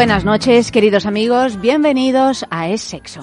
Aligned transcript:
Buenas 0.00 0.24
noches, 0.24 0.72
queridos 0.72 1.04
amigos. 1.04 1.60
Bienvenidos 1.60 2.46
a 2.48 2.70
Es 2.70 2.80
Sexo. 2.80 3.20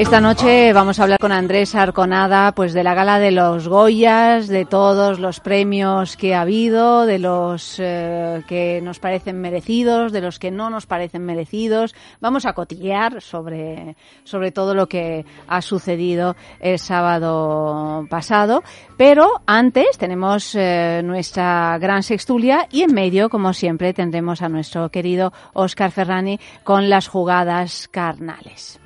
Esta 0.00 0.22
noche 0.22 0.72
vamos 0.72 0.98
a 0.98 1.02
hablar 1.02 1.18
con 1.18 1.30
Andrés 1.30 1.74
Arconada, 1.74 2.52
pues 2.52 2.72
de 2.72 2.82
la 2.82 2.94
gala 2.94 3.18
de 3.18 3.32
los 3.32 3.68
Goyas, 3.68 4.48
de 4.48 4.64
todos 4.64 5.18
los 5.18 5.40
premios 5.40 6.16
que 6.16 6.34
ha 6.34 6.40
habido, 6.40 7.04
de 7.04 7.18
los 7.18 7.76
eh, 7.78 8.42
que 8.48 8.80
nos 8.82 8.98
parecen 8.98 9.42
merecidos, 9.42 10.10
de 10.10 10.22
los 10.22 10.38
que 10.38 10.50
no 10.50 10.70
nos 10.70 10.86
parecen 10.86 11.26
merecidos. 11.26 11.94
Vamos 12.18 12.46
a 12.46 12.54
cotillear 12.54 13.20
sobre, 13.20 13.94
sobre 14.24 14.52
todo 14.52 14.74
lo 14.74 14.88
que 14.88 15.26
ha 15.46 15.60
sucedido 15.60 16.34
el 16.60 16.78
sábado 16.78 18.06
pasado. 18.08 18.62
Pero 18.96 19.42
antes 19.44 19.98
tenemos 19.98 20.54
eh, 20.54 21.02
nuestra 21.04 21.76
gran 21.78 22.02
sextulia 22.02 22.66
y 22.70 22.84
en 22.84 22.94
medio, 22.94 23.28
como 23.28 23.52
siempre, 23.52 23.92
tendremos 23.92 24.40
a 24.40 24.48
nuestro 24.48 24.88
querido 24.88 25.34
Oscar 25.52 25.90
Ferrani 25.90 26.40
con 26.64 26.88
las 26.88 27.06
jugadas 27.06 27.86
carnales. 27.86 28.79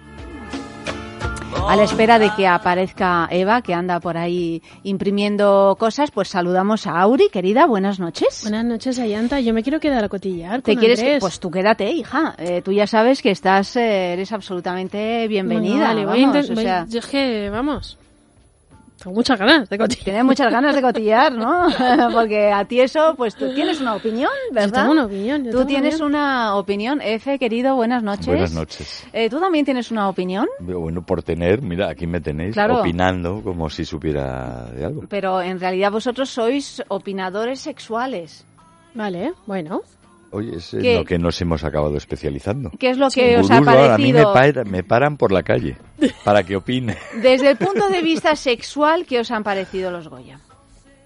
A 1.69 1.77
la 1.77 1.85
espera 1.85 2.19
de 2.19 2.31
que 2.37 2.47
aparezca 2.47 3.27
Eva, 3.31 3.63
que 3.63 3.75
anda 3.75 3.99
por 4.01 4.17
ahí 4.17 4.63
imprimiendo 4.83 5.77
cosas, 5.79 6.11
pues 6.11 6.29
saludamos 6.29 6.87
a 6.87 7.01
Auri, 7.01 7.29
querida, 7.33 7.67
buenas 7.67 7.99
noches. 7.99 8.43
Buenas 8.43 8.65
noches, 8.65 8.99
Ayanta. 8.99 9.41
Yo 9.41 9.55
me 9.55 9.63
quiero 9.63 9.81
quedar 9.81 10.05
a 10.05 10.09
cotillar. 10.09 10.63
¿Te 10.63 10.77
quieres? 10.77 11.03
Pues 11.21 11.41
tú 11.41 11.51
quédate, 11.51 11.91
hija. 11.91 12.35
Eh, 12.39 12.63
tú 12.63 12.73
ya 12.73 12.87
sabes 12.87 13.23
que 13.23 13.31
estás, 13.31 13.77
eh, 13.77 14.13
eres 14.13 14.33
absolutamente 14.33 15.27
bienvenida. 15.29 15.89
vale, 15.89 16.07
voy 16.07 16.25
o 16.25 16.57
sea... 16.57 16.87
Yo 16.89 16.99
es 16.99 17.07
que, 17.07 17.49
vamos. 17.51 17.99
Tengo 19.05 19.17
muchas 19.17 19.39
ganas 19.39 19.69
de 19.69 19.77
cotillar. 19.77 20.05
Tienes 20.05 20.25
muchas 20.25 20.51
ganas 20.51 20.75
de 20.75 20.81
cotillar, 20.81 21.33
¿no? 21.35 21.67
Porque 22.15 22.51
a 22.51 22.65
ti 22.65 22.81
eso, 22.81 23.15
pues 23.19 23.35
tú 23.35 23.53
tienes 23.55 23.79
una 23.83 23.97
opinión, 23.97 24.31
¿verdad? 24.51 24.69
Yo 24.69 24.73
tengo 24.73 24.93
una 24.93 25.05
opinión. 25.05 25.51
tú 25.51 25.67
tienes 25.67 26.01
una 26.01 26.57
opinión. 26.57 27.03
Efe, 27.03 27.39
querido, 27.39 27.77
buenas 27.77 28.03
noches. 28.03 28.27
Buenas 28.27 28.53
noches. 28.53 29.05
Eh, 29.13 29.29
¿Tú 29.29 29.39
también 29.41 29.67
tienes 29.67 29.91
una 29.91 30.09
opinión? 30.09 30.49
Bueno, 30.59 31.05
por 31.05 31.23
tener, 31.23 31.61
mira, 31.61 31.91
aquí 31.91 32.07
me 32.07 32.23
tenéis 32.23 32.57
opinando 32.57 33.43
como 33.43 33.69
si 33.69 33.85
supiera 33.85 34.71
de 34.75 34.87
algo. 34.87 35.03
Pero 35.07 35.43
en 35.43 35.61
realidad 35.61 35.93
vosotros 35.93 36.31
sois 36.31 36.83
opinadores 36.89 37.61
sexuales. 37.61 38.47
Vale, 38.95 39.35
bueno. 39.45 39.83
Oye, 40.35 40.57
es 40.57 40.73
lo 40.73 41.05
que 41.05 41.17
nos 41.17 41.41
hemos 41.41 41.63
acabado 41.63 41.97
especializando. 41.97 42.73
¿Qué 42.77 42.91
es 42.91 42.99
lo 42.99 43.09
que 43.09 43.39
os 43.39 43.49
ha 43.53 43.61
parecido? 43.63 43.93
A 43.93 43.99
mí 43.99 44.13
me, 44.69 44.83
paran 44.83 45.17
por 45.17 45.31
la 45.31 45.45
calle 45.45 45.77
para 46.25 46.43
que 46.43 46.57
opine. 46.57 46.97
Desde 47.23 47.51
el 47.51 47.57
punto 47.57 47.89
de 47.89 48.03
vista 48.03 48.35
sexual, 48.35 49.07
¿qué 49.07 49.21
os 49.21 49.31
han 49.31 49.45
parecido 49.45 49.93
los 49.93 50.09
Goya? 50.09 50.41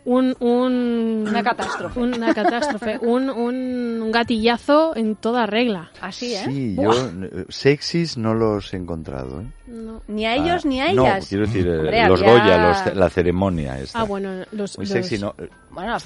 Un, 0.04 0.34
un, 0.40 1.26
una 1.28 1.42
catástrofe. 1.42 2.00
Una 2.00 2.32
catástrofe. 2.32 2.98
un, 3.02 3.28
un, 3.28 4.10
gatillazo 4.10 4.96
en 4.96 5.16
toda 5.16 5.46
regla. 5.46 5.90
Así, 6.00 6.34
¿eh? 6.34 6.44
Sí, 6.46 6.76
yo 6.76 6.92
eh, 6.92 7.44
sexys 7.48 8.16
no 8.16 8.32
los 8.32 8.72
he 8.72 8.78
encontrado. 8.78 9.42
¿eh? 9.42 9.46
Ni 10.08 10.24
a 10.24 10.34
ellos 10.36 10.64
ni 10.64 10.80
a 10.80 10.90
ellas. 10.90 11.22
No, 11.24 11.28
quiero 11.28 11.46
decir, 11.46 11.68
eh, 11.68 12.08
los 12.08 12.22
Goya, 12.22 12.92
la 12.94 13.10
ceremonia 13.10 13.78
esta. 13.80 14.00
Ah, 14.00 14.04
bueno, 14.04 14.44
los... 14.52 14.78
Muy 14.78 14.86
sexy, 14.86 15.18
no. 15.18 15.34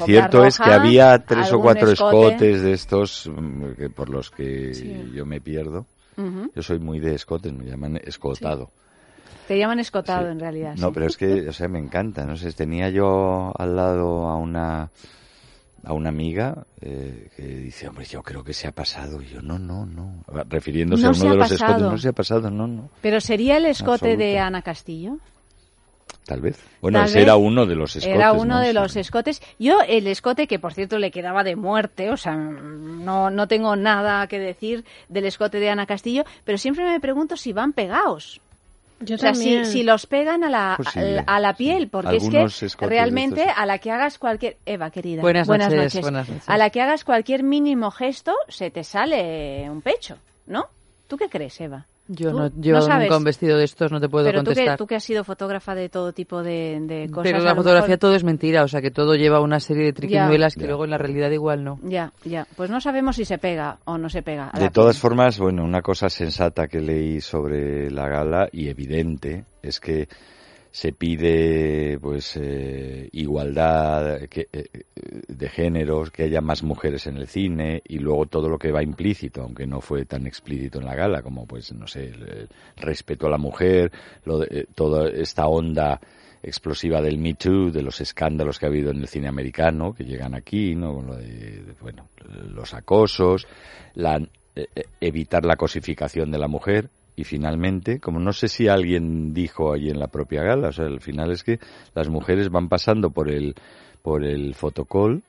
Cierto 0.05 0.45
es 0.45 0.59
que 0.59 0.71
había 0.71 1.19
tres 1.21 1.53
o 1.53 1.61
cuatro 1.61 1.91
escotes 1.91 2.63
de 2.63 2.73
estos 2.73 3.31
mm, 3.33 3.93
por 3.95 4.09
los 4.09 4.31
que 4.31 4.73
yo 5.15 5.25
me 5.25 5.41
pierdo. 5.41 5.87
Yo 6.55 6.63
soy 6.63 6.79
muy 6.79 7.01
de 7.01 7.15
escotes, 7.15 7.53
me 7.53 7.65
llaman 7.65 8.01
escotado. 8.05 8.71
Te 9.53 9.59
llaman 9.59 9.81
escotado 9.81 10.31
en 10.31 10.41
realidad. 10.41 10.77
No, 10.79 10.95
pero 10.95 11.05
es 11.05 11.19
que, 11.19 11.47
o 11.47 11.53
sea, 11.53 11.69
me 11.69 11.79
encanta. 11.79 12.25
No 12.25 12.39
sé, 12.39 12.51
tenía 12.55 12.89
yo 12.89 13.53
al 13.59 13.77
lado 13.77 14.27
a 14.27 14.37
una 14.37 14.91
a 15.85 15.93
una 15.93 16.09
amiga 16.09 16.65
eh, 16.81 17.29
que 17.37 17.43
dice, 17.43 17.87
hombre, 17.87 18.07
yo 18.07 18.23
creo 18.23 18.43
que 18.43 18.55
se 18.55 18.67
ha 18.67 18.73
pasado. 18.73 19.21
Y 19.21 19.27
yo, 19.27 19.43
no, 19.43 19.59
no, 19.59 19.85
no. 19.85 20.25
Refiriéndose 20.49 21.05
a 21.05 21.11
uno 21.11 21.33
de 21.33 21.37
los 21.37 21.53
escotes, 21.53 21.83
no 21.83 21.99
se 21.99 22.09
ha 22.09 22.13
pasado, 22.13 22.51
no, 22.51 22.67
no. 22.67 22.89
¿Pero 23.03 23.21
sería 23.21 23.59
el 23.59 23.67
escote 23.67 24.17
de 24.17 24.39
Ana 24.39 24.63
Castillo? 24.63 25.19
Tal 26.25 26.41
vez. 26.41 26.59
Bueno, 26.81 27.03
ese 27.03 27.21
era 27.21 27.37
uno 27.37 27.67
de 27.67 27.75
los 27.75 27.97
escotes. 27.97 28.17
Era 28.17 28.33
uno 28.33 28.59
de 28.61 28.73
los 28.73 28.97
escotes. 28.97 29.43
Yo, 29.59 29.81
el 29.87 30.07
escote, 30.07 30.47
que 30.47 30.59
por 30.59 30.73
cierto 30.73 30.99
le 30.99 31.11
quedaba 31.11 31.45
de 31.45 31.57
muerte, 31.57 32.11
o 32.11 32.17
sea, 32.17 32.37
no, 32.37 33.29
no 33.29 33.49
tengo 33.49 33.77
nada 33.77 34.27
que 34.29 34.39
decir 34.39 34.87
del 35.11 35.27
escote 35.27 35.59
de 35.59 35.69
Ana 35.69 35.85
Castillo, 35.85 36.25
pero 36.45 36.57
siempre 36.57 36.85
me 36.85 37.01
pregunto 37.01 37.37
si 37.37 37.53
van 37.53 37.75
pegados. 37.75 38.41
Yo 39.05 39.17
o 39.17 39.19
sea, 39.19 39.35
si, 39.35 39.83
los 39.83 40.07
pegan 40.07 40.45
a 40.45 40.51
la, 40.51 40.75
pues 40.77 40.97
a, 41.27 41.41
la 41.41 41.55
piel, 41.55 41.89
porque 41.89 42.17
es 42.17 42.77
que 42.77 42.87
realmente 42.87 43.45
a 43.45 43.67
la 43.67 43.79
que 43.79 43.91
hagas 43.91 44.19
cualquier... 44.19 44.57
Eva, 44.65 44.91
querida. 44.91 45.23
Buenas, 45.23 45.49
noches, 45.49 46.01
buenas 46.01 46.29
noches. 46.29 46.49
A 46.49 46.57
la 46.57 46.71
que 46.71 46.81
hagas 46.81 47.05
cualquier 47.05 47.43
mínimo 47.43 47.91
gesto, 47.91 48.35
se 48.49 48.71
te 48.71 48.85
sale 48.85 49.69
un 49.69 49.83
pecho, 49.83 50.19
¿no? 50.47 50.69
¿Tú 51.09 51.17
qué 51.17 51.29
crees, 51.29 51.61
Eva? 51.61 51.87
Yo, 52.09 52.33
no, 52.33 52.51
yo 52.57 52.81
nunca 52.81 53.17
un 53.17 53.25
vestido 53.25 53.57
de 53.57 53.65
estos 53.65 53.93
no 53.93 54.01
te 54.01 54.09
puedo 54.09 54.25
pero 54.25 54.39
contestar. 54.39 54.65
Pero 54.65 54.77
tú, 54.77 54.87
que 54.87 54.97
has 54.97 55.05
sido 55.05 55.23
fotógrafa 55.23 55.75
de 55.75 55.89
todo 55.89 56.13
tipo 56.13 56.43
de, 56.43 57.09
cosas. 57.13 57.33
Pero 57.33 57.45
la 57.45 57.55
fotografía 57.55 57.97
todo 57.97 58.15
es 58.15 58.25
mentira, 58.25 58.65
o 58.65 58.69
sea 58.69 58.83
que 58.83 58.91
todo 58.91 59.15
lleva 59.15 59.41
una 59.41 59.61
serie 59.61 59.85
de 59.85 59.93
triquiñuelas 59.93 60.57
que 60.57 60.67
luego 60.67 60.85
en 60.85 60.91
la 60.91 60.99
realidad 60.99 61.31
igual 61.31 61.63
no. 61.63 61.79
Ya, 61.83 62.13
ya. 62.25 62.47
Pues 62.57 62.71
no 62.71 62.81
sabemos 62.81 63.17
si 63.17 63.25
se 63.25 63.39
pega 63.39 63.79
o 63.85 63.99
no 63.99 64.09
se 64.09 64.23
pega. 64.23 64.51
de 64.59 64.71
todas 64.71 64.99
formas, 64.99 65.39
bueno, 65.39 65.65
una 65.65 65.81
cosa 65.81 66.11
sensata 66.11 66.67
que 66.67 66.81
leí 66.81 67.21
sobre 67.21 67.91
la 67.91 68.09
gala 68.09 68.49
y 68.51 68.69
evidente 68.69 69.45
es 69.63 69.79
que 69.79 70.09
se 70.73 70.93
pide 70.93 71.99
pues 72.01 72.35
eh, 72.41 73.11
igualdad 73.13 74.23
eh, 74.23 74.49
de 75.29 75.49
géneros, 75.51 76.11
que 76.11 76.25
haya 76.25 76.41
más 76.41 76.63
mujeres 76.63 77.07
en 77.07 77.19
el 77.19 77.29
cine 77.29 77.83
y 77.87 77.99
luego 77.99 78.25
todo 78.25 78.49
lo 78.49 78.59
que 78.59 78.73
va 78.73 78.83
implícito, 78.83 79.43
aunque 79.43 79.67
no 79.67 79.83
fue 79.83 80.07
tan 80.07 80.27
explícito 80.27 80.79
en 80.79 80.87
la 80.87 80.95
gala, 80.95 81.21
como 81.21 81.47
pues 81.47 81.75
no 81.75 81.87
sé, 81.87 82.07
el, 82.07 82.49
respeto 82.79 83.27
a 83.27 83.31
la 83.31 83.37
mujer, 83.37 83.93
lo 84.25 84.43
eh, 84.45 84.67
toda 84.75 85.11
esta 85.11 85.47
onda 85.47 86.01
explosiva 86.43 87.03
del 87.03 87.19
Me 87.19 87.35
Too, 87.35 87.71
de 87.71 87.83
los 87.83 88.01
escándalos 88.01 88.59
que 88.59 88.65
ha 88.65 88.71
habido 88.71 88.93
en 88.93 89.01
el 89.01 89.09
cine 89.09 89.29
americano, 89.29 89.93
que 89.93 90.05
llegan 90.05 90.35
aquí, 90.35 90.75
¿no? 90.75 91.03
lo 91.03 91.17
de, 91.17 91.63
bueno, 91.83 92.09
los 92.49 92.73
acosos, 92.73 93.47
la, 93.95 94.27
evitar 95.01 95.45
la 95.45 95.57
cosificación 95.57 96.31
de 96.31 96.39
la 96.39 96.49
mujer, 96.49 96.89
y 97.15 97.25
finalmente, 97.25 98.01
como 98.01 98.21
no 98.21 98.33
sé 98.33 98.49
si 98.49 98.69
alguien 98.69 99.35
dijo 99.35 99.73
allí 99.73 99.91
en 99.91 99.99
la 99.99 100.09
propia 100.09 100.43
gala, 100.43 100.69
o 100.69 100.73
sea, 100.73 100.87
al 100.87 101.01
final 101.01 101.31
es 101.31 101.45
que 101.45 101.59
las 101.95 102.09
mujeres 102.09 102.51
van 102.51 102.69
pasando 102.69 103.11
por 103.11 103.31
el, 103.31 103.55
por 104.03 104.25
el 104.25 104.55
fotocall 104.55 105.23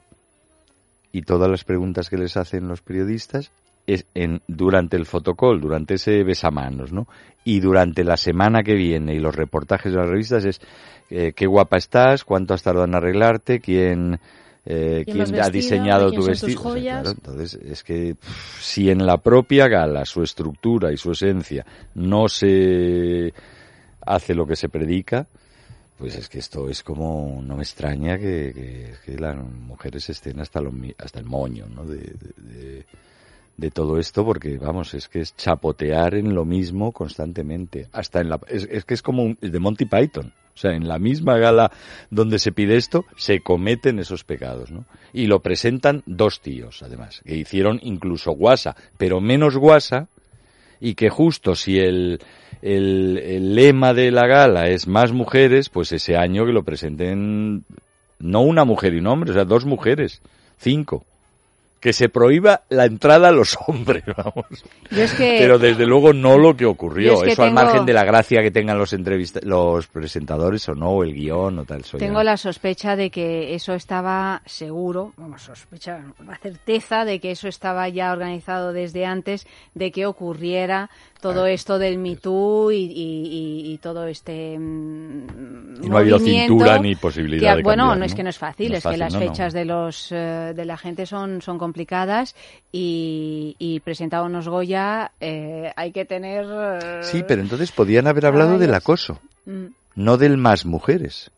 y 1.12 1.24
todas 1.24 1.50
las 1.50 1.64
preguntas 1.64 2.10
que 2.10 2.18
les 2.18 2.38
hacen 2.38 2.68
los 2.68 2.82
periodistas 2.82 3.52
es 3.86 4.06
en, 4.14 4.42
durante 4.48 4.96
el 4.96 5.06
fotocall, 5.06 5.60
durante 5.60 5.96
ese 5.96 6.24
besamanos, 6.24 6.94
¿no? 6.94 7.08
Y 7.44 7.60
durante 7.60 8.06
la 8.06 8.16
semana 8.16 8.64
que 8.64 8.76
viene 8.76 9.14
y 9.14 9.20
los 9.20 9.36
reportajes 9.36 9.92
de 9.92 10.00
las 10.00 10.10
revistas 10.10 10.46
es 10.46 10.62
eh, 11.10 11.34
qué 11.36 11.46
guapa 11.48 11.78
estás, 11.78 12.24
cuánto 12.24 12.54
has 12.54 12.64
tardado 12.64 12.86
en 12.86 12.96
arreglarte, 12.96 13.60
quién 13.60 14.22
eh, 14.66 15.04
quién 15.06 15.42
ha 15.42 15.50
diseñado 15.50 16.12
tu 16.12 16.24
vestido. 16.26 16.76
entonces, 16.76 17.56
es 17.56 17.84
que 17.84 18.16
si 18.60 18.90
en 18.90 19.06
la 19.06 19.18
propia 19.18 19.68
gala 19.68 20.06
su 20.06 20.24
estructura 20.24 20.92
y 20.92 20.98
su 20.98 21.12
esencia 21.12 21.66
no 21.96 22.30
se 22.30 23.34
hace 24.06 24.34
lo 24.34 24.48
que 24.48 24.56
se 24.56 24.70
predica, 24.70 25.28
pues 25.98 26.16
es 26.16 26.30
que 26.30 26.40
esto 26.40 26.70
es 26.70 26.82
como, 26.82 27.42
no 27.44 27.58
me 27.58 27.64
extraña 27.64 28.18
que, 28.18 28.96
las 29.18 29.38
mujeres 29.38 30.10
estén 30.10 30.40
hasta, 30.40 30.62
hasta 30.98 31.20
el 31.20 31.26
moño, 31.26 31.68
¿no? 31.68 31.86
De, 31.86 32.14
de 32.38 32.86
todo 33.72 34.00
esto 34.00 34.26
porque 34.26 34.58
vamos 34.58 34.94
es 34.94 35.08
que 35.08 35.22
es 35.22 35.36
chapotear 35.36 36.16
en 36.16 36.34
lo 36.34 36.46
mismo 36.46 36.92
constantemente. 36.92 37.88
Hasta 37.92 38.22
en 38.22 38.30
la 38.30 38.40
es, 38.48 38.68
es 38.70 38.86
que 38.86 38.94
es 38.94 39.02
como 39.02 39.24
un, 39.24 39.38
de 39.40 39.60
Monty 39.60 39.86
Python. 39.86 40.34
O 40.54 40.58
sea 40.58 40.74
en 40.74 40.88
la 40.88 41.00
misma 41.00 41.38
gala 41.38 41.72
donde 42.12 42.38
se 42.38 42.52
pide 42.52 42.76
esto 42.78 43.06
se 43.18 43.40
cometen 43.40 43.98
esos 43.98 44.24
pecados 44.24 44.70
no 44.70 44.86
y 45.12 45.26
lo 45.26 45.42
presentan 45.42 46.04
dos 46.06 46.42
tíos 46.42 46.84
además 46.84 47.22
que 47.26 47.36
hicieron 47.36 47.80
incluso 47.82 48.34
guasa 48.34 48.76
pero 49.00 49.20
menos 49.20 49.58
guasa 49.58 50.10
y 50.80 50.94
que 50.94 51.10
justo 51.10 51.56
si 51.56 51.80
el, 51.80 52.20
el, 52.62 53.18
el 53.18 53.56
lema 53.56 53.96
de 53.96 54.12
la 54.12 54.28
gala 54.28 54.68
es 54.70 54.86
más 54.86 55.12
mujeres 55.12 55.70
pues 55.70 55.92
ese 55.92 56.18
año 56.18 56.46
que 56.46 56.54
lo 56.54 56.62
presenten 56.62 57.66
no 58.20 58.42
una 58.42 58.64
mujer 58.64 58.94
y 58.94 59.00
un 59.00 59.08
hombre 59.08 59.32
o 59.32 59.34
sea 59.34 59.46
dos 59.46 59.66
mujeres 59.66 60.22
cinco 60.58 61.04
que 61.84 61.92
se 61.92 62.08
prohíba 62.08 62.62
la 62.70 62.86
entrada 62.86 63.28
a 63.28 63.32
los 63.34 63.58
hombres, 63.68 64.06
vamos. 64.16 64.46
Pero 65.18 65.60
desde 65.60 65.86
luego 65.86 66.14
no 66.14 66.38
lo 66.38 66.56
que 66.56 66.66
ocurrió. 66.66 67.22
Eso 67.26 67.44
al 67.44 67.52
margen 67.52 67.86
de 67.86 67.92
la 67.92 68.06
gracia 68.06 68.42
que 68.42 68.52
tengan 68.52 68.78
los 68.78 68.94
los 69.44 69.88
presentadores 69.88 70.70
o 70.70 70.76
no, 70.76 71.04
el 71.04 71.14
guion 71.14 71.60
o 71.60 71.66
tal. 71.66 71.84
Tengo 71.84 72.24
la 72.24 72.38
sospecha 72.38 72.96
de 72.96 73.10
que 73.10 73.54
eso 73.54 73.74
estaba 73.74 74.42
seguro, 74.46 75.12
vamos, 75.18 75.42
sospecha, 75.42 76.00
la 76.26 76.38
certeza 76.38 77.04
de 77.04 77.20
que 77.20 77.32
eso 77.32 77.50
estaba 77.50 77.90
ya 77.90 78.14
organizado 78.14 78.72
desde 78.72 79.06
antes 79.06 79.46
de 79.74 79.92
que 79.92 80.06
ocurriera 80.06 80.90
todo 81.24 81.46
esto 81.46 81.80
del 81.80 82.00
Me 82.00 82.18
Too 82.18 82.70
y, 82.74 83.80
todo 83.82 84.08
este 84.08 84.60
mm, 84.60 85.82
y 85.82 85.88
no 85.88 85.96
ha 85.96 86.02
habido 86.02 86.20
cintura 86.20 86.78
ni 86.80 86.96
posibilidad 86.96 87.56
de 87.56 87.64
Bueno, 87.64 87.96
no, 87.96 88.04
es 88.04 88.14
que 88.14 88.24
no 88.24 88.30
es 88.30 88.38
fácil, 88.38 88.74
es, 88.74 88.84
que 88.84 88.98
las 88.98 89.16
fechas 89.16 89.54
de 89.54 89.64
los 89.64 90.12
eh, 90.12 90.52
de 90.54 90.66
la 90.66 90.76
gente 90.76 91.06
son, 91.06 91.42
son 91.42 91.58
complicadas 91.58 92.36
y, 92.74 93.56
y 93.58 93.80
presentado 93.80 94.26
unos 94.26 94.50
Goya 94.50 95.12
eh, 95.22 95.72
hay 95.78 95.94
que 95.94 96.04
tener... 96.04 96.46
sí, 97.04 97.24
pero 97.26 97.42
entonces 97.42 97.72
podían 97.72 98.08
haber 98.08 98.26
hablado 98.26 98.60
del 98.60 98.74
acoso, 98.74 99.22
mm. 99.46 99.68
no 99.96 100.18
del 100.18 100.38
más 100.38 100.66
mujeres. 100.66 101.32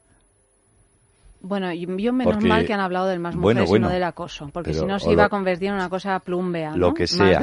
Bueno, 1.47 1.71
yo 1.71 2.11
menos 2.11 2.43
mal 2.43 2.65
que 2.65 2.73
han 2.73 2.79
hablado 2.79 3.05
del 3.05 3.19
más 3.19 3.35
mujeres 3.35 3.69
y 3.69 3.79
no 3.79 3.87
del 3.87 4.03
acoso, 4.03 4.49
porque 4.51 4.73
si 4.73 4.83
no 4.83 4.97
se 4.97 5.11
iba 5.11 5.25
a 5.25 5.29
convertir 5.29 5.67
en 5.67 5.75
una 5.75 5.89
cosa 5.89 6.19
plumbea, 6.19 6.71
¿no? 6.71 6.77
Lo 6.77 6.93
que 6.95 7.05
sea, 7.05 7.39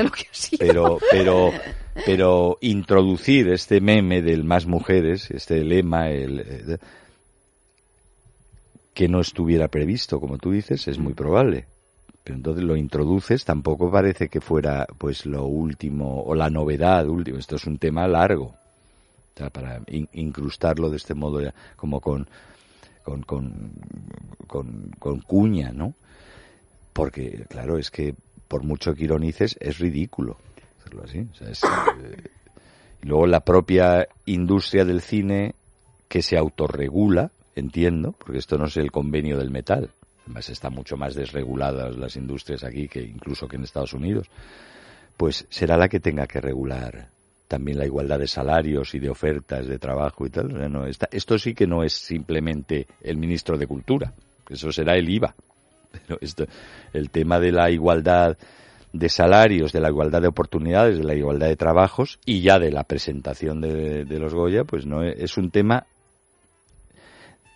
pero, 0.59 0.99
pero, 1.09 1.53
pero 2.05 2.59
introducir 2.63 3.49
este 3.51 3.81
meme 3.81 4.21
del 4.21 4.43
más 4.43 4.67
mujeres, 4.67 5.31
este 5.31 5.63
lema, 5.63 6.11
el, 6.11 6.41
eh, 6.41 6.79
que 8.93 9.07
no 9.07 9.21
estuviera 9.21 9.69
previsto, 9.69 10.19
como 10.19 10.37
tú 10.37 10.51
dices, 10.51 10.89
es 10.89 10.99
muy 10.99 11.15
probable. 11.15 11.67
Pero 12.25 12.37
entonces 12.37 12.65
lo 12.65 12.75
introduces, 12.75 13.45
tampoco 13.45 13.89
parece 13.89 14.29
que 14.29 14.41
fuera 14.41 14.85
pues 14.99 15.27
lo 15.27 15.45
último 15.45 16.25
o 16.25 16.35
la 16.35 16.51
novedad 16.51 17.07
último. 17.07 17.39
Esto 17.39 17.55
es 17.55 17.67
un 17.67 17.79
tema 17.79 18.09
largo. 18.09 18.47
O 18.47 19.39
sea, 19.39 19.51
para 19.51 19.81
incrustarlo 20.13 20.91
de 20.91 20.97
este 20.97 21.15
modo, 21.15 21.41
como 21.77 22.01
con 22.01 22.27
con, 23.03 23.23
con, 23.23 23.73
con, 24.99 25.21
cuña, 25.21 25.73
¿no? 25.73 25.95
Porque, 26.93 27.47
claro, 27.49 27.79
es 27.79 27.91
que 27.91 28.15
por 28.49 28.65
mucho 28.65 28.95
que 28.95 29.05
ironices, 29.05 29.57
es 29.61 29.79
ridículo 29.79 30.37
hacerlo 30.79 31.05
así. 31.05 31.19
Eh, 31.19 32.17
luego 33.03 33.27
la 33.27 33.41
propia 33.41 34.07
industria 34.27 34.85
del 34.85 35.01
cine 35.01 35.55
que 36.09 36.23
se 36.23 36.37
autorregula, 36.37 37.31
entiendo, 37.55 38.13
porque 38.13 38.39
esto 38.39 38.59
no 38.59 38.67
es 38.67 38.77
el 38.77 38.91
convenio 38.91 39.39
del 39.39 39.51
metal. 39.51 39.91
Además, 40.25 40.51
están 40.51 40.75
mucho 40.75 40.97
más 40.97 41.15
desreguladas 41.15 41.97
las 41.97 42.17
industrias 42.17 42.63
aquí 42.65 42.89
que 42.89 43.03
incluso 43.03 43.49
que 43.49 43.57
en 43.57 43.65
Estados 43.65 43.95
Unidos. 43.95 44.29
Pues 45.17 45.47
será 45.51 45.77
la 45.77 45.89
que 45.89 46.01
tenga 46.01 46.27
que 46.27 46.41
regular 46.41 47.11
también 47.53 47.77
la 47.77 47.85
igualdad 47.85 48.19
de 48.19 48.27
salarios 48.27 48.95
y 48.95 48.99
de 48.99 49.11
ofertas 49.11 49.67
de 49.67 49.79
trabajo 49.79 50.25
y 50.25 50.31
tal. 50.31 50.73
No, 50.73 50.87
esto 50.87 51.39
sí 51.39 51.53
que 51.53 51.67
no 51.67 51.85
es 51.85 51.93
simplemente 51.93 52.87
el 53.03 53.19
ministro 53.19 53.59
de 53.59 53.67
Cultura, 53.67 54.15
eso 54.49 54.73
será 54.73 54.97
el 54.97 55.07
IVA. 55.07 55.35
Pero 55.93 56.19
esto, 56.23 56.47
el 56.95 57.11
tema 57.11 57.39
de 57.41 57.53
la 57.53 57.71
igualdad 57.71 58.39
de 58.95 59.09
salarios, 59.11 59.71
de 59.71 59.81
la 59.81 59.91
igualdad 59.91 60.23
de 60.23 60.29
oportunidades, 60.29 60.97
de 60.97 61.05
la 61.05 61.15
igualdad 61.15 61.49
de 61.49 61.57
trabajos 61.57 62.19
y 62.25 62.41
ya 62.41 62.59
de 62.59 62.71
la 62.71 62.85
presentación 62.85 63.61
de 63.61 64.19
los 64.19 64.33
Goya, 64.33 64.65
pues 64.65 64.87
no 64.87 65.03
es 65.03 65.37
un 65.37 65.51
tema 65.51 65.85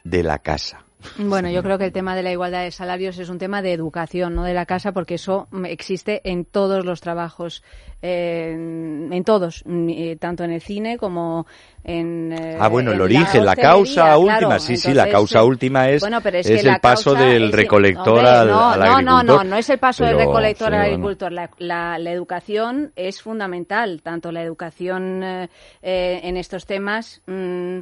de 0.05 0.23
la 0.23 0.41
casa. 0.41 0.87
Bueno, 1.19 1.51
yo 1.51 1.63
creo 1.63 1.79
que 1.79 1.85
el 1.85 1.93
tema 1.93 2.17
de 2.17 2.23
la 2.23 2.33
igualdad 2.33 2.65
de 2.65 2.71
salarios 2.71 3.19
es 3.19 3.29
un 3.29 3.39
tema 3.39 3.63
de 3.63 3.73
educación, 3.73 4.35
no 4.35 4.45
de 4.45 4.55
la 4.55 4.67
casa, 4.67 4.93
porque 4.93 5.15
eso 5.15 5.47
existe 5.65 6.21
en 6.25 6.45
todos 6.45 6.85
los 6.85 7.01
trabajos, 7.01 7.63
eh, 8.03 8.51
en 8.53 9.25
todos, 9.25 9.65
eh, 9.67 10.17
tanto 10.19 10.45
en 10.45 10.53
el 10.53 10.61
cine 10.61 10.99
como 10.99 11.47
en, 11.89 12.33
eh, 12.33 12.57
ah, 12.59 12.67
bueno, 12.67 12.91
el 12.91 13.01
origen, 13.01 13.45
la, 13.45 13.55
causa 13.55 14.19
última, 14.19 14.59
sí, 14.59 14.77
sí, 14.77 14.93
la 14.93 15.09
causa 15.09 15.45
última 15.45 15.89
es, 15.89 16.03
es, 16.03 16.65
el 16.65 16.81
paso 16.81 17.15
del 17.15 17.53
recolector 17.53 18.27
al, 18.27 18.49
no, 18.49 18.71
agricultor. 18.71 19.05
No, 19.05 19.23
no, 19.23 19.45
no, 19.45 19.57
es 19.57 19.71
el 19.71 19.79
paso 19.79 20.05
del 20.05 20.17
recolector 20.17 20.75
al 20.75 20.81
agricultor. 20.81 21.31
La, 21.31 21.49
la, 21.59 22.11
educación 22.11 22.91
es 22.97 23.23
fundamental, 23.23 24.03
tanto 24.03 24.33
la 24.33 24.43
educación 24.43 25.23
eh, 25.23 25.49
eh, 25.81 26.23
en 26.25 26.37
estos 26.37 26.67
temas 26.67 27.23
mm, 27.27 27.79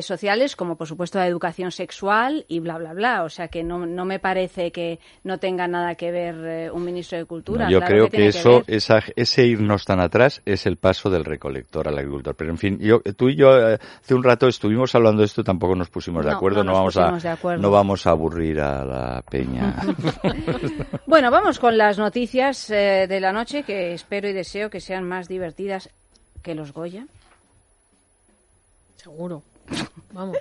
sociales 0.00 0.56
como, 0.56 0.74
por 0.74 0.88
supuesto, 0.88 1.20
la 1.20 1.28
educación 1.28 1.70
sexual 1.70 2.46
y 2.48 2.58
bla, 2.58 2.78
bla, 2.78 2.94
bla. 2.94 3.22
O 3.22 3.28
sea 3.28 3.46
que 3.46 3.62
no, 3.62 3.86
no 3.86 4.04
me 4.04 4.18
parece 4.18 4.72
que 4.72 4.98
no 5.22 5.38
tenga 5.38 5.68
nada 5.68 5.94
que 5.94 6.10
ver 6.10 6.72
un 6.72 6.84
ministro 6.84 7.16
de 7.16 7.26
Cultura. 7.26 7.70
yo 7.70 7.80
creo 7.80 8.08
que, 8.08 8.26
eso, 8.26 8.64
esa, 8.66 9.04
ese 9.14 9.45
irnos 9.46 9.84
tan 9.84 10.00
atrás 10.00 10.42
es 10.44 10.66
el 10.66 10.76
paso 10.76 11.10
del 11.10 11.24
recolector 11.24 11.88
al 11.88 11.98
agricultor. 11.98 12.34
Pero, 12.34 12.50
en 12.50 12.58
fin, 12.58 12.78
yo, 12.78 13.00
tú 13.00 13.28
y 13.28 13.36
yo 13.36 13.56
eh, 13.56 13.78
hace 14.02 14.14
un 14.14 14.22
rato 14.22 14.48
estuvimos 14.48 14.94
hablando 14.94 15.20
de 15.20 15.26
esto, 15.26 15.42
tampoco 15.42 15.74
nos 15.74 15.88
pusimos 15.88 16.24
de 16.24 16.32
acuerdo, 16.32 16.64
no, 16.64 16.72
vamos 16.72 16.96
a 16.96 17.16
no 17.56 17.70
vamos 17.70 18.06
a 18.06 18.10
aburrir 18.10 18.60
a 18.60 18.84
la 18.84 19.22
peña. 19.22 19.76
bueno, 21.06 21.30
vamos 21.30 21.58
con 21.58 21.76
las 21.76 21.98
noticias 21.98 22.70
eh, 22.70 23.06
de 23.08 23.20
la 23.20 23.32
noche 23.32 23.62
que 23.62 23.92
espero 23.92 24.28
y 24.28 24.32
deseo 24.32 24.70
que 24.70 24.80
sean 24.80 25.04
más 25.08 25.28
divertidas 25.28 25.90
que 26.42 26.54
los 26.54 26.72
Goya. 26.72 27.06
Seguro. 28.96 29.42
Vamos. 30.12 30.38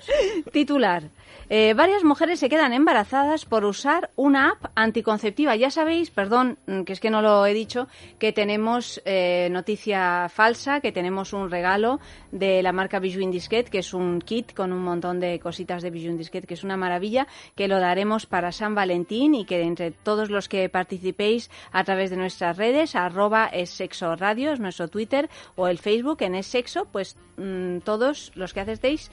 Titular. 0.54 1.04
Eh, 1.50 1.74
varias 1.76 2.04
mujeres 2.04 2.40
se 2.40 2.50
quedan 2.50 2.74
embarazadas 2.74 3.46
por 3.46 3.66
usar 3.66 4.10
una 4.16 4.52
app 4.52 4.72
anticonceptiva. 4.74 5.56
Ya 5.56 5.70
sabéis, 5.70 6.10
perdón, 6.10 6.58
mm, 6.66 6.84
que 6.84 6.94
es 6.94 7.00
que 7.00 7.12
no 7.12 7.22
lo 7.22 7.46
he 7.46 7.54
dicho, 7.54 7.88
que 8.18 8.32
tenemos 8.32 9.02
eh, 9.06 9.50
noticia 9.52 10.28
falsa, 10.30 10.80
que 10.80 10.92
tenemos 10.92 11.34
un 11.34 11.52
regalo 11.52 12.00
de 12.32 12.64
la 12.64 12.72
marca 12.72 13.00
Bijou 13.00 13.22
Indisquet, 13.22 13.70
que 13.70 13.80
es 13.80 13.94
un 13.94 14.22
kit 14.22 14.54
con 14.54 14.72
un 14.72 14.82
montón 14.82 15.20
de 15.20 15.40
cositas 15.40 15.84
de 15.84 15.92
Bijou 15.92 16.12
Indisquet, 16.12 16.48
que 16.48 16.56
es 16.56 16.64
una 16.64 16.78
maravilla, 16.78 17.28
que 17.56 17.68
lo 17.68 17.80
daremos 17.80 18.26
para 18.26 18.52
San 18.52 18.74
Valentín 18.74 19.36
y 19.36 19.46
que 19.46 19.62
entre 19.62 19.92
todos 19.92 20.32
los 20.32 20.50
que 20.50 20.68
participéis 20.70 21.52
a 21.72 21.84
través 21.84 22.10
de 22.10 22.18
nuestras 22.18 22.58
redes, 22.58 22.96
arroba 22.96 23.48
es 23.48 23.70
sexo 23.70 24.16
radio, 24.16 24.52
es 24.52 24.60
nuestro 24.60 24.88
Twitter, 24.88 25.30
o 25.56 25.68
el 25.68 25.78
Facebook 25.78 26.22
en 26.22 26.36
es 26.36 26.48
sexo, 26.48 26.86
pues 26.92 27.18
mm, 27.38 27.80
todos 27.80 28.32
los 28.36 28.54
que 28.54 28.62
hacéis 28.62 29.12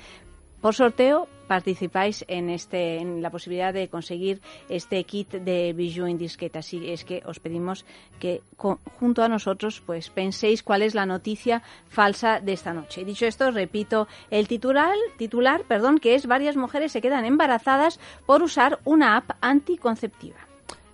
por 0.63 0.75
sorteo 0.75 1.29
participáis 1.49 2.25
en 2.29 2.49
este 2.49 2.97
en 2.97 3.21
la 3.21 3.29
posibilidad 3.29 3.75
de 3.75 3.89
conseguir 3.89 4.41
este 4.71 5.05
kit 5.05 5.29
de 5.33 5.75
Bijou 5.75 6.07
en 6.07 6.17
disqueta. 6.17 6.61
Así 6.61 6.91
es 6.91 7.05
que 7.05 7.23
os 7.27 7.41
pedimos 7.41 7.85
que 8.19 8.41
junto 8.57 9.23
a 9.23 9.29
nosotros 9.29 9.83
pues 9.85 10.09
penséis 10.09 10.63
cuál 10.63 10.81
es 10.81 10.95
la 10.95 11.05
noticia 11.05 11.63
falsa 11.89 12.41
de 12.41 12.55
esta 12.55 12.73
noche. 12.73 13.05
Dicho 13.05 13.27
esto, 13.27 13.51
repito 13.51 14.09
el 14.31 14.49
titular, 14.49 14.95
titular, 15.19 15.65
perdón, 15.65 15.99
que 15.99 16.15
es 16.15 16.27
varias 16.27 16.57
mujeres 16.57 16.93
se 16.93 17.03
quedan 17.03 17.27
embarazadas 17.27 18.01
por 18.25 18.43
usar 18.43 18.79
una 18.85 19.17
app 19.19 19.33
anticonceptiva. 19.43 20.52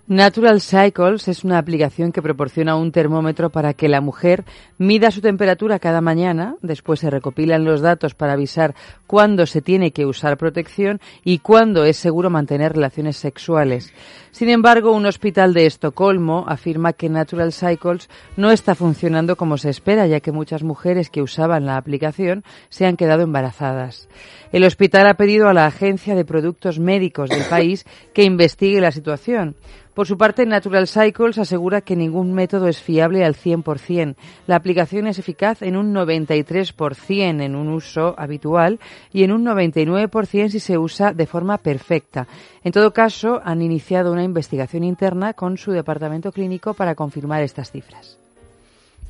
Natural 0.09 0.59
Cycles 0.59 1.27
es 1.27 1.43
una 1.43 1.59
aplicación 1.59 2.11
que 2.11 2.23
proporciona 2.23 2.75
un 2.75 2.91
termómetro 2.91 3.51
para 3.51 3.75
que 3.75 3.87
la 3.87 4.01
mujer 4.01 4.43
mida 4.79 5.11
su 5.11 5.21
temperatura 5.21 5.77
cada 5.77 6.01
mañana, 6.01 6.55
después 6.63 7.01
se 7.01 7.11
recopilan 7.11 7.63
los 7.63 7.81
datos 7.81 8.15
para 8.15 8.33
avisar 8.33 8.73
cuándo 9.05 9.45
se 9.45 9.61
tiene 9.61 9.91
que 9.91 10.07
usar 10.07 10.39
protección 10.39 10.99
y 11.23 11.37
cuándo 11.37 11.85
es 11.85 11.97
seguro 11.97 12.31
mantener 12.31 12.73
relaciones 12.73 13.17
sexuales. 13.17 13.93
Sin 14.31 14.49
embargo, 14.49 14.91
un 14.91 15.05
hospital 15.05 15.53
de 15.53 15.65
Estocolmo 15.65 16.45
afirma 16.47 16.93
que 16.93 17.09
Natural 17.09 17.51
Cycles 17.51 18.09
no 18.37 18.51
está 18.51 18.75
funcionando 18.75 19.35
como 19.35 19.57
se 19.57 19.69
espera, 19.69 20.07
ya 20.07 20.19
que 20.19 20.31
muchas 20.31 20.63
mujeres 20.63 21.09
que 21.09 21.21
usaban 21.21 21.65
la 21.65 21.77
aplicación 21.77 22.43
se 22.69 22.85
han 22.85 22.95
quedado 22.95 23.23
embarazadas. 23.23 24.07
El 24.51 24.63
hospital 24.63 25.07
ha 25.07 25.15
pedido 25.15 25.47
a 25.47 25.53
la 25.53 25.65
Agencia 25.65 26.15
de 26.15 26.25
Productos 26.25 26.79
Médicos 26.79 27.29
del 27.29 27.43
país 27.43 27.85
que 28.13 28.23
investigue 28.23 28.81
la 28.81 28.91
situación. 28.91 29.55
Por 29.99 30.07
su 30.07 30.17
parte, 30.17 30.45
Natural 30.45 30.87
Cycles 30.87 31.37
asegura 31.39 31.81
que 31.81 31.97
ningún 31.97 32.31
método 32.31 32.69
es 32.69 32.81
fiable 32.81 33.25
al 33.25 33.35
100%. 33.35 34.15
La 34.47 34.55
aplicación 34.55 35.07
es 35.07 35.19
eficaz 35.19 35.61
en 35.61 35.75
un 35.75 35.93
93% 35.93 37.43
en 37.43 37.53
un 37.53 37.67
uso 37.67 38.15
habitual 38.17 38.79
y 39.11 39.23
en 39.23 39.33
un 39.33 39.43
99% 39.43 40.49
si 40.51 40.61
se 40.61 40.77
usa 40.77 41.11
de 41.11 41.25
forma 41.25 41.57
perfecta. 41.57 42.27
En 42.63 42.71
todo 42.71 42.91
caso, 42.91 43.41
han 43.43 43.61
iniciado 43.61 44.11
una 44.11 44.23
investigación 44.23 44.83
interna 44.83 45.33
con 45.33 45.57
su 45.57 45.71
departamento 45.71 46.31
clínico 46.31 46.73
para 46.73 46.95
confirmar 46.95 47.41
estas 47.41 47.71
cifras. 47.71 48.17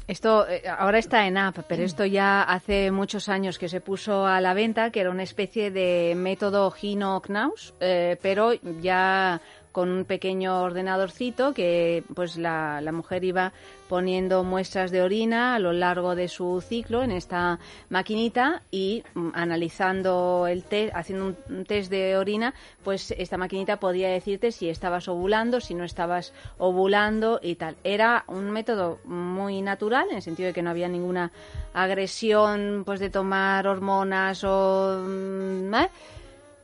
Esto 0.10 0.48
eh, 0.48 0.64
ahora 0.68 0.98
está 0.98 1.28
en 1.28 1.38
app, 1.38 1.60
pero 1.68 1.84
esto 1.84 2.04
ya 2.04 2.42
hace 2.42 2.90
muchos 2.90 3.30
años 3.30 3.60
que 3.60 3.70
se 3.70 3.80
puso 3.80 4.26
a 4.26 4.42
la 4.42 4.56
venta, 4.56 4.90
que 4.90 5.02
era 5.02 5.12
una 5.12 5.22
especie 5.22 5.70
de 5.70 6.16
método 6.18 6.72
Gino-Knaus, 6.72 7.76
eh, 7.80 8.18
pero 8.20 8.54
ya 8.82 9.40
con 9.80 9.92
un 9.92 10.04
pequeño 10.04 10.62
ordenadorcito 10.62 11.54
que 11.54 12.04
pues 12.14 12.36
la, 12.36 12.82
la, 12.82 12.92
mujer 12.92 13.24
iba 13.24 13.54
poniendo 13.88 14.44
muestras 14.44 14.92
de 14.92 15.02
orina 15.02 15.56
a 15.56 15.60
lo 15.60 15.72
largo 15.72 16.16
de 16.16 16.28
su 16.28 16.60
ciclo 16.60 17.02
en 17.02 17.12
esta 17.12 17.60
maquinita 17.88 18.62
y 18.72 19.04
mm, 19.14 19.30
analizando 19.34 20.48
el 20.50 20.66
test, 20.66 20.94
haciendo 20.94 21.34
un, 21.48 21.64
test 21.64 21.90
de 21.90 22.18
orina, 22.18 22.54
pues 22.84 23.12
esta 23.18 23.38
maquinita 23.38 23.80
podía 23.80 24.10
decirte 24.10 24.52
si 24.52 24.68
estabas 24.68 25.08
ovulando, 25.08 25.62
si 25.62 25.76
no 25.76 25.86
estabas 25.86 26.34
ovulando 26.58 27.40
y 27.42 27.56
tal. 27.56 27.78
Era 27.86 28.26
un 28.28 28.52
método 28.52 29.00
muy 29.06 29.62
natural 29.62 30.08
en 30.10 30.18
el 30.18 30.22
sentido 30.22 30.48
de 30.48 30.54
que 30.54 30.62
no 30.62 30.72
había 30.72 30.90
ninguna 30.90 31.32
agresión 31.74 32.84
pues 32.86 33.00
de 33.00 33.10
tomar 33.10 33.66
hormonas 33.66 34.44
o 34.44 35.06
¿eh? 35.08 35.90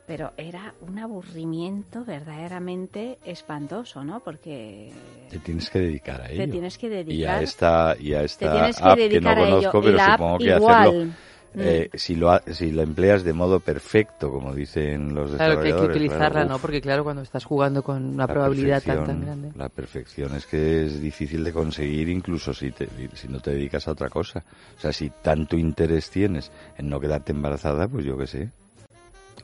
Pero 0.06 0.32
era 0.36 0.74
un 0.80 0.98
aburrimiento 0.98 2.04
verdaderamente 2.04 3.18
espantoso, 3.24 4.04
¿no? 4.04 4.20
Porque 4.20 4.92
te 5.30 5.38
tienes 5.40 5.68
que 5.70 5.80
dedicar 5.80 6.22
a 6.22 6.30
ello. 6.30 6.44
Te 6.44 6.48
tienes 6.48 6.78
que 6.78 6.88
dedicar. 6.88 7.12
Y 7.16 7.24
a 7.24 7.42
esta, 7.42 7.96
y 7.98 8.14
a 8.14 8.22
esta 8.22 8.66
app 8.66 8.96
que, 8.96 9.08
que 9.08 9.20
no 9.20 9.34
conozco, 9.34 9.82
pero 9.82 9.98
supongo 9.98 10.38
que 10.38 10.44
igual. 10.56 10.88
hacerlo. 10.88 11.12
Eh, 11.58 11.88
si, 11.94 12.16
lo, 12.16 12.38
si 12.52 12.70
lo 12.70 12.82
empleas 12.82 13.24
de 13.24 13.32
modo 13.32 13.60
perfecto, 13.60 14.30
como 14.30 14.54
dicen 14.54 15.14
los 15.14 15.30
Claro 15.32 15.54
que 15.54 15.68
hay 15.68 15.72
que 15.72 15.72
desarrolladores, 15.72 15.96
utilizarla, 15.96 16.28
claro, 16.30 16.48
¿no? 16.50 16.58
Porque 16.58 16.80
claro, 16.82 17.02
cuando 17.02 17.22
estás 17.22 17.44
jugando 17.46 17.82
con 17.82 18.04
una 18.04 18.26
la 18.26 18.32
probabilidad 18.32 18.82
tan, 18.82 18.96
tan 18.96 19.06
perfección- 19.06 19.24
grande. 19.24 19.52
La 19.58 19.68
perfección 19.70 20.34
es 20.34 20.44
que 20.46 20.84
es 20.84 21.00
difícil 21.00 21.42
de 21.44 21.52
conseguir 21.54 22.10
incluso 22.10 22.52
si, 22.52 22.72
te, 22.72 22.86
si 23.14 23.28
no 23.28 23.40
te 23.40 23.52
dedicas 23.52 23.88
a 23.88 23.92
otra 23.92 24.10
cosa. 24.10 24.44
O 24.76 24.80
sea, 24.80 24.92
si 24.92 25.10
tanto 25.22 25.56
interés 25.56 26.10
tienes 26.10 26.52
en 26.76 26.90
no 26.90 27.00
quedarte 27.00 27.32
embarazada, 27.32 27.88
pues 27.88 28.04
yo 28.04 28.18
qué 28.18 28.26
sé. 28.26 28.50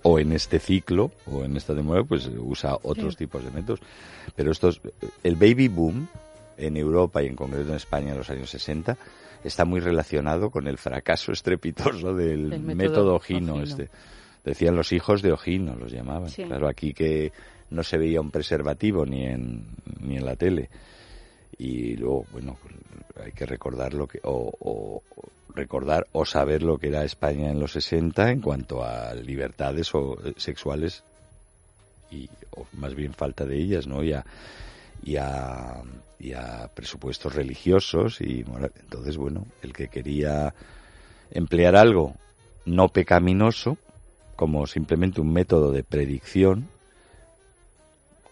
O 0.04 0.18
en 0.18 0.32
este 0.32 0.58
ciclo, 0.58 1.12
o 1.26 1.44
en 1.44 1.56
esta 1.56 1.74
temporada, 1.74 2.04
pues 2.04 2.28
usa 2.36 2.76
otros 2.82 3.16
tipos 3.16 3.44
de 3.44 3.50
métodos. 3.52 3.80
Pero 4.34 4.50
estos, 4.50 4.80
el 5.22 5.36
baby 5.36 5.68
boom 5.68 6.08
en 6.58 6.76
Europa 6.76 7.22
y 7.22 7.26
en 7.26 7.36
concreto 7.36 7.68
en 7.70 7.76
España 7.76 8.10
en 8.12 8.18
los 8.18 8.28
años 8.30 8.50
60 8.50 8.96
está 9.44 9.64
muy 9.64 9.80
relacionado 9.80 10.50
con 10.50 10.66
el 10.66 10.78
fracaso 10.78 11.32
estrepitoso 11.32 12.14
del 12.14 12.52
El 12.52 12.60
método 12.62 12.74
método 12.76 13.14
Ogino 13.16 13.54
Ogino. 13.54 13.64
este. 13.64 13.90
Decían 14.44 14.74
los 14.74 14.92
hijos 14.92 15.22
de 15.22 15.32
Ogino, 15.32 15.76
los 15.76 15.92
llamaban. 15.92 16.28
Sí. 16.30 16.42
Claro, 16.44 16.68
aquí 16.68 16.92
que 16.92 17.30
no 17.70 17.82
se 17.84 17.96
veía 17.96 18.20
un 18.20 18.30
preservativo 18.32 19.06
ni 19.06 19.24
en, 19.24 19.64
ni 20.00 20.16
en 20.16 20.24
la 20.24 20.34
tele. 20.34 20.68
Y 21.58 21.94
luego, 21.96 22.26
bueno, 22.32 22.56
hay 23.24 23.30
que 23.32 23.46
recordar 23.46 23.94
lo 23.94 24.06
que, 24.08 24.18
o- 24.24 24.52
o 24.60 25.02
recordar 25.54 26.06
o 26.12 26.24
saber 26.24 26.62
lo 26.62 26.78
que 26.78 26.88
era 26.88 27.04
España 27.04 27.50
en 27.50 27.60
los 27.60 27.72
60 27.72 28.30
en 28.30 28.40
cuanto 28.40 28.84
a 28.84 29.14
libertades 29.14 29.94
o, 29.94 30.18
eh, 30.24 30.34
sexuales 30.36 31.04
y, 32.10 32.28
o 32.50 32.66
más 32.72 32.94
bien 32.94 33.14
falta 33.14 33.44
de 33.44 33.56
ellas, 33.56 33.86
¿no? 33.86 34.02
Y 34.02 34.12
a, 34.12 34.24
y 35.02 35.16
a, 35.16 35.82
y 36.18 36.32
a 36.32 36.70
presupuestos 36.74 37.34
religiosos 37.34 38.20
y 38.20 38.44
moral. 38.44 38.72
Entonces, 38.80 39.16
bueno, 39.16 39.46
el 39.62 39.72
que 39.72 39.88
quería 39.88 40.54
emplear 41.30 41.76
algo 41.76 42.14
no 42.64 42.88
pecaminoso, 42.88 43.78
como 44.36 44.66
simplemente 44.66 45.20
un 45.20 45.32
método 45.32 45.72
de 45.72 45.82
predicción, 45.82 46.68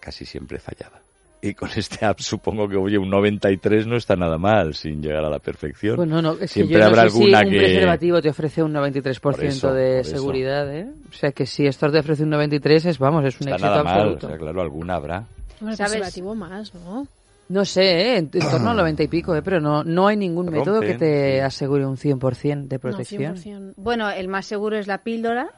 casi 0.00 0.24
siempre 0.24 0.58
fallaba. 0.58 0.99
Y 1.42 1.54
con 1.54 1.70
este 1.74 2.04
app 2.04 2.18
supongo 2.20 2.68
que, 2.68 2.76
oye, 2.76 2.98
un 2.98 3.08
93 3.08 3.86
no 3.86 3.96
está 3.96 4.14
nada 4.14 4.36
mal 4.36 4.74
sin 4.74 5.00
llegar 5.02 5.24
a 5.24 5.30
la 5.30 5.38
perfección. 5.38 5.96
Bueno, 5.96 6.20
no, 6.20 6.32
es 6.34 6.38
que 6.40 6.48
Siempre 6.48 6.74
yo 6.74 6.80
no 6.80 6.86
habrá 6.86 7.02
sé 7.04 7.10
si 7.10 7.16
alguna 7.16 7.38
un 7.40 7.50
que- 7.50 7.58
preservativo 7.58 8.20
te 8.22 8.28
ofrece 8.28 8.62
un 8.62 8.72
93% 8.74 9.20
Por 9.20 9.44
eso, 9.44 9.72
de 9.72 9.90
por 9.90 10.00
eso. 10.00 10.10
seguridad, 10.16 10.74
¿eh? 10.76 10.86
O 11.08 11.12
sea 11.14 11.32
que 11.32 11.46
si 11.46 11.66
esto 11.66 11.90
te 11.90 11.98
ofrece 12.00 12.24
un 12.24 12.30
93 12.30 12.84
es, 12.86 12.98
vamos, 12.98 13.24
es 13.24 13.40
un 13.40 13.48
está 13.48 13.56
éxito 13.56 13.70
nada 13.70 13.82
mal, 13.82 14.00
absoluto. 14.00 14.26
o 14.26 14.28
sea, 14.30 14.38
claro, 14.38 14.60
alguna 14.60 14.94
habrá. 14.96 15.24
¿Sabes? 15.60 15.76
preservativo 15.78 16.34
más, 16.34 16.74
¿no? 16.74 17.06
No 17.48 17.64
sé, 17.64 17.82
¿eh? 17.82 18.16
en, 18.18 18.30
en 18.32 18.50
torno 18.50 18.70
al 18.70 18.76
90 18.76 19.02
y 19.02 19.08
pico, 19.08 19.34
¿eh? 19.34 19.42
Pero 19.42 19.60
no, 19.60 19.82
no 19.82 20.06
hay 20.06 20.16
ningún 20.16 20.46
Rompen, 20.46 20.60
método 20.60 20.80
que 20.80 20.94
te 20.94 21.42
asegure 21.42 21.84
un 21.84 21.96
100% 21.96 22.68
de 22.68 22.78
protección. 22.78 23.34
No, 23.34 23.40
100%. 23.40 23.72
Bueno, 23.76 24.08
el 24.10 24.28
más 24.28 24.46
seguro 24.46 24.76
es 24.78 24.86
la 24.86 24.98
píldora 24.98 25.48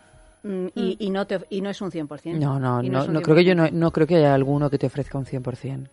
mm, 0.43 0.67
y, 0.75 0.97
y 1.01 1.11
no 1.11 1.27
te, 1.27 1.41
y 1.51 1.61
no 1.61 1.71
es 1.71 1.81
un 1.81 1.91
100%. 1.91 2.35
No, 2.39 2.59
no, 2.59 2.83
no, 2.83 3.05
un 3.05 3.13
no 3.13 3.23
creo 3.23 3.37
que 3.37 3.45
yo 3.45 3.55
100%. 3.55 3.57
no, 3.57 3.69
no 3.79 3.91
creo 3.91 4.07
que 4.07 4.17
haya 4.17 4.35
alguno 4.35 4.69
que 4.71 4.79
te 4.79 4.87
ofrezca 4.87 5.19
un 5.19 5.27
100%. 5.27 5.89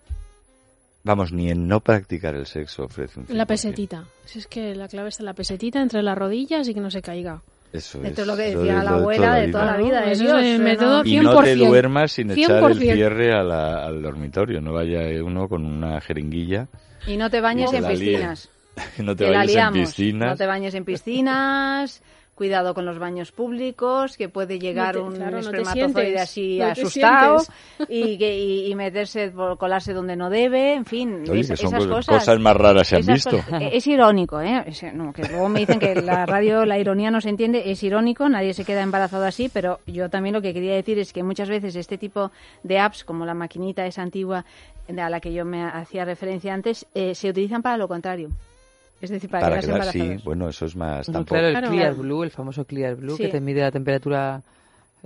Vamos, 1.04 1.32
ni 1.32 1.50
en 1.50 1.68
no 1.68 1.80
practicar 1.80 2.36
el 2.36 2.46
sexo 2.46 2.84
ofrece 2.84 3.20
un 3.22 3.26
La 3.30 3.46
100%. 3.46 3.48
pesetita. 3.48 4.04
Si 4.26 4.40
es 4.40 4.48
que 4.48 4.76
la 4.76 4.88
clave 4.88 5.10
está 5.10 5.24
en 5.24 5.28
la 5.28 5.34
pesetita 5.34 5.82
entre 5.82 6.04
las 6.04 6.18
rodillas 6.18 6.68
y 6.68 6.74
que 6.74 6.82
no 6.82 6.92
se 6.92 7.02
caiga. 7.02 7.42
Eso 7.72 8.04
Esto 8.04 8.22
es 8.22 8.28
lo 8.28 8.36
que 8.36 8.42
decía 8.56 8.80
es 8.80 8.84
la 8.84 8.92
lo 8.92 8.98
abuela 8.98 9.36
de 9.36 9.46
vida. 9.48 9.60
toda 9.60 9.72
la 9.72 9.78
vida. 9.78 10.02
de 10.02 10.12
Eso 10.12 10.24
Dios, 10.24 10.42
es 10.42 10.46
el 10.56 10.58
¿no? 10.58 10.64
método 10.64 11.02
Y 11.06 11.18
no 11.20 11.40
te 11.44 11.56
100%. 11.56 11.68
duermas 11.68 12.12
sin 12.12 12.32
echar 12.32 12.64
el 12.64 12.78
100%. 12.80 12.94
cierre 12.96 13.32
a 13.34 13.44
la- 13.44 13.86
al 13.86 14.02
dormitorio. 14.02 14.60
No 14.60 14.74
vaya 14.74 15.02
uno 15.24 15.48
con 15.48 15.64
una 15.66 16.02
jeringuilla 16.02 16.68
Y 17.08 17.16
no 17.16 17.30
te 17.30 17.40
bañes 17.42 17.72
en 17.72 17.84
la 17.84 17.90
piscinas. 17.90 18.50
y 18.98 19.02
no 19.04 19.16
te 19.16 19.30
la 19.30 19.38
vayas 19.38 19.68
en 19.68 19.74
piscinas. 19.84 20.30
No 20.32 20.36
te 20.36 20.46
bañes 20.48 20.74
en 20.74 20.84
piscinas. 20.84 22.02
Cuidado 22.40 22.74
con 22.74 22.86
los 22.86 22.98
baños 23.00 23.34
públicos, 23.34 24.16
que 24.16 24.30
puede 24.30 24.60
llegar 24.60 24.96
No 24.96 25.02
te- 25.02 25.08
un 25.10 25.16
claro, 25.16 25.42
no 25.42 25.52
te 25.52 25.58
espermatozoide 25.62 25.92
sientes, 26.06 26.22
así 26.22 26.58
no 26.58 26.66
asustado 26.68 27.38
y, 27.90 28.18
que, 28.18 28.40
y, 28.40 28.72
y 28.72 28.76
meterse, 28.76 29.30
por 29.32 29.58
colarse 29.58 29.92
donde 29.92 30.16
no 30.16 30.30
debe, 30.30 30.74
en 30.76 30.86
fin, 30.86 31.24
Oye, 31.30 31.42
es- 31.42 31.50
que 31.50 31.58
son 31.58 31.68
esas 31.76 31.86
cosas, 31.88 32.40
más 32.40 32.56
raras 32.56 32.88
se 32.88 32.96
han 32.96 33.06
visto. 33.06 33.32
cosas- 33.32 33.62
Es 33.74 33.86
irónico, 33.88 34.40
¿eh? 34.40 34.64
Es- 34.68 34.86
no, 34.94 35.12
que 35.12 35.24
luego 35.28 35.50
me 35.50 35.60
dicen 35.60 35.80
que 35.80 35.96
la 35.96 36.26
radio, 36.26 36.64
la 36.66 36.80
ironía 36.80 37.12
no 37.12 37.20
se 37.20 37.28
entiende, 37.28 37.70
es 37.72 37.84
irónico, 37.84 38.30
nadie 38.30 38.54
se 38.54 38.64
queda 38.64 38.84
embarazado 38.84 39.26
así, 39.26 39.50
pero 39.54 39.82
yo 39.86 40.10
también 40.10 40.32
lo 40.34 40.42
que 40.42 40.54
quería 40.54 40.76
decir 40.76 40.98
es 40.98 41.12
que 41.12 41.24
muchas 41.24 41.50
veces 41.50 41.76
este 41.76 41.98
tipo 41.98 42.32
de 42.64 42.80
apps, 42.80 43.04
como 43.04 43.26
la 43.26 43.34
maquinita 43.34 43.86
esa 43.86 44.02
antigua 44.02 44.46
a 44.98 45.10
la 45.10 45.20
que 45.20 45.34
yo 45.34 45.44
me 45.44 45.62
hacía 45.66 46.06
referencia 46.06 46.54
antes, 46.54 46.88
eh, 46.96 47.14
se 47.16 47.30
utilizan 47.30 47.62
para 47.62 47.76
lo 47.76 47.90
contrario. 47.90 48.30
Es 49.02 49.10
decir, 49.10 49.30
para, 49.30 49.48
Para 49.50 49.62
quedar, 49.62 49.86
sí, 49.92 50.18
bueno, 50.26 50.50
eso 50.50 50.66
es 50.66 50.76
más 50.76 51.08
Bueno, 51.08 51.20
tampoco. 51.20 51.36
claro, 51.36 51.48
el 51.48 51.54
Claro. 51.54 51.70
Clear 51.70 51.94
Blue, 51.96 52.24
el 52.24 52.32
famoso 52.32 52.66
Clear 52.66 52.96
Blue, 52.96 53.16
Sí. 53.16 53.24
que 53.24 53.30
te 53.30 53.40
mide 53.40 53.62
la 53.62 53.72
temperatura 53.72 54.42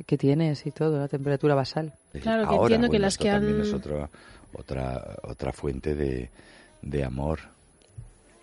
que 0.07 0.17
tienes 0.17 0.65
y 0.65 0.71
todo, 0.71 0.97
la 0.99 1.07
temperatura 1.07 1.53
basal. 1.53 1.93
Claro, 2.21 2.43
que 2.47 2.55
ahora, 2.55 2.63
entiendo 2.63 2.87
que 2.87 2.91
bueno, 2.93 3.05
las 3.05 3.13
esto 3.13 3.23
que 3.23 3.29
también 3.29 3.55
han- 3.55 3.61
es 3.61 3.73
otra, 3.73 4.09
otra, 4.53 5.15
otra 5.23 5.51
fuente 5.53 5.93
de, 5.93 6.29
de 6.81 7.03
amor 7.03 7.39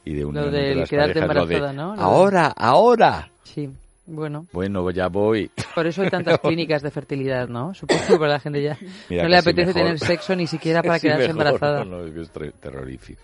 y 0.05 0.15
de 0.15 0.25
unión 0.25 0.45
Lo 0.47 0.51
del 0.53 0.79
las 0.81 0.89
quedarte 0.89 1.15
parejas, 1.21 1.35
lo 1.37 1.47
de, 1.47 1.55
embarazada, 1.57 1.73
¿no? 1.73 1.91
Lo 1.97 1.97
de- 1.97 2.03
Ahora, 2.05 2.47
ahora. 2.57 3.31
Sí, 3.43 3.69
bueno. 4.07 4.47
Bueno, 4.53 4.89
ya 4.93 5.09
voy. 5.09 5.51
Por 5.75 5.87
eso 5.89 6.03
hay 6.03 6.11
tantas 6.11 6.39
clínicas 6.41 6.83
de 6.83 6.91
fertilidad, 6.93 7.49
¿no? 7.49 7.75
Supongo 7.75 8.01
que 8.07 8.17
para 8.17 8.33
la 8.35 8.41
gente 8.41 8.63
ya 8.63 8.79
Mira, 9.09 9.25
no 9.25 9.29
le 9.29 9.37
apetece 9.37 9.67
mejor. 9.69 9.83
tener 9.83 9.99
sexo 9.99 10.37
ni 10.37 10.47
siquiera 10.47 10.81
para 10.85 11.01
quedarse 11.01 11.29
mejor, 11.33 11.47
embarazada. 11.47 11.85
No, 11.85 11.99
no, 12.05 12.23
es 12.23 12.31
que 12.31 12.51
terrorífico. 12.53 13.23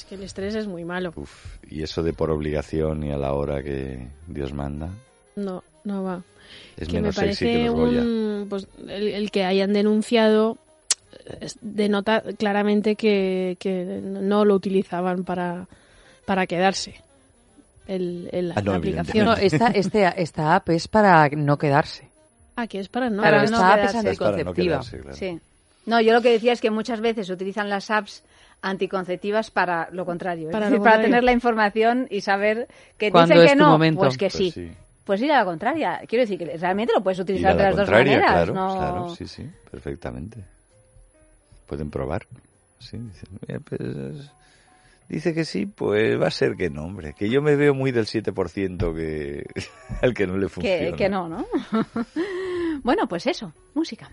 Es 0.00 0.04
que 0.06 0.14
el 0.16 0.22
estrés 0.22 0.54
es 0.54 0.66
muy 0.66 0.84
malo. 0.84 1.12
Uf, 1.16 1.56
y 1.68 1.82
eso 1.82 2.02
de 2.02 2.12
por 2.12 2.30
obligación 2.30 3.02
y 3.04 3.12
a 3.12 3.16
la 3.16 3.32
hora 3.34 3.62
que 3.62 4.06
Dios 4.26 4.52
manda 4.52 4.88
No, 5.36 5.62
no 5.84 6.02
va. 6.02 6.22
es 6.76 6.88
que 6.88 6.94
me 6.94 7.00
menos 7.02 7.14
sexy 7.16 7.44
que 7.44 7.52
parece 7.52 7.66
los 7.66 7.74
Goya. 7.74 8.00
un, 8.02 8.46
pues, 8.48 8.66
el, 8.88 9.08
el 9.08 9.30
que 9.30 9.44
hayan 9.44 9.72
denunciado 9.72 10.58
denota 11.60 12.22
claramente 12.38 12.96
que, 12.96 13.56
que 13.60 14.00
no 14.02 14.44
lo 14.44 14.54
utilizaban 14.54 15.24
para, 15.24 15.66
para 16.24 16.46
quedarse 16.46 16.94
el, 17.86 18.28
el- 18.32 18.52
Ah, 18.54 18.62
no, 18.62 18.72
la 18.72 18.78
aplicación. 18.78 19.26
No, 19.26 19.34
esta, 19.34 19.66
este, 19.74 20.12
esta 20.22 20.54
app 20.54 20.68
es 20.70 20.88
para 20.88 21.28
no 21.30 21.58
quedarse. 21.58 22.08
Ah, 22.56 22.66
que 22.66 22.78
es 22.78 22.88
para 22.88 23.10
no. 23.10 23.22
Claro, 23.22 23.36
Para 23.38 23.44
esta 23.44 23.56
no 23.58 23.64
app 23.64 23.74
quedarse. 23.76 23.98
es 23.98 24.04
Es 24.12 24.18
para 24.18 24.30
no 24.30 24.36
anticonceptiva. 24.50 24.74
quedarse, 24.80 24.98
claro. 25.00 25.16
Sí. 25.16 25.40
No, 25.86 26.00
yo 26.00 26.12
lo 26.12 26.20
que 26.22 26.30
decía 26.32 26.52
es 26.52 26.60
que 26.60 26.70
muchas 26.70 27.00
veces 27.00 27.26
se 27.26 27.32
utilizan 27.32 27.68
las 27.68 27.90
apps 27.90 28.22
anticonceptivas 28.62 29.50
para 29.50 29.88
lo 29.92 30.04
contrario. 30.06 30.48
es 30.48 30.52
Para 30.52 30.66
decir, 30.66 30.78
lo 30.78 30.84
para 30.84 31.02
tener 31.02 31.24
la 31.24 31.32
información 31.32 32.06
y 32.10 32.20
saber 32.20 32.68
que 32.98 33.10
¿Cuándo 33.10 33.34
dicen 33.40 33.48
que 33.58 33.62
no, 33.62 33.70
momento? 33.70 34.00
pues 34.00 34.16
que 34.18 34.26
Pues 34.26 34.32
sí. 34.34 34.50
sí. 34.50 34.70
Pues 35.04 35.20
ir 35.22 35.32
a 35.32 35.38
la 35.38 35.44
contraria. 35.44 36.00
Quiero 36.06 36.22
decir 36.22 36.38
que 36.38 36.56
realmente 36.56 36.92
lo 36.94 37.02
puedes 37.02 37.18
utilizar 37.18 37.56
de 37.56 37.62
la 37.62 37.68
las 37.70 37.76
dos 37.78 37.90
maneras. 37.90 38.30
claro, 38.30 38.54
no... 38.54 38.76
claro, 38.76 39.08
sí, 39.16 39.26
sí, 39.26 39.44
perfectamente. 39.70 40.44
Pueden 41.66 41.90
probar. 41.90 42.26
Sí, 42.78 42.96
dicen, 42.98 43.28
"Mira, 43.46 43.60
pues, 43.60 44.30
dice 45.08 45.34
que 45.34 45.44
sí, 45.44 45.66
pues 45.66 46.20
va 46.20 46.28
a 46.28 46.30
ser 46.30 46.54
que 46.56 46.70
no, 46.70 46.84
hombre. 46.84 47.14
Que 47.14 47.28
yo 47.28 47.42
me 47.42 47.56
veo 47.56 47.74
muy 47.74 47.90
del 47.92 48.06
7% 48.06 48.94
que 48.94 49.44
al 50.02 50.14
que 50.14 50.26
no 50.26 50.36
le 50.36 50.48
funciona. 50.48 50.90
que, 50.90 50.92
que 50.96 51.08
no, 51.08 51.28
¿no? 51.28 51.44
bueno, 52.82 53.08
pues 53.08 53.26
eso, 53.26 53.52
música. 53.74 54.10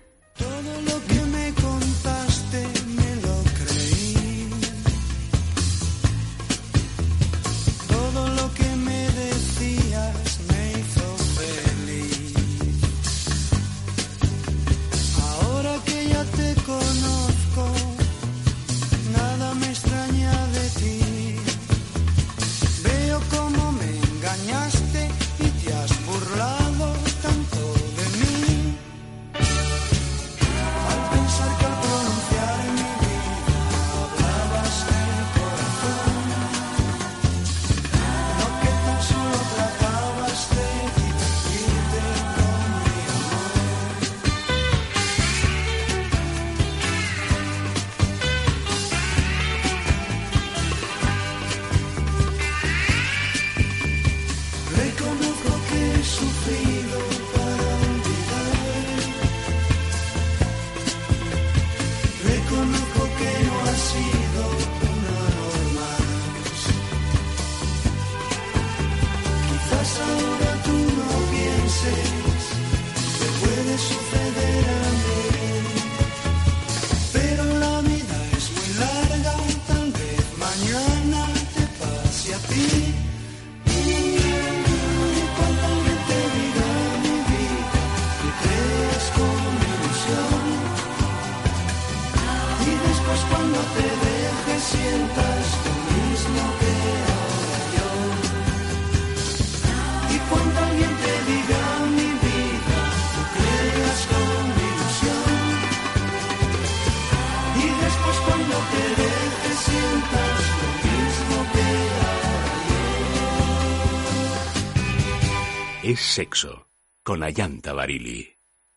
Sexo. 116.18 116.66
Con 117.06 117.22
Ayanta 117.22 117.74
Barili. 117.74 118.28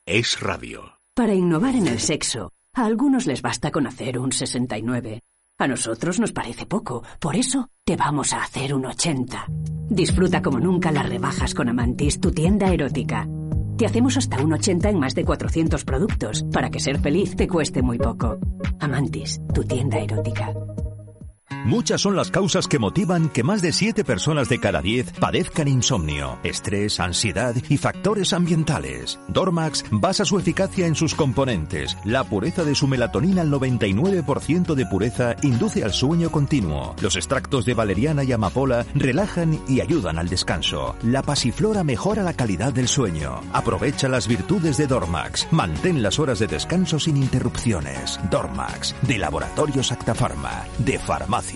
Es 0.05 0.41
radio. 0.41 0.99
Para 1.15 1.33
innovar 1.33 1.75
en 1.75 1.87
el 1.87 1.99
sexo, 1.99 2.53
a 2.75 2.85
algunos 2.85 3.25
les 3.25 3.41
basta 3.41 3.71
con 3.71 3.87
hacer 3.87 4.19
un 4.19 4.31
69. 4.31 5.23
A 5.59 5.67
nosotros 5.67 6.21
nos 6.21 6.33
parece 6.33 6.67
poco, 6.67 7.03
por 7.19 7.37
eso 7.37 7.71
te 7.87 7.97
vamos 7.97 8.35
a 8.35 8.43
hacer 8.43 8.75
un 8.75 8.85
80. 8.85 9.47
Disfruta 9.89 10.43
como 10.43 10.61
nunca 10.61 10.93
las 10.93 11.09
rebajas 11.09 11.55
con 11.55 11.71
Amantis, 11.71 12.21
tu 12.21 12.31
tienda 12.31 12.71
erótica. 12.75 13.27
Te 13.79 13.87
hacemos 13.87 14.19
hasta 14.19 14.45
un 14.45 14.53
80 14.53 14.91
en 14.91 14.99
más 14.99 15.15
de 15.15 15.25
400 15.25 15.83
productos, 15.87 16.45
para 16.53 16.69
que 16.69 16.79
ser 16.79 17.01
feliz 17.01 17.37
te 17.37 17.49
cueste 17.49 17.81
muy 17.81 17.97
poco. 17.97 18.39
Amantis, 18.81 19.41
tu 19.55 19.65
tienda 19.65 19.99
erótica. 19.99 20.53
Muchas 21.65 22.01
son 22.01 22.17
las 22.17 22.31
causas 22.31 22.67
que 22.67 22.79
motivan 22.79 23.29
que 23.29 23.43
más 23.43 23.61
de 23.61 23.73
7 23.73 24.03
personas 24.03 24.49
de 24.49 24.59
cada 24.59 24.81
10 24.81 25.13
padezcan 25.21 25.69
insomnio, 25.69 26.39
estrés, 26.43 27.01
ansiedad 27.01 27.55
y 27.69 27.77
factores 27.77 28.33
ambientales. 28.33 29.21
Dormax 29.29 29.85
basa 29.91 30.25
su 30.25 30.39
eficacia 30.39 30.87
en 30.87 30.95
sus 30.95 31.15
componentes. 31.15 31.97
La 32.05 32.25
pureza 32.25 32.65
de 32.65 32.75
su 32.75 32.87
melatonina 32.89 33.43
al 33.43 33.51
99% 33.51 34.75
de 34.75 34.87
pureza 34.87 35.37
induce 35.43 35.85
al 35.85 35.93
sueño 35.93 36.31
continuo. 36.31 36.95
Los 37.03 37.17
extractos 37.17 37.67
de 37.67 37.75
valeriana 37.75 38.25
y 38.25 38.33
amapola 38.33 38.87
relajan 38.95 39.61
y 39.69 39.81
ayudan 39.81 40.19
al 40.19 40.29
descanso. 40.29 40.97
La 41.03 41.23
pasiflora 41.23 41.85
mejora 41.85 42.23
la 42.23 42.33
calidad 42.33 42.73
del 42.73 42.89
sueño. 42.89 43.41
Aprovecha 43.53 44.09
las 44.09 44.27
virtudes 44.27 44.79
de 44.79 44.87
Dormax. 44.87 45.47
Mantén 45.51 46.03
las 46.03 46.19
horas 46.19 46.39
de 46.39 46.47
descanso 46.47 46.99
sin 46.99 47.19
interrupciones. 47.19 48.19
Dormax, 48.31 48.95
de 49.03 49.19
Laboratorios 49.19 49.93
Acta 49.93 50.15
Pharma, 50.15 50.65
de 50.79 50.99
Farmacia. 50.99 51.50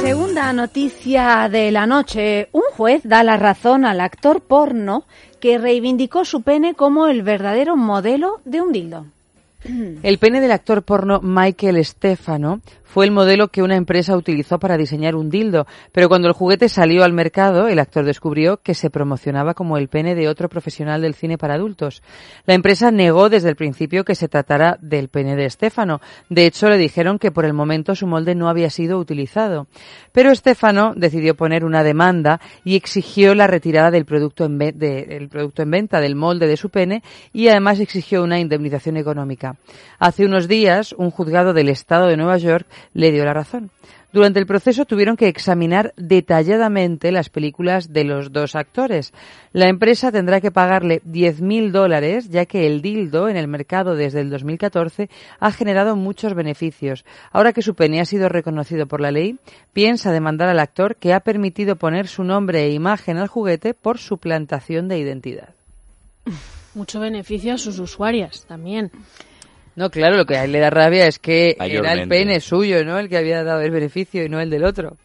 Segunda 0.00 0.52
noticia 0.52 1.48
de 1.50 1.70
la 1.70 1.86
noche. 1.86 2.48
Un 2.52 2.62
juez 2.76 3.02
da 3.04 3.22
la 3.22 3.36
razón 3.36 3.84
al 3.84 4.00
actor 4.00 4.40
porno 4.40 5.04
que 5.40 5.58
reivindicó 5.58 6.24
su 6.24 6.42
pene 6.42 6.74
como 6.74 7.08
el 7.08 7.22
verdadero 7.22 7.76
modelo 7.76 8.40
de 8.44 8.62
un 8.62 8.72
dildo. 8.72 9.06
El 10.02 10.18
pene 10.18 10.40
del 10.40 10.52
actor 10.52 10.82
porno 10.82 11.20
Michael 11.20 11.84
Stefano 11.84 12.60
fue 12.96 13.04
el 13.04 13.12
modelo 13.12 13.48
que 13.48 13.62
una 13.62 13.76
empresa 13.76 14.16
utilizó 14.16 14.58
para 14.58 14.78
diseñar 14.78 15.16
un 15.16 15.28
dildo, 15.28 15.66
pero 15.92 16.08
cuando 16.08 16.28
el 16.28 16.32
juguete 16.32 16.70
salió 16.70 17.04
al 17.04 17.12
mercado, 17.12 17.68
el 17.68 17.78
actor 17.78 18.06
descubrió 18.06 18.62
que 18.62 18.72
se 18.72 18.88
promocionaba 18.88 19.52
como 19.52 19.76
el 19.76 19.88
pene 19.88 20.14
de 20.14 20.28
otro 20.30 20.48
profesional 20.48 21.02
del 21.02 21.12
cine 21.12 21.36
para 21.36 21.56
adultos. 21.56 22.02
La 22.46 22.54
empresa 22.54 22.90
negó 22.90 23.28
desde 23.28 23.50
el 23.50 23.56
principio 23.56 24.06
que 24.06 24.14
se 24.14 24.28
tratara 24.28 24.78
del 24.80 25.10
pene 25.10 25.36
de 25.36 25.50
Stefano. 25.50 26.00
De 26.30 26.46
hecho, 26.46 26.70
le 26.70 26.78
dijeron 26.78 27.18
que 27.18 27.30
por 27.30 27.44
el 27.44 27.52
momento 27.52 27.94
su 27.94 28.06
molde 28.06 28.34
no 28.34 28.48
había 28.48 28.70
sido 28.70 28.98
utilizado. 28.98 29.66
Pero 30.12 30.34
Stefano 30.34 30.94
decidió 30.96 31.34
poner 31.34 31.66
una 31.66 31.84
demanda 31.84 32.40
y 32.64 32.76
exigió 32.76 33.34
la 33.34 33.46
retirada 33.46 33.90
del 33.90 34.06
producto 34.06 34.46
en, 34.46 34.56
del 34.56 35.28
producto 35.28 35.60
en 35.60 35.70
venta 35.70 36.00
del 36.00 36.16
molde 36.16 36.46
de 36.46 36.56
su 36.56 36.70
pene 36.70 37.02
y 37.34 37.48
además 37.48 37.78
exigió 37.78 38.22
una 38.22 38.40
indemnización 38.40 38.96
económica. 38.96 39.56
Hace 39.98 40.24
unos 40.24 40.48
días, 40.48 40.94
un 40.96 41.10
juzgado 41.10 41.52
del 41.52 41.68
estado 41.68 42.06
de 42.06 42.16
Nueva 42.16 42.38
York 42.38 42.66
le 42.94 43.12
dio 43.12 43.24
la 43.24 43.34
razón. 43.34 43.70
Durante 44.16 44.40
el 44.40 44.46
proceso 44.46 44.86
tuvieron 44.86 45.16
que 45.16 45.28
examinar 45.28 45.92
detalladamente 45.98 47.12
las 47.12 47.28
películas 47.28 47.92
de 47.92 48.04
los 48.04 48.32
dos 48.32 48.56
actores. 48.56 49.12
La 49.52 49.68
empresa 49.68 50.10
tendrá 50.10 50.40
que 50.40 50.50
pagarle 50.50 51.02
10.000 51.02 51.70
dólares, 51.70 52.30
ya 52.30 52.46
que 52.46 52.66
el 52.66 52.80
dildo 52.80 53.28
en 53.28 53.36
el 53.36 53.46
mercado 53.46 53.94
desde 53.94 54.20
el 54.20 54.30
2014 54.30 55.10
ha 55.38 55.52
generado 55.52 55.96
muchos 55.96 56.32
beneficios. 56.32 57.04
Ahora 57.30 57.52
que 57.52 57.60
su 57.60 57.74
pene 57.74 58.00
ha 58.00 58.06
sido 58.06 58.30
reconocido 58.30 58.86
por 58.86 59.02
la 59.02 59.10
ley, 59.10 59.36
piensa 59.74 60.12
demandar 60.12 60.48
al 60.48 60.60
actor 60.60 60.96
que 60.96 61.12
ha 61.12 61.20
permitido 61.20 61.76
poner 61.76 62.06
su 62.06 62.24
nombre 62.24 62.64
e 62.64 62.72
imagen 62.72 63.18
al 63.18 63.28
juguete 63.28 63.74
por 63.74 63.98
suplantación 63.98 64.88
de 64.88 64.98
identidad. 64.98 65.50
Mucho 66.74 67.00
beneficio 67.00 67.52
a 67.52 67.58
sus 67.58 67.78
usuarias 67.78 68.46
también. 68.46 68.90
No, 69.76 69.90
claro, 69.90 70.16
lo 70.16 70.24
que 70.26 70.36
a 70.36 70.44
él 70.44 70.52
le 70.52 70.58
da 70.60 70.70
rabia 70.70 71.06
es 71.06 71.18
que 71.18 71.56
era 71.60 71.92
el 71.92 72.08
pene 72.08 72.40
suyo, 72.40 72.84
¿no? 72.84 72.98
El 72.98 73.08
que 73.08 73.18
había 73.18 73.44
dado 73.44 73.60
el 73.60 73.70
beneficio 73.70 74.24
y 74.24 74.28
no 74.28 74.40
el 74.40 74.48
del 74.50 74.64
otro. 74.64 74.96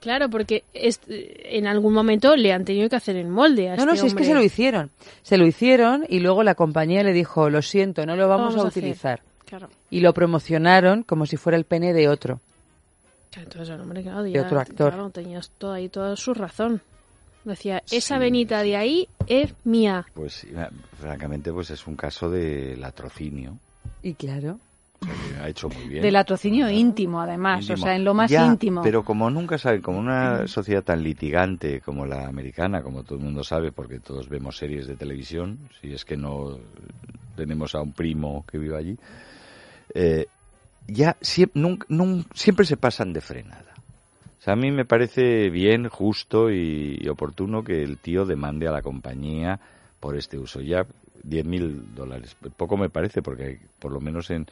Claro, 0.00 0.28
porque 0.30 0.64
en 0.74 1.66
algún 1.66 1.92
momento 1.92 2.34
le 2.36 2.52
han 2.52 2.64
tenido 2.64 2.88
que 2.88 2.96
hacer 2.96 3.16
en 3.16 3.30
molde 3.30 3.70
a 3.70 3.76
No, 3.76 3.86
no, 3.86 3.92
este 3.92 4.00
si 4.02 4.06
es 4.08 4.12
que 4.14 4.22
hombre. 4.22 4.24
se 4.26 4.34
lo 4.34 4.42
hicieron. 4.42 4.90
Se 5.22 5.36
lo 5.36 5.46
hicieron 5.46 6.04
y 6.08 6.18
luego 6.20 6.42
la 6.42 6.54
compañía 6.56 7.02
le 7.04 7.12
dijo, 7.12 7.50
lo 7.50 7.62
siento, 7.62 8.04
no 8.06 8.16
lo 8.16 8.26
vamos, 8.28 8.48
vamos 8.54 8.62
a 8.62 8.66
a 8.66 8.68
hacer". 8.68 8.82
utilizar. 8.82 9.20
Claro. 9.46 9.68
Y 9.90 10.00
lo 10.00 10.12
promocionaron 10.14 11.02
como 11.04 11.26
si 11.26 11.36
fuera 11.36 11.56
el 11.58 11.64
pene 11.64 11.92
de 11.92 12.08
otro. 12.08 12.40
Claro, 13.30 13.48
Entonces 13.48 13.74
el 13.74 13.80
hombre, 13.80 14.02
claro, 14.02 14.22
De 14.24 14.32
ya- 14.32 14.42
otro 14.42 14.58
actor. 14.60 14.92
claro, 14.92 15.10
tenías 15.10 15.50
todo 15.58 15.72
ahí 15.72 15.88
toda 15.88 16.16
su 16.16 16.34
razón. 16.34 16.80
Decía, 17.44 17.82
esa 17.90 18.18
venita 18.18 18.62
de 18.62 18.76
ahí 18.76 19.08
es 19.26 19.52
mía. 19.64 20.06
Pues 20.14 20.32
sí, 20.34 20.48
francamente, 21.00 21.52
pues 21.52 21.70
es 21.70 21.86
un 21.86 21.96
caso 21.96 22.28
de 22.30 22.76
latrocinio. 22.76 23.58
Y 24.02 24.14
claro. 24.14 24.58
O 25.00 25.04
sea, 25.04 25.14
que 25.14 25.40
ha 25.42 25.48
hecho 25.48 25.68
muy 25.68 25.88
bien. 25.88 26.02
Del 26.02 26.12
latrocinio 26.12 26.70
íntimo, 26.70 27.20
además, 27.20 27.62
Íntimo. 27.62 27.74
o 27.74 27.86
sea, 27.86 27.96
en 27.96 28.04
lo 28.04 28.14
más 28.14 28.30
Ya, 28.30 28.46
íntimo. 28.46 28.82
Pero 28.82 29.02
como 29.04 29.30
nunca 29.30 29.58
saben, 29.58 29.82
como 29.82 29.98
una 29.98 30.46
sociedad 30.46 30.82
tan 30.84 31.02
litigante 31.02 31.80
como 31.80 32.06
la 32.06 32.26
americana, 32.28 32.82
como 32.82 33.02
todo 33.02 33.18
el 33.18 33.24
mundo 33.24 33.42
sabe, 33.42 33.72
porque 33.72 33.98
todos 33.98 34.28
vemos 34.28 34.56
series 34.56 34.86
de 34.86 34.96
televisión, 34.96 35.58
si 35.80 35.92
es 35.92 36.04
que 36.04 36.16
no 36.16 36.58
tenemos 37.36 37.74
a 37.74 37.80
un 37.80 37.92
primo 37.92 38.44
que 38.46 38.58
vive 38.58 38.76
allí, 38.76 38.98
eh, 39.94 40.26
ya 40.86 41.16
siempre, 41.20 41.62
siempre 42.34 42.66
se 42.66 42.76
pasan 42.76 43.12
de 43.12 43.20
frenada. 43.20 43.74
O 44.38 44.44
sea, 44.44 44.54
a 44.54 44.56
mí 44.56 44.70
me 44.72 44.84
parece 44.84 45.50
bien, 45.50 45.88
justo 45.88 46.50
y, 46.50 46.98
y 47.00 47.08
oportuno 47.08 47.62
que 47.62 47.82
el 47.82 47.98
tío 47.98 48.24
demande 48.26 48.66
a 48.66 48.72
la 48.72 48.82
compañía 48.82 49.60
por 50.00 50.16
este 50.16 50.36
uso. 50.38 50.60
Ya 50.60 50.84
10.000 51.22 51.94
dólares. 51.94 52.36
Poco 52.56 52.76
me 52.76 52.90
parece, 52.90 53.22
porque 53.22 53.60
por 53.78 53.92
lo 53.92 54.00
menos 54.00 54.30
en, 54.30 54.46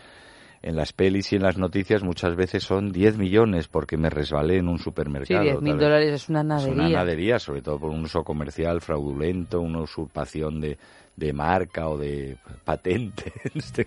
en 0.62 0.76
las 0.76 0.92
pelis 0.92 1.32
y 1.32 1.36
en 1.36 1.42
las 1.42 1.56
noticias 1.58 2.02
muchas 2.02 2.36
veces 2.36 2.62
son 2.64 2.92
10 2.92 3.16
millones 3.18 3.68
porque 3.68 3.96
me 3.96 4.10
resbalé 4.10 4.58
en 4.58 4.68
un 4.68 4.78
Sí, 4.78 4.84
supermercado. 4.84 5.42
10.000 5.42 5.64
tal 5.64 5.76
vez. 5.76 5.80
dólares 5.80 6.12
es 6.14 6.28
una 6.28 6.40
Es 6.40 6.46
nadería. 6.46 6.72
una 6.74 6.88
nadería, 6.88 7.38
sobre 7.38 7.62
todo 7.62 7.78
por 7.78 7.90
un 7.90 8.02
uso 8.04 8.22
comercial 8.24 8.80
fraudulento, 8.80 9.60
una 9.60 9.80
usurpación 9.80 10.60
de, 10.60 10.78
de 11.16 11.32
marca 11.32 11.88
o 11.88 11.96
de 11.98 12.36
patente. 12.64 13.32
Este- 13.54 13.86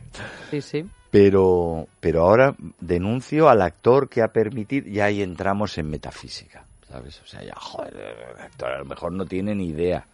Sí, 0.50 0.62
sí. 0.62 0.86
pero, 1.10 1.88
pero 2.00 2.24
ahora 2.24 2.56
denuncio 2.80 3.50
al 3.50 3.62
actor 3.62 4.10
que 4.10 4.22
ha 4.22 4.28
permitido, 4.30 4.88
y 4.90 5.00
ahí 5.00 5.22
entramos 5.22 5.78
en 5.78 5.90
metafísica, 5.90 6.66
¿sabes? 6.88 7.22
O 7.22 7.26
sea, 7.28 7.44
ya, 7.44 7.54
joder, 7.56 7.94
el 8.36 8.42
actor 8.42 8.72
a 8.72 8.80
lo 8.80 8.86
mejor 8.86 9.12
no 9.14 9.26
tiene 9.26 9.54
ni 9.56 9.68
idea. 9.70 10.06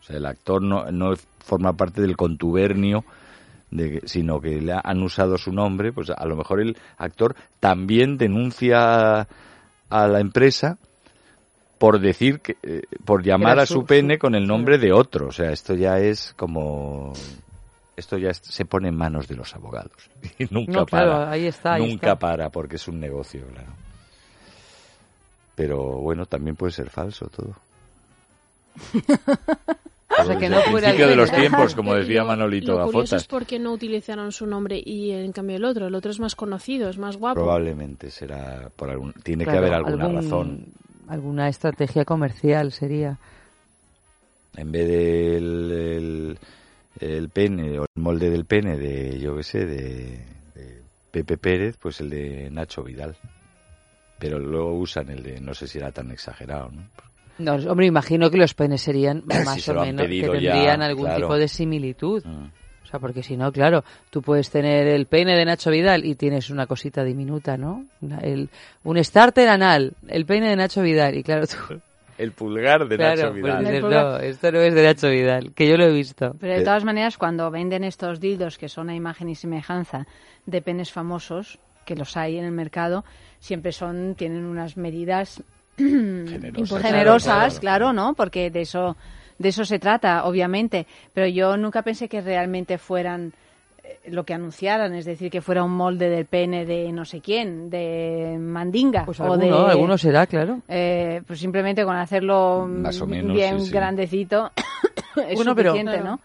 O 0.00 0.02
sea, 0.02 0.16
el 0.16 0.26
actor 0.26 0.62
no, 0.62 0.90
no 0.90 1.14
forma 1.38 1.72
parte 1.74 2.00
del 2.00 2.16
contubernio, 2.16 3.04
de, 3.70 4.02
sino 4.06 4.40
que 4.40 4.60
le 4.60 4.74
han 4.82 5.02
usado 5.02 5.36
su 5.38 5.52
nombre, 5.52 5.92
pues 5.92 6.10
a 6.10 6.24
lo 6.26 6.36
mejor 6.36 6.60
el 6.60 6.76
actor 6.98 7.36
también 7.60 8.16
denuncia 8.18 9.20
a 9.90 10.06
la 10.08 10.20
empresa 10.20 10.78
por 11.78 11.98
decir 12.00 12.40
que, 12.40 12.56
eh, 12.62 12.82
por 13.04 13.22
llamar 13.22 13.58
a 13.58 13.66
su, 13.66 13.74
su- 13.74 13.84
pene 13.86 14.18
con 14.18 14.34
el 14.34 14.46
nombre 14.46 14.76
de 14.78 14.92
otro. 14.92 15.28
O 15.28 15.32
sea, 15.32 15.50
esto 15.50 15.74
ya 15.74 15.98
es 15.98 16.34
como 16.36 17.12
esto 17.96 18.18
ya 18.18 18.30
es- 18.30 18.40
se 18.42 18.64
pone 18.64 18.88
en 18.88 18.96
manos 18.96 19.28
de 19.28 19.36
los 19.36 19.54
abogados 19.54 20.10
y 20.38 20.44
nunca 20.50 20.72
No, 20.80 20.86
claro, 20.86 21.10
para. 21.12 21.30
ahí 21.30 21.46
está, 21.46 21.74
ahí 21.74 21.82
nunca 21.82 22.12
está. 22.12 22.18
para 22.18 22.48
porque 22.50 22.76
es 22.76 22.88
un 22.88 22.98
negocio, 23.00 23.46
claro. 23.52 23.72
Pero 25.54 25.78
bueno, 26.00 26.26
también 26.26 26.56
puede 26.56 26.72
ser 26.72 26.90
falso 26.90 27.26
todo. 27.28 27.54
O 30.22 30.24
sea, 30.26 30.38
que 30.38 30.48
no 30.48 30.58
el 30.58 30.62
fuera 30.64 30.90
el 30.90 30.94
principio 30.96 31.08
de 31.08 31.16
los 31.16 31.30
tiempos, 31.32 31.74
como 31.74 31.94
decía 31.94 32.24
Manolito 32.24 32.78
Lo 32.78 32.84
curioso 32.86 33.16
es 33.16 33.26
por 33.26 33.46
qué 33.46 33.58
no 33.58 33.72
utilizaron 33.72 34.32
su 34.32 34.46
nombre 34.46 34.80
y 34.84 35.10
en 35.12 35.32
cambio 35.32 35.56
el 35.56 35.64
otro. 35.64 35.86
El 35.86 35.94
otro 35.94 36.10
es 36.10 36.20
más 36.20 36.34
conocido, 36.34 36.88
es 36.88 36.98
más 36.98 37.16
guapo. 37.16 37.40
Probablemente 37.40 38.10
será 38.10 38.70
por 38.76 38.90
algún 38.90 39.12
tiene 39.22 39.44
que 39.44 39.50
Claro, 39.50 39.66
haber 39.66 39.74
alguna 39.74 40.04
algún- 40.06 40.22
razón. 40.22 40.64
Alguna 41.08 41.48
estrategia 41.48 42.04
comercial 42.04 42.70
sería. 42.72 43.18
En 44.56 44.70
vez 44.72 44.86
del 44.88 45.70
el, 45.72 46.38
el 47.00 47.28
pene 47.28 47.78
o 47.78 47.82
el 47.82 48.02
molde 48.02 48.30
del 48.30 48.44
pene 48.44 48.76
de 48.76 49.18
yo 49.20 49.36
qué 49.36 49.42
sé 49.42 49.64
de, 49.66 50.20
de 50.54 50.82
Pepe 51.10 51.36
Pérez, 51.36 51.76
pues 51.80 52.00
el 52.00 52.10
de 52.10 52.48
Nacho 52.50 52.82
Vidal. 52.82 53.16
Pero 54.18 54.38
luego 54.38 54.74
usan 54.74 55.08
el 55.10 55.22
de 55.22 55.40
no 55.40 55.54
sé 55.54 55.66
si 55.66 55.78
era 55.78 55.92
tan 55.92 56.10
exagerado, 56.10 56.70
¿no? 56.70 56.82
No, 57.40 57.54
hombre, 57.70 57.86
imagino 57.86 58.30
que 58.30 58.36
los 58.36 58.54
penes 58.54 58.82
serían 58.82 59.22
más 59.44 59.68
o 59.68 59.74
menos, 59.74 60.06
que 60.06 60.20
ya, 60.20 60.30
tendrían 60.30 60.82
algún 60.82 61.04
claro. 61.06 61.20
tipo 61.20 61.36
de 61.36 61.48
similitud. 61.48 62.24
Mm. 62.24 62.44
O 62.84 62.86
sea, 62.90 62.98
porque 62.98 63.22
si 63.22 63.36
no, 63.36 63.52
claro, 63.52 63.84
tú 64.10 64.20
puedes 64.20 64.50
tener 64.50 64.88
el 64.88 65.06
pene 65.06 65.36
de 65.36 65.44
Nacho 65.44 65.70
Vidal 65.70 66.04
y 66.04 66.16
tienes 66.16 66.50
una 66.50 66.66
cosita 66.66 67.04
diminuta, 67.04 67.56
¿no? 67.56 67.84
El, 68.20 68.48
un 68.82 69.02
starter 69.04 69.48
anal, 69.48 69.92
el 70.08 70.26
pene 70.26 70.48
de 70.50 70.56
Nacho 70.56 70.82
Vidal. 70.82 71.16
Y 71.16 71.22
claro, 71.22 71.46
tú 71.46 71.56
El 72.18 72.32
pulgar 72.32 72.86
de 72.88 72.96
Claro, 72.96 73.16
Nacho 73.32 73.40
pues 73.40 73.58
Vidal. 73.60 73.90
no, 73.90 74.16
esto 74.18 74.52
no 74.52 74.58
es 74.58 74.74
de 74.74 74.82
Nacho 74.82 75.08
Vidal, 75.08 75.52
que 75.54 75.68
yo 75.68 75.76
lo 75.78 75.84
he 75.84 75.92
visto. 75.92 76.34
Pero 76.40 76.52
de 76.54 76.60
Eh. 76.60 76.64
todas 76.64 76.84
maneras, 76.84 77.16
cuando 77.16 77.50
venden 77.50 77.84
estos 77.84 78.18
dildos 78.20 78.58
que 78.58 78.68
son 78.68 78.90
a 78.90 78.94
imagen 78.94 79.28
y 79.30 79.36
semejanza 79.36 80.06
de 80.44 80.60
penes 80.60 80.90
famosos, 80.92 81.58
que 81.86 81.94
los 81.96 82.16
hay 82.16 82.38
en 82.38 82.44
el 82.44 82.52
mercado, 82.52 83.04
siempre 83.38 83.70
son 83.72 84.16
tienen 84.16 84.44
unas 84.44 84.76
medidas 84.76 85.42
Generosas. 85.84 86.82
generosas, 86.82 87.60
Claro, 87.60 87.86
claro, 87.86 87.92
¿no? 87.92 88.14
Porque 88.14 88.50
de 88.50 88.62
eso 88.62 88.96
de 89.38 89.48
eso 89.48 89.64
se 89.64 89.78
trata, 89.78 90.24
obviamente. 90.24 90.86
Pero 91.14 91.26
yo 91.26 91.56
nunca 91.56 91.82
pensé 91.82 92.08
que 92.08 92.20
realmente 92.20 92.76
fueran 92.76 93.32
eh, 93.82 93.98
lo 94.10 94.24
que 94.24 94.34
anunciaran, 94.34 94.94
es 94.94 95.06
decir, 95.06 95.30
que 95.30 95.40
fuera 95.40 95.64
un 95.64 95.72
molde 95.74 96.10
del 96.10 96.26
pene 96.26 96.66
de 96.66 96.92
no 96.92 97.06
sé 97.06 97.20
quién, 97.22 97.70
de 97.70 98.36
Mandinga 98.38 99.06
Pues 99.06 99.18
o 99.20 99.24
alguno, 99.24 99.64
de 99.64 99.70
alguno 99.72 99.96
será, 99.96 100.26
claro. 100.26 100.60
eh, 100.68 101.22
pues 101.26 101.40
simplemente 101.40 101.84
con 101.84 101.96
hacerlo 101.96 102.66
Más 102.68 103.00
o 103.00 103.06
menos, 103.06 103.32
bien 103.34 103.60
sí, 103.60 103.66
sí. 103.66 103.72
grandecito 103.72 104.50
es 105.26 105.34
Bueno, 105.36 105.54
pero- 105.54 105.70
suficiente, 105.70 106.00
Claro. 106.00 106.16
¿no? 106.16 106.20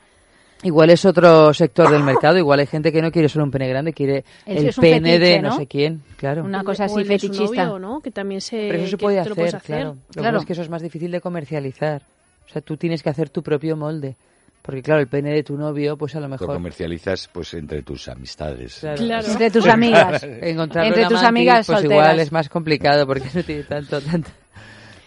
Igual 0.66 0.90
es 0.90 1.06
otro 1.06 1.54
sector 1.54 1.90
del 1.92 2.04
mercado, 2.04 2.38
igual 2.38 2.60
hay 2.60 2.66
gente 2.68 2.92
que 2.92 3.02
no 3.02 3.12
quiere 3.12 3.30
solo 3.30 3.46
un 3.46 3.52
pene 3.52 3.68
grande, 3.70 3.94
quiere 3.94 4.26
Es- 4.46 4.64
el 4.64 4.74
pene 4.82 5.20
de 5.20 5.40
no 5.42 5.50
¿no? 5.50 5.58
sé 5.58 5.68
quién, 5.68 6.02
claro. 6.18 6.44
Una 6.44 6.64
cosa 6.64 6.84
o 6.84 6.86
así 6.88 6.96
el 7.00 7.06
su 7.06 7.08
fetichista. 7.12 7.66
novio, 7.66 7.80
¿no? 7.80 8.02
Que 8.02 8.12
también 8.12 8.42
se, 8.42 8.58
Pero 8.70 8.80
eso 8.80 8.88
se 8.92 8.98
puede 8.98 9.16
lo 9.18 9.22
hacer, 9.22 9.62
claro. 9.62 9.90
Lo 9.94 9.96
que 10.14 10.20
Claro. 10.20 10.38
es 10.40 10.46
que 10.46 10.54
eso 10.54 10.62
es 10.64 10.70
más 10.70 10.82
difícil 10.82 11.12
de 11.12 11.22
comercializar. 11.22 12.02
O 12.48 12.50
sea, 12.50 12.62
tú 12.62 12.78
tienes 12.78 13.02
que 13.04 13.10
hacer 13.10 13.30
tu 13.30 13.42
propio 13.44 13.76
molde. 13.78 14.16
Porque 14.62 14.82
claro, 14.82 15.00
el 15.02 15.08
pene 15.08 15.32
de 15.32 15.44
tu 15.44 15.56
novio, 15.58 15.96
pues 15.96 16.16
a 16.16 16.20
lo 16.20 16.26
Lo 16.26 16.30
mejor 16.30 16.48
comercializas 16.48 17.30
pues 17.32 17.54
entre 17.54 17.84
tus 17.84 18.08
amistades. 18.08 18.80
Claro. 18.80 18.98
Claro. 18.98 19.28
Entre 19.28 19.52
tus 19.52 19.68
amigas. 19.68 20.24
encontrarlo 20.42 20.88
Entre 20.88 21.04
en 21.04 21.08
tus 21.10 21.20
Amantis, 21.20 21.28
amigas 21.30 21.68
pues 21.68 21.80
solteras. 21.82 22.04
igual 22.04 22.20
es 22.20 22.32
más 22.32 22.50
complicado 22.50 23.06
porque 23.06 23.28
no 23.32 23.44
tiene 23.44 23.64
tanto, 23.64 24.02
tanto. 24.02 24.32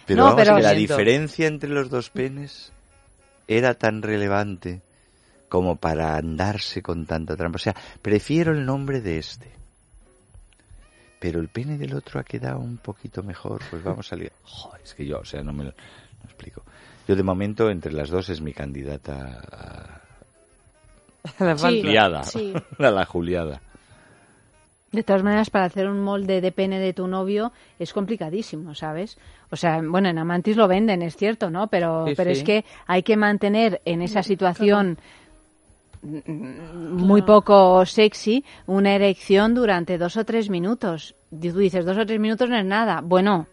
Pero 0.06 0.18
No, 0.18 0.24
vamos, 0.26 0.40
pero- 0.42 0.56
que 0.56 0.62
la 0.62 0.72
diferencia 0.74 1.48
entre 1.48 1.70
los 1.70 1.90
dos 1.90 2.10
penes 2.10 2.72
era 3.48 3.74
tan 3.74 4.00
relevante 4.02 4.80
como 5.48 5.76
para 5.76 6.16
andarse 6.16 6.82
con 6.82 7.06
tanta 7.06 7.36
trampa. 7.36 7.56
O 7.56 7.60
sea, 7.60 7.74
prefiero 8.02 8.52
el 8.52 8.64
nombre 8.66 9.00
de 9.00 9.18
este. 9.18 9.50
Pero 11.20 11.40
el 11.40 11.48
pene 11.48 11.76
del 11.78 11.94
otro 11.94 12.20
ha 12.20 12.24
quedado 12.24 12.58
un 12.60 12.76
poquito 12.78 13.22
mejor, 13.22 13.60
pues 13.70 13.82
vamos 13.82 14.12
a 14.12 14.16
liar. 14.16 14.32
Joder, 14.44 14.80
es 14.82 14.94
que 14.94 15.04
yo, 15.06 15.18
o 15.20 15.24
sea, 15.24 15.42
no 15.42 15.52
me 15.52 15.64
lo 15.64 15.70
no 15.70 16.24
explico. 16.24 16.62
Yo 17.08 17.16
de 17.16 17.22
momento 17.22 17.70
entre 17.70 17.92
las 17.92 18.08
dos 18.10 18.28
es 18.28 18.40
mi 18.40 18.52
candidata 18.52 20.00
a 21.38 21.44
La 21.44 21.56
Sí. 21.56 21.62
falta. 21.62 21.88
liada, 21.88 22.22
Sí. 22.24 22.52
a 22.78 22.90
la 22.90 23.04
Juliada. 23.04 23.60
De 24.92 25.02
todas 25.02 25.22
maneras, 25.22 25.50
para 25.50 25.66
hacer 25.66 25.86
un 25.86 26.00
molde 26.02 26.40
de 26.40 26.50
pene 26.50 26.78
de 26.78 26.94
tu 26.94 27.06
novio 27.08 27.52
es 27.78 27.92
complicadísimo, 27.92 28.74
¿sabes? 28.74 29.18
O 29.50 29.56
sea, 29.56 29.82
bueno, 29.84 30.08
en 30.08 30.16
Amantis 30.18 30.56
lo 30.56 30.66
venden, 30.66 31.02
es 31.02 31.14
cierto, 31.16 31.50
¿no? 31.50 31.66
Pero, 31.66 32.06
Sí, 32.06 32.14
pero 32.16 32.32
sí. 32.32 32.38
es 32.38 32.44
que 32.44 32.64
hay 32.86 33.02
que 33.02 33.16
mantener 33.18 33.82
en 33.84 34.00
esa 34.00 34.22
situación 34.22 34.98
muy 36.02 37.22
poco 37.22 37.84
sexy 37.86 38.44
una 38.66 38.94
erección 38.94 39.54
durante 39.54 39.98
dos 39.98 40.16
o 40.16 40.24
tres 40.24 40.50
minutos. 40.50 41.14
Y 41.30 41.50
Tú 41.50 41.58
dices, 41.58 41.84
dos 41.84 41.98
o 41.98 42.06
tres 42.06 42.20
minutos 42.20 42.48
no 42.48 42.56
es 42.56 42.64
nada. 42.64 43.00
Bueno, 43.02 43.46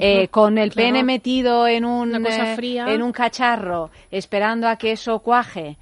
eh, 0.00 0.28
con 0.28 0.58
el 0.58 0.70
Claro. 0.72 0.86
pene 0.88 1.02
metido 1.04 1.66
en 1.66 1.84
un, 1.84 2.10
Una 2.14 2.22
cosa 2.22 2.52
eh, 2.52 2.56
fría. 2.56 2.86
en 2.92 3.02
un 3.02 3.12
cacharro, 3.12 3.90
esperando 4.10 4.68
a 4.68 4.76
que 4.76 4.92
eso 4.92 5.18
cuaje, 5.20 5.76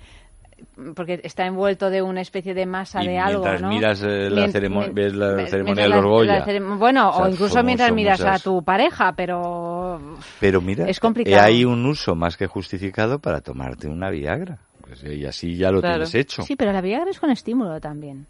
porque 0.95 1.21
está 1.25 1.45
envuelto 1.47 1.91
de 1.91 2.01
una 2.03 2.21
especie 2.21 2.55
de 2.55 2.65
masa 2.67 3.03
Y 3.05 3.09
de 3.09 3.19
algo, 3.19 3.41
mientras 3.41 3.63
¿no? 3.63 3.69
miras, 3.69 4.03
eh, 4.03 4.31
la 4.31 4.47
Mien- 4.47 4.95
ves 4.95 5.13
ceremonia 5.51 5.85
de 5.85 5.89
los 5.91 6.27
la 6.27 6.77
bueno, 6.77 7.11
O 7.11 7.13
sea, 7.17 7.25
o 7.27 7.29
incluso 7.29 7.63
mientras 7.63 7.93
miras 7.93 8.21
a 8.23 8.39
tu 8.39 8.63
pareja, 8.63 9.13
pero 9.13 10.01
Pero 10.41 10.61
mira, 10.61 10.89
Es 10.89 11.01
complicado. 11.01 11.37
eh, 11.37 11.41
hay 11.41 11.65
un 11.65 11.85
uso 11.85 12.15
más 12.15 12.37
que 12.37 12.47
justificado 12.47 13.19
para 13.19 13.41
tomarte 13.41 13.89
una 13.89 14.09
Viagra. 14.11 14.59
Pues, 14.93 15.05
eh, 15.05 15.15
y 15.15 15.25
así 15.25 15.57
ya 15.57 15.71
lo 15.71 15.81
Claro. 15.81 16.05
tienes 16.05 16.15
hecho. 16.15 16.43
sí, 16.43 16.55
pero 16.55 16.71
la 16.71 16.83
Viagra 16.83 17.11
es 17.11 17.19
con 17.19 17.31
estímulo 17.31 17.81
también. 17.81 18.27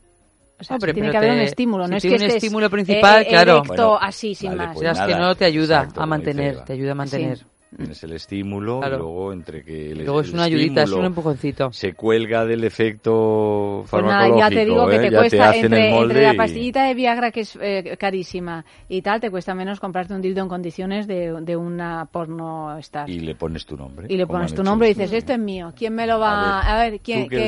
O 0.61 0.63
sea, 0.65 0.77
Hombre, 0.77 0.95
tiene 0.95 1.11
que 1.11 1.17
haber 1.17 1.33
un 1.33 1.41
estímulo, 1.41 1.87
si 1.87 1.91
no 1.91 1.97
es 1.97 2.03
que 2.05 2.15
un 2.15 2.23
estímulo 2.23 2.71
principal, 2.71 3.23
eh, 3.23 3.27
claro. 3.27 3.53
erecto 3.55 3.69
Bueno, 3.69 3.99
así 4.01 4.37
sin 4.37 4.51
vale, 4.51 4.59
más. 4.59 4.75
pues 4.75 4.79
Serás 4.79 5.01
que 5.01 5.13
nada, 5.13 5.27
no 5.29 5.35
te 5.35 5.45
ayuda 5.45 5.79
exacto, 5.79 6.01
a 6.03 6.07
mantener, 6.07 6.65
te 6.65 6.73
ayuda 6.75 6.93
a 6.93 6.95
mantener. 6.95 7.47
Tienes 7.77 8.03
el 8.05 8.13
estímulo 8.13 8.81
Claro. 8.81 8.97
y 8.97 8.99
luego 8.99 9.33
entre 9.33 9.63
que 9.65 9.91
el, 9.93 10.01
Y 10.01 10.05
luego 10.05 10.21
es 10.21 10.29
el 10.29 10.35
una 10.35 10.45
ayudita, 10.45 10.83
es 10.83 10.93
un 10.93 11.05
empujoncito. 11.07 11.73
Se 11.73 11.95
cuelga 11.95 12.45
del 12.45 12.65
efecto 12.65 13.85
Pues 13.91 14.03
nada, 14.05 14.19
farmacológico, 14.27 14.39
ya 14.39 14.49
te 14.55 14.65
digo 14.65 14.89
que 14.89 14.97
¿eh? 14.97 15.01
te 15.01 15.11
Ya 15.11 15.19
cuesta 15.19 15.49
hacen 15.51 15.65
entre, 15.65 15.89
el 15.89 15.95
molde 15.95 16.13
entre 16.13 16.23
la 16.27 16.35
y- 16.35 16.37
pastillita 16.37 16.85
de 16.85 16.95
Viagra 16.95 17.31
que 17.31 17.41
es 17.41 17.59
eh, 17.61 17.97
carísima 17.99 18.65
y 18.89 19.03
tal, 19.03 19.21
te 19.21 19.31
cuesta 19.31 19.55
menos 19.55 19.81
comprarte 19.81 20.15
un 20.15 20.21
dildo 20.21 20.43
en 20.43 20.49
condiciones 20.49 21.07
de, 21.07 21.33
de 21.41 21.57
una 21.57 22.07
porno 22.11 22.77
star. 22.79 23.09
y 23.09 23.21
le 23.21 23.35
pones 23.35 23.65
tu 23.65 23.77
nombre. 23.77 24.07
Y 24.09 24.17
le 24.17 24.27
pones 24.27 24.55
tu 24.55 24.63
nombre 24.63 24.89
y 24.89 24.91
estos. 24.93 25.05
dices, 25.05 25.19
esto 25.19 25.33
es 25.33 25.39
mío, 25.39 25.73
¿quién 25.77 25.95
me 25.95 26.07
lo 26.07 26.19
va 26.19 26.61
A 26.61 26.75
a 26.77 26.83
ver, 26.83 26.93
ver? 26.93 27.01
¿quién, 27.01 27.25
¿tú 27.25 27.29
qué 27.31 27.37
que 27.37 27.43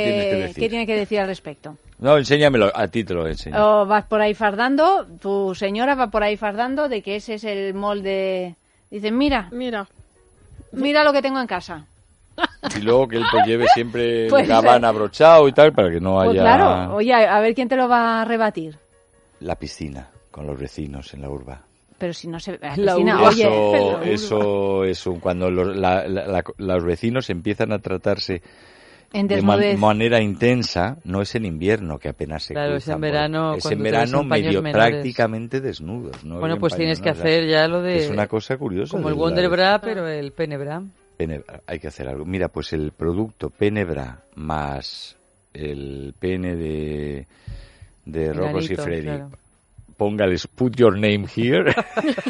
qué- 0.54 0.60
qué 0.60 0.68
tiene 0.68 0.86
que 0.86 0.96
decir 0.96 1.20
al 1.20 1.26
respecto? 1.26 1.76
No, 1.98 2.16
enséñamelo, 2.18 2.72
a 2.74 2.88
ti 2.88 3.04
te 3.04 3.14
lo 3.14 3.26
enseño. 3.26 3.56
O 3.82 3.86
vas 3.86 4.04
por 4.06 4.20
ahí 4.20 4.34
fardando, 4.34 5.06
tu 5.20 5.54
señora 5.54 5.94
va 5.94 6.08
por 6.10 6.22
ahí 6.22 6.36
fardando 6.36 6.88
de 6.88 7.02
que 7.02 7.16
ese 7.16 7.34
es 7.34 7.44
el 7.44 7.72
molde. 7.74 8.56
Dice, 8.90 9.10
mira, 9.10 9.48
Mira, 9.52 9.86
mira 10.76 11.04
lo 11.04 11.12
que 11.12 11.22
tengo 11.22 11.40
en 11.40 11.46
casa. 11.46 11.86
Y 12.76 12.80
luego 12.80 13.06
que 13.06 13.16
él 13.18 13.24
te 13.30 13.48
lleve 13.48 13.66
siempre 13.74 14.26
Pues, 14.30 14.42
el 14.42 14.48
gabán 14.48 14.84
eh, 14.84 14.86
abrochado 14.88 15.46
y 15.48 15.52
tal, 15.52 15.72
para 15.72 15.90
que 15.90 16.00
no 16.00 16.14
Pues 16.16 16.30
haya 16.30 16.40
claro, 16.42 16.94
oye, 16.96 17.12
a 17.14 17.38
ver 17.40 17.54
quién 17.54 17.68
te 17.68 17.76
lo 17.76 17.88
va 17.88 18.22
a 18.22 18.24
rebatir. 18.24 18.76
la 19.40 19.54
piscina 19.56 20.08
con 20.30 20.46
los 20.46 20.58
vecinos 20.58 21.14
en 21.14 21.22
la 21.22 21.28
urba. 21.30 21.62
Pero 21.96 22.12
si 22.12 22.26
no 22.26 22.40
se... 22.40 22.58
La 22.58 22.74
La 22.76 22.94
piscina, 22.94 23.16
urba. 23.16 23.28
oye, 23.28 23.42
eso, 23.44 24.02
eso 24.02 24.84
es 24.84 25.06
un- 25.06 25.20
cuando 25.20 25.48
los, 25.50 25.76
la- 25.76 26.08
la- 26.08 26.26
la- 26.26 26.44
los 26.58 26.84
vecinos 26.84 27.30
empiezan 27.30 27.70
a 27.72 27.78
tratarse 27.78 28.42
en 29.14 29.28
de 29.28 29.40
man- 29.42 29.78
manera 29.78 30.20
intensa, 30.20 30.98
no 31.04 31.22
es 31.22 31.34
en 31.34 31.44
invierno 31.46 31.98
que 31.98 32.08
apenas 32.08 32.42
se 32.42 32.52
Claro, 32.54 32.76
es 32.76 32.86
en 32.88 33.00
verano, 33.00 33.54
es 33.54 33.64
en 33.66 33.82
verano 33.82 34.20
en 34.20 34.28
medio 34.28 34.60
menores. 34.60 34.90
prácticamente 34.92 35.60
desnudos. 35.60 36.24
¿no? 36.24 36.40
Bueno, 36.40 36.56
En 36.56 36.60
pues 36.60 36.76
tienes 36.76 37.00
que 37.00 37.08
hacer 37.10 37.46
ya 37.48 37.66
lo 37.68 37.80
de... 37.80 37.96
Es 37.96 38.10
una 38.10 38.26
cosa 38.26 38.56
curiosa. 38.58 38.90
Como 38.96 39.08
el 39.08 39.14
de 39.14 39.20
Wonder 39.20 39.44
la- 39.44 39.48
Bra, 39.50 39.80
pero 39.80 40.06
el 40.08 40.32
pene 40.32 40.56
bra. 40.58 40.82
Pene- 41.16 41.42
hay 41.66 41.78
que 41.78 41.88
hacer 41.88 42.08
algo. 42.08 42.24
Mira, 42.24 42.48
pues 42.48 42.72
el 42.72 42.90
producto 42.92 43.48
Penebra 43.50 44.24
más 44.34 45.16
el 45.52 46.12
pene 46.18 46.56
de, 46.56 47.26
de 48.04 48.32
Rocos 48.32 48.68
y 48.68 48.74
Freddy. 48.74 49.02
claro. 49.02 49.30
Póngales 49.96 50.46
put 50.48 50.74
your 50.76 50.94
name 50.94 51.26
here. 51.34 51.72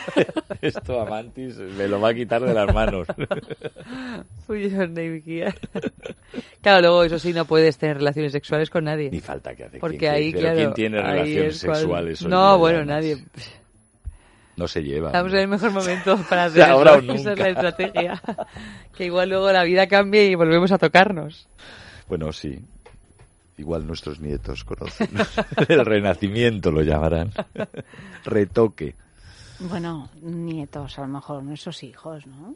Esto 0.61 1.01
Amantis 1.01 1.57
me 1.57 1.89
lo 1.89 2.01
va 2.01 2.11
a 2.11 2.15
quitar 2.15 2.43
de 2.43 2.53
las 2.53 2.73
manos. 2.75 3.07
Uy, 4.49 4.69
your 4.71 4.89
name 4.89 5.23
here. 5.27 5.55
claro, 6.61 6.81
luego 6.83 7.05
eso 7.05 7.19
sí, 7.19 7.33
no 7.33 7.45
puedes 7.47 7.79
tener 7.79 7.97
relaciones 7.99 8.33
sexuales 8.33 8.69
con 8.71 8.85
nadie. 8.85 9.11
Ni 9.11 9.21
falta 9.21 9.55
que 9.55 9.65
hace. 9.65 9.79
Porque 9.79 9.99
¿Quién- 9.99 10.13
ahí, 10.13 10.33
claro... 10.33 10.57
¿Quién 10.57 10.75
tiene 10.75 10.99
ahí 10.99 11.05
relaciones 11.05 11.57
sexuales? 11.59 12.23
hoy 12.23 12.29
No, 12.31 12.59
bueno, 12.59 12.79
además? 12.79 12.97
nadie. 12.97 13.25
No 14.57 14.69
se 14.69 14.83
lleva. 14.83 15.09
Estamos 15.09 15.33
en 15.33 15.39
el 15.41 15.49
mejor 15.49 15.71
momento 15.73 16.17
para 16.29 16.45
hacer 16.45 16.63
Ahora 16.65 16.97
eso. 16.97 17.13
o 17.13 17.15
Esa 17.15 17.33
es 17.33 17.39
nunca. 17.39 17.43
la 17.43 17.49
estrategia. 17.49 18.23
que 18.97 19.05
igual 19.07 19.29
luego 19.31 19.51
la 19.53 19.65
vida 19.65 19.87
cambia 19.89 20.25
y 20.25 20.35
volvemos 20.35 20.71
a 20.71 20.79
tocarnos. 20.79 21.49
Bueno, 22.09 22.31
sí. 22.33 22.61
Igual 23.57 23.87
nuestros 23.87 24.21
nietos 24.21 24.65
conocen. 24.65 25.09
el 25.69 25.85
renacimiento 25.85 26.71
lo 26.71 26.83
llamarán. 26.83 27.33
Retoque. 28.25 28.95
Bueno, 29.61 30.11
nietos, 30.23 30.99
a 30.99 31.03
lo 31.03 31.09
mejor, 31.09 31.43
nuestros 31.45 31.83
hijos, 31.85 32.27
¿no? 32.27 32.55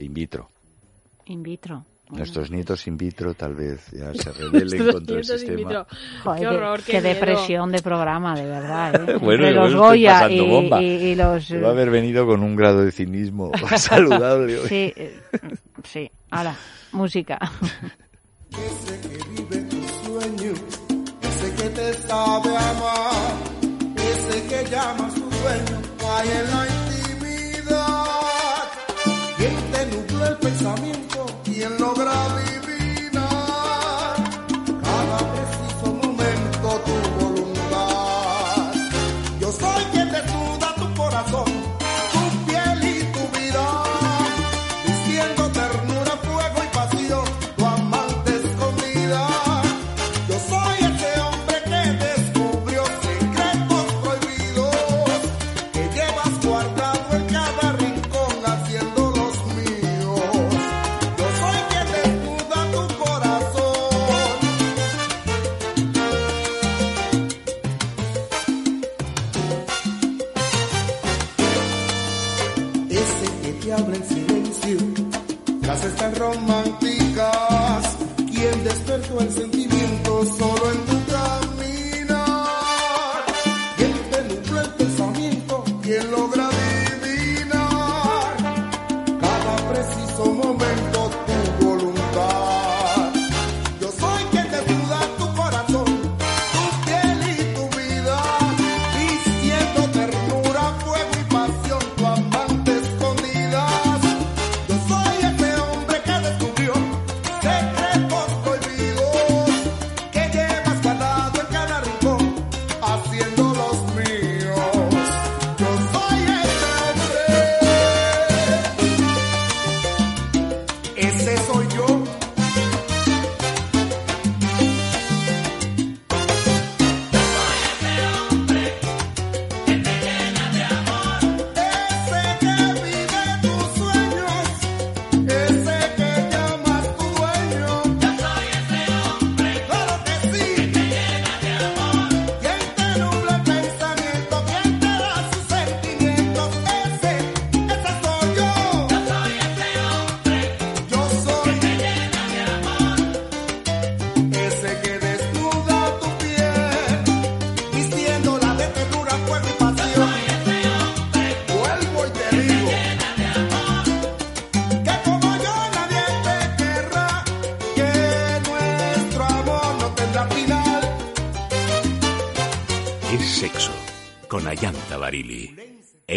In 0.00 0.12
vitro. 0.12 0.48
In 1.26 1.42
vitro. 1.42 1.84
Bueno. 2.08 2.24
Nuestros 2.24 2.50
nietos 2.50 2.84
in 2.88 2.96
vitro 2.96 3.34
tal 3.34 3.54
vez 3.54 3.86
ya 3.92 4.12
se 4.12 4.32
rebelen 4.32 4.88
contra 4.92 5.18
el 5.18 5.24
sistema. 5.24 5.56
vitro. 5.56 5.86
Joder, 6.24 6.40
qué 6.40 6.46
horror, 6.48 6.80
qué, 6.82 7.00
depresión 7.00 7.70
de 7.70 7.80
programa, 7.80 8.34
de 8.34 8.46
verdad. 8.46 9.08
¿eh? 9.10 9.16
Bueno, 9.18 9.46
Entre 9.46 9.52
los 9.52 9.72
Goya 9.76 10.28
y, 10.28 10.40
bomba. 10.40 10.82
y- 10.82 10.86
y 10.86 11.14
los... 11.14 11.44
Se 11.44 11.60
va 11.60 11.68
a 11.68 11.70
haber 11.70 11.90
venido 11.90 12.26
con 12.26 12.42
un 12.42 12.56
grado 12.56 12.84
de 12.84 12.90
cinismo 12.90 13.52
saludable 13.76 14.58
hoy. 14.58 14.68
Sí, 14.68 14.92
eh, 14.96 15.20
sí. 15.84 16.10
Ahora, 16.30 16.56
música. 16.90 17.38
Sabe 22.10 22.56
amar, 22.56 23.32
ese 24.10 24.36
que 24.48 24.60
llama 24.68 25.08
su 25.14 25.24
dueño, 25.38 25.76
hay 26.10 26.28
en 26.40 26.46
la 26.52 26.62
intimidad. 26.78 28.06
Quien 29.36 29.56
te 29.72 29.80
nubló 29.92 30.26
el 30.26 30.36
pensamiento, 30.38 31.09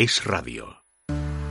Es 0.03 0.25
radio. 0.25 0.83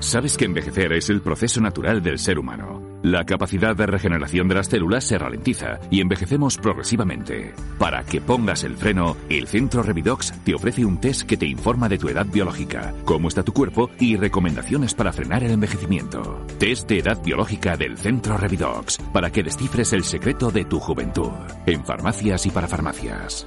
Sabes 0.01 0.37
que 0.37 0.45
envejecer 0.45 0.93
es 0.93 1.09
el 1.09 1.23
proceso 1.23 1.59
natural 1.63 2.03
del 2.03 2.19
ser 2.19 2.39
humano. 2.39 2.83
La 3.03 3.25
capacidad 3.25 3.75
de 3.75 3.87
regeneración 3.87 4.47
de 4.47 4.57
las 4.57 4.67
células 4.67 5.05
se 5.05 5.17
ralentiza 5.17 5.81
y 5.91 6.03
envejecemos 6.03 6.59
progresivamente. 6.59 7.55
Para 7.79 8.05
que 8.05 8.21
pongas 8.21 8.65
el 8.65 8.77
freno, 8.77 9.17
el 9.31 9.49
Centro 9.49 9.83
Revidox 9.83 10.35
te 10.45 10.55
ofrece 10.55 10.85
un 10.85 11.01
test 11.01 11.23
que 11.23 11.39
te 11.39 11.47
informa 11.47 11.89
de 11.89 11.97
tu 11.97 12.11
edad 12.11 12.27
biológica, 12.27 12.93
cómo 13.07 13.29
está 13.29 13.43
tu 13.43 13.55
cuerpo 13.55 13.89
y 13.99 14.17
recomendaciones 14.17 14.93
para 14.93 15.15
frenar 15.15 15.43
el 15.45 15.53
envejecimiento. 15.53 16.45
Test 16.59 16.87
de 16.91 16.99
edad 16.99 17.23
biológica 17.23 17.79
del 17.79 17.97
Centro 17.97 18.37
Revidox 18.37 18.99
para 19.15 19.33
que 19.33 19.43
descifres 19.43 19.95
el 19.95 20.05
secreto 20.05 20.51
de 20.51 20.67
tu 20.67 20.79
juventud. 20.79 21.33
En 21.65 21.87
farmacias 21.87 22.45
y 22.45 22.51
para 22.51 22.69
farmacias. 22.69 23.47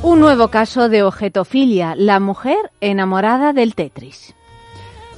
Un 0.00 0.20
nuevo 0.20 0.46
caso 0.46 0.88
de 0.88 1.02
objetofilia, 1.02 1.96
la 1.96 2.20
mujer 2.20 2.70
enamorada 2.80 3.52
del 3.52 3.74
Tetris. 3.74 4.32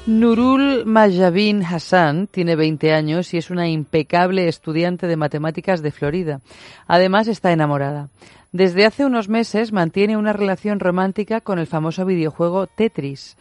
Nurul 0.07 0.87
Majabin 0.87 1.63
Hassan 1.63 2.27
tiene 2.27 2.57
20 2.57 2.95
años 2.95 3.35
y 3.35 3.37
es 3.37 3.51
una 3.51 3.69
impecable 3.69 4.49
estudiante 4.49 5.07
de 5.07 5.17
matemáticas 5.17 5.83
de 5.83 5.93
Florida. 5.93 6.41
Además 6.87 7.29
está 7.29 7.53
enamorada. 7.53 8.09
Desde 8.53 8.87
hace 8.87 9.05
unos 9.05 9.29
meses 9.29 9.71
mantiene 9.71 10.17
una 10.17 10.33
relación 10.33 10.81
romántica 10.81 11.43
con 11.43 11.59
el 11.59 11.67
famoso 11.67 12.07
videojuego 12.07 12.67
Tetris. 12.67 13.37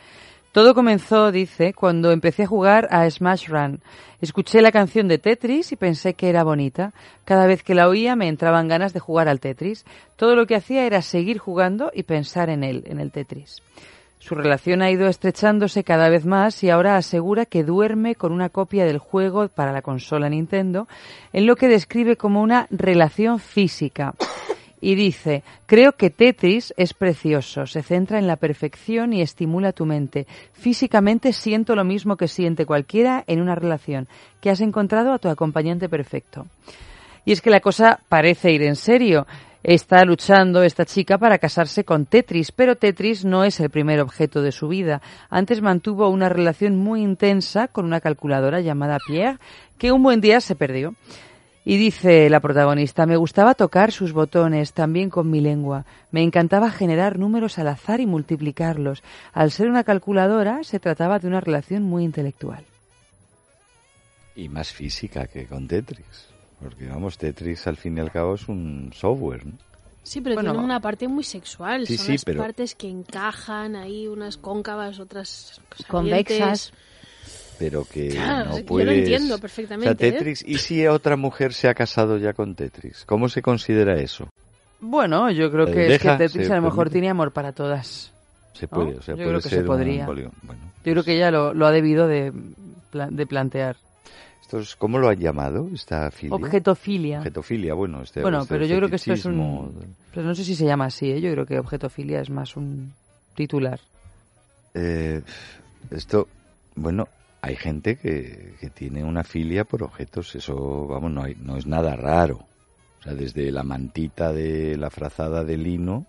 Todo 0.51 0.73
comenzó, 0.73 1.31
dice, 1.31 1.73
cuando 1.73 2.12
empecé 2.12 2.43
a 2.43 2.47
jugar 2.47 2.88
a 2.89 3.09
Smash 3.09 3.47
Run. 3.49 3.81
Escuché 4.19 4.62
la 4.62 4.71
canción 4.71 5.07
de 5.07 5.19
Tetris 5.19 5.71
y 5.71 5.75
pensé 5.75 6.15
que 6.15 6.27
era 6.27 6.43
bonita. 6.43 6.91
Cada 7.23 7.45
vez 7.45 7.62
que 7.62 7.75
la 7.75 7.88
oía 7.88 8.15
me 8.15 8.27
entraban 8.27 8.67
ganas 8.67 8.91
de 8.91 8.99
jugar 8.99 9.29
al 9.29 9.39
Tetris. 9.39 9.85
Todo 10.15 10.35
lo 10.35 10.47
que 10.47 10.55
hacía 10.55 10.85
era 10.85 11.03
seguir 11.03 11.38
jugando 11.38 11.91
y 11.93 12.03
pensar 12.03 12.49
en 12.49 12.63
él, 12.63 12.83
en 12.88 12.99
el 12.99 13.12
Tetris. 13.12 13.62
Su 14.17 14.35
relación 14.35 14.81
ha 14.81 14.91
ido 14.91 15.07
estrechándose 15.07 15.85
cada 15.85 16.09
vez 16.09 16.25
más 16.25 16.62
y 16.63 16.69
ahora 16.69 16.97
asegura 16.97 17.45
que 17.45 17.63
duerme 17.63 18.15
con 18.15 18.33
una 18.33 18.49
copia 18.49 18.85
del 18.85 18.97
juego 18.97 19.47
para 19.47 19.71
la 19.71 19.81
consola 19.81 20.29
Nintendo, 20.29 20.88
en 21.31 21.45
lo 21.45 21.55
que 21.55 21.69
describe 21.69 22.17
como 22.17 22.41
una 22.41 22.67
relación 22.69 23.39
física. 23.39 24.15
Y 24.81 24.95
dice, 24.95 25.43
creo 25.65 25.93
que 25.93 26.09
Tetris 26.09 26.73
es 26.77 26.93
precioso, 26.93 27.65
se 27.65 27.83
centra 27.83 28.17
en 28.17 28.27
la 28.27 28.37
perfección 28.37 29.11
y 29.11 29.21
estimula 29.21 29.73
tu 29.73 29.85
mente. 29.85 30.25
Físicamente 30.53 31.33
siento 31.33 31.75
lo 31.75 31.83
mismo 31.83 32.15
que 32.15 32.29
siente 32.29 32.65
cualquiera 32.65 33.23
en 33.27 33.41
una 33.41 33.55
relación, 33.55 34.07
que 34.39 34.49
has 34.49 34.61
encontrado 34.61 35.11
a 35.11 35.19
tu 35.19 35.27
acompañante 35.27 35.89
perfecto. 35.89 36.45
Y 37.25 37.33
es 37.33 37.41
que 37.41 37.49
la 37.49 37.59
cosa 37.59 37.99
parece 38.07 38.51
ir 38.51 38.63
en 38.63 38.75
serio. 38.75 39.27
Está 39.61 40.05
luchando 40.05 40.63
esta 40.63 40.85
chica 40.85 41.17
para 41.17 41.37
casarse 41.37 41.83
con 41.83 42.05
Tetris, 42.05 42.53
pero 42.53 42.77
Tetris 42.77 43.25
no 43.25 43.43
es 43.43 43.59
el 43.59 43.69
primer 43.69 43.99
objeto 43.99 44.41
de 44.41 44.53
su 44.53 44.69
vida. 44.69 45.01
Antes 45.29 45.61
mantuvo 45.61 46.07
una 46.07 46.29
relación 46.29 46.77
muy 46.77 47.01
intensa 47.01 47.67
con 47.67 47.83
una 47.83 47.99
calculadora 47.99 48.61
llamada 48.61 48.99
Pierre, 49.05 49.37
que 49.77 49.91
un 49.91 50.01
buen 50.01 50.21
día 50.21 50.39
se 50.39 50.55
perdió. 50.55 50.95
Y 51.65 51.78
dice 51.78 52.30
la 52.30 52.39
protagonista, 52.39 53.06
me 53.06 53.17
gustaba 53.17 53.54
tocar 53.54 53.91
sus 53.91 54.12
botones 54.13 54.74
también 54.74 55.10
con 55.10 55.30
mi 55.30 55.41
lengua. 55.41 55.86
Me 56.12 56.24
encantaba 56.24 56.72
generar 56.72 57.19
números 57.19 57.60
al 57.60 57.67
azar 57.67 58.00
y 58.00 58.06
multiplicarlos. 58.08 59.04
Al 59.34 59.52
ser 59.52 59.69
una 59.69 59.84
calculadora, 59.84 60.63
se 60.63 60.80
trataba 60.80 61.19
de 61.19 61.28
una 61.28 61.41
relación 61.41 61.84
muy 61.84 62.04
intelectual. 62.06 62.63
Y 64.36 64.48
más 64.50 64.72
física 64.72 65.28
que 65.28 65.45
con 65.45 65.67
Tetris. 65.67 66.28
Porque, 66.62 66.88
vamos, 66.88 67.17
Tetris 67.17 67.67
al 67.67 67.78
fin 67.78 67.98
y 67.98 68.02
al 68.02 68.12
cabo 68.12 68.36
es 68.36 68.48
un 68.48 68.91
software, 68.95 69.45
¿no? 69.45 69.54
Sí, 70.02 70.22
pero 70.22 70.36
Bueno, 70.36 70.52
tiene 70.52 70.65
una 70.65 70.80
parte 70.80 71.08
muy 71.08 71.24
sexual. 71.24 71.86
Sí, 71.86 71.98
Son 71.98 72.06
sí, 72.06 72.12
las 72.13 72.26
pero- 72.26 72.41
partes 72.41 72.74
que 72.74 72.89
encajan 72.89 73.76
ahí, 73.76 74.08
unas 74.08 74.38
cóncavas, 74.38 75.00
otras 75.00 75.62
Convexas. 75.88 76.72
Pero 77.60 77.84
que 77.86 78.08
Claro, 78.10 78.45
no 78.45 78.52
yo 78.54 78.60
lo 78.60 78.65
puedes... 78.65 78.98
entiendo 79.00 79.36
O 79.36 79.39
perfectamente, 79.39 79.98
sea, 79.98 80.08
¿eh? 80.08 80.12
Tetris... 80.13 80.43
¿Y 80.48 80.58
si 80.60 80.88
otra 80.88 81.17
mujer 81.17 81.54
se 81.54 81.67
ha 81.67 81.74
casado 81.76 82.17
ya 82.17 82.32
con 82.34 82.56
Tetris? 82.56 83.04
¿Cómo 83.06 83.28
se 83.30 83.41
considera 83.41 84.00
eso? 84.00 84.30
Bueno, 84.80 85.30
yo 85.30 85.52
creo 85.52 85.65
¿Se 85.67 85.74
que 85.74 85.93
es 85.95 86.02
que? 86.02 86.10
Tetris 86.12 86.48
¿Se 86.48 86.54
a 86.54 86.56
lo 86.56 86.62
mejor 86.62 86.78
permite? 86.86 86.93
tiene 86.93 87.10
amor 87.10 87.32
para 87.34 87.52
todas. 87.52 88.13
Se 88.54 88.65
¿no? 88.65 88.69
puede, 88.69 88.98
o 88.98 89.02
sea, 89.02 89.13
Yo 89.15 89.17
puede 89.17 89.28
creo 89.30 89.41
que 89.41 89.50
se 89.50 89.56
ser 89.56 89.60
un 89.60 89.65
podría. 89.67 90.06
polio- 90.08 90.32
Bueno, 90.43 90.62
Yo 90.86 90.91
creo 90.93 91.04
que 91.04 91.15
ella 91.17 91.32
lo, 91.32 91.54
lo 91.54 91.67
ha 91.67 91.72
debido 91.72 92.08
de, 92.08 92.32
de 92.93 93.28
plantear. 93.28 93.76
esto 94.41 94.60
es- 94.60 94.78
¿cómo 94.78 94.98
lo 94.98 95.10
han 95.10 95.19
llamado 95.19 95.67
esta 95.74 96.10
filia? 96.12 96.34
Objetofilia. 96.36 97.17
Objetofilia, 97.19 97.74
bueno. 97.74 98.02
Este, 98.04 98.22
Bueno, 98.22 98.43
este 98.43 98.54
pero 98.56 98.65
yo 98.65 98.78
creo 98.78 98.89
que 98.89 98.95
esto 98.95 99.12
es 99.13 99.26
un... 99.26 99.93
Pues 100.13 100.26
no 100.26 100.34
sé 100.34 100.45
si 100.45 100.56
se 100.56 100.63
llama 100.65 100.86
así, 100.86 101.12
¿eh? 101.12 101.19
Yo 101.19 101.32
creo 101.34 101.45
que 101.45 101.60
objetofilia 101.60 102.22
es 102.22 102.30
más 102.30 102.56
un 102.56 102.93
titular. 103.36 103.82
Eh, 104.74 105.22
esto, 105.91 106.28
bueno, 106.76 107.08
hay 107.41 107.56
gente 107.56 107.97
que, 107.97 108.56
que 108.60 108.69
tiene 108.69 109.04
una 109.04 109.23
filia 109.23 109.63
por 109.63 109.84
objetos, 109.84 110.36
eso, 110.36 110.88
vamos, 110.88 111.12
no, 111.12 111.23
hay, 111.23 111.36
no 111.36 111.58
es 111.58 111.65
nada 111.65 111.95
raro. 111.95 112.45
O 112.99 113.04
sea, 113.04 113.13
desde 113.13 113.52
la 113.52 113.63
mantita 113.63 114.34
de 114.34 114.75
la 114.78 114.89
frazada 114.89 115.43
de 115.43 115.58
lino 115.58 116.06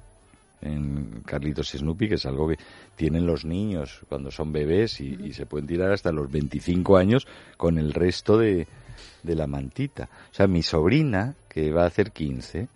en 0.60 1.22
Carlitos 1.24 1.70
Snoopy, 1.70 2.08
que 2.08 2.14
es 2.16 2.26
algo 2.26 2.48
que 2.48 2.58
tienen 2.96 3.26
los 3.26 3.44
niños 3.44 4.00
cuando 4.08 4.30
son 4.30 4.52
bebés 4.52 5.00
y, 5.00 5.16
y 5.22 5.32
se 5.32 5.46
pueden 5.46 5.66
tirar 5.66 5.92
hasta 5.92 6.12
los 6.12 6.30
25 6.30 6.96
años 6.96 7.26
con 7.56 7.78
el 7.78 7.94
resto 7.94 8.36
de, 8.36 8.66
de 9.22 9.34
la 9.34 9.46
mantita. 9.46 10.08
O 10.30 10.34
sea, 10.34 10.46
mi 10.46 10.62
sobrina 10.62 11.34
que 11.48 11.72
va 11.72 11.84
a 11.84 11.86
hacer 11.86 12.12
15, 12.12 12.68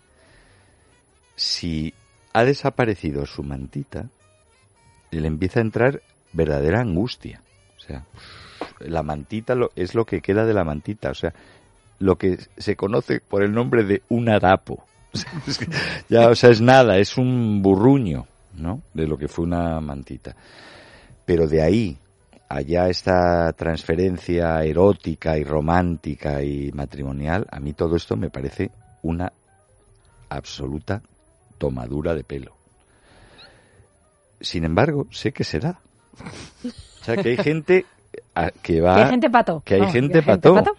si 1.37 1.93
ha 2.33 2.45
desaparecido 2.45 3.27
su 3.27 3.43
mantita, 3.43 4.09
le 5.11 5.27
empieza 5.27 5.61
a 5.61 5.63
entrar 5.63 6.03
verdadera 6.33 6.81
angustia. 6.81 7.41
O 7.77 7.81
sea, 7.81 8.05
la 8.85 9.03
mantita 9.03 9.55
lo, 9.55 9.71
es 9.77 9.95
lo 9.95 10.05
que 10.05 10.21
queda 10.21 10.45
de 10.45 10.55
la 10.55 10.65
mantita. 10.65 11.11
O 11.11 11.15
sea, 11.15 11.33
lo 11.99 12.17
que 12.17 12.39
se 12.57 12.77
conoce 12.77 13.21
por 13.21 13.43
el 13.43 13.53
nombre 13.53 13.85
de 13.85 14.03
un 14.09 14.29
harapo. 14.29 14.85
ya, 16.09 16.29
o 16.29 16.35
sea, 16.35 16.51
es 16.51 16.61
nada, 16.61 16.99
es 16.99 17.17
un 17.17 17.63
burruño, 17.63 18.27
¿no? 18.57 18.83
De 18.93 19.07
lo 19.07 19.17
que 19.17 19.29
fue 19.29 19.45
una 19.45 19.81
mantita. 19.81 20.35
Pero 21.25 21.47
de 21.47 21.63
ahí 21.63 21.99
allá 22.49 22.89
esta 22.89 23.53
transferencia 23.53 24.63
erótica 24.63 25.39
y 25.39 25.45
romántica 25.45 26.43
y 26.43 26.71
matrimonial, 26.73 27.47
a 27.51 27.59
mí 27.61 27.73
todo 27.73 27.97
esto 27.97 28.17
me 28.17 28.31
parece 28.31 28.71
una 29.03 29.33
absoluta 30.29 31.03
tomadura 31.59 32.15
de 32.15 32.25
pelo. 32.25 32.55
Sin 34.41 34.65
embargo, 34.65 35.07
sé 35.11 35.33
que 35.33 35.45
será. 35.45 35.79
O 36.65 37.05
sea, 37.05 37.17
que 37.17 37.31
hay 37.31 37.37
gente 37.37 37.87
a- 38.35 38.51
que 38.51 38.81
va... 38.81 38.97
Que 38.97 39.03
hay 39.03 39.11
gente 39.11 39.31
pato. 39.31 39.63
Que 39.65 39.75
hay 39.75 39.81
No, 39.83 39.91
gente 39.93 40.13
que 40.13 40.19
hay 40.19 40.25
gente 40.25 40.51
pato. 40.51 40.77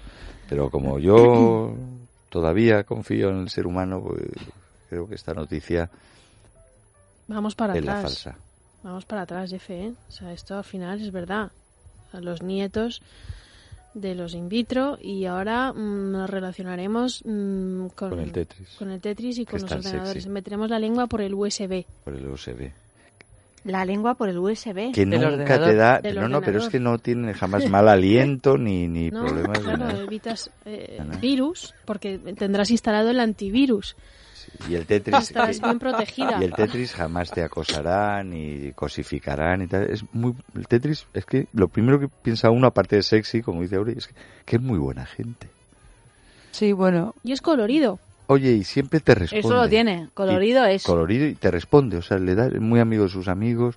Pero 0.49 0.69
como 0.69 0.99
yo 0.99 1.73
todavía 2.29 2.83
confío 2.83 3.29
en 3.29 3.39
el 3.41 3.49
ser 3.49 3.65
humano, 3.67 4.01
pues 4.01 4.21
creo 4.89 5.07
que 5.07 5.15
esta 5.15 5.33
noticia 5.33 5.89
Vamos 7.27 7.55
para 7.55 7.75
es 7.75 7.83
la 7.83 7.99
atrás. 7.99 8.23
falsa. 8.23 8.39
Vamos 8.83 9.05
para 9.05 9.21
atrás, 9.23 9.49
Jefe, 9.49 9.85
¿eh? 9.87 9.93
O 10.09 10.11
sea, 10.11 10.31
esto 10.31 10.57
al 10.57 10.63
final 10.63 11.01
es 11.01 11.11
verdad. 11.11 11.51
A 12.13 12.19
los 12.21 12.43
nietos 12.43 13.01
de 13.95 14.13
los 14.13 14.33
in 14.35 14.47
vitro 14.49 14.97
y 15.01 15.25
ahora 15.25 15.73
mm, 15.73 16.11
nos 16.11 16.29
relacionaremos 16.29 17.21
mm, 17.25 17.87
con, 17.95 18.09
Con 18.11 18.19
el 18.19 18.31
Tetris. 18.31 18.69
con 18.77 18.91
el 18.91 19.01
Tetris 19.01 19.39
y 19.39 19.45
Que 19.45 19.51
con 19.51 19.61
los 19.61 19.71
ordenadores. 19.71 20.13
sexy. 20.13 20.29
Meteremos 20.29 20.69
la 20.69 20.77
lengua 20.79 21.07
por 21.07 21.21
el 21.21 21.33
USB. 21.33 21.83
Por 22.03 22.13
el 22.13 22.27
USB. 22.27 22.71
La 23.65 23.83
lengua 23.83 24.13
por 24.13 24.29
el 24.29 24.37
USB. 24.37 24.93
Que 24.93 25.05
Del 25.05 25.09
nunca 25.21 25.27
ordenador. 25.27 25.67
te 25.69 25.75
da... 25.75 25.99
Del 25.99 26.15
No, 26.19 26.29
no, 26.29 26.41
pero 26.41 26.59
es 26.59 26.69
que 26.69 26.79
no 26.79 26.97
tiene 26.99 27.33
jamás 27.33 27.67
mal 27.69 27.89
aliento 27.89 28.57
ni, 28.57 28.87
ni 28.87 29.09
No, 29.09 29.25
problemas. 29.25 29.57
de 29.57 29.63
claro, 29.63 29.77
nada. 29.79 30.03
evitas 30.03 30.51
eh, 30.65 31.01
virus 31.19 31.73
porque 31.85 32.19
tendrás 32.19 32.69
instalado 32.71 33.09
el 33.09 33.19
antivirus. 33.19 33.95
Y 34.69 34.75
el 34.75 34.85
Tetris... 34.85 35.17
Estarás 35.29 35.59
bien 35.59 35.79
protegida. 35.79 36.37
Y 36.39 36.43
el 36.45 36.53
Tetris 36.53 36.93
jamás 36.93 37.31
te 37.31 37.41
acosará 37.41 38.23
ni 38.23 38.71
cosificará 38.73 39.57
ni 39.57 39.65
tal. 39.67 39.89
Es 39.89 40.03
muy, 40.13 40.33
el 40.55 40.67
Tetris 40.67 41.07
es 41.13 41.25
que 41.25 41.47
lo 41.53 41.67
primero 41.67 41.99
que 41.99 42.07
piensa 42.07 42.51
uno, 42.51 42.67
aparte 42.67 42.95
de 42.97 43.01
sexy, 43.03 43.41
como 43.41 43.63
dice 43.63 43.77
Auri, 43.77 43.95
es 43.97 44.07
que, 44.07 44.13
que 44.45 44.55
es 44.57 44.61
muy 44.61 44.77
buena 44.77 45.05
gente. 45.07 45.49
Sí, 46.51 46.71
bueno, 46.71 47.15
Y 47.23 47.31
es 47.33 47.41
colorido. 47.41 47.99
Oye, 48.27 48.51
y 48.53 48.63
siempre 48.63 48.99
te 48.99 49.13
responde. 49.15 49.39
Eso 49.47 49.55
lo 49.55 49.69
tiene. 49.69 50.09
Colorido 50.13 50.67
Y- 50.69 50.73
es. 50.75 50.83
Colorido 50.83 51.27
y 51.27 51.35
te 51.35 51.51
responde. 51.51 51.97
O 51.97 52.01
sea, 52.01 52.17
le 52.17 52.33
da 52.35 52.47
es 52.47 52.59
muy 52.59 52.79
amigo 52.79 53.03
de 53.03 53.09
sus 53.09 53.27
amigos. 53.27 53.75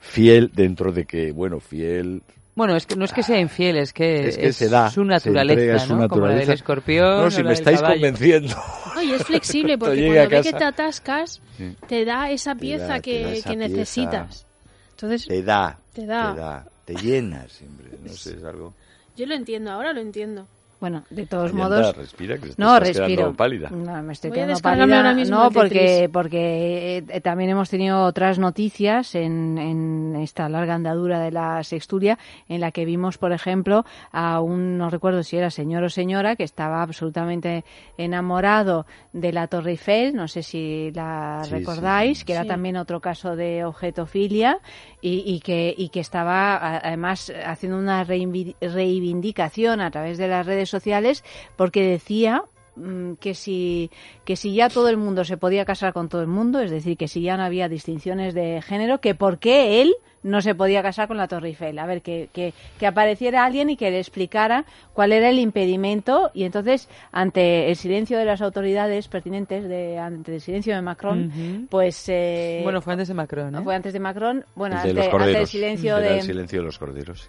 Fiel 0.00 0.50
dentro 0.54 0.92
de 0.92 1.06
que, 1.06 1.32
bueno, 1.32 1.60
fiel. 1.60 2.22
bueno, 2.54 2.76
es 2.76 2.86
que 2.86 2.94
no 2.94 3.04
es 3.06 3.12
que 3.12 3.22
sea 3.22 3.40
infiel, 3.40 3.76
es 3.78 3.92
que 3.92 4.28
Es 4.28 4.36
que 4.38 4.52
se 4.52 4.68
da, 4.68 4.90
su 4.90 5.00
se 5.02 5.06
naturaleza, 5.06 5.60
entrega, 5.60 5.76
es 5.76 5.82
su 5.82 5.88
¿no? 5.96 6.08
Como 6.08 6.20
la 6.22 6.26
naturaleza. 6.28 6.46
del 6.50 6.54
escorpión 6.54 7.20
No, 7.24 7.30
si 7.30 7.42
me 7.42 7.52
estáis 7.54 7.80
caballo. 7.80 7.94
convenciendo. 8.00 8.54
No, 8.94 9.02
y 9.02 9.12
es 9.12 9.24
flexible 9.24 9.78
porque 9.78 10.06
cuando 10.06 10.28
ve 10.36 10.42
que 10.42 10.52
te 10.52 10.64
atascas, 10.64 11.40
Sí. 11.56 11.76
te 11.88 12.04
da 12.04 12.30
esa 12.30 12.54
pieza 12.54 12.86
da- 12.86 13.00
que, 13.00 13.22
da 13.24 13.32
esa 13.32 13.50
que 13.50 13.56
pieza. 13.56 13.68
necesitas. 13.68 14.46
Entonces, 14.90 15.26
Te 15.26 15.42
da. 15.42 15.78
Te 15.94 16.06
da. 16.06 16.34
Te 16.34 16.40
da. 16.40 16.66
Te 16.84 16.94
llena 16.96 17.48
siempre. 17.48 17.86
No 18.04 18.12
sé, 18.12 18.36
es 18.36 18.44
algo. 18.44 18.74
yo 19.16 19.26
lo 19.26 19.34
entiendo, 19.34 19.70
ahora 19.72 19.92
lo 19.94 20.00
entiendo. 20.00 20.46
Bueno, 20.84 21.02
de 21.08 21.24
todos 21.24 21.44
Ay, 21.46 21.50
anda, 21.62 21.64
modos. 21.64 21.96
respira, 21.96 22.36
que 22.36 22.48
no, 22.58 22.76
estás 22.76 22.90
quedando 22.90 23.06
respiro. 23.06 23.32
pálida. 23.34 23.70
No, 23.70 24.02
me 24.02 24.12
estoy 24.12 24.28
Voy 24.28 24.38
quedando 24.38 24.60
pálida. 24.60 24.96
ahora 24.98 25.14
mismo 25.14 25.36
no, 25.38 25.50
porque, 25.50 26.10
porque 26.12 26.98
eh, 27.08 27.20
también 27.22 27.48
hemos 27.48 27.70
tenido 27.70 28.04
otras 28.04 28.38
noticias 28.38 29.14
en, 29.14 29.56
en 29.56 30.14
esta 30.16 30.46
larga 30.50 30.74
andadura 30.74 31.20
de 31.20 31.32
la 31.32 31.62
sexturia, 31.62 32.18
en 32.50 32.60
la 32.60 32.70
que 32.70 32.84
vimos, 32.84 33.16
por 33.16 33.32
ejemplo, 33.32 33.86
a 34.12 34.42
un, 34.42 34.76
no 34.76 34.90
recuerdo 34.90 35.22
si 35.22 35.38
era 35.38 35.48
señor 35.48 35.84
o 35.84 35.88
señora, 35.88 36.36
que 36.36 36.44
estaba 36.44 36.82
absolutamente 36.82 37.64
enamorado 37.96 38.84
de 39.14 39.32
la 39.32 39.46
Torre 39.46 39.70
Eiffel, 39.70 40.14
no 40.14 40.28
sé 40.28 40.42
si 40.42 40.90
la 40.92 41.40
Sí, 41.44 41.50
recordáis, 41.52 42.18
sí. 42.18 42.24
que 42.26 42.32
era 42.32 42.42
Sí. 42.42 42.48
también 42.48 42.76
otro 42.76 43.00
caso 43.00 43.36
de 43.36 43.64
objetofilia 43.64 44.58
y, 45.00 45.22
y 45.24 45.40
que, 45.40 45.74
y 45.74 45.88
que 45.88 46.00
estaba 46.00 46.56
a- 46.56 46.76
además 46.76 47.32
haciendo 47.46 47.78
una 47.78 48.04
reivindi- 48.04 48.54
reivindicación 48.60 49.80
a 49.80 49.90
través 49.90 50.18
de 50.18 50.28
las 50.28 50.44
redes 50.44 50.73
sociales 50.74 51.24
porque 51.56 51.82
decía 51.86 52.42
mm, 52.76 53.14
que 53.14 53.34
si 53.34 53.90
que 54.24 54.36
si 54.36 54.54
ya 54.54 54.68
todo 54.68 54.88
el 54.88 54.96
mundo 54.96 55.24
se 55.24 55.36
podía 55.36 55.64
casar 55.64 55.92
con 55.92 56.08
todo 56.08 56.20
el 56.20 56.28
mundo, 56.28 56.60
es 56.60 56.70
decir, 56.70 56.96
que 56.96 57.08
si 57.08 57.22
ya 57.22 57.36
no 57.36 57.44
había 57.44 57.68
distinciones 57.68 58.34
de 58.34 58.60
género, 58.62 59.00
que 59.00 59.14
por 59.14 59.38
qué 59.38 59.80
él 59.80 59.94
no 60.24 60.40
se 60.40 60.54
podía 60.54 60.82
casar 60.82 61.06
con 61.06 61.18
la 61.18 61.28
Torre 61.28 61.48
Eiffel. 61.48 61.78
A 61.78 61.84
ver, 61.84 62.00
que, 62.00 62.30
que, 62.32 62.54
que 62.78 62.86
apareciera 62.86 63.44
alguien 63.44 63.68
y 63.68 63.76
que 63.76 63.90
le 63.90 63.98
explicara 63.98 64.64
cuál 64.94 65.12
era 65.12 65.28
el 65.28 65.38
impedimento 65.38 66.30
y 66.32 66.44
entonces, 66.44 66.88
ante 67.12 67.68
el 67.68 67.76
silencio 67.76 68.16
de 68.16 68.24
las 68.24 68.40
autoridades 68.40 69.06
pertinentes, 69.08 69.68
de, 69.68 69.98
ante 69.98 70.34
el 70.36 70.40
silencio 70.40 70.74
de 70.74 70.80
Macron, 70.80 71.66
pues... 71.68 72.08
eh, 72.08 72.60
Bueno, 72.64 72.80
fue 72.80 72.94
antes 72.94 73.08
de 73.08 73.12
Macron, 73.12 73.54
¿eh? 73.54 73.60
fue 73.62 73.74
antes 73.74 73.92
de 73.92 74.00
Macron, 74.00 74.46
bueno, 74.54 74.76
de 74.76 74.80
ante, 74.80 74.94
los 74.94 75.04
ante 75.04 75.10
corderos. 75.12 75.40
el 75.42 75.46
silencio 75.46 75.98
Era 75.98 76.08
de... 76.08 76.16
el 76.16 76.22
silencio 76.22 76.58
de 76.60 76.64
los 76.64 76.78
corderos. 76.78 77.20
sí. 77.20 77.28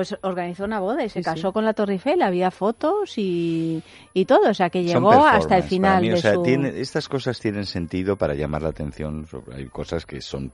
Pues 0.00 0.16
organizó 0.22 0.64
una 0.64 0.80
boda 0.80 1.04
y 1.04 1.10
se 1.10 1.18
Sí, 1.20 1.24
casó 1.24 1.48
sí. 1.48 1.52
con 1.52 1.66
la 1.66 1.74
Torre 1.74 1.92
Eiffel, 1.92 2.22
había 2.22 2.50
fotos 2.50 3.18
y, 3.18 3.82
y 4.14 4.24
todo, 4.24 4.48
o 4.48 4.54
sea 4.54 4.70
que 4.70 4.82
llegó 4.82 5.12
hasta 5.12 5.58
el 5.58 5.62
final 5.64 6.00
mí, 6.00 6.10
o 6.10 6.16
sea, 6.16 6.36
su... 6.36 6.42
tiene- 6.42 6.80
estas 6.80 7.06
cosas 7.06 7.38
tienen 7.38 7.66
sentido 7.66 8.16
para 8.16 8.32
llamar 8.34 8.62
la 8.62 8.70
atención. 8.70 9.26
sobre- 9.26 9.56
hay 9.56 9.66
cosas 9.66 10.06
que 10.06 10.22
son 10.22 10.52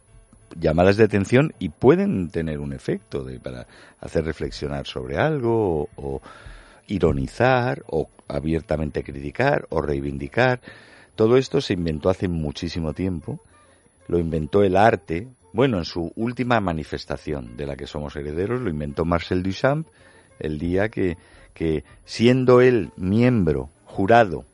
llamadas 0.58 0.96
de 0.96 1.04
atención 1.04 1.52
y 1.60 1.68
pueden 1.68 2.28
tener 2.30 2.58
un 2.58 2.72
efecto 2.72 3.22
de, 3.22 3.38
para 3.38 3.68
hacer 4.00 4.24
reflexionar 4.24 4.84
sobre 4.88 5.16
algo 5.16 5.82
o, 5.82 5.88
o 5.94 6.20
ironizar 6.88 7.84
o 7.88 8.08
abiertamente 8.26 9.04
criticar 9.04 9.66
o 9.70 9.80
reivindicar. 9.80 10.60
Todo 11.14 11.36
esto 11.36 11.60
se 11.60 11.74
inventó 11.74 12.08
hace 12.10 12.26
muchísimo 12.26 12.94
tiempo. 12.94 13.40
Lo 14.08 14.18
inventó 14.18 14.64
el 14.64 14.76
arte. 14.76 15.28
Bueno, 15.56 15.78
en 15.78 15.86
su 15.86 16.12
última 16.16 16.60
manifestación 16.60 17.56
de 17.56 17.64
la 17.64 17.76
que 17.76 17.86
somos 17.86 18.14
herederos, 18.14 18.60
lo 18.60 18.68
inventó 18.68 19.06
Marcel 19.06 19.42
Duchamp 19.42 19.88
el 20.38 20.58
día 20.58 20.90
que, 20.90 21.16
que 21.54 21.82
siendo 22.04 22.60
él 22.60 22.90
miembro, 22.98 23.70
jurado 23.86 24.44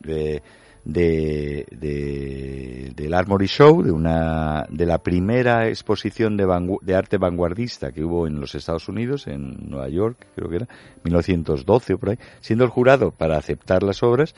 de, 0.00 0.42
de, 0.84 1.64
de- 1.70 2.92
del 2.94 3.14
Armory 3.14 3.46
Show, 3.46 3.82
de 3.82 3.92
una 3.92 4.66
de 4.68 4.84
la 4.84 4.98
primera 4.98 5.68
exposición 5.68 6.36
de, 6.36 6.44
de 6.82 6.94
arte 6.96 7.16
vanguardista 7.16 7.90
que 7.90 8.04
hubo 8.04 8.26
en 8.26 8.38
los 8.38 8.54
Estados 8.54 8.90
Unidos, 8.90 9.28
en 9.28 9.70
Nueva 9.70 9.88
York, 9.88 10.26
creo 10.34 10.50
que 10.50 10.56
era, 10.56 10.68
1912 11.04 11.94
o 11.94 11.98
por 11.98 12.10
ahí, 12.10 12.18
siendo 12.40 12.64
el 12.64 12.70
jurado 12.70 13.10
para 13.10 13.38
aceptar 13.38 13.82
las 13.82 14.02
obras, 14.02 14.34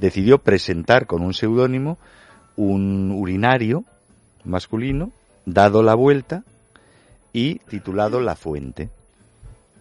decidió 0.00 0.38
presentar 0.38 1.06
con 1.06 1.22
un 1.22 1.34
seudónimo 1.34 1.98
un 2.56 3.12
urinario 3.12 3.84
masculino, 4.44 5.12
dado 5.44 5.82
la 5.82 5.94
vuelta 5.94 6.44
y 7.32 7.56
titulado 7.60 8.20
La 8.20 8.36
Fuente. 8.36 8.90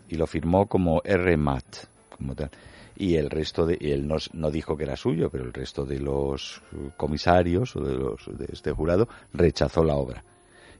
Y 0.09 0.15
lo 0.15 0.27
firmó 0.27 0.67
como 0.67 1.01
R. 1.03 1.37
Matt, 1.37 1.85
como 2.17 2.35
tal. 2.35 2.51
Y 2.97 3.15
el 3.15 3.29
resto 3.29 3.65
de, 3.65 3.77
él 3.81 4.07
no, 4.07 4.17
no 4.33 4.51
dijo 4.51 4.77
que 4.77 4.83
era 4.83 4.95
suyo, 4.95 5.29
pero 5.29 5.43
el 5.45 5.53
resto 5.53 5.85
de 5.85 5.99
los 5.99 6.61
comisarios 6.97 7.75
o 7.75 7.81
de 7.81 7.95
los 7.95 8.25
de 8.37 8.47
este 8.51 8.71
jurado 8.71 9.07
rechazó 9.33 9.83
la 9.83 9.95
obra. 9.95 10.23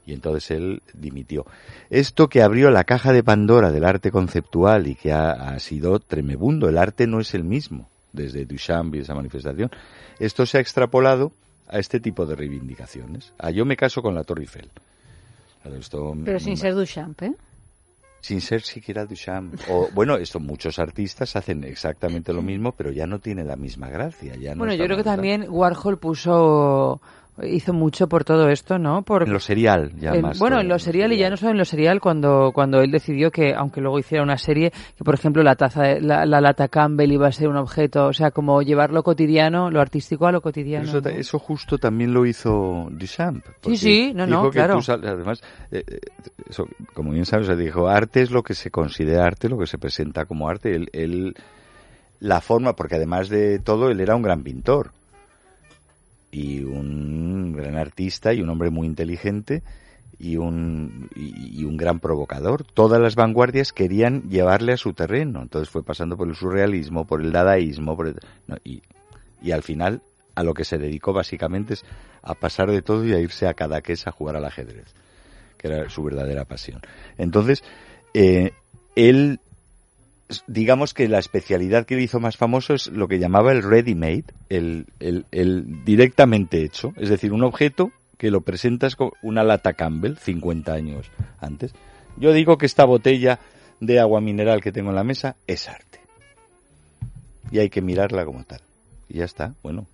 Y 0.04 0.12
entonces 0.12 0.50
él 0.50 0.82
dimitió. 0.94 1.46
Esto 1.88 2.28
que 2.28 2.42
abrió 2.42 2.70
la 2.70 2.84
caja 2.84 3.12
de 3.12 3.22
Pandora 3.22 3.70
del 3.70 3.84
arte 3.84 4.10
conceptual 4.10 4.86
y 4.86 4.94
que 4.94 5.12
ha, 5.12 5.30
ha 5.30 5.58
sido 5.60 5.98
tremebundo, 6.00 6.68
el 6.68 6.76
arte 6.76 7.06
no 7.06 7.20
es 7.20 7.34
el 7.34 7.44
mismo 7.44 7.88
desde 8.12 8.44
Duchamp 8.44 8.94
y 8.94 8.98
esa 9.00 9.14
manifestación. 9.14 9.70
Esto 10.18 10.46
se 10.46 10.58
ha 10.58 10.60
extrapolado 10.60 11.32
a 11.68 11.78
este 11.78 12.00
tipo 12.00 12.26
de 12.26 12.36
reivindicaciones. 12.36 13.32
A 13.38 13.50
yo 13.50 13.64
me 13.64 13.76
caso 13.76 14.02
con 14.02 14.14
la 14.14 14.24
Torre 14.24 14.42
Eiffel. 14.42 14.70
Claro, 15.62 15.76
esto 15.78 16.14
Pero 16.24 16.34
me- 16.38 16.40
sin 16.40 16.52
me- 16.54 16.56
ser 16.56 16.74
Duchamp, 16.74 17.22
¿eh? 17.22 17.32
sin 18.20 18.40
ser 18.40 18.62
siquiera 18.62 19.04
Duchamp. 19.04 19.54
O, 19.68 19.88
bueno, 19.94 20.16
esto 20.16 20.38
muchos 20.38 20.78
artistas 20.78 21.34
hacen 21.34 21.64
exactamente 21.64 22.32
lo 22.32 22.40
mismo, 22.42 22.72
pero 22.72 22.90
ya 22.92 23.06
no 23.06 23.18
tiene 23.18 23.42
la 23.44 23.56
misma 23.56 23.88
gracia. 23.88 24.36
Ya 24.36 24.52
no 24.54 24.58
Bueno, 24.58 24.74
yo 24.74 24.84
creo 24.84 24.96
que 24.96 25.02
también 25.04 25.46
Warhol 25.48 25.98
puso 25.98 27.00
hizo 27.42 27.72
mucho 27.72 28.08
por 28.08 28.24
todo 28.24 28.48
esto, 28.50 28.78
¿no? 28.78 29.02
Por 29.02 29.22
En 29.22 29.32
lo 29.32 29.40
serial, 29.40 29.90
ya 29.98 30.12
más. 30.14 30.38
bueno, 30.38 30.60
en 30.60 30.68
lo 30.68 30.78
serial 30.78 31.12
y 31.12 31.16
ya 31.16 31.30
no 31.30 31.36
solo 31.38 31.52
en 31.52 31.58
lo 31.58 31.64
serial 31.64 31.98
cuando 32.00 32.52
cuando 32.52 32.80
él 32.82 32.90
decidió 32.90 33.30
que 33.30 33.54
aunque 33.54 33.80
luego 33.80 33.98
hiciera 33.98 34.22
una 34.22 34.36
serie 34.36 34.70
que 34.70 35.02
por 35.02 35.14
ejemplo 35.14 35.42
la 35.42 35.54
taza 35.56 35.82
de- 35.82 36.00
la, 36.02 36.26
la 36.26 36.40
lata 36.42 36.68
Campbell 36.68 37.10
iba 37.10 37.28
a 37.28 37.32
ser 37.32 37.48
un 37.48 37.56
objeto, 37.56 38.06
o 38.08 38.12
sea, 38.12 38.30
como 38.32 38.60
llevar 38.60 38.92
lo 38.92 39.02
cotidiano, 39.02 39.70
lo 39.70 39.80
artístico 39.80 40.26
a 40.26 40.32
lo 40.32 40.42
cotidiano. 40.42 40.84
Eso, 40.88 41.00
ta- 41.00 41.10
¿no? 41.10 41.16
eso 41.16 41.38
justo 41.38 41.78
también 41.78 42.12
lo 42.12 42.26
hizo 42.26 42.88
Duchamp. 42.90 43.44
porque 43.62 43.78
sí, 43.78 44.12
no, 44.14 44.26
no, 44.26 44.50
claro. 44.50 44.78
tú 44.78 44.92
además, 44.92 45.40
eh, 45.70 45.82
eh, 45.86 45.98
eso, 46.50 46.68
como 46.92 47.12
bien 47.12 47.24
sabes, 47.24 47.48
dijo, 47.56 47.88
arte 47.88 48.20
es 48.22 48.30
lo 48.30 48.42
que 48.42 48.52
se 48.54 48.70
considera 48.70 49.24
arte, 49.24 49.48
lo 49.48 49.56
que 49.58 49.66
se 49.66 49.78
presenta 49.78 50.26
como 50.26 50.48
arte. 50.48 50.74
Él, 50.74 50.90
él 50.92 51.34
la 52.20 52.40
forma, 52.40 52.76
porque 52.76 52.96
además 52.96 53.28
de 53.30 53.58
todo, 53.58 53.90
él 53.90 54.00
era 54.00 54.14
un 54.14 54.22
gran 54.22 54.42
pintor 54.42 54.90
y 56.32 56.62
un 56.64 57.52
gran 57.52 57.76
artista 57.76 58.34
y 58.34 58.40
un 58.40 58.48
hombre 58.48 58.70
muy 58.70 58.88
inteligente 58.88 59.62
y 60.18 60.36
un, 60.36 61.08
y, 61.14 61.64
un 61.64 61.76
gran 61.76 62.00
provocador. 62.00 62.64
Todas 62.64 63.00
las 63.00 63.14
vanguardias 63.14 63.72
querían 63.72 64.28
llevarle 64.30 64.72
a 64.72 64.76
su 64.76 64.94
terreno. 64.94 65.42
Entonces 65.42 65.68
fue 65.68 65.84
pasando 65.84 66.16
por 66.16 66.28
el 66.28 66.34
surrealismo, 66.34 67.06
por 67.06 67.20
el 67.20 67.32
dadaísmo, 67.32 67.96
por 67.96 68.14
y, 68.64 68.82
y 69.42 69.50
al 69.52 69.62
final 69.62 70.02
a 70.34 70.42
lo 70.42 70.54
que 70.54 70.64
se 70.64 70.78
dedicó 70.78 71.12
básicamente 71.12 71.74
es 71.74 71.84
a 72.22 72.34
pasar 72.34 72.70
de 72.70 72.82
todo 72.82 73.04
y 73.04 73.12
a 73.12 73.18
irse 73.18 73.46
a 73.46 73.54
Cadaqués 73.54 74.06
a 74.06 74.12
jugar 74.12 74.36
al 74.36 74.44
ajedrez, 74.44 74.94
que 75.58 75.68
era 75.68 75.90
su 75.90 76.02
verdadera 76.02 76.44
pasión. 76.44 76.80
Entonces, 77.18 77.62
eh, 78.14 78.52
él, 78.96 79.40
digamos 80.46 80.94
que 80.94 81.08
la 81.08 81.18
especialidad 81.18 81.86
que 81.86 81.96
le 81.96 82.02
hizo 82.02 82.20
más 82.20 82.36
famoso 82.36 82.74
es 82.74 82.88
lo 82.88 83.08
que 83.08 83.18
llamaba 83.18 83.52
el 83.52 83.62
ready-made, 83.62 84.24
el, 84.48 84.86
el, 85.00 85.84
directamente 85.84 86.62
hecho, 86.62 86.92
es 86.96 87.08
decir, 87.08 87.32
un 87.32 87.44
objeto 87.44 87.92
que 88.18 88.30
lo 88.30 88.42
presentas 88.42 88.94
con 88.94 89.10
una 89.22 89.42
lata 89.42 89.72
Campbell 89.72 90.16
50 90.16 90.72
años 90.72 91.10
antes. 91.40 91.74
Yo 92.16 92.32
digo 92.32 92.58
que 92.58 92.66
esta 92.66 92.84
botella 92.84 93.40
de 93.80 93.98
agua 93.98 94.20
mineral 94.20 94.60
que 94.60 94.70
tengo 94.70 94.90
en 94.90 94.96
la 94.96 95.04
mesa 95.04 95.36
es 95.46 95.68
arte. 95.68 96.00
Y 97.50 97.58
hay 97.58 97.68
que 97.68 97.82
mirarla 97.82 98.24
como 98.24 98.44
tal. 98.44 98.60
Y 99.08 99.18
ya 99.18 99.24
está, 99.24 99.54
bueno. 99.62 99.86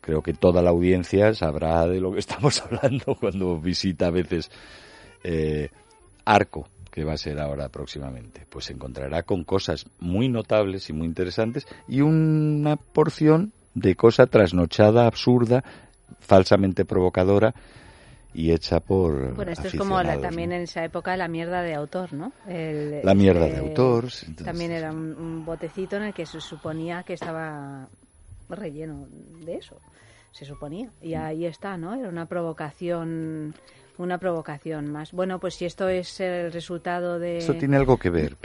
Creo 0.00 0.22
que 0.22 0.34
toda 0.34 0.62
la 0.62 0.70
audiencia 0.70 1.34
sabrá 1.34 1.86
de 1.86 2.00
lo 2.00 2.12
que 2.12 2.18
estamos 2.20 2.62
hablando 2.62 3.16
cuando 3.18 3.58
visita 3.58 4.06
a 4.06 4.10
veces 4.10 4.50
eh, 5.24 5.70
Arco, 6.24 6.68
que 6.94 7.02
va 7.02 7.14
a 7.14 7.16
ser 7.16 7.40
ahora 7.40 7.70
próximamente. 7.70 8.46
Pues 8.48 8.66
se 8.66 8.72
encontrará 8.72 9.24
con 9.24 9.42
cosas 9.42 9.86
muy 9.98 10.28
notables 10.28 10.88
y 10.90 10.92
muy 10.92 11.08
interesantes 11.08 11.66
y 11.88 12.02
una 12.02 12.76
porción 12.76 13.52
de 13.74 13.96
cosa 13.96 14.28
trasnochada, 14.28 15.08
absurda, 15.08 15.64
falsamente 16.20 16.84
provocadora 16.84 17.52
y 18.32 18.52
hecha 18.52 18.78
por 18.78 19.34
bueno 19.34 19.50
esto 19.50 19.66
es 19.66 19.74
como 19.74 20.00
también 20.02 20.52
en 20.52 20.62
esa 20.62 20.84
época 20.84 21.16
la 21.16 21.28
mierda 21.28 21.62
de 21.62 21.74
autor 21.74 22.12
no 22.12 22.32
la 22.48 23.14
mierda 23.14 23.46
de 23.46 23.58
autor 23.58 24.06
también 24.44 24.72
era 24.72 24.90
un, 24.90 25.44
botecito 25.44 25.96
en 25.96 26.04
el 26.04 26.14
que 26.14 26.26
se 26.26 26.40
suponía 26.40 27.04
que 27.04 27.12
estaba 27.12 27.88
relleno 28.48 29.06
de 29.44 29.56
eso 29.56 29.80
se 30.32 30.44
suponía. 30.44 30.90
Y 31.00 31.14
ahí 31.14 31.46
está 31.46 31.76
no 31.76 31.94
era 31.94 32.08
una 32.08 32.26
provocación 32.26 33.54
una 33.98 34.18
provocación 34.18 34.90
más. 34.90 35.12
Bueno, 35.12 35.38
pues 35.38 35.54
si 35.54 35.64
esto 35.64 35.88
es 35.88 36.20
el 36.20 36.52
resultado 36.52 37.18
de... 37.18 37.38
Eso 37.38 37.54
tiene 37.54 37.76
algo 37.76 37.96
que 37.96 38.10
ver. 38.10 38.36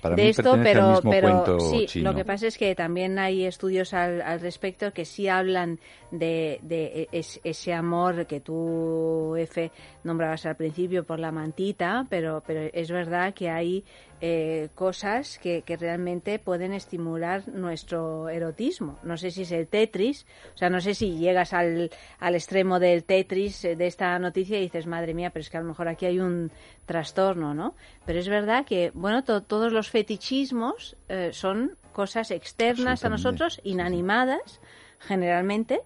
para 0.00 0.16
de 0.16 0.22
mí 0.22 0.28
esto, 0.28 0.58
pero, 0.62 1.00
pero 1.02 1.60
sí, 1.60 2.00
lo 2.00 2.14
que 2.14 2.24
pasa 2.24 2.46
es 2.46 2.58
que 2.58 2.74
también 2.74 3.18
hay 3.18 3.44
estudios 3.44 3.94
al, 3.94 4.20
al 4.22 4.40
respecto 4.40 4.92
que 4.92 5.04
sí 5.04 5.28
hablan 5.28 5.78
de, 6.10 6.58
de 6.62 7.08
ese 7.12 7.72
amor 7.72 8.26
que 8.26 8.40
tú, 8.40 9.36
F, 9.36 9.70
nombrabas 10.04 10.46
al 10.46 10.56
principio 10.56 11.04
por 11.04 11.18
la 11.18 11.32
mantita, 11.32 12.06
pero, 12.08 12.42
pero 12.46 12.70
es 12.72 12.90
verdad 12.90 13.34
que 13.34 13.50
hay 13.50 13.84
eh, 14.20 14.70
cosas 14.74 15.38
que, 15.38 15.62
que, 15.62 15.76
realmente 15.76 16.40
pueden 16.40 16.72
estimular 16.72 17.46
nuestro 17.48 18.28
erotismo. 18.28 18.98
No 19.04 19.16
sé 19.16 19.30
si 19.30 19.42
es 19.42 19.52
el 19.52 19.68
Tetris, 19.68 20.26
o 20.54 20.58
sea, 20.58 20.70
no 20.70 20.80
sé 20.80 20.94
si 20.94 21.18
llegas 21.18 21.52
al, 21.52 21.90
al 22.18 22.34
extremo 22.34 22.80
del 22.80 23.04
Tetris 23.04 23.64
eh, 23.64 23.76
de 23.76 23.86
esta 23.86 24.18
noticia 24.18 24.58
y 24.58 24.62
dices, 24.62 24.86
madre 24.86 25.14
mía, 25.14 25.30
pero 25.30 25.42
es 25.42 25.50
que 25.50 25.56
a 25.56 25.60
lo 25.60 25.68
mejor 25.68 25.86
aquí 25.86 26.06
hay 26.06 26.18
un 26.18 26.50
trastorno, 26.84 27.54
¿no? 27.54 27.76
Pero 28.06 28.18
es 28.18 28.28
verdad 28.28 28.64
que, 28.64 28.90
bueno, 28.92 29.22
todos 29.22 29.72
los 29.72 29.88
fetichismos 29.88 30.96
eh, 31.08 31.30
son 31.32 31.76
cosas 31.92 32.32
externas 32.32 33.04
a 33.04 33.08
nosotros, 33.08 33.60
inanimadas, 33.62 34.60
generalmente, 34.98 35.80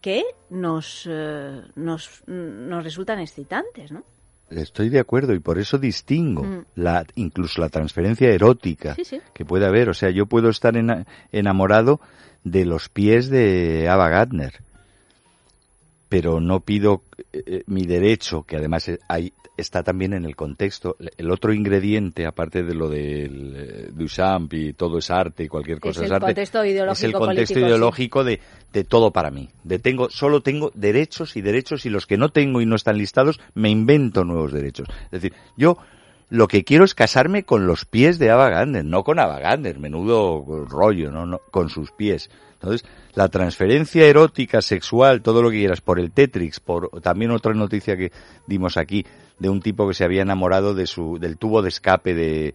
que 0.00 0.22
nos, 0.50 1.08
nos, 1.74 2.22
nos 2.26 2.84
resultan 2.84 3.18
excitantes, 3.18 3.90
¿no? 3.90 4.04
Estoy 4.50 4.90
de 4.90 5.00
acuerdo 5.00 5.34
y 5.34 5.40
por 5.40 5.58
eso 5.58 5.76
distingo 5.76 6.44
mm. 6.44 6.66
la 6.76 7.04
incluso 7.16 7.60
la 7.60 7.68
transferencia 7.68 8.28
erótica 8.28 8.96
que 9.32 9.44
puede 9.44 9.66
haber. 9.66 9.88
O 9.88 9.94
sea, 9.94 10.10
yo 10.10 10.26
puedo 10.26 10.50
estar 10.50 10.74
enamorado 11.32 12.00
de 12.44 12.64
los 12.64 12.88
pies 12.88 13.28
de 13.28 13.88
Ava 13.88 14.08
Gardner 14.08 14.62
pero 16.08 16.40
no 16.40 16.60
pido 16.60 17.02
eh, 17.32 17.42
eh, 17.46 17.62
mi 17.66 17.84
derecho, 17.84 18.42
que 18.44 18.56
además 18.56 18.90
hay, 19.08 19.32
está 19.56 19.82
también 19.82 20.12
en 20.12 20.24
el 20.24 20.36
contexto. 20.36 20.96
El 21.16 21.30
otro 21.30 21.52
ingrediente, 21.52 22.26
aparte 22.26 22.62
de 22.62 22.74
lo 22.74 22.88
del 22.88 23.54
eh, 23.56 23.88
Duchamp 23.92 24.52
y 24.54 24.72
todo 24.72 24.98
es 24.98 25.10
arte 25.10 25.44
y 25.44 25.48
cualquier 25.48 25.80
cosa 25.80 26.04
es, 26.04 26.10
arte, 26.10 26.42
es 26.42 27.02
el 27.02 27.12
contexto 27.12 27.58
ideológico 27.58 28.24
de, 28.24 28.40
de 28.72 28.84
todo 28.84 29.10
para 29.10 29.30
mí. 29.30 29.48
De 29.64 29.78
tengo, 29.78 30.10
solo 30.10 30.42
tengo 30.42 30.70
derechos 30.74 31.36
y 31.36 31.40
derechos 31.40 31.86
y 31.86 31.90
los 31.90 32.06
que 32.06 32.16
no 32.16 32.30
tengo 32.30 32.60
y 32.60 32.66
no 32.66 32.76
están 32.76 32.98
listados, 32.98 33.40
me 33.54 33.70
invento 33.70 34.24
nuevos 34.24 34.52
derechos. 34.52 34.88
Es 35.06 35.22
decir, 35.22 35.32
yo 35.56 35.78
lo 36.28 36.48
que 36.48 36.64
quiero 36.64 36.84
es 36.84 36.94
casarme 36.94 37.44
con 37.44 37.66
los 37.66 37.84
pies 37.84 38.18
de 38.18 38.30
Ava 38.30 38.48
Gardner, 38.48 38.84
no 38.84 39.04
con 39.04 39.18
Ava 39.18 39.38
Gardner, 39.38 39.78
menudo 39.78 40.44
rollo, 40.68 41.10
no, 41.10 41.26
no, 41.26 41.40
con 41.50 41.68
sus 41.68 41.92
pies. 41.92 42.30
Entonces, 42.54 42.88
la 43.14 43.28
transferencia 43.28 44.06
erótica, 44.06 44.60
sexual, 44.62 45.22
todo 45.22 45.42
lo 45.42 45.50
que 45.50 45.58
quieras, 45.58 45.80
por 45.80 46.00
el 46.00 46.10
Tetrix, 46.10 46.58
por 46.58 47.00
también 47.00 47.30
otra 47.30 47.54
noticia 47.54 47.96
que 47.96 48.10
dimos 48.46 48.76
aquí, 48.76 49.04
de 49.38 49.50
un 49.50 49.60
tipo 49.60 49.86
que 49.86 49.94
se 49.94 50.04
había 50.04 50.22
enamorado 50.22 50.74
de 50.74 50.86
su, 50.86 51.18
del 51.18 51.36
tubo 51.36 51.62
de 51.62 51.68
escape 51.68 52.14
de, 52.14 52.54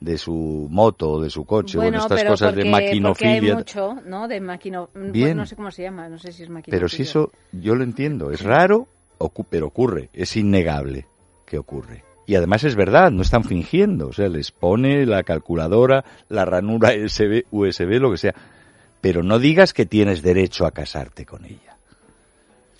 de 0.00 0.18
su 0.18 0.68
moto 0.70 1.12
o 1.12 1.22
de 1.22 1.30
su 1.30 1.44
coche, 1.44 1.78
bueno, 1.78 1.98
estas 1.98 2.24
cosas 2.24 2.54
de 2.54 2.66
maquinofilia. 2.66 3.52
Hay 3.52 3.58
mucho, 3.58 3.96
¿no? 4.04 4.28
De 4.28 4.40
maquino... 4.40 4.90
Bien. 4.94 5.36
no 5.36 5.46
sé 5.46 5.56
cómo 5.56 5.70
se 5.70 5.82
llama, 5.82 6.08
no 6.08 6.18
sé 6.18 6.30
si 6.30 6.42
es 6.42 6.50
maquinofilia. 6.50 6.78
Pero 6.78 6.88
si 6.88 7.02
eso, 7.02 7.32
yo 7.52 7.74
lo 7.74 7.82
entiendo, 7.82 8.30
es 8.30 8.42
raro, 8.42 8.86
pero 9.50 9.66
ocurre, 9.66 10.10
es 10.12 10.36
innegable 10.36 11.06
que 11.46 11.58
ocurre. 11.58 12.07
Y 12.28 12.36
además 12.36 12.62
es 12.62 12.76
verdad, 12.76 13.10
no 13.10 13.22
están 13.22 13.42
fingiendo, 13.42 14.08
o 14.08 14.12
sea, 14.12 14.28
les 14.28 14.52
pone 14.52 15.04
la 15.06 15.24
calculadora, 15.24 16.04
la 16.28 16.44
ranura 16.44 16.90
USB, 16.90 17.46
USB, 17.50 17.98
lo 17.98 18.12
que 18.12 18.18
sea 18.18 18.34
pero 19.00 19.22
no 19.22 19.38
digas 19.38 19.72
que 19.72 19.86
tienes 19.86 20.22
derecho 20.22 20.66
a 20.66 20.70
casarte 20.70 21.24
con 21.24 21.44
ella. 21.44 21.76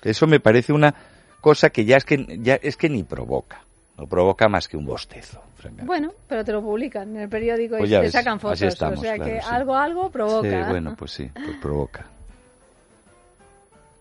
Eso 0.03 0.26
me 0.26 0.40
parece 0.40 0.72
una 0.72 0.94
cosa 1.40 1.70
que 1.70 1.84
ya 1.84 1.96
es 1.96 2.05
que 2.05 2.38
ya 2.40 2.55
es 2.55 2.76
que 2.76 2.88
ni 2.88 3.03
provoca, 3.03 3.64
no 3.96 4.07
provoca 4.07 4.49
más 4.49 4.68
que 4.68 4.76
un 4.76 4.86
bostezo. 4.86 5.42
Bueno, 5.82 6.12
pero 6.28 6.44
te 6.44 6.53
lo 6.53 6.62
publican 6.62 7.16
en 7.16 7.22
el 7.22 7.28
periódico 7.28 7.76
y 7.76 7.80
pues 7.80 7.90
te 7.90 8.11
sacan 8.11 8.38
fotos, 8.38 8.80
o 8.80 8.96
sea 8.96 9.18
que 9.18 9.40
algo 9.40 9.74
algo 9.74 10.11
provoca. 10.11 10.64
Sí, 10.64 10.70
bueno, 10.70 10.94
pues 10.96 11.11
sí, 11.11 11.30
pues 11.34 11.57
provoca. 11.61 12.07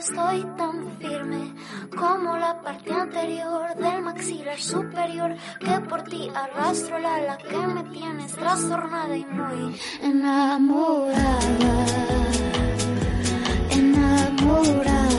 estoy 0.10 0.46
tan 0.56 0.98
firme 1.00 1.56
como 1.98 2.38
la 2.38 2.62
parte 2.62 2.94
anterior 2.94 3.76
del 3.76 4.04
maxilar 4.04 4.60
superior 4.60 5.36
que 5.60 5.80
por 5.90 6.04
ti 6.04 6.30
arrastro 6.34 7.00
la 7.00 7.16
ala 7.16 7.38
que 7.38 7.58
me 7.58 7.84
tienes 7.86 8.34
trastornada 8.34 9.18
y 9.18 9.26
muy 9.26 9.76
enamorada, 10.04 11.86
enamorada. 13.72 15.16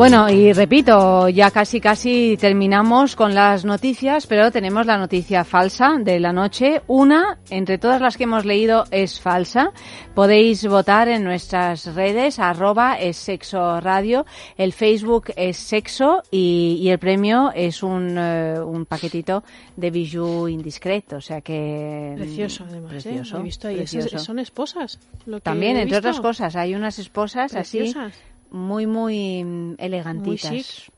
Bueno, 0.00 0.30
y 0.30 0.50
repito, 0.54 1.28
ya 1.28 1.50
casi 1.50 1.78
casi 1.78 2.38
terminamos 2.40 3.14
con 3.14 3.34
las 3.34 3.66
noticias, 3.66 4.26
pero 4.26 4.50
tenemos 4.50 4.86
la 4.86 4.96
noticia 4.96 5.44
falsa 5.44 5.98
de 6.00 6.18
la 6.18 6.32
noche. 6.32 6.80
Una, 6.86 7.38
entre 7.50 7.76
todas 7.76 8.00
las 8.00 8.16
que 8.16 8.24
hemos 8.24 8.46
leído, 8.46 8.84
es 8.90 9.20
falsa. 9.20 9.72
Podéis 10.14 10.66
votar 10.66 11.08
en 11.08 11.22
nuestras 11.22 11.94
redes, 11.94 12.38
arroba 12.38 12.94
es 12.98 13.18
sexo 13.18 13.78
radio, 13.82 14.24
el 14.56 14.72
Facebook 14.72 15.32
es 15.36 15.58
sexo 15.58 16.22
y, 16.30 16.78
y 16.80 16.88
el 16.88 16.98
premio 16.98 17.52
es 17.54 17.82
un, 17.82 18.16
eh, 18.16 18.58
un 18.58 18.86
paquetito 18.86 19.44
de 19.76 19.90
bijou 19.90 20.48
indiscreto, 20.48 21.16
o 21.16 21.20
sea 21.20 21.42
que... 21.42 22.14
Precioso, 22.16 22.64
además. 22.66 22.92
¿eh? 22.92 22.94
Precioso, 23.02 23.36
He 23.38 23.42
visto 23.42 23.68
ahí. 23.68 23.80
Esas- 23.80 23.90
precioso. 24.04 24.24
son 24.24 24.38
esposas. 24.38 24.98
lo 25.26 25.36
que 25.36 25.42
También, 25.42 25.72
entre 25.76 25.96
visto. 25.96 25.98
otras 25.98 26.20
cosas, 26.20 26.56
hay 26.56 26.74
unas 26.74 26.98
esposas 26.98 27.52
Preciosas. 27.52 28.06
así 28.06 28.29
muy, 28.50 28.86
muy 28.86 29.44
mm, 29.44 29.74
elegantitas. 29.78 30.50
Muy 30.50 30.62
chic. 30.62 30.92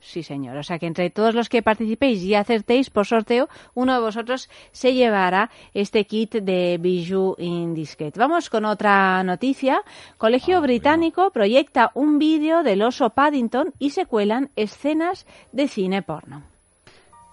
Sí, 0.00 0.22
señor. 0.22 0.56
O 0.56 0.62
sea 0.62 0.78
que 0.78 0.86
entre 0.86 1.10
todos 1.10 1.34
los 1.34 1.48
que 1.48 1.62
participéis 1.62 2.22
y 2.22 2.34
acertéis 2.34 2.90
por 2.90 3.06
sorteo, 3.06 3.48
uno 3.74 3.94
de 3.94 4.00
vosotros 4.00 4.50
se 4.72 4.92
llevará 4.92 5.50
este 5.72 6.04
kit 6.04 6.34
de 6.34 6.78
bijou 6.78 7.36
indiscret. 7.38 8.16
Vamos 8.16 8.50
con 8.50 8.64
otra 8.64 9.22
noticia. 9.22 9.82
Colegio 10.18 10.60
Británico 10.60 11.30
proyecta 11.30 11.92
un 11.94 12.18
vídeo 12.18 12.62
del 12.62 12.82
oso 12.82 13.10
Paddington 13.10 13.72
y 13.78 13.90
se 13.90 14.06
cuelan 14.06 14.50
escenas 14.56 15.26
de 15.52 15.68
cine 15.68 16.02
porno. 16.02 16.49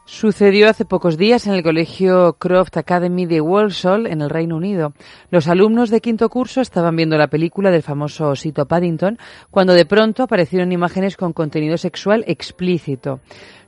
Sucedió 0.09 0.69
hace 0.69 0.85
pocos 0.85 1.17
días 1.17 1.47
en 1.47 1.53
el 1.53 1.63
colegio 1.63 2.37
Croft 2.39 2.77
Academy 2.77 3.25
de 3.25 3.41
Walsall, 3.41 4.07
en 4.07 4.21
el 4.21 4.29
Reino 4.29 4.55
Unido. 4.55 4.93
Los 5.31 5.49
alumnos 5.49 5.89
de 5.89 5.99
quinto 5.99 6.29
curso 6.29 6.61
estaban 6.61 6.95
viendo 6.95 7.17
la 7.17 7.27
película 7.27 7.71
del 7.71 7.83
famoso 7.83 8.29
osito 8.29 8.65
Paddington 8.65 9.17
cuando 9.51 9.73
de 9.73 9.85
pronto 9.85 10.23
aparecieron 10.23 10.71
imágenes 10.71 11.17
con 11.17 11.33
contenido 11.33 11.75
sexual 11.75 12.23
explícito. 12.25 13.19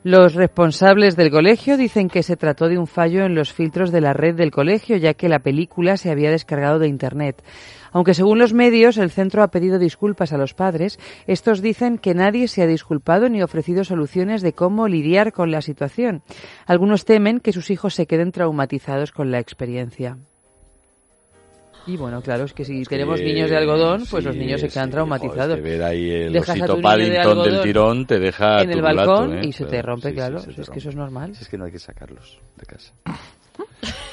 Los 0.04 0.34
responsables 0.34 1.18
del 1.18 1.30
colegio 1.30 1.76
dicen 1.76 2.08
que 2.08 2.24
se 2.24 2.38
trató 2.38 2.70
de 2.70 2.78
un 2.78 2.88
fallo 2.88 3.26
en 3.26 3.36
los 3.36 3.52
filtros 3.52 3.92
de 3.92 4.00
la 4.00 4.14
red 4.14 4.34
del 4.34 4.50
colegio, 4.50 4.96
ya 4.96 5.14
que 5.14 5.28
la 5.28 5.40
película 5.40 5.98
se 5.98 6.10
había 6.10 6.32
descargado 6.32 6.80
de 6.80 6.88
Internet. 6.88 7.44
Aunque 7.92 8.14
según 8.14 8.40
los 8.40 8.54
medios 8.54 8.98
el 8.98 9.12
centro 9.12 9.44
ha 9.44 9.50
pedido 9.50 9.80
disculpas 9.80 10.34
a 10.34 10.38
los 10.38 10.54
padres, 10.54 11.00
estos 11.28 11.62
dicen 11.62 11.98
que 11.98 12.14
nadie 12.14 12.48
se 12.48 12.62
ha 12.62 12.68
disculpado 12.68 13.30
ni 13.30 13.42
ofrecido 13.42 13.84
soluciones 13.84 14.42
de 14.42 14.54
cómo 14.54 14.88
lidiar 14.88 15.34
con 15.34 15.52
la 15.52 15.62
situación. 15.62 16.22
Algunos 16.66 17.06
temen 17.06 17.40
que 17.40 17.54
sus 17.54 17.70
hijos 17.70 17.96
se 17.96 18.06
queden 18.08 18.32
traumatizados 18.32 19.12
con 19.12 19.32
la 19.32 19.40
experiencia. 19.40 20.18
Y 21.88 21.98
bueno, 21.98 22.22
claro, 22.22 22.44
es 22.44 22.54
que 22.54 22.66
si 22.66 22.84
tenemos 22.84 23.20
que- 23.20 23.26
niños 23.26 23.50
de 23.50 23.58
algodón, 23.58 24.04
pues 24.10 24.24
sí, 24.24 24.28
los 24.28 24.36
niños 24.36 24.62
se 24.62 24.70
quedan 24.70 24.88
sí, 24.88 24.92
traumatizados. 24.92 25.58
joder, 25.58 25.58
es 25.58 25.64
ver 25.64 25.84
ahí 25.84 26.12
el 26.12 26.34
Dejas 26.34 26.50
osito 26.62 26.76
de 26.76 27.50
del 27.50 27.62
tirón 27.64 28.06
te 28.06 28.20
deja 28.20 28.62
en 28.62 28.72
el 28.72 28.82
balcón 28.82 29.40
¿eh? 29.40 29.42
y 29.46 29.52
se 29.52 29.66
te 29.66 29.82
rompe, 29.82 30.10
sí, 30.10 30.16
claro. 30.16 30.40
se 30.40 30.54
te 30.54 30.62
es 30.62 30.70
que 30.70 30.80
eso 30.80 30.90
es 30.90 30.96
normal. 30.96 31.32
Es 31.32 31.50
que 31.50 31.58
no 31.58 31.66
hay 31.66 31.72
que 31.72 31.80
sacarlos 31.80 32.40
de 32.58 32.66
casa. 32.66 32.94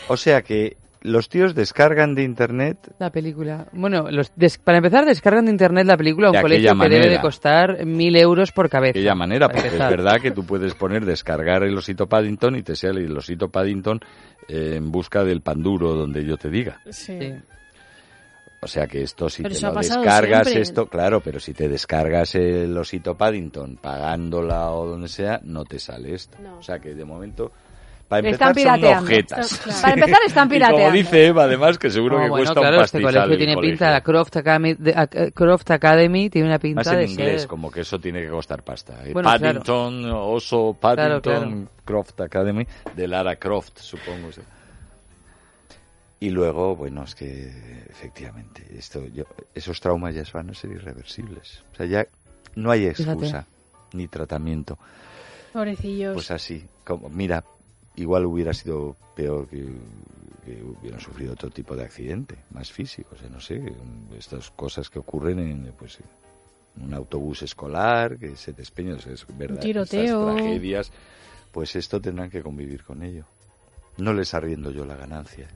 O 0.09 0.16
sea 0.16 0.43
que 0.43 0.77
los 1.07 1.28
tíos 1.28 1.54
descargan 1.54 2.14
de 2.14 2.22
internet 2.24 2.78
La 2.98 3.11
película. 3.11 3.66
Bueno, 3.72 4.11
los 4.11 4.30
des- 4.36 4.59
para 4.59 4.78
empezar, 4.78 5.04
descargan 5.04 5.46
de 5.46 5.52
internet 5.52 5.86
la 5.86 5.96
película 5.96 6.28
a 6.28 6.30
un 6.32 6.40
colegio 6.42 6.78
que 6.78 6.88
debe 6.88 7.09
de 7.09 7.20
costar 7.20 7.84
mil 7.86 8.14
euros 8.16 8.52
por 8.52 8.68
cabeza. 8.68 8.94
de 8.94 9.00
aquella 9.00 9.14
manera, 9.14 9.48
porque 9.48 9.68
es 9.68 9.78
verdad 9.78 10.20
que 10.20 10.30
tú 10.32 10.44
puedes 10.44 10.74
poner 10.74 11.04
descargar 11.04 11.62
el 11.62 11.76
osito 11.76 12.07
Paddington 12.07 12.57
y 12.57 12.62
te 12.62 12.76
sale 12.76 13.04
el 13.04 13.16
osito 13.16 13.48
Paddington 13.48 14.00
eh, 14.48 14.74
en 14.76 14.90
busca 14.92 15.24
del 15.24 15.40
pan 15.40 15.62
duro 15.62 15.94
donde 15.94 16.24
yo 16.24 16.36
te 16.36 16.50
diga. 16.50 16.80
Sí. 16.90 17.18
Sí. 17.18 17.32
O 18.62 18.68
sea 18.68 18.86
que 18.86 19.02
esto 19.02 19.28
si 19.28 19.42
Pero 19.42 19.54
te 19.54 19.61
lo 19.61 19.74
descargas 19.74 20.44
siempre. 20.48 20.62
esto, 20.62 20.86
claro, 20.86 21.20
pero 21.20 21.38
si 21.38 21.52
te 21.52 21.68
descargas 21.68 22.34
el 22.34 22.76
osito 22.76 23.14
Paddington 23.16 23.76
pagándola 23.76 24.70
o 24.72 24.86
donde 24.86 25.09
sea, 25.09 25.40
no 25.44 25.64
te 25.64 25.78
sale 25.78 26.14
esto. 26.14 26.38
No. 26.42 26.59
O 26.59 26.62
sea 26.62 26.78
que 26.80 26.94
de 26.94 27.04
momento 27.04 27.52
para 28.09 28.28
Están 28.28 28.48
empezar 28.48 28.48
son 28.48 28.54
pirateando. 28.80 29.02
objetas. 29.04 29.59
Claro. 29.59 29.80
Para 29.82 29.94
empezar, 29.94 30.18
están 30.26 30.46
Y 30.48 30.50
pirateando. 30.50 30.82
como 30.84 30.92
dice 30.96 31.26
Eva, 31.26 31.44
además 31.44 31.78
que 31.78 31.90
seguro 31.90 32.16
No, 32.18 32.22
que 32.24 32.28
bueno, 32.30 32.44
cuesta 32.44 32.61
claro, 32.61 32.76
un 32.78 32.84
este 32.84 32.98
pastizal 33.00 33.14
colegio 33.14 33.32
el 33.32 33.38
tiene 33.38 33.54
colegio. 33.54 33.72
pinta, 33.74 33.90
la 33.90 34.00
Croft 34.02 34.36
Academy, 34.36 34.74
de- 34.74 34.94
a- 34.94 35.30
Croft 35.32 35.70
Academy 35.70 36.30
tiene 36.30 36.48
una 36.48 36.59
pinta 36.59 36.80
Más 36.80 36.86
en 36.88 36.98
de 36.98 37.04
inglés, 37.07 37.40
ser- 37.42 37.48
como 37.48 37.70
que 37.70 37.80
eso 37.80 37.98
tiene 37.98 38.22
que 38.22 38.28
costar 38.28 38.62
pasta. 38.62 39.04
Eh, 39.04 39.12
Bueno, 39.12 39.28
claro. 39.28 39.42
Paddington, 39.44 40.11
Oso, 40.12 40.76
Paddington, 40.80 41.20
Claro, 41.20 41.68
Croft 41.84 42.20
Academy, 42.20 42.66
de 42.94 43.09
Lara 43.09 43.36
Croft, 43.36 43.78
supongo. 43.78 44.30
sí. 44.32 44.40
Y 46.18 46.30
luego, 46.30 46.74
bueno, 46.76 47.02
es 47.04 47.14
que 47.14 47.84
efectivamente, 47.90 48.64
esto, 48.76 49.04
yo- 49.12 49.24
esos 49.54 49.80
traumas 49.80 50.14
ya 50.14 50.22
van 50.32 50.50
a 50.50 50.54
ser 50.54 50.70
irreversibles. 50.70 51.62
O 51.72 51.76
sea, 51.76 51.86
ya 51.86 52.07
no 52.54 52.70
hay 52.70 52.86
excusa 52.86 53.46
ni 53.92 54.09
tratamiento. 54.09 54.78
Pobrecillos. 55.52 56.14
Pues 56.14 56.30
así, 56.30 56.64
como, 56.84 57.09
mira, 57.11 57.44
igual 57.97 58.26
hubiera 58.26 58.55
sido 58.55 58.97
peor 59.14 59.49
que, 59.49 59.64
que 60.44 60.62
hubieran 60.62 61.01
sufrido 61.01 61.32
otro 61.32 61.51
tipo 61.51 61.74
de 61.74 61.84
accidente, 61.84 62.36
más 62.51 62.70
físico, 62.70 63.11
o 63.14 63.18
sea, 63.18 63.28
no 63.28 63.40
sé, 63.40 63.62
estas 64.16 64.51
cosas 64.51 64.88
que 64.88 64.99
ocurren 64.99 65.38
en, 65.38 65.72
pues, 65.78 65.99
un 66.80 66.94
autobús 66.94 67.42
escolar, 67.42 68.18
que 68.18 68.36
se 68.36 68.53
despeña, 68.53 68.94
o 68.94 68.99
sea, 68.99 69.12
es 69.12 69.26
verdad, 69.36 69.61
tiroteo. 69.61 70.28
estas 70.28 70.36
tragedias, 70.36 70.92
pues 71.51 71.74
esto 71.74 72.01
tendrán 72.01 72.30
que 72.30 72.42
convivir 72.42 72.84
con 72.84 73.03
ello. 73.03 73.24
No 73.97 74.12
les 74.12 74.34
arriendo 74.34 74.70
yo 74.70 74.84
la 74.84 74.97
ganancia. 74.97 75.49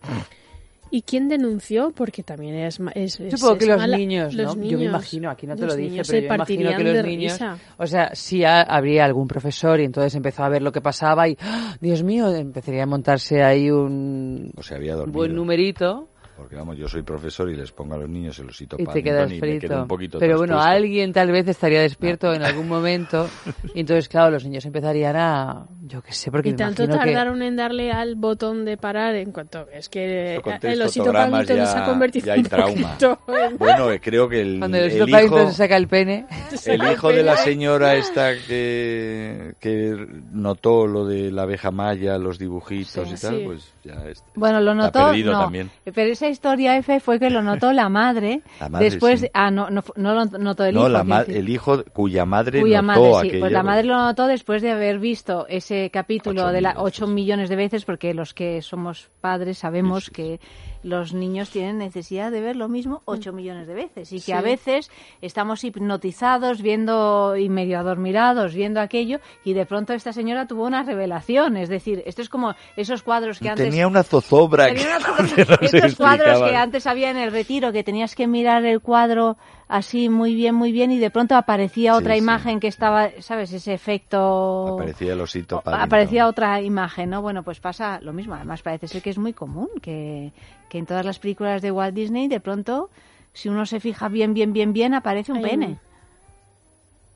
¿Y 0.90 1.02
quién 1.02 1.28
denunció? 1.28 1.90
Porque 1.90 2.22
también 2.22 2.54
es 2.54 2.78
ma- 2.80 2.92
es, 2.92 3.18
es- 3.20 3.38
Supongo 3.38 3.58
que 3.58 3.64
es 3.64 3.68
los 3.70 3.78
mala- 3.78 3.96
niños, 3.96 4.34
¿no? 4.34 4.42
los 4.44 4.54
yo 4.54 4.60
me 4.60 4.66
niños- 4.66 4.82
imagino, 4.82 5.30
aquí 5.30 5.46
no 5.46 5.56
te 5.56 5.66
lo 5.66 5.74
dije, 5.74 5.90
niños 5.90 6.08
pero 6.08 6.20
yo 6.20 6.34
imagino 6.34 6.76
que 6.76 6.84
los 6.84 7.04
niños, 7.04 7.32
risa. 7.32 7.58
o 7.76 7.86
sea, 7.86 8.10
sí 8.14 8.44
ha- 8.44 8.62
habría 8.62 9.04
algún 9.04 9.26
profesor 9.28 9.80
y 9.80 9.84
entonces 9.84 10.14
empezó 10.14 10.44
a 10.44 10.48
ver 10.48 10.62
lo 10.62 10.72
que 10.72 10.80
pasaba 10.80 11.28
y, 11.28 11.36
¡ah! 11.40 11.76
Dios 11.80 12.02
mío, 12.02 12.32
empezaría 12.34 12.84
a 12.84 12.86
montarse 12.86 13.42
ahí 13.42 13.70
un 13.70 14.50
O 14.56 14.62
se 14.62 14.74
había 14.76 14.96
buen 14.96 15.34
numerito 15.34 16.08
Porque 16.36 16.54
vamos, 16.54 16.76
yo 16.76 16.86
soy 16.86 17.02
profesor 17.02 17.48
y 17.50 17.56
les 17.56 17.72
pongo 17.72 17.94
a 17.94 17.98
los 17.98 18.08
niños 18.10 18.38
el 18.38 18.48
osito 18.50 18.76
y 18.76 18.80
te 18.80 18.84
Paddington 18.84 19.04
quedas 19.14 19.32
y 19.32 19.34
me 19.34 19.40
quedo 19.40 19.58
frito. 19.58 19.82
un 19.82 19.88
poquito 19.88 20.18
Pero 20.18 20.36
bueno, 20.36 20.60
alguien 20.60 21.12
tal 21.12 21.32
vez 21.32 21.48
estaría 21.48 21.80
despierto 21.80 22.32
en 22.34 22.42
algún 22.42 22.68
momento 22.68 23.28
y 23.74 23.80
entonces, 23.80 24.08
claro, 24.08 24.30
los 24.32 24.44
niños 24.44 24.64
empezarían 24.66 25.16
a 25.16 25.66
Yo 25.82 26.02
qué 26.02 26.12
sé, 26.12 26.30
porque 26.30 26.50
y 26.50 26.52
me 26.52 26.58
tanto 26.58 26.86
que- 26.86 26.92
tardaron 26.92 27.40
en 27.42 27.56
darle 27.56 27.90
al 27.90 28.16
botón 28.16 28.64
de 28.66 28.76
parar 28.76 29.14
en 29.14 29.32
cuanto 29.32 29.66
es 29.72 29.88
que 29.88 30.38
con 30.44 30.54
el 30.62 30.82
osito 30.82 31.10
Paddington 31.12 31.56
ya- 31.56 31.66
se 31.66 31.78
ha 31.78 31.84
convertido 31.86 32.26
ya 32.26 32.32
hay 32.34 32.40
un 32.40 32.44
trauma. 32.46 32.96
en- 33.00 33.56
Bueno, 33.58 33.90
eh, 33.90 34.00
creo 34.00 34.28
que 34.28 34.42
el, 34.42 34.58
Cuando 34.58 34.76
el 34.76 34.90
el 34.92 35.08
hijo, 35.08 35.46
se 35.48 35.52
saca 35.54 35.76
el 35.78 35.88
pene. 35.88 36.26
el 36.66 36.92
hijo 36.92 37.08
de 37.08 37.22
la 37.22 37.36
señora 37.38 37.94
esta 37.94 38.32
que, 38.46 39.54
que 39.60 40.06
notó 40.32 40.86
lo 40.86 41.06
de 41.06 41.30
la 41.30 41.42
abeja 41.42 41.70
maya, 41.70 42.18
los 42.18 42.38
dibujitos 42.38 43.08
Sí. 43.08 43.14
y 43.14 43.18
tal, 43.18 43.36
Sí. 43.38 43.42
pues 43.46 43.72
ya 43.86 44.08
es- 44.08 44.24
Bueno, 44.34 44.60
lo 44.60 44.74
notó, 44.74 45.12
no, 45.12 45.32
también. 45.40 45.70
pero 45.84 46.12
esa 46.12 46.28
historia 46.28 46.76
F 46.76 47.00
fue 47.00 47.18
que 47.18 47.30
lo 47.30 47.42
notó 47.42 47.72
la 47.72 47.88
madre, 47.88 48.42
La 48.60 48.68
madre, 48.68 48.90
después, 48.90 49.20
sí. 49.20 49.28
ah, 49.32 49.50
no, 49.50 49.70
no, 49.70 49.82
no 49.96 50.14
lo 50.14 50.24
notó 50.24 50.64
el 50.64 50.76
hijo, 50.76 50.88
la 50.88 51.24
el 51.28 51.48
hijo 51.48 51.84
cuya 51.92 52.26
madre 52.26 52.60
cuya 52.60 52.82
notó 52.82 53.00
madre, 53.00 53.12
sí, 53.22 53.28
aquello. 53.28 53.40
pues 53.40 53.52
la 53.52 53.62
madre 53.62 53.84
lo 53.84 53.96
notó 53.96 54.26
después 54.26 54.62
de 54.62 54.72
haber 54.72 54.98
visto 54.98 55.46
ese 55.48 55.90
capítulo 55.90 56.48
de 56.52 56.60
la 56.60 56.74
8 56.78 57.06
millones 57.06 57.48
de 57.48 57.56
veces, 57.56 57.84
porque 57.84 58.12
los 58.14 58.34
que 58.34 58.60
somos 58.62 59.10
padres 59.20 59.58
sabemos 59.58 60.10
que 60.10 60.40
los 60.86 61.12
niños 61.12 61.50
tienen 61.50 61.78
necesidad 61.78 62.30
de 62.30 62.40
ver 62.40 62.54
lo 62.54 62.68
mismo 62.68 63.02
8 63.06 63.32
millones 63.32 63.66
de 63.66 63.74
veces. 63.74 64.12
Y 64.12 64.16
que 64.16 64.22
Sí. 64.22 64.32
a 64.32 64.40
veces 64.40 64.88
estamos 65.20 65.64
hipnotizados 65.64 66.62
viendo 66.62 67.36
y 67.36 67.48
medio 67.48 67.78
adormirados 67.80 68.54
viendo 68.54 68.80
aquello 68.80 69.18
y 69.44 69.52
de 69.54 69.66
pronto 69.66 69.92
esta 69.94 70.12
señora 70.12 70.46
tuvo 70.46 70.64
una 70.64 70.84
revelación, 70.84 71.56
es 71.56 71.68
decir, 71.68 72.02
esto 72.06 72.22
es 72.22 72.28
como 72.28 72.54
esos 72.76 73.02
cuadros 73.02 73.40
que 73.40 73.48
antes 73.48 73.68
Tenía 73.68 73.88
una 73.88 74.04
zozobra 74.04 74.66
Tenía 74.66 74.98
una 74.98 75.28
que 75.34 75.44
no 75.44 75.56
se 75.68 75.76
estos 75.78 75.96
cuadros 75.96 76.40
que 76.48 76.54
antes 76.56 76.86
había 76.86 77.10
en 77.10 77.16
el 77.16 77.32
retiro, 77.32 77.72
que 77.72 77.82
tenías 77.82 78.14
que 78.14 78.26
mirar 78.28 78.64
el 78.64 78.80
cuadro 78.80 79.36
así 79.68 80.08
muy 80.08 80.34
bien, 80.34 80.54
muy 80.54 80.72
bien, 80.72 80.90
y 80.92 80.98
de 80.98 81.10
pronto 81.10 81.34
aparecía 81.34 81.96
otra 81.96 82.14
sí. 82.14 82.18
imagen 82.18 82.60
que 82.60 82.68
estaba, 82.68 83.10
¿sabes? 83.20 83.52
Ese 83.52 83.74
efecto... 83.74 84.74
Aparecía 84.74 85.12
el 85.12 85.20
osito 85.20 85.60
Paddington. 85.60 85.86
Aparecía 85.86 86.28
otra 86.28 86.60
imagen, 86.60 87.10
¿no? 87.10 87.22
Bueno, 87.22 87.42
pues 87.42 87.60
pasa 87.60 88.00
lo 88.00 88.12
mismo. 88.12 88.34
Además, 88.34 88.62
parece 88.62 88.88
ser 88.88 89.02
que 89.02 89.10
es 89.10 89.18
muy 89.18 89.32
común 89.32 89.68
que, 89.82 90.32
que 90.68 90.78
en 90.78 90.86
todas 90.86 91.04
las 91.04 91.18
películas 91.18 91.62
de 91.62 91.72
Walt 91.72 91.94
Disney, 91.94 92.28
de 92.28 92.40
pronto, 92.40 92.90
si 93.32 93.48
uno 93.48 93.66
se 93.66 93.80
fija 93.80 94.08
bien, 94.08 94.34
bien, 94.34 94.52
bien, 94.52 94.72
bien, 94.72 94.94
aparece 94.94 95.32
un 95.32 95.42
pene. 95.42 95.78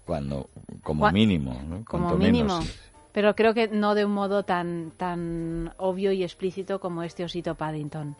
Cuando, 0.04 0.48
como 0.82 1.10
mínimo, 1.12 1.52
¿no? 1.68 1.84
Como 1.84 2.08
Cuanto 2.08 2.18
mínimo. 2.18 2.58
menos. 2.58 2.90
Pero 3.12 3.34
creo 3.34 3.54
que 3.54 3.68
no 3.68 3.94
de 3.94 4.04
un 4.04 4.12
modo 4.12 4.44
tan, 4.44 4.92
tan 4.96 5.72
obvio 5.78 6.12
y 6.12 6.22
explícito 6.22 6.80
como 6.80 7.02
este 7.02 7.24
osito 7.24 7.54
Paddington. 7.54 8.16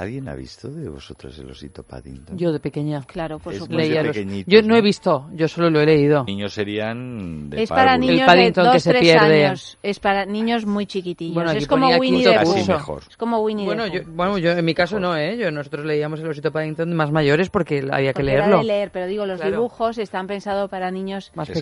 ¿Alguien 0.00 0.28
ha 0.30 0.34
visto 0.34 0.68
de 0.70 0.88
vosotros 0.88 1.38
el 1.38 1.50
osito 1.50 1.82
Paddington? 1.82 2.38
Yo 2.38 2.52
de 2.52 2.58
pequeña. 2.58 3.02
Claro, 3.02 3.38
por 3.38 3.52
Es 3.52 3.58
supuesto. 3.58 3.76
Leía 3.86 4.02
los- 4.02 4.16
pequeñitos, 4.16 4.50
Yo 4.52 4.62
no 4.62 4.74
he 4.74 4.80
visto, 4.80 5.28
yo 5.34 5.46
solo 5.46 5.68
lo 5.68 5.78
he 5.80 5.84
leído. 5.84 6.24
Niños 6.24 6.54
serían 6.54 7.50
de 7.50 7.64
Es 7.64 7.68
para 7.68 7.84
párvulo. 7.92 8.06
niños 8.06 8.20
de 8.20 8.26
Paddington 8.26 8.64
que 8.64 8.72
dos, 8.72 8.82
se 8.82 8.90
tres 8.90 9.02
pierde. 9.02 9.44
años. 9.46 9.78
Es 9.82 10.00
para 10.00 10.24
niños 10.24 10.64
muy 10.64 10.86
chiquitillos. 10.86 11.34
Bueno, 11.34 11.50
es 11.50 11.66
como 11.66 11.88
Winnie 11.98 12.24
the 12.24 12.40
Pooh. 12.40 12.98
Es 13.10 13.16
como 13.18 13.40
Winnie 13.40 13.66
Bueno, 13.66 13.84
the 13.84 13.90
yo, 13.98 14.04
Pooh. 14.04 14.12
bueno, 14.14 14.38
yo 14.38 14.52
en 14.52 14.64
mi 14.64 14.72
caso 14.72 14.98
no, 14.98 15.14
¿eh? 15.16 15.36
Yo, 15.36 15.50
nosotros 15.50 15.84
leíamos 15.84 16.18
el 16.20 16.28
osito 16.28 16.50
Paddington 16.50 16.94
más 16.94 17.12
mayores 17.12 17.50
porque 17.50 17.80
había 17.92 18.14
que 18.14 18.20
Porque 18.22 18.32
era 18.32 18.46
leerlo. 18.46 18.58
de 18.60 18.64
leer, 18.64 18.90
pero 18.92 19.06
digo, 19.06 19.26
los 19.26 19.38
Claro. 19.38 19.56
dibujos 19.56 19.98
están 19.98 20.26
pensados 20.26 20.70
para 20.70 20.90
niños 20.90 21.30
Más 21.34 21.50
así. 21.50 21.60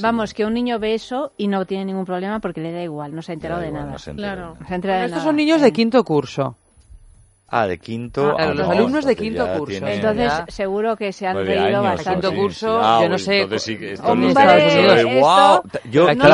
Vamos, 0.00 0.34
que 0.34 0.44
un 0.44 0.54
niño 0.54 0.78
ve 0.78 0.94
eso 0.94 1.32
y 1.36 1.48
no 1.48 1.64
tiene 1.66 1.84
ningún 1.86 2.04
problema 2.04 2.40
porque 2.40 2.60
le 2.60 2.72
da 2.72 2.82
igual, 2.82 3.14
no 3.14 3.22
se 3.22 3.32
ha 3.32 3.34
enterado 3.34 3.60
de 3.60 3.70
nada. 3.72 3.90
no 3.92 3.98
se 3.98 4.10
entera. 4.10 4.34
Claro. 4.34 5.04
Estos 5.06 5.22
son 5.22 5.36
niños 5.36 5.60
de 5.60 5.72
quinto 5.72 6.02
curso. 6.04 6.35
Ah, 7.48 7.68
de 7.68 7.78
quinto. 7.78 8.30
Ah, 8.32 8.34
claro, 8.36 8.50
ah, 8.50 8.54
los 8.54 8.66
no, 8.66 8.72
alumnos 8.72 9.04
de 9.04 9.14
quinto 9.14 9.46
curso. 9.52 9.66
tiene- 9.66 9.94
Entonces, 9.94 10.32
Ya. 10.32 10.44
seguro 10.48 10.96
que 10.96 11.12
se 11.12 11.28
han 11.28 11.34
Nueve 11.34 11.54
reído 11.54 11.66
años, 11.78 11.82
bastante. 11.84 12.26
quinto 12.28 12.42
curso, 12.42 12.66
sí. 12.80 12.82
Ah, 12.84 12.98
yo 13.02 13.08
no 13.08 13.18
sé, 13.18 13.40
entonces 13.42 13.62
sí 13.62 13.78
esto 13.92 14.06
Hombre, 14.08 14.28
esto- 15.06 15.20
"Guau". 15.20 15.62
Yo, 15.90 16.00
No 16.14 16.24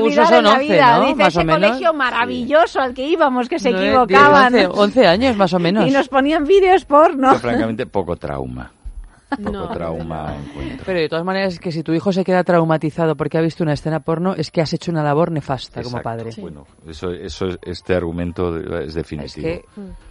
curso 0.00 0.24
son 0.26 0.34
en 0.38 0.44
la 0.44 0.50
11, 0.52 0.64
vida. 0.64 0.96
¿no? 0.98 1.02
Dice 1.06 1.14
Más 1.16 1.28
ese 1.28 1.40
o 1.40 1.44
menos. 1.44 1.68
colegio 1.70 1.92
maravilloso 1.92 2.80
al 2.80 2.94
que 2.94 3.04
íbamos, 3.04 3.48
que 3.48 3.58
se 3.58 3.70
Nueve, 3.72 3.88
equivocaban. 3.88 4.52
diez, 4.52 4.66
11, 4.68 4.80
11 4.80 5.06
años 5.08 5.36
más 5.36 5.52
o 5.54 5.58
menos. 5.58 5.88
Y 5.88 5.90
nos 5.90 6.08
ponían 6.08 6.44
vídeos 6.44 6.84
porno. 6.84 7.32
yo, 7.32 7.38
francamente, 7.40 7.86
poco 7.86 8.14
trauma. 8.16 8.70
Poco 9.36 9.50
No, 9.52 9.68
trauma 9.70 10.34
encuentro. 10.36 10.82
Pero 10.84 10.98
de 11.00 11.08
todas 11.08 11.24
maneras, 11.24 11.54
es 11.54 11.60
que 11.60 11.72
si 11.72 11.82
tu 11.82 11.92
hijo 11.92 12.12
se 12.12 12.24
queda 12.24 12.42
traumatizado 12.44 13.16
porque 13.16 13.38
ha 13.38 13.40
visto 13.40 13.62
una 13.62 13.72
escena 13.74 14.00
porno, 14.00 14.34
es 14.34 14.50
que 14.50 14.60
has 14.60 14.72
hecho 14.72 14.90
una 14.90 15.02
labor 15.02 15.30
nefasta 15.30 15.82
como 15.82 16.00
padre. 16.02 16.30
Bueno, 16.40 16.66
eso, 16.86 17.10
eso, 17.12 17.46
es- 17.46 17.58
este 17.62 17.94
argumento 17.94 18.56
es 18.80 18.94
definitivo. 18.94 19.48
Es 19.48 19.60
que- 19.64 19.64
O 19.80 20.09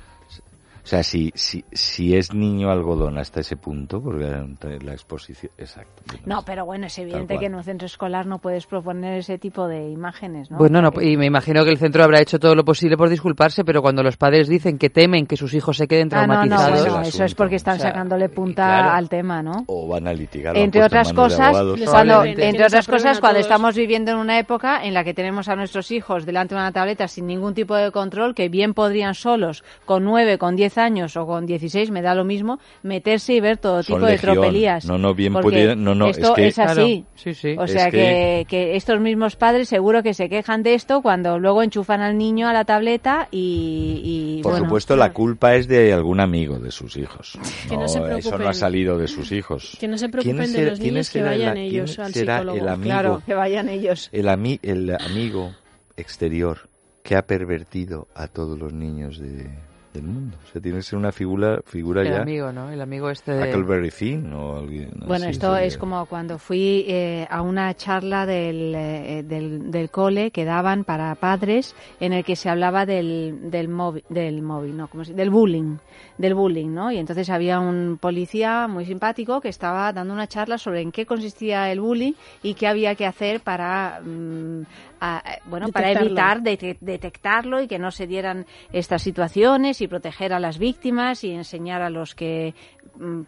sea, 0.89 1.03
si, 1.03 1.31
si, 1.35 1.63
si 1.71 2.15
es 2.15 2.33
niño 2.33 2.69
algodón 2.69 3.17
hasta 3.17 3.41
ese 3.41 3.55
punto, 3.55 4.01
porque 4.01 4.25
la 4.25 4.91
exposición... 4.91 5.51
Exacto. 5.57 6.03
No, 6.25 6.43
pero 6.43 6.65
bueno, 6.65 6.87
es 6.87 6.97
evidente 6.97 7.37
que 7.37 7.45
en 7.45 7.55
un 7.55 7.63
centro 7.63 7.85
escolar 7.85 8.25
no 8.25 8.39
puedes 8.39 8.65
proponer 8.65 9.19
ese 9.19 9.37
tipo 9.37 9.67
de 9.67 9.89
imágenes, 9.89 10.49
¿no? 10.49 10.57
Bueno, 10.57 10.81
no, 10.81 10.91
y 11.01 11.15
me 11.17 11.27
imagino 11.27 11.63
que 11.63 11.69
el 11.69 11.77
centro 11.77 12.03
habrá 12.03 12.21
hecho 12.21 12.39
todo 12.39 12.55
lo 12.55 12.65
posible 12.65 12.97
por 12.97 13.09
disculparse, 13.09 13.63
pero 13.63 13.81
cuando 13.81 14.01
los 14.03 14.17
padres 14.17 14.47
dicen 14.47 14.77
que 14.77 14.89
temen 14.89 15.27
que 15.27 15.37
sus 15.37 15.53
hijos 15.53 15.77
se 15.77 15.87
queden 15.87 16.09
Ah, 16.11 16.25
no, 16.25 16.33
no, 16.45 16.47
traumatizados, 16.47 16.89
bueno, 16.89 17.07
eso 17.07 17.23
es 17.23 17.35
porque 17.35 17.55
están 17.55 17.75
O 17.75 17.79
sea, 17.79 17.89
sacándole 17.89 18.29
punta 18.29 18.63
claro. 18.65 18.89
al 18.91 19.09
tema, 19.09 19.43
¿no? 19.43 19.63
O 19.67 19.87
van 19.87 20.07
a 20.07 20.13
litigar. 20.13 20.57
Entre 20.57 20.83
otras 20.83 21.13
cosas, 21.13 21.55
cuando, 21.85 22.23
entre 22.23 22.65
otras 22.65 22.87
cosas, 22.87 23.19
cuando 23.19 23.39
estamos 23.39 23.75
viviendo 23.75 24.11
en 24.11 24.17
una 24.17 24.39
época 24.39 24.83
en 24.83 24.93
la 24.93 25.03
que 25.03 25.13
tenemos 25.13 25.49
a 25.49 25.55
nuestros 25.55 25.91
hijos 25.91 26.25
delante 26.25 26.55
de 26.55 26.61
una 26.61 26.71
tableta 26.71 27.07
sin 27.07 27.27
ningún 27.27 27.53
tipo 27.53 27.75
de 27.75 27.91
control, 27.91 28.33
que 28.33 28.49
bien 28.49 28.73
podrían 28.73 29.13
solos, 29.13 29.63
con 29.85 30.03
9, 30.03 30.37
con 30.37 30.55
10 30.55 30.77
años 30.79 31.15
o 31.17 31.25
con 31.27 31.45
16, 31.45 31.91
me 31.91 32.01
da 32.01 32.15
lo 32.15 32.23
mismo, 32.25 32.59
meterse 32.81 33.33
y 33.33 33.39
ver 33.39 33.57
todo 33.57 33.83
Son 33.83 33.97
tipo 33.97 34.07
de 34.07 34.17
tropelías. 34.17 34.85
No, 34.85 34.97
no, 34.97 35.13
bien 35.13 35.33
Porque 35.33 35.49
pudieran- 35.49 35.83
no, 35.83 35.93
no, 35.93 36.07
es 36.07 36.17
esto 36.17 36.33
que- 36.33 36.47
es 36.47 36.57
así. 36.57 36.73
Claro, 37.05 37.05
sí, 37.15 37.33
sí. 37.33 37.55
O 37.57 37.65
Es 37.65 37.71
sea 37.71 37.85
que- 37.91 37.91
que... 37.91 38.45
que 38.49 38.75
estos 38.75 38.99
mismos 38.99 39.35
padres 39.35 39.69
seguro 39.69 40.01
que 40.01 40.13
se 40.13 40.29
quejan 40.29 40.63
de 40.63 40.73
esto 40.73 41.01
cuando 41.01 41.37
luego 41.37 41.61
enchufan 41.61 42.01
al 42.01 42.17
niño 42.17 42.47
a 42.47 42.53
la 42.53 42.65
tableta 42.65 43.27
y, 43.31 44.37
y, 44.39 44.41
Por 44.43 44.53
bueno, 44.53 44.65
supuesto, 44.65 44.95
la 44.95 45.13
culpa 45.13 45.55
es 45.55 45.67
de 45.67 45.93
algún 45.93 46.19
amigo 46.19 46.57
de 46.59 46.71
sus 46.71 46.97
hijos. 46.97 47.37
Que 47.67 47.75
no 47.75 47.81
No, 47.81 47.87
se 47.87 48.17
eso 48.17 48.37
no 48.37 48.47
ha 48.49 48.53
salido 48.53 48.97
de 48.97 49.07
sus 49.07 49.31
hijos. 49.31 49.77
Que 49.79 49.87
no 49.87 49.97
se 49.97 50.09
¿Quién 50.09 50.11
preocupen 50.11 50.41
es 50.43 50.53
de 50.53 50.59
el- 50.61 50.69
los 50.69 50.79
quién 50.79 50.93
niños, 50.93 51.09
que 51.09 51.19
será 51.19 51.33
el- 51.33 51.39
vayan 51.39 51.57
ellos 51.57 51.99
al 51.99 52.13
será 52.13 52.37
psicólogo. 52.39 52.57
el 52.63 52.67
amigo? 52.69 52.83
claro, 52.89 53.21
que 53.25 53.33
vayan 53.33 53.69
ellos. 53.69 54.09
El, 54.11 54.27
ami- 54.27 54.59
el 54.63 54.95
amigo 54.95 55.51
exterior 55.97 56.69
que 57.03 57.15
ha 57.15 57.23
pervertido 57.25 58.07
a 58.15 58.27
todos 58.27 58.57
los 58.57 58.73
niños 58.73 59.19
de, 59.19 59.47
del 59.93 60.03
mundo. 60.03 60.37
O 60.43 60.51
sea, 60.51 60.61
tiene 60.61 60.77
que 60.77 60.83
ser 60.83 60.99
una 60.99 61.11
figura, 61.11 61.61
figura 61.65 62.01
el 62.03 62.09
ya. 62.09 62.21
amigo, 62.21 62.51
¿no? 62.51 62.69
El 62.69 62.79
amigo 62.81 63.09
este 63.09 63.31
de... 63.31 63.49
Huckleberry 63.49 63.89
Finn 63.89 64.31
o 64.33 64.57
alguien. 64.57 64.91
Bueno, 65.07 65.25
así 65.25 65.31
esto 65.31 65.57
es 65.57 65.77
como 65.77 66.05
cuando 66.05 66.37
fui 66.37 66.85
eh, 66.87 67.25
a 67.29 67.41
una 67.41 67.73
charla 67.73 68.25
del, 68.27 68.73
eh, 68.75 69.23
del, 69.25 69.71
del 69.71 69.89
cole 69.89 70.29
que 70.31 70.45
daban 70.45 70.83
para 70.83 71.13
padres 71.15 71.75
en 71.99 72.13
el 72.13 72.23
que 72.23 72.35
se 72.35 72.49
hablaba 72.49 72.85
del, 72.85 73.49
del 73.49 73.67
móvil, 73.67 74.03
del 74.09 74.41
móvil, 74.43 74.77
no, 74.77 74.87
¿cómo 74.89 75.03
se- 75.05 75.13
del 75.13 75.31
bullying, 75.31 75.77
del 76.19 76.35
bullying, 76.35 76.69
¿no? 76.73 76.91
Y 76.91 76.97
entonces 76.97 77.29
había 77.29 77.59
un 77.61 77.97
policía 77.99 78.67
muy 78.67 78.83
simpático 78.85 79.39
que 79.39 79.47
estaba 79.47 79.91
dando 79.93 80.13
una 80.13 80.27
charla 80.27 80.57
sobre 80.57 80.81
en 80.81 80.91
qué 80.91 81.05
consistía 81.05 81.71
el 81.71 81.79
bullying 81.79 82.11
y 82.43 82.55
qué 82.55 82.67
había 82.67 82.93
que 82.95 83.05
hacer 83.05 83.39
para, 83.39 84.01
mm, 84.03 84.63
a- 84.99 85.23
eh, 85.25 85.39
bueno, 85.45 85.67
para 85.71 85.87
evitar 86.07 86.41
de- 86.41 86.77
detectarlo 86.81 87.61
y 87.61 87.67
que 87.69 87.79
no 87.79 87.89
se 87.89 88.05
dieran 88.05 88.45
estas 88.73 89.01
situaciones 89.01 89.79
y 89.79 89.87
proteger 89.87 90.33
a 90.33 90.39
las 90.41 90.59
víctimas 90.59 91.23
y 91.23 91.31
enseñar 91.31 91.81
a 91.81 91.89
los 91.89 92.13
que 92.15 92.53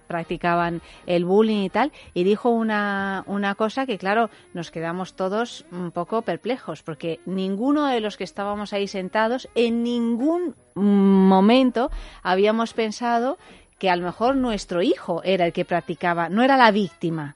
practicaban 0.07 0.81
el 1.05 1.25
bullying 1.25 1.63
y 1.63 1.69
tal. 1.69 1.91
Y 2.13 2.23
dijo 2.23 2.49
una, 2.49 3.23
una 3.27 3.55
cosa 3.55 3.85
que, 3.85 3.97
claro, 3.97 4.29
nos 4.53 4.71
quedamos 4.71 5.13
todos 5.13 5.65
un 5.71 5.91
poco 5.91 6.21
perplejos 6.21 6.83
porque 6.83 7.19
ninguno 7.25 7.87
de 7.87 7.99
los 8.01 8.17
que 8.17 8.23
estábamos 8.23 8.73
ahí 8.73 8.87
sentados 8.87 9.47
en 9.55 9.83
ningún 9.83 10.55
momento 10.75 11.91
habíamos 12.23 12.73
pensado 12.73 13.37
que 13.79 13.89
a 13.89 13.95
lo 13.95 14.03
mejor 14.05 14.35
nuestro 14.35 14.81
hijo 14.81 15.21
era 15.23 15.45
el 15.45 15.53
que 15.53 15.65
practicaba, 15.65 16.29
no 16.29 16.43
era 16.43 16.55
la 16.57 16.71
víctima. 16.71 17.35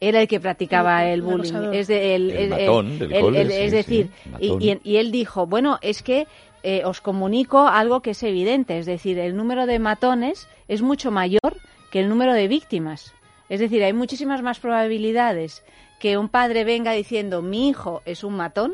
Era 0.00 0.20
el 0.20 0.28
que 0.28 0.40
practicaba 0.40 1.06
El- 1.06 1.22
bullying. 1.22 1.72
Es, 1.72 1.86
de- 1.86 2.14
el, 2.16 2.30
El 2.30 2.36
el- 2.36 2.50
matón 2.50 2.98
del 2.98 3.12
el- 3.12 3.20
cole, 3.22 3.40
el- 3.42 3.48
sí, 3.50 3.54
es 3.56 3.70
sí, 3.70 3.76
decir, 3.76 4.10
y, 4.40 4.48
matón. 4.50 4.62
y- 4.62 4.80
y 4.82 4.96
él 4.96 5.12
dijo, 5.12 5.46
bueno, 5.46 5.78
es 5.80 6.02
que 6.02 6.26
eh, 6.64 6.82
os 6.84 7.02
comunico 7.02 7.68
algo 7.68 8.00
que 8.00 8.12
es 8.12 8.22
evidente, 8.22 8.78
es 8.78 8.86
decir, 8.86 9.18
el 9.18 9.36
número 9.36 9.66
de 9.66 9.78
matones 9.78 10.48
es 10.66 10.80
mucho 10.80 11.10
mayor 11.10 11.60
que 11.90 12.00
el 12.00 12.08
número 12.08 12.32
de 12.32 12.48
víctimas. 12.48 13.12
Es 13.50 13.60
decir, 13.60 13.84
hay 13.84 13.92
muchísimas 13.92 14.40
más 14.40 14.58
probabilidades 14.58 15.62
que 16.00 16.16
un 16.16 16.30
padre 16.30 16.64
venga 16.64 16.92
diciendo 16.92 17.42
mi 17.42 17.68
hijo 17.68 18.00
es 18.06 18.24
un 18.24 18.36
matón 18.36 18.72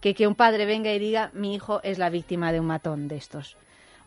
que 0.00 0.14
que 0.14 0.26
un 0.26 0.34
padre 0.34 0.66
venga 0.66 0.92
y 0.92 0.98
diga 0.98 1.30
mi 1.32 1.54
hijo 1.54 1.80
es 1.84 1.98
la 1.98 2.10
víctima 2.10 2.50
de 2.50 2.58
un 2.58 2.66
matón 2.66 3.06
de 3.06 3.16
estos. 3.16 3.56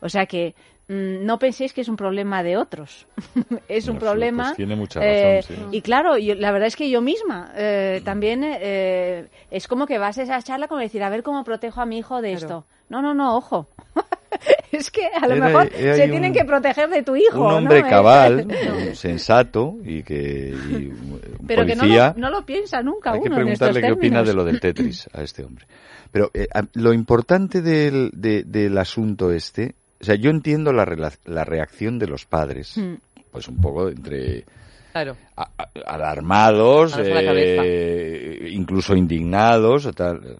O 0.02 0.10
sea 0.10 0.26
que 0.26 0.54
no 0.88 1.40
penséis 1.40 1.72
que 1.74 1.82
es 1.82 1.88
un 1.88 1.96
problema 1.96 2.44
de 2.44 2.58
otros. 2.58 3.08
es 3.70 3.88
un 3.88 3.96
No, 3.96 4.00
problema. 4.02 4.44
pues 4.46 4.58
tiene 4.58 4.76
mucha 4.76 5.00
eh, 5.02 5.38
razón, 5.42 5.56
sí. 5.72 5.78
Y 5.78 5.82
claro, 5.82 6.18
yo- 6.18 6.36
la 6.36 6.52
verdad 6.52 6.68
es 6.68 6.76
que 6.76 6.90
yo 6.90 7.02
misma 7.02 7.52
eh, 7.56 8.02
también 8.04 8.42
eh, 8.44 9.28
es 9.52 9.68
como 9.68 9.86
que 9.88 9.98
vas 9.98 10.18
a 10.18 10.24
esa 10.24 10.42
charla 10.42 10.68
como 10.68 10.82
decir, 10.82 11.02
a 11.04 11.10
ver 11.10 11.24
cómo 11.24 11.44
protejo 11.44 11.80
a 11.82 11.86
mi 11.86 11.98
hijo 12.00 12.22
de 12.22 12.34
esto. 12.34 12.66
No, 12.90 13.02
no, 13.02 13.14
no, 13.14 13.38
ojo. 13.38 13.70
es 14.72 14.92
que 14.92 15.06
a 15.08 15.28
lo 15.28 15.36
Era- 15.36 15.46
mejor 15.46 15.70
era 15.76 15.96
se 15.96 16.04
un- 16.06 16.12
tienen 16.12 16.34
que 16.34 16.44
proteger 16.44 16.90
de 16.90 17.04
tu 17.04 17.16
hijo. 17.16 17.40
un 17.48 17.54
hombre 17.54 17.82
¿no? 17.84 17.90
cabal, 17.90 18.48
No. 18.48 18.96
sensato 18.96 19.76
y 19.86 20.04
que 20.04 20.50
y 20.54 20.88
un 20.88 21.22
Pero 21.48 21.66
que 21.66 21.76
no 21.76 21.86
lo, 21.86 22.14
no 22.16 22.30
lo 22.30 22.46
piensa 22.46 22.82
nunca 22.82 23.14
Hay 23.14 23.22
que 23.22 23.28
uno 23.30 23.40
en 23.42 23.48
estos 23.50 23.70
preguntarle 23.70 23.82
qué 23.88 23.94
opina 23.94 24.24
de 24.24 24.34
lo 24.34 24.44
del 24.44 24.60
Tetris 24.60 25.10
a 25.14 25.22
este 25.22 25.44
hombre. 25.46 25.66
Pero 26.12 26.30
eh, 26.34 26.48
lo 26.74 26.92
importante 26.92 27.62
del, 27.62 28.12
de- 28.14 28.44
del 28.44 28.78
asunto 28.78 29.32
este, 29.32 29.76
o 30.02 30.04
sea, 30.04 30.16
yo 30.16 30.30
entiendo 30.32 30.74
la, 30.74 30.86
la 31.26 31.44
reacción 31.46 32.00
de 32.00 32.08
los 32.08 32.26
padres, 32.26 32.78
Mm. 32.78 32.96
pues 33.32 33.48
un 33.48 33.58
poco 33.62 33.90
entre 33.90 34.44
Claro. 34.92 35.16
a- 35.38 35.50
a- 35.58 35.70
alarmados, 35.86 36.96
eh, 37.00 38.50
incluso 38.52 38.96
indignados. 38.96 39.90
tal. 39.96 40.38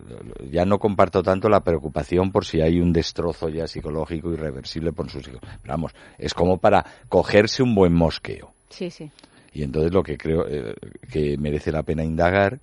Ya 0.50 0.66
no 0.66 0.78
comparto 0.80 1.24
tanto 1.24 1.48
la 1.50 1.62
preocupación 1.62 2.32
por 2.32 2.46
si 2.46 2.62
hay 2.62 2.80
un 2.80 2.92
destrozo 2.92 3.50
ya 3.50 3.68
psicológico 3.68 4.32
irreversible 4.34 4.92
por 4.92 5.10
sus 5.10 5.28
hijos. 5.28 5.40
Pero 5.42 5.74
vamos, 5.74 5.94
es 6.18 6.34
como 6.34 6.58
para 6.58 6.86
cogerse 7.08 7.64
un 7.64 7.76
buen 7.76 7.94
mosqueo. 7.94 8.54
Sí, 8.70 8.90
sí. 8.90 9.10
Y 9.54 9.64
entonces 9.64 9.94
lo 9.94 10.04
que 10.04 10.18
creo 10.18 10.46
eh, 10.48 10.74
que 11.12 11.38
merece 11.38 11.72
la 11.72 11.84
pena 11.84 12.04
indagar 12.04 12.60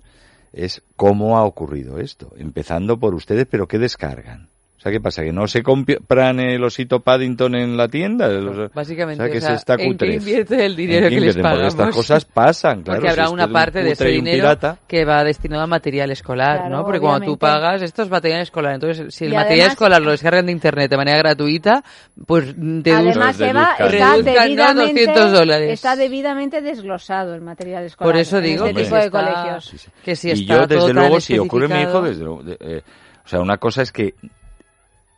es 0.51 0.81
cómo 0.95 1.37
ha 1.37 1.43
ocurrido 1.43 1.99
esto. 1.99 2.33
Empezando 2.37 2.99
por 2.99 3.13
ustedes, 3.13 3.45
pero 3.49 3.67
¿qué 3.67 3.77
descargan? 3.77 4.49
O 4.79 4.81
sea, 4.81 4.93
¿qué 4.93 5.01
pasa? 5.01 5.23
¿Que 5.25 5.33
no 5.33 5.45
se 5.45 5.61
compran 5.61 6.39
el 6.39 6.63
osito 6.63 7.01
Paddington 7.01 7.53
en 7.55 7.75
la 7.75 7.89
tienda? 7.89 8.29
O- 8.29 8.69
Básicamente, 8.73 9.21
o 9.21 9.25
sea, 9.25 9.31
que 9.33 9.37
o 9.39 9.41
sea, 9.41 9.49
es 9.55 9.55
esta 9.59 9.73
¿en 9.73 9.97
qué 9.97 10.13
invierte 10.13 10.65
el 10.65 10.73
dinero 10.77 11.07
¿En 11.07 11.13
que 11.13 11.19
les 11.19 11.35
invierten? 11.35 11.41
Porque 11.41 11.53
pagamos? 11.57 11.73
estas 11.73 11.95
cosas 11.95 12.23
pasan, 12.25 12.83
claro. 12.83 12.99
Porque 13.01 13.09
habrá 13.11 13.27
si 13.27 13.33
una 13.33 13.45
un 13.47 13.51
parte 13.51 13.83
de 13.83 13.91
ese 13.91 14.07
dinero 14.07 14.37
pirata, 14.37 14.79
que 14.87 15.03
va 15.03 15.21
destinado 15.25 15.63
a 15.63 15.67
material 15.67 16.11
escolar, 16.11 16.59
Claro, 16.59 16.77
¿no? 16.77 16.85
Porque 16.85 17.01
cuando 17.01 17.25
tú 17.25 17.37
pagas, 17.37 17.81
esto 17.81 18.03
es 18.03 18.09
material 18.09 18.39
escolar. 18.39 18.75
Entonces, 18.75 19.13
si 19.13 19.25
el 19.25 19.33
Y 19.33 19.35
material 19.35 19.59
además- 19.59 19.73
escolar 19.73 20.01
lo 20.01 20.11
descargan 20.11 20.45
de 20.45 20.51
internet 20.53 20.89
de 20.89 20.95
manera 20.95 21.17
gratuita, 21.17 21.83
pues 22.25 22.53
deduzcan 22.55 23.21
Además, 23.37 23.41
Eva, 23.41 23.75
está 23.85 24.17
debidamente, 24.21 25.01
200 25.07 25.31
dólares. 25.33 25.71
está 25.73 25.95
debidamente 25.97 26.61
desglosado 26.61 27.35
el 27.35 27.41
material 27.41 27.83
escolar. 27.83 28.13
Por 28.13 28.17
eso 28.21 28.37
en 28.37 28.43
digo 28.45 28.65
este 28.65 28.77
que 28.77 28.83
tipo 28.85 28.95
si 28.95 29.01
de 29.01 29.05
está- 29.07 29.19
colegios. 29.25 29.65
Sí, 29.65 29.77
sí. 29.77 29.89
que 30.05 30.15
si 30.15 30.29
y 30.29 30.31
está 30.31 30.53
yo, 30.61 30.67
desde 30.67 30.93
luego, 30.93 31.19
si 31.19 31.37
ocurre 31.37 31.67
mi 31.67 31.81
hijo, 31.81 32.01
desde 32.01 32.23
luego, 32.23 32.43
de- 32.43 32.57
eh, 32.61 32.81
o 33.25 33.27
sea, 33.27 33.41
una 33.41 33.57
cosa 33.57 33.81
es 33.81 33.91
que 33.91 34.15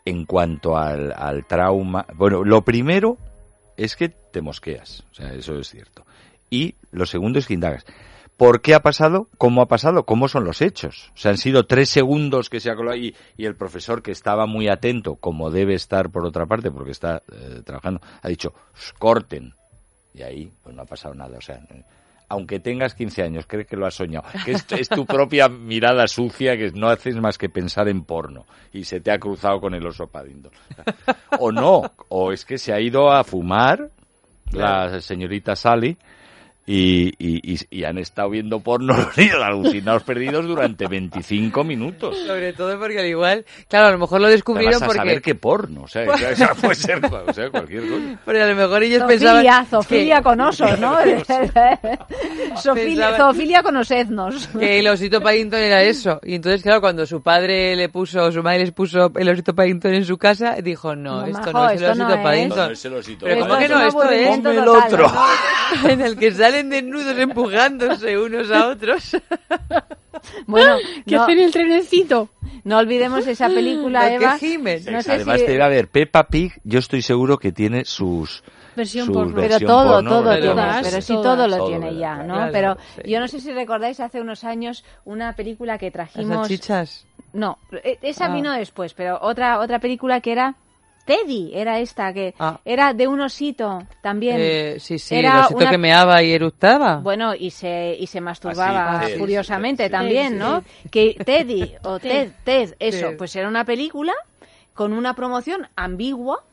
en 0.05 0.25
cuanto 0.25 0.77
al, 0.77 1.13
al 1.13 1.45
trauma, 1.45 2.05
bueno, 2.15 2.43
lo 2.43 2.63
primero 2.63 3.17
es 3.77 3.95
que 3.95 4.09
te 4.09 4.41
mosqueas, 4.41 5.03
o 5.11 5.13
sea, 5.13 5.33
eso 5.33 5.57
es 5.57 5.69
cierto. 5.69 6.05
Y 6.49 6.75
lo 6.91 7.05
segundo 7.05 7.39
es 7.39 7.47
que 7.47 7.53
indagas. 7.53 7.85
¿Por 8.37 8.61
qué 8.61 8.73
ha 8.73 8.81
pasado? 8.81 9.27
¿Cómo 9.37 9.61
ha 9.61 9.67
pasado? 9.67 10.05
¿Cómo 10.05 10.27
son 10.27 10.45
los 10.45 10.61
hechos? 10.61 11.11
O 11.13 11.17
sea, 11.17 11.31
han 11.31 11.37
sido 11.37 11.67
tres 11.67 11.89
segundos 11.89 12.49
que 12.49 12.59
se 12.59 12.71
ha 12.71 12.75
colado 12.75 12.97
y, 12.97 13.15
y 13.37 13.45
el 13.45 13.55
profesor 13.55 14.01
que 14.01 14.11
estaba 14.11 14.47
muy 14.47 14.67
atento, 14.67 15.15
como 15.15 15.51
debe 15.51 15.75
estar 15.75 16.09
por 16.09 16.25
otra 16.25 16.47
parte, 16.47 16.71
porque 16.71 16.91
está 16.91 17.21
eh, 17.31 17.61
trabajando, 17.63 18.01
ha 18.21 18.27
dicho, 18.27 18.53
"Shh, 18.75 18.93
corten. 18.97 19.53
Y 20.13 20.23
ahí, 20.23 20.51
pues 20.63 20.75
no 20.75 20.81
ha 20.81 20.85
pasado 20.85 21.13
nada. 21.13 21.37
O 21.37 21.41
sea, 21.41 21.61
aunque 22.31 22.61
tengas 22.61 22.95
15 22.95 23.23
años, 23.23 23.45
crees 23.45 23.67
que 23.67 23.75
lo 23.75 23.85
has 23.85 23.93
soñado. 23.93 24.25
Que 24.45 24.53
es, 24.53 24.65
es 24.71 24.87
tu 24.87 25.05
propia 25.05 25.49
mirada 25.49 26.07
sucia 26.07 26.55
que 26.55 26.71
no 26.71 26.87
haces 26.87 27.17
más 27.17 27.37
que 27.37 27.49
pensar 27.49 27.89
en 27.89 28.05
porno 28.05 28.45
y 28.71 28.85
se 28.85 29.01
te 29.01 29.11
ha 29.11 29.19
cruzado 29.19 29.59
con 29.59 29.73
el 29.73 29.85
oso 29.85 30.07
Paddington. 30.07 30.53
O 31.39 31.51
no, 31.51 31.91
o 32.07 32.31
es 32.31 32.45
que 32.45 32.57
se 32.57 32.71
ha 32.71 32.79
ido 32.79 33.11
a 33.11 33.25
fumar 33.25 33.89
la 34.53 35.01
señorita 35.01 35.57
Sally 35.57 35.97
y, 36.65 37.07
y, 37.17 37.53
y- 37.53 37.59
y 37.69 37.83
han 37.83 37.97
estado 37.97 38.29
viendo 38.29 38.59
porno 38.59 38.93
los 39.15 39.43
alucinados 39.43 40.03
perdidos 40.03 40.45
durante 40.45 40.87
25 40.87 41.63
minutos. 41.63 42.17
Sobre 42.25 42.53
todo 42.53 42.77
porque 42.79 42.99
al 42.99 43.07
igual, 43.07 43.45
claro, 43.67 43.87
a 43.87 43.91
lo 43.91 43.97
mejor 43.97 44.21
lo 44.21 44.27
descubrieron 44.27 44.73
vas 44.73 44.83
a 44.83 44.85
porque... 44.85 44.97
saber 44.99 45.21
qué 45.21 45.35
porno, 45.35 45.83
o 45.83 45.87
sea, 45.87 46.05
sea, 46.17 46.53
puede 46.55 46.75
ser 46.75 47.01
o 47.05 47.33
sea, 47.33 47.49
cualquier 47.49 47.81
cosa. 47.89 48.19
Pero 48.25 48.43
a 48.43 48.47
lo 48.47 48.55
mejor 48.55 48.83
ellos 48.83 48.99
Zoofilia, 48.99 49.25
pensaban 49.33 49.65
zoofilia 49.65 50.17
que, 50.17 50.23
con 50.23 50.41
osos, 50.41 50.79
¿no? 50.79 50.97
Zoofilia, 52.61 53.17
zoofilia 53.17 53.63
con 53.63 53.77
osednos. 53.77 54.47
que 54.47 54.79
el 54.79 54.87
osito 54.87 55.21
Paddington 55.21 55.59
era 55.59 55.81
eso. 55.83 56.19
Y 56.23 56.35
entonces, 56.35 56.61
claro, 56.61 56.81
cuando 56.81 57.05
su 57.05 57.21
padre 57.21 57.75
le 57.75 57.89
puso, 57.89 58.31
su 58.31 58.43
madre 58.43 58.59
les 58.59 58.71
puso 58.71 59.11
el 59.15 59.29
osito 59.29 59.55
Paddington 59.55 59.93
en 59.93 60.05
su 60.05 60.17
casa, 60.17 60.55
dijo, 60.61 60.95
no, 60.95 61.21
No, 61.21 61.25
esto 61.25 61.39
majo, 61.39 61.51
no 61.53 61.69
es 61.69 61.81
el 61.81 61.87
no 61.87 61.91
osito 61.91 62.13
es. 62.13 62.23
Paddington. 62.23 62.57
No, 62.59 62.65
no 62.65 62.71
es 62.71 62.85
el 62.85 62.93
osito 62.93 63.25
Pero 63.25 63.41
¿cómo 63.41 63.57
que 63.59 63.67
no? 63.69 63.81
Esto 63.87 64.03
es... 64.09 64.45
el 64.45 64.67
otro. 64.67 65.11
en 65.89 66.01
el 66.01 66.17
que 66.17 66.31
salen 66.61 66.69
desnudos 66.69 67.17
empujándose 67.17 68.17
unos 68.17 68.51
a 68.51 68.67
otros. 68.67 69.17
Bueno, 70.45 70.77
¿Qué 71.05 71.15
no, 71.15 71.23
hacen 71.23 71.39
el 71.39 71.51
trenecito? 71.51 72.29
no 72.63 72.77
olvidemos 72.77 73.25
esa 73.27 73.47
película, 73.47 74.03
Lo 74.03 74.19
que 74.19 74.25
Eva. 74.25 74.37
gimen. 74.37 74.83
No 74.91 75.01
sé 75.01 75.13
Además 75.13 75.39
si- 75.39 75.45
te 75.45 75.53
iba 75.55 75.65
a 75.65 75.69
ver, 75.69 75.87
Peppa 75.89 76.27
Pig, 76.27 76.53
yo 76.63 76.79
estoy 76.79 77.01
seguro 77.01 77.37
que 77.37 77.51
tiene 77.51 77.85
sus... 77.85 78.43
Versión 78.75 79.09
porno. 79.11 79.35
Pero 79.35 79.59
todo, 79.59 79.95
porno, 79.95 80.09
todo 80.09 80.23
pero- 80.29 80.41
tiene, 80.41 80.55
Todas, 80.61 80.87
pero 80.89 81.01
sí 81.01 81.13
todas. 81.13 81.23
todo 81.37 81.47
lo 81.47 81.57
Todo, 81.57 81.67
tiene 81.67 81.85
¿verdad? 81.87 81.99
ya, 81.99 82.15
¿no? 82.23 82.33
Claro, 82.35 82.51
pero 82.53 82.77
sí. 83.03 83.11
yo 83.11 83.19
no 83.19 83.27
sé 83.27 83.39
si 83.41 83.51
recordáis 83.51 83.99
hace 83.99 84.21
unos 84.21 84.43
años 84.45 84.85
una 85.03 85.35
película 85.35 85.77
que 85.77 85.87
Las 85.87 85.93
trajimos. 85.93 86.47
salchichas. 86.47 87.05
No, 87.33 87.57
e- 87.83 87.99
esa 88.01 88.25
Ah. 88.25 88.33
vino 88.33 88.51
después, 88.53 88.93
pero 88.93 89.17
otra 89.21 89.59
otra 89.59 89.79
película 89.79 90.21
que 90.21 90.31
era 90.31 90.55
Teddy, 91.05 91.51
era 91.53 91.79
esta 91.79 92.13
que 92.13 92.33
Ah. 92.39 92.59
era 92.65 92.93
de 92.93 93.07
un 93.07 93.19
osito 93.21 93.83
también. 94.01 94.37
Eh, 94.39 94.77
sí, 94.79 94.99
sí, 94.99 95.15
Era 95.15 95.33
el 95.33 95.39
osito 95.45 95.57
una- 95.57 95.69
que 95.71 95.77
meaba 95.77 96.21
y 96.23 96.31
eructaba. 96.33 96.97
Bueno, 96.97 97.33
y 97.35 97.51
se, 97.51 97.95
y 97.99 98.07
se 98.07 98.21
masturbaba 98.21 99.01
Ah, 99.01 99.07
sí, 99.07 99.13
furiosamente 99.17 99.83
sí, 99.83 99.87
sí. 99.87 99.91
también, 99.91 100.33
Sí, 100.33 100.39
¿no? 100.39 100.63
Que 100.91 101.15
Teddy 101.25 101.73
o 101.83 101.99
Ted. 101.99 102.31
Ted, 102.43 102.75
eso, 102.79 103.11
pues 103.17 103.35
era 103.35 103.47
una 103.47 103.65
película 103.65 104.13
con 104.73 104.93
una 104.93 105.13
promoción 105.15 105.67
ambigua. 105.75 106.43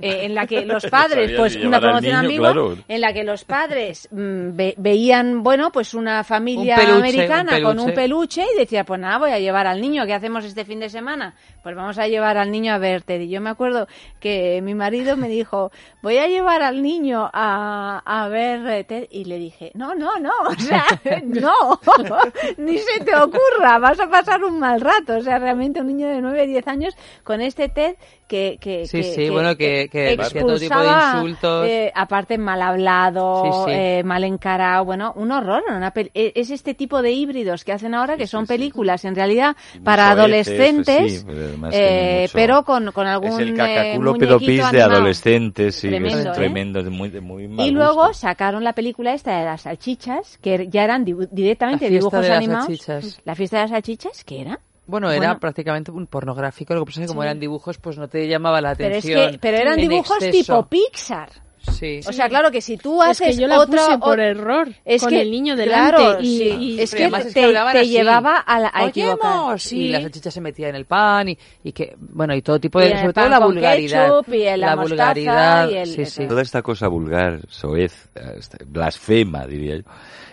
Eh, 0.00 0.20
en 0.24 0.34
la 0.34 0.46
que 0.46 0.64
los 0.66 0.84
padres, 0.86 1.32
pues 1.36 1.56
una 1.56 1.80
promoción 1.80 2.12
niño, 2.12 2.18
ambigua, 2.20 2.52
claro. 2.52 2.76
en 2.88 3.00
la 3.00 3.12
que 3.12 3.24
los 3.24 3.44
padres 3.44 4.08
mm, 4.10 4.56
ve- 4.56 4.74
veían, 4.78 5.42
bueno, 5.42 5.70
pues 5.72 5.94
una 5.94 6.24
familia 6.24 6.76
Un 6.76 6.80
peluche, 6.86 6.98
americana 6.98 7.56
un 7.58 7.62
con 7.64 7.80
un 7.80 7.94
peluche. 7.94 8.44
y 8.54 8.58
decía, 8.58 8.84
pues 8.84 9.00
nada, 9.00 9.18
voy 9.18 9.30
a 9.30 9.38
llevar 9.38 9.66
al 9.66 9.80
niño, 9.80 10.04
¿qué 10.06 10.14
hacemos 10.14 10.44
este 10.44 10.64
fin 10.64 10.80
de 10.80 10.88
semana? 10.88 11.34
Pues 11.62 11.76
vamos 11.76 11.98
a 11.98 12.08
llevar 12.08 12.36
al 12.38 12.50
niño 12.50 12.72
a 12.74 12.78
ver 12.78 13.02
Teddy. 13.02 13.28
Yo 13.28 13.40
me 13.40 13.50
acuerdo 13.50 13.86
que 14.20 14.60
mi 14.62 14.74
marido 14.74 15.16
me 15.16 15.28
dijo, 15.28 15.70
voy 16.02 16.18
a 16.18 16.26
llevar 16.26 16.62
al 16.62 16.82
niño 16.82 17.30
a, 17.32 18.02
a 18.04 18.28
ver 18.28 18.66
eh, 18.66 18.84
Ted 18.84 19.06
y 19.10 19.24
le 19.26 19.38
dije, 19.38 19.70
no, 19.74 19.94
no, 19.94 20.18
no, 20.18 20.32
o 20.48 20.54
sea, 20.54 20.84
no, 21.24 21.78
ni 22.58 22.78
se 22.78 23.00
te 23.04 23.14
ocurra, 23.14 23.78
vas 23.78 24.00
a 24.00 24.08
pasar 24.08 24.42
un 24.42 24.58
mal 24.58 24.80
rato. 24.80 25.16
O 25.18 25.20
sea, 25.22 25.38
realmente 25.38 25.80
un 25.80 25.86
niño 25.88 26.08
de 26.08 26.20
9, 26.20 26.46
10 26.46 26.66
años 26.68 26.96
con 27.22 27.40
este 27.40 27.68
Ted 27.68 27.96
que... 28.32 28.56
que 28.58 28.86
Sí, 28.86 28.98
que- 28.98 29.02
sí, 29.14 29.28
bueno, 29.28 29.54
que- 29.56 29.88
que 29.92 30.12
expulsaba, 30.14 30.40
todo 30.46 30.58
tipo 30.58 30.80
de 30.80 30.88
insultos. 31.16 31.66
eh, 31.68 31.92
aparte 31.94 32.38
mal 32.38 32.62
hablado, 32.62 33.44
Sí, 33.44 33.50
sí. 33.66 33.70
eh, 33.78 34.02
mal 34.04 34.24
encarado, 34.24 34.86
bueno, 34.86 35.12
un 35.16 35.30
horror. 35.32 35.62
una 35.68 35.92
eh, 35.94 36.32
es 36.34 36.50
este 36.50 36.72
tipo 36.72 37.02
de 37.02 37.12
híbridos 37.12 37.62
que 37.64 37.72
hacen 37.72 37.94
ahora 37.94 38.16
que 38.16 38.26
son 38.26 38.46
películas 38.46 39.04
en 39.04 39.14
realidad 39.14 39.54
para 39.84 40.10
adolescentes, 40.12 41.26
eh, 41.72 42.22
mucho- 42.22 42.32
pero 42.32 42.64
con, 42.64 42.90
con 42.92 43.06
algún 43.06 43.28
Es 43.32 43.38
el 43.40 43.50
eh, 43.50 43.54
cacaculo 43.56 44.14
pedopis 44.14 44.70
de 44.70 44.82
adolescentes, 44.82 45.74
sí, 45.76 45.88
Tremendo, 45.88 46.30
es 46.30 46.36
tremendo, 46.36 46.82
de 46.82 46.90
muy, 46.90 47.10
de 47.10 47.20
muy 47.20 47.48
mal 47.48 47.66
Y 47.66 47.70
luego 47.70 48.06
gusto. 48.06 48.14
sacaron 48.14 48.64
la 48.64 48.72
película 48.72 49.12
esta 49.12 49.38
de 49.38 49.44
las 49.44 49.60
salchichas, 49.62 50.38
que 50.38 50.68
ya 50.70 50.84
eran 50.84 51.04
dibu- 51.04 51.28
directamente 51.30 51.84
La 51.84 51.90
fiesta 51.90 51.98
dibujos 52.00 52.22
de 52.22 52.28
las 52.28 52.38
animados. 52.38 52.64
salchichas. 52.66 53.20
La 53.24 53.34
fiesta 53.34 53.56
de 53.58 53.62
las 53.64 53.70
salchichas, 53.72 54.24
¿qué 54.24 54.40
era? 54.40 54.58
Bueno, 54.86 55.10
era 55.10 55.18
Bueno. 55.28 55.40
prácticamente 55.40 55.90
un 55.90 56.06
pornográfico, 56.06 56.74
lo 56.74 56.80
que 56.80 56.86
pasa 56.86 57.00
es 57.02 57.06
que 57.06 57.08
como 57.08 57.22
eran 57.22 57.38
dibujos, 57.38 57.78
pues 57.78 57.98
no 57.98 58.08
te 58.08 58.26
llamaba 58.26 58.60
la 58.60 58.74
Pero 58.74 58.96
es 58.96 59.04
atención. 59.04 59.32
que, 59.32 59.38
pero 59.38 59.56
eran 59.58 59.76
dibujos 59.78 60.22
exceso. 60.22 60.32
tipo 60.32 60.66
Pixar. 60.68 61.30
Sí. 61.70 62.00
O 62.08 62.12
sea, 62.12 62.28
claro 62.28 62.50
que 62.50 62.60
si 62.60 62.76
tú 62.76 63.00
Es 63.04 63.10
haces 63.10 63.36
que 63.36 63.42
yo 63.42 63.46
la 63.46 63.60
otro, 63.60 63.78
puse 63.80 63.98
por 63.98 64.18
o- 64.18 64.22
error, 64.22 64.68
es 64.84 65.00
con 65.00 65.10
que, 65.10 65.20
el 65.22 65.30
niño 65.30 65.54
delante. 65.54 65.94
claro, 65.96 66.20
y, 66.20 66.38
sí, 66.38 66.48
y- 66.58 66.80
es 66.80 66.92
que 66.92 67.02
además 67.04 67.26
es 67.26 67.34
te, 67.34 67.40
que 67.40 67.52
te 67.52 67.56
así. 67.58 67.88
llevaba 67.90 68.36
a, 68.38 68.58
la, 68.58 68.70
a 68.74 68.86
equivocar. 68.86 69.60
Sí. 69.60 69.76
y 69.82 69.88
la 69.90 70.00
salchicha 70.02 70.32
se 70.32 70.40
metía 70.40 70.68
en 70.70 70.74
el 70.74 70.86
pan 70.86 71.28
y, 71.28 71.38
y 71.62 71.70
que, 71.70 71.94
bueno, 72.00 72.34
y 72.34 72.42
todo 72.42 72.58
tipo 72.58 72.80
de, 72.80 72.90
el 72.90 72.98
sobre 72.98 73.12
todo 73.12 73.28
la 73.28 73.38
vulgaridad. 73.38 74.08
ketchup 74.08 74.34
y 74.34 74.42
en 74.42 74.60
la 74.60 74.66
la 74.74 74.74
vulgaridad, 74.82 75.70
y 75.70 75.76
el- 75.76 75.86
sí, 75.88 76.04
sí. 76.04 76.26
Toda 76.26 76.42
esta 76.42 76.62
cosa 76.62 76.88
vulgar, 76.88 77.38
soez, 77.48 78.08
eh, 78.16 78.34
este, 78.38 78.64
blasfema, 78.64 79.46
diría 79.46 79.76
yo, 79.76 79.82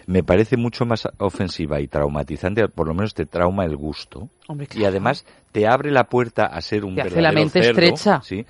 me 0.09 0.23
parece 0.23 0.57
mucho 0.57 0.85
más 0.87 1.07
ofensiva 1.19 1.79
y 1.81 1.87
traumatizante, 1.87 2.67
por 2.67 2.87
lo 2.87 2.95
menos 2.95 3.13
te 3.13 3.27
trauma 3.27 3.63
el 3.65 3.75
gusto. 3.77 4.27
Hombre, 4.47 4.67
Y 4.75 4.83
además 4.85 5.23
te 5.51 5.67
abre 5.67 5.91
la 5.91 6.05
puerta 6.05 6.47
a 6.47 6.59
ser 6.61 6.83
un 6.83 6.95
Te 6.95 7.03
hace 7.03 7.21
la 7.21 7.31
mente 7.31 7.61
cerdo, 7.61 7.79
estrecha. 7.79 8.19
¿sí? 8.23 8.43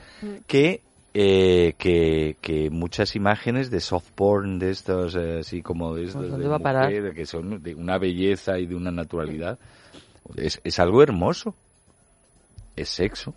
que, 0.47 0.81
eh, 1.13 1.73
que 1.77 2.37
que 2.39 2.69
muchas 2.69 3.13
imágenes 3.17 3.69
de 3.71 3.81
soft 3.81 4.09
porn 4.15 4.57
de 4.57 4.69
estos 4.71 5.15
eh, 5.17 5.39
así 5.41 5.61
como 5.61 5.93
de 5.95 6.05
estos 6.05 6.29
¿Dónde 6.29 6.43
de 6.45 6.49
va 6.49 6.55
a 6.55 6.59
parar? 6.59 6.85
mujer, 6.85 7.13
que 7.13 7.25
son 7.25 7.61
de 7.61 7.75
una 7.75 7.97
belleza 7.97 8.57
y 8.57 8.65
de 8.65 8.75
una 8.75 8.91
naturalidad 8.91 9.59
es, 10.37 10.61
es 10.63 10.79
algo 10.79 11.03
hermoso 11.03 11.55
es 12.77 12.87
sexo 12.87 13.33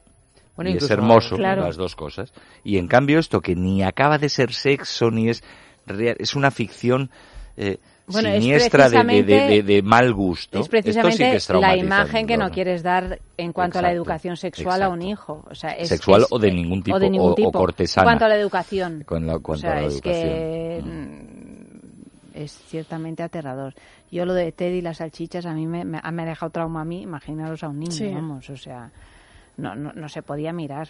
Bueno, 0.55 0.70
y 0.70 0.77
es 0.77 0.89
hermoso 0.91 1.35
Claro. 1.37 1.62
las 1.62 1.77
dos 1.77 1.97
cosas 1.97 2.33
y 2.62 2.77
en 2.79 2.87
cambio 2.87 3.18
esto 3.18 3.41
que 3.41 3.57
ni 3.57 3.83
acaba 3.83 4.18
de 4.18 4.29
ser 4.29 4.53
sexo 4.53 5.11
ni 5.11 5.29
es 5.31 5.43
real, 5.87 6.14
es 6.20 6.37
una 6.37 6.51
ficción 6.53 7.11
eh, 7.57 7.79
Bueno, 8.12 8.28
es 8.28 8.42
siniestra 8.42 8.88
de, 8.88 8.90
de- 8.90 8.96
de, 8.96 9.04
precisamente- 9.04 9.52
de- 9.52 9.62
de 9.62 9.82
mal 9.82 10.12
gusto. 10.12 10.60
Es 10.60 10.68
precisamente 10.68 11.08
Esto 11.10 11.24
sí 11.24 11.30
que 11.30 11.36
es 11.36 11.60
la 11.60 11.76
imagen 11.76 12.26
que 12.26 12.36
no 12.36 12.50
quieres 12.50 12.82
dar 12.82 13.18
en 13.36 13.52
cuanto 13.52 13.78
a 13.78 13.82
la 13.82 13.92
educación 13.92 14.36
sexual 14.36 14.82
a 14.82 14.88
un 14.88 15.02
hijo. 15.02 15.44
O 15.50 15.54
sea, 15.54 15.70
es- 15.70 15.88
Sexual 15.88 16.22
es- 16.22 16.28
o 16.30 16.38
de 16.38 16.52
ningún 16.52 16.82
tipo, 16.82 16.96
o, 16.96 17.00
de 17.00 17.10
ningún 17.10 17.28
o- 17.30 17.32
o 17.32 17.34
tipo. 17.34 17.52
cortesana. 17.52 18.02
En 18.04 18.06
cuanto 18.06 18.24
a 18.24 18.28
la 18.28 18.36
educación. 18.36 19.02
Con 19.06 19.26
la- 19.26 19.36
o 19.36 19.56
sea, 19.56 19.72
a 19.72 19.80
la 19.82 19.86
es 19.88 20.00
que 20.00 20.82
mm, 20.84 22.36
es 22.38 22.52
ciertamente 22.68 23.22
aterrador. 23.22 23.74
Yo 24.10 24.24
lo 24.26 24.34
de 24.34 24.52
Teddy 24.52 24.78
y 24.78 24.82
las 24.82 24.98
salchichas 24.98 25.46
a 25.46 25.54
mí 25.54 25.66
me, 25.66 25.84
me, 25.84 26.00
me 26.02 26.22
ha 26.22 26.26
dejado 26.26 26.50
trauma 26.50 26.82
a 26.82 26.84
mí, 26.84 27.02
imaginaros 27.02 27.62
a 27.64 27.68
un 27.68 27.78
niño, 27.80 27.92
Sí. 27.92 28.10
vamos, 28.12 28.48
o 28.50 28.56
sea, 28.56 28.90
no, 29.56 29.74
no, 29.74 29.92
no 29.92 30.08
se 30.08 30.22
podía 30.22 30.52
mirar. 30.52 30.88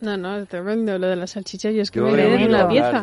No, 0.00 0.16
no, 0.16 0.38
es 0.38 0.48
tremendo 0.48 0.98
lo 0.98 1.08
de 1.08 1.16
las 1.16 1.30
salchichas. 1.32 1.74
Yo 1.74 1.82
es 1.82 1.90
que 1.90 1.98
Yo 2.00 2.06
me 2.08 2.22
en 2.34 2.48
una 2.48 2.68
pieza. 2.68 3.02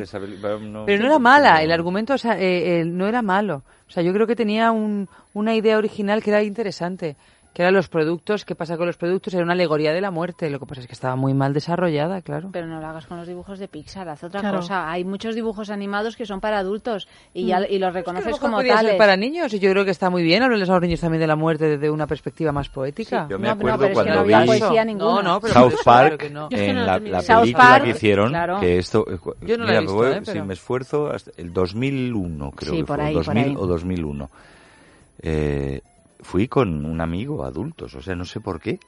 no- 0.60 0.86
Pero 0.86 1.02
no 1.04 1.08
era 1.10 1.20
mala, 1.20 1.62
el 1.62 1.72
argumento 1.72 2.14
o 2.16 2.18
sea, 2.18 2.40
eh, 2.40 2.80
eh, 2.82 2.86
no 2.86 3.08
era 3.08 3.22
malo. 3.22 3.64
O 3.88 3.92
sea, 3.92 4.02
yo 4.04 4.12
creo 4.14 4.26
que 4.28 4.36
tenía 4.36 4.72
un- 4.72 5.08
una 5.34 5.54
idea 5.56 5.78
original 5.78 6.24
que 6.24 6.32
era 6.32 6.42
interesante, 6.44 7.16
que 7.58 7.64
eran 7.64 7.74
los 7.74 7.88
productos, 7.90 8.46
qué 8.46 8.54
pasa 8.54 8.78
con 8.78 8.86
los 8.86 8.98
productos, 8.98 9.34
era 9.34 9.42
una 9.42 9.54
alegoría 9.54 9.92
de 9.92 10.00
la 10.00 10.12
muerte. 10.12 10.48
Lo 10.52 10.60
que 10.60 10.68
pasa 10.68 10.82
es 10.82 10.86
que 10.86 10.94
estaba 10.94 11.16
muy 11.16 11.34
mal 11.34 11.56
desarrollada, 11.56 12.22
claro. 12.22 12.50
Pero 12.54 12.68
no 12.68 12.80
lo 12.80 12.86
hagas 12.86 13.08
con 13.08 13.18
los 13.18 13.28
dibujos 13.28 13.58
de 13.58 13.68
Pixar, 13.68 14.08
haz 14.10 14.24
otra 14.24 14.42
Claro. 14.42 14.58
cosa. 14.60 14.92
Hay 14.92 15.04
muchos 15.04 15.34
dibujos 15.34 15.72
animados 15.72 16.16
que 16.16 16.28
son 16.28 16.40
para 16.40 16.60
adultos 16.60 17.08
y, 17.34 17.48
ya, 17.48 17.62
Mm. 17.62 17.64
y 17.72 17.80
los 17.80 17.88
Es 17.88 17.94
que 17.94 18.00
reconoces 18.00 18.38
como 18.38 18.62
ser 18.62 18.76
tales. 18.76 18.96
para 18.98 19.18
niños 19.18 19.52
y 19.56 19.60
yo 19.60 19.72
creo 19.72 19.84
que 19.86 19.90
está 19.90 20.12
muy 20.12 20.22
bien 20.22 20.44
hablarles 20.44 20.70
a 20.70 20.74
los 20.74 20.82
niños 20.84 21.00
también 21.00 21.20
de 21.20 21.26
la 21.26 21.36
muerte 21.36 21.68
desde 21.68 21.90
una 21.90 22.06
perspectiva 22.06 22.52
más 22.52 22.70
poética. 22.70 23.26
Yo 23.28 23.40
me 23.40 23.48
No, 23.48 23.56
no, 23.56 23.60
acuerdo 23.60 23.84
es 23.86 23.88
que 23.90 23.94
cuando 23.96 24.14
no 24.14 24.24
vi 24.24 24.46
poesía 24.46 24.86
ninguna. 24.86 25.12
No, 25.16 25.24
no, 25.24 25.42
pero 25.42 25.54
South 25.56 25.72
por 25.78 25.84
Park, 25.84 26.18
claro 26.20 26.34
no. 26.36 26.50
En 26.52 26.76
no 26.76 26.82
la 26.82 26.86
la, 26.86 27.00
película 27.00 27.58
Park, 27.58 27.84
que 27.86 27.90
hicieron, 27.90 28.30
claro. 28.30 28.60
que 28.60 28.78
esto... 28.78 29.04
Yo 29.42 29.58
no 29.58 29.64
la 29.64 29.72
he 29.72 29.74
mira, 29.74 29.80
visto, 29.82 29.96
voy- 29.96 30.12
¿eh? 30.12 30.20
Si 30.24 30.32
pero- 30.32 30.46
me 30.46 30.54
esfuerzo, 30.54 31.10
hasta 31.10 31.32
el 31.38 31.52
2001 31.52 32.52
creo 32.52 32.72
Sí, 32.74 32.78
que 32.82 32.86
por 32.86 32.98
fue, 32.98 33.06
ahí, 33.08 33.14
por 33.16 33.26
2000 33.26 33.44
ahí. 33.46 33.56
o 33.58 33.66
2001. 33.66 34.30
Eh, 35.24 35.82
fui 36.28 36.50
con 36.50 36.86
un 36.86 37.00
amigo, 37.00 37.46
adultos, 37.46 37.96
o 37.96 38.02
sea, 38.02 38.14
no 38.14 38.26
sé 38.26 38.42
por 38.42 38.60
qué 38.60 38.80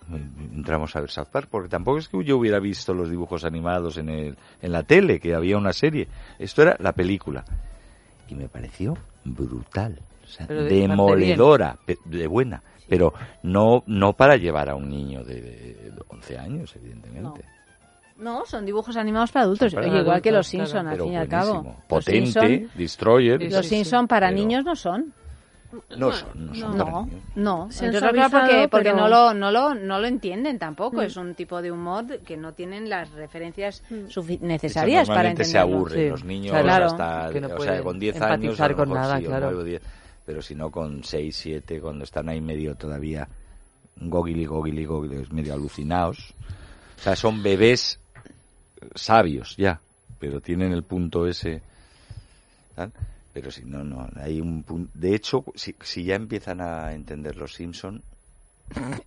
entramos 0.53 0.93
a 0.97 0.99
ver 0.99 1.09
South 1.09 1.29
Park, 1.31 1.47
porque 1.49 1.69
tampoco 1.69 1.97
es 1.97 2.09
que 2.09 2.21
yo 2.25 2.37
hubiera 2.37 2.59
visto 2.59 2.93
los 2.93 3.09
dibujos 3.09 3.45
animados 3.45 3.97
en, 3.97 4.09
el, 4.09 4.37
en 4.61 4.71
la 4.73 4.83
tele, 4.83 5.21
que 5.21 5.33
había 5.33 5.57
una 5.57 5.71
serie. 5.71 6.09
Esto 6.37 6.63
era 6.63 6.75
la 6.79 6.91
película. 6.91 7.45
Y 8.27 8.35
me 8.35 8.49
pareció 8.49 8.97
brutal, 9.23 9.99
o 10.23 10.27
sea, 10.27 10.47
Pero 10.47 10.63
de- 10.65 10.69
demoledora, 10.69 11.77
pe- 11.85 11.97
de 12.03 12.27
buena, 12.27 12.61
pero 12.89 13.13
no, 13.43 13.83
no 13.87 14.11
para 14.13 14.35
llevar 14.35 14.69
a 14.69 14.75
un 14.75 14.89
niño 14.89 15.23
de, 15.23 15.39
de 15.41 15.93
11 16.09 16.37
años, 16.37 16.75
evidentemente. 16.75 17.41
No, 18.17 18.45
son 18.45 18.65
dibujos 18.65 18.97
animados 18.97 19.31
para 19.31 19.45
adultos, 19.45 19.73
Para 19.73 19.87
igual 19.87 20.21
que 20.21 20.31
los 20.33 20.45
Simpson, 20.45 20.81
claro. 20.87 20.89
al 20.89 21.01
fin 21.03 21.13
y 21.13 21.15
al 21.15 21.27
cabo. 21.29 21.77
Potente, 21.87 22.25
Simpson, 22.31 22.69
Destroyer. 22.75 23.41
los 23.49 23.65
sí, 23.65 23.75
Simpson 23.77 24.07
para 24.09 24.27
pero- 24.27 24.37
niños 24.39 24.65
no 24.65 24.75
son. 24.75 25.13
No 25.97 26.11
son, 26.11 26.30
no 26.47 26.55
son 26.55 26.78
No, 26.78 27.09
no. 27.36 27.72
Se 27.72 27.86
Entre 27.86 27.99
otras 27.99 28.13
cosas 28.13 28.32
porque, 28.32 28.67
porque 28.70 28.84
pero- 28.91 28.97
no, 28.97 29.07
lo, 29.07 29.34
no, 29.36 29.51
lo, 29.51 29.76
no 29.76 29.99
lo 29.99 30.07
entienden 30.07 30.57
tampoco. 30.57 30.97
Mm. 30.97 31.01
Es 31.01 31.15
un 31.17 31.36
tipo 31.36 31.61
de 31.61 31.72
humor 31.72 32.20
que 32.26 32.38
no 32.38 32.53
tienen 32.53 32.89
las 32.89 33.11
referencias 33.11 33.84
Mm. 33.89 34.05
necesarias 34.41 35.07
para 35.07 35.15
normalmente 35.32 35.43
se 35.45 35.57
entenderlo. 35.57 35.78
aburren 35.78 35.99
Sí, 36.05 36.09
los 36.09 36.24
niños 36.24 36.57
claro. 36.59 36.86
hasta 36.86 37.30
Que 37.32 37.41
no 37.41 37.47
o 37.55 37.59
sea, 37.61 37.84
con 37.84 37.99
10 37.99 38.22
años 38.22 38.59
a 38.59 38.74
con 38.74 38.89
nada, 38.93 39.17
sí, 39.20 39.26
claro. 39.26 39.49
o 39.49 39.63
10, 39.63 39.82
pero 40.26 40.41
si 40.41 40.55
no 40.55 40.72
con 40.72 41.03
6, 41.03 41.36
7 41.36 41.80
cuando 41.80 42.03
están 42.03 42.30
ahí 42.30 42.41
medio 42.41 42.74
todavía 42.76 43.28
gogili 43.97 44.45
gogili 44.45 44.86
gogili 44.86 45.24
medio 45.32 45.53
alucinados. 45.53 46.34
O 46.97 47.01
sea, 47.01 47.15
son 47.15 47.43
bebés 47.43 47.99
sabios 48.95 49.55
ya, 49.57 49.80
pero 50.20 50.41
tienen 50.41 50.72
el 50.72 50.84
punto 50.84 51.28
ese 51.28 51.61
¿tal? 52.76 52.91
Pero 53.39 53.51
si 53.51 53.63
no, 53.65 53.83
no, 53.83 54.07
hay 54.21 54.39
un 54.41 54.63
punto. 54.63 54.91
De 54.93 55.15
hecho, 55.15 55.43
si, 55.55 55.75
si 55.81 56.03
ya 56.03 56.15
empiezan 56.15 56.59
a 56.61 56.93
entender 56.93 57.35
los 57.37 57.53
Simpson, 57.53 58.01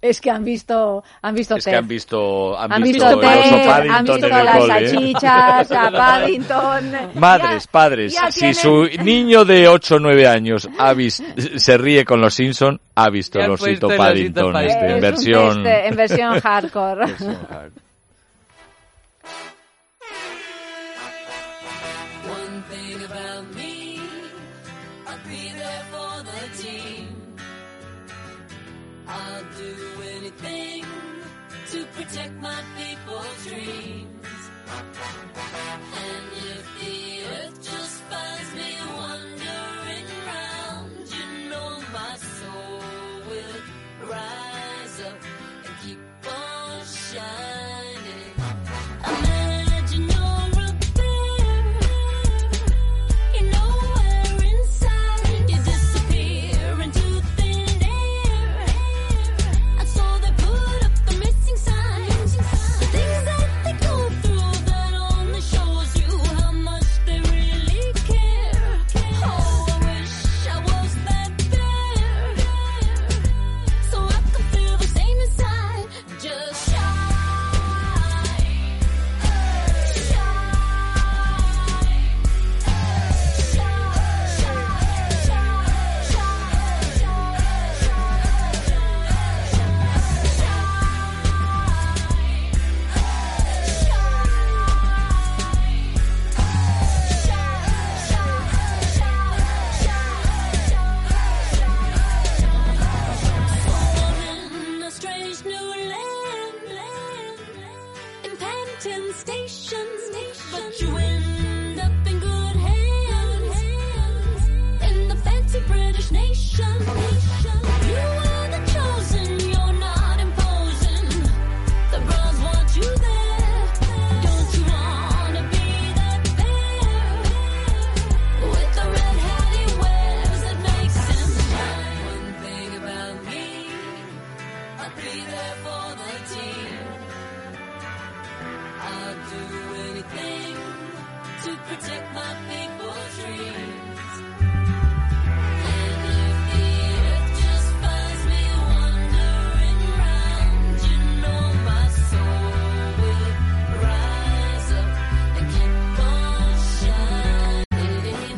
Es 0.00 0.20
que 0.20 0.28
han 0.30 0.42
visto, 0.44 1.04
han 1.22 1.34
visto 1.36 1.54
es 1.56 1.64
que 1.64 1.70
Ted. 1.70 1.78
han 1.78 1.86
visto, 1.86 2.58
han, 2.58 2.72
Han 2.72 2.82
visto, 2.82 3.04
visto 3.06 3.20
Ted, 3.20 3.28
Paddington 3.66 3.94
han 3.94 4.04
visto 4.04 4.28
las 4.28 4.56
cole, 4.58 4.74
¿eh? 4.84 4.88
salchichas, 4.88 5.70
a 5.72 5.90
Paddington. 5.92 6.92
Madres, 7.14 7.64
Ya- 7.66 7.70
padres, 7.70 8.12
ya 8.14 8.32
si 8.32 8.40
tienen- 8.40 8.54
su 8.56 8.88
niño 9.04 9.44
de 9.44 9.68
8 9.68 9.94
o 9.96 9.98
9 10.00 10.26
años 10.26 10.68
ha 10.78 10.92
vis- 10.94 11.22
se 11.56 11.78
ríe 11.78 12.04
con 12.04 12.20
los 12.20 12.34
Simpson, 12.34 12.80
ha 12.96 13.08
visto 13.10 13.38
el 13.38 13.44
han 13.44 13.50
osito 13.52 13.88
Paddington, 13.96 14.56
osito 14.56 14.68
este, 14.68 14.86
Es 14.88 14.94
en 14.94 15.00
versión... 15.00 15.62
test, 15.62 15.86
en 15.90 15.96
versión 15.96 16.40
hardcore. 16.40 17.06
versión. 17.06 17.38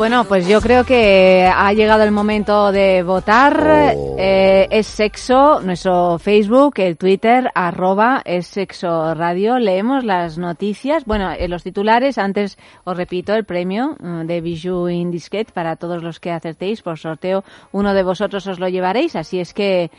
Bueno, 0.05 0.27
pues 0.27 0.47
yo 0.47 0.61
creo 0.61 0.85
que 0.85 1.51
ha 1.51 1.73
llegado 1.73 2.03
el 2.03 2.11
momento 2.11 2.73
de 2.73 3.03
votar. 3.03 3.95
Oh. 3.97 4.17
Eh, 4.19 4.69
es 4.71 4.87
sexo, 4.87 5.61
nuestro 5.63 6.19
Facebook, 6.19 6.75
el 6.77 6.99
Twitter, 6.99 7.51
arroba 7.55 8.21
es 8.23 8.47
sexo 8.47 9.15
radio. 9.15 9.59
Leemos 9.59 10.05
las 10.05 10.37
noticias. 10.37 11.07
Bueno, 11.07 11.33
eh, 11.33 11.49
los 11.49 11.63
titulares. 11.63 12.19
Antes 12.19 12.59
os 12.85 12.95
repito 12.99 13.33
el 13.33 13.47
premio 13.47 13.97
mm, 13.99 14.27
de 14.27 14.43
Bijou 14.43 14.91
Indiscret 14.91 15.51
para 15.53 15.77
todos 15.77 16.03
los 16.03 16.21
que 16.21 16.33
acertéis. 16.33 16.83
Por 16.83 16.99
sorteo, 16.99 17.43
uno 17.73 17.95
de 17.95 18.03
vosotros 18.03 18.47
os 18.47 18.61
lo 18.61 18.69
llevaréis. 18.69 19.17
Así 19.17 19.41
es 19.41 19.55
que 19.55 19.91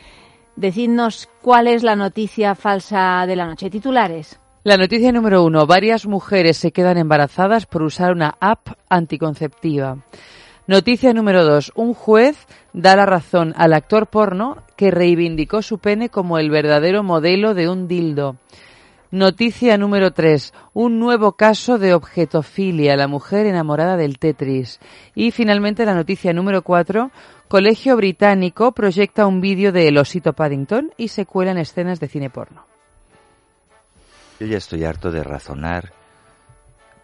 decidnos 0.54 1.28
cuál 1.42 1.66
es 1.66 1.82
la 1.82 1.96
noticia 1.96 2.54
falsa 2.54 3.26
de 3.26 3.34
la 3.34 3.46
noche. 3.46 3.70
Titulares. 3.70 4.38
La 4.66 4.76
noticia 4.76 5.12
número 5.12 5.44
uno. 5.44 5.64
Varias 5.64 6.06
mujeres 6.08 6.56
se 6.56 6.72
quedan 6.72 6.98
embarazadas 6.98 7.66
por 7.66 7.84
usar 7.84 8.10
una 8.10 8.34
app 8.40 8.66
anticonceptiva. 8.88 9.98
Noticia 10.66 11.14
número 11.14 11.44
dos. 11.44 11.70
Un 11.76 11.94
juez 11.94 12.36
da 12.72 12.96
la 12.96 13.06
razón 13.06 13.54
al 13.56 13.74
actor 13.74 14.08
porno 14.08 14.64
que 14.76 14.90
reivindicó 14.90 15.62
su 15.62 15.78
pene 15.78 16.08
como 16.08 16.36
el 16.38 16.50
verdadero 16.50 17.04
modelo 17.04 17.54
de 17.54 17.68
un 17.68 17.86
dildo. 17.86 18.38
Noticia 19.12 19.78
número 19.78 20.10
tres. 20.10 20.52
Un 20.74 20.98
nuevo 20.98 21.36
caso 21.36 21.78
de 21.78 21.94
objetofilia, 21.94 22.96
la 22.96 23.06
mujer 23.06 23.46
enamorada 23.46 23.96
del 23.96 24.18
Tetris. 24.18 24.80
Y 25.14 25.30
finalmente 25.30 25.86
la 25.86 25.94
noticia 25.94 26.32
número 26.32 26.62
cuatro. 26.62 27.12
Colegio 27.46 27.94
Británico 27.94 28.72
proyecta 28.72 29.28
un 29.28 29.40
vídeo 29.40 29.70
de 29.70 29.86
El 29.86 29.98
Osito 29.98 30.32
Paddington 30.32 30.90
y 30.96 31.06
se 31.06 31.24
cuelan 31.24 31.56
escenas 31.56 32.00
de 32.00 32.08
cine 32.08 32.30
porno. 32.30 32.75
Yo 34.40 34.46
ya 34.46 34.58
estoy 34.58 34.84
harto 34.84 35.10
de 35.10 35.22
razonar 35.24 35.92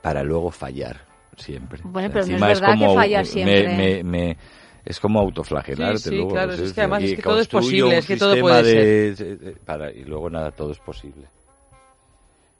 para 0.03 0.23
luego 0.23 0.51
fallar 0.51 1.01
siempre. 1.37 1.81
Bueno, 1.83 2.09
pero 2.13 2.21
no 2.21 2.21
es 2.25 2.29
encima 2.31 2.47
verdad 2.49 2.67
que 2.75 2.79
como- 2.85 2.95
fallas 2.95 3.29
me- 3.29 3.33
siempre. 3.33 3.77
me- 3.77 4.05
me- 4.05 4.37
es 4.85 5.01
como 5.01 5.21
autoflagelarte 5.21 5.99
Sí, 5.99 6.09
sí, 6.11 6.17
luego. 6.17 6.31
claro, 6.33 6.53
es 6.53 6.73
que 6.73 6.81
además 6.81 7.03
y 7.03 7.05
es 7.07 7.15
que 7.17 7.23
todo 7.23 7.41
es 7.41 7.49
posible, 7.49 7.99
es 7.99 8.07
que 8.07 8.17
todo 8.17 8.39
puede 8.41 8.63
de- 8.63 9.15
de- 9.15 9.37
de- 9.37 9.53
para, 9.53 9.91
y 9.93 10.05
luego 10.05 10.29
nada, 10.29 10.51
todo 10.51 10.73
es 10.73 10.79
posible. 10.79 11.27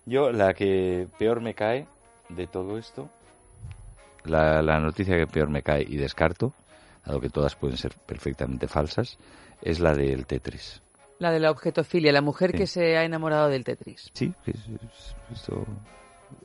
Yo, 0.07 0.31
la 0.33 0.55
que 0.55 1.07
peor 1.19 1.41
me 1.41 1.55
cae 1.55 1.87
de 2.29 2.47
todo 2.47 2.79
esto, 2.79 3.11
la, 4.25 4.63
la 4.63 4.81
noticia 4.81 5.17
que 5.17 5.27
peor 5.27 5.49
me 5.51 5.63
cae 5.63 5.83
y 5.87 5.97
descarto, 5.97 6.53
dado 7.05 7.21
que 7.21 7.29
todas 7.29 7.57
pueden 7.57 7.77
ser 7.77 7.95
perfectamente 8.07 8.69
falsas, 8.69 9.19
es 9.61 9.81
la 9.81 9.95
del 9.95 10.27
Tetris. 10.27 10.81
La 11.23 11.31
de 11.31 11.41
la 11.41 11.51
objetofilia, 11.51 12.13
la 12.13 12.21
mujer 12.21 12.51
Sí. 12.51 12.57
que 12.59 12.67
se 12.67 12.97
ha 12.99 13.05
enamorado 13.05 13.49
del 13.49 13.65
Tetris. 13.65 14.11
Sí, 14.13 14.33
es, 14.47 14.57
es- 14.57 15.17
esto 15.33 15.65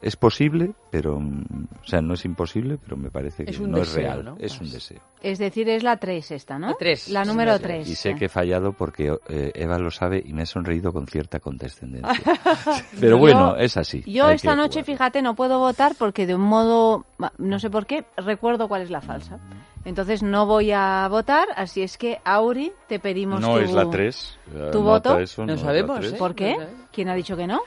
es 0.01 0.15
posible, 0.15 0.73
pero, 0.91 1.19
mm, 1.19 1.43
o 1.83 1.88
sea, 1.88 2.01
no 2.01 2.13
es 2.13 2.25
imposible, 2.25 2.77
pero 2.77 2.97
me 2.97 3.09
parece 3.11 3.45
que 3.45 3.51
Es 3.51 3.59
un 3.59 3.71
no 3.71 3.79
es 3.79 3.93
real. 3.93 4.23
¿no? 4.23 4.35
Es 4.39 4.59
un 4.61 4.69
deseo. 4.71 4.99
Es 5.21 5.39
decir, 5.39 5.67
es 5.69 5.83
la 5.83 5.97
3 5.97 6.31
esta, 6.31 6.59
¿no? 6.59 6.67
La 6.69 6.75
tres. 6.77 7.07
La 7.09 7.23
Sí, 7.23 7.29
número 7.29 7.51
la 7.51 7.59
3. 7.59 7.88
Y 7.88 7.95
sé 7.95 8.15
que 8.15 8.25
he 8.25 8.29
fallado 8.29 8.73
porque 8.73 9.15
eh, 9.29 9.51
Eva 9.55 9.79
lo 9.79 9.89
sabe 9.91 10.21
y 10.23 10.33
me 10.33 10.43
he 10.43 10.45
sonreído 10.45 10.93
con 10.93 11.07
cierta 11.07 11.39
condescendencia. 11.39 12.11
pero 12.99 13.15
Yo- 13.15 13.17
bueno, 13.17 13.55
es 13.57 13.77
así. 13.77 14.03
Yo 14.05 14.27
hay 14.27 14.35
esta 14.35 14.55
noche, 14.55 14.81
jugar. 14.81 14.85
fíjate, 14.85 15.21
no 15.21 15.35
puedo 15.35 15.59
votar 15.59 15.93
porque 15.97 16.27
de 16.27 16.35
un 16.35 16.41
modo, 16.41 17.05
no 17.38 17.59
sé 17.59 17.69
por 17.69 17.85
qué, 17.85 18.05
recuerdo 18.17 18.67
cuál 18.67 18.81
es 18.83 18.89
la 18.91 19.01
falsa. 19.01 19.39
Entonces 19.85 20.21
no 20.21 20.45
voy 20.45 20.71
a 20.71 21.07
votar, 21.09 21.47
así 21.55 21.81
es 21.81 21.97
que, 21.97 22.19
Auri, 22.25 22.73
te 22.88 22.99
pedimos 22.99 23.39
No 23.39 23.53
tu, 23.53 23.59
es 23.59 23.71
la 23.71 23.89
3. 23.89 24.39
¿Tu 24.71 24.81
voto? 24.81 25.17
Eso, 25.17 25.45
No 25.45 25.53
es 25.53 25.61
la 25.61 25.65
sabemos, 25.67 25.99
tres, 25.99 26.13
¿eh? 26.13 26.17
¿Por 26.17 26.35
qué? 26.35 26.57
¿Quién 26.91 27.07
ha 27.09 27.15
dicho 27.15 27.38
que 27.38 27.47
no? 27.47 27.61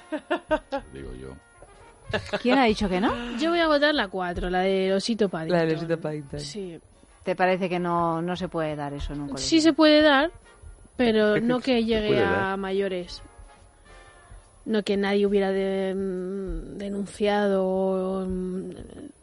Digo 0.92 1.14
yo. 1.14 1.30
¿Quién 2.42 2.58
ha 2.58 2.64
dicho 2.64 2.88
que 2.88 3.00
no? 3.00 3.12
Yo 3.38 3.50
voy 3.50 3.60
a 3.60 3.66
votar 3.68 3.94
la 3.94 4.08
4, 4.08 4.50
la 4.50 4.60
de 4.60 4.92
Osito 4.94 5.28
Paddington. 5.28 5.58
La 5.58 5.64
del 5.66 5.76
Osito 5.76 6.00
Paddington. 6.00 6.40
Sí. 6.40 6.78
¿Te 7.22 7.36
parece 7.36 7.68
que 7.68 7.78
no, 7.78 8.20
no 8.22 8.34
se 8.36 8.48
puede 8.48 8.74
dar 8.76 8.92
eso 8.94 9.12
en 9.12 9.20
un 9.22 9.28
colegio? 9.28 9.46
Sí 9.48 9.60
se 9.60 9.72
puede 9.72 10.00
dar, 10.02 10.30
pero 10.96 11.40
no 11.40 11.60
que 11.60 11.84
llegue 11.84 12.18
a 12.18 12.30
dar. 12.30 12.58
mayores. 12.58 13.22
No 14.64 14.82
que 14.82 14.96
nadie 14.96 15.26
hubiera 15.26 15.50
de- 15.50 15.94
mm, 15.94 16.78
denunciado. 16.78 18.26
mm, 18.26 18.68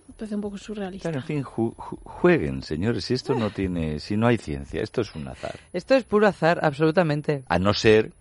Me 0.07 0.13
parece 0.21 0.35
un 0.35 0.41
poco 0.41 0.57
surrealista. 0.57 1.09
Claro, 1.11 1.19
en 1.21 1.27
fin, 1.27 1.43
ju- 1.43 1.75
ju- 1.75 1.99
jueguen, 2.03 2.63
señores. 2.63 3.05
Si 3.05 3.13
esto 3.13 3.35
no 3.35 3.51
tiene, 3.51 3.99
si 3.99 4.17
no 4.17 4.25
hay 4.25 4.37
ciencia, 4.39 4.81
esto 4.81 5.01
es 5.01 5.13
un 5.13 5.27
azar. 5.27 5.53
Esto 5.73 5.93
es 5.93 6.05
puro 6.05 6.25
azar, 6.27 6.59
absolutamente. 6.63 7.43
A 7.47 7.59
no 7.59 7.71
ser 7.75 8.11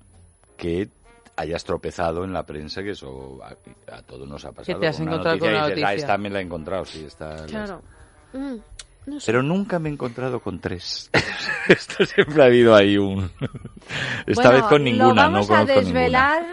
que 0.59 0.91
hayas 1.37 1.65
tropezado 1.65 2.25
en 2.25 2.33
la 2.33 2.45
prensa, 2.45 2.83
que 2.83 2.91
eso 2.91 3.39
a, 3.43 3.95
a 3.97 4.03
todos 4.03 4.27
nos 4.29 4.45
ha 4.45 4.53
pasado. 4.53 4.81
te 4.81 4.87
has 4.89 4.97
con 4.97 5.07
encontrado 5.09 5.39
con 5.39 5.49
y 5.49 5.53
una 5.53 5.67
dices, 5.67 5.85
"Ah, 5.85 5.87
noticia". 5.89 5.95
esta 6.07 6.19
me 6.19 6.31
la 6.31 6.39
he 6.39 6.43
encontrado, 6.43 6.85
sí, 6.85 7.05
esta. 7.07 7.45
Claro. 7.47 7.83
Mm, 8.33 8.57
no 9.07 9.21
sé. 9.21 9.27
Pero 9.27 9.43
nunca 9.43 9.79
me 9.79 9.89
he 9.89 9.93
encontrado 9.93 10.41
con 10.41 10.59
tres. 10.61 11.11
Esto 11.69 12.05
siempre 12.07 12.43
ha 12.43 12.47
habido 12.47 12.75
ahí 12.75 12.97
un... 12.99 13.31
Esta 14.27 14.43
Bueno, 14.49 14.51
vez 14.53 14.63
con 14.65 14.83
ninguna, 14.85 15.09
lo 15.09 15.15
vamos 15.15 15.49
no 15.51 15.57
a 15.57 15.65
desvelar. 15.65 16.45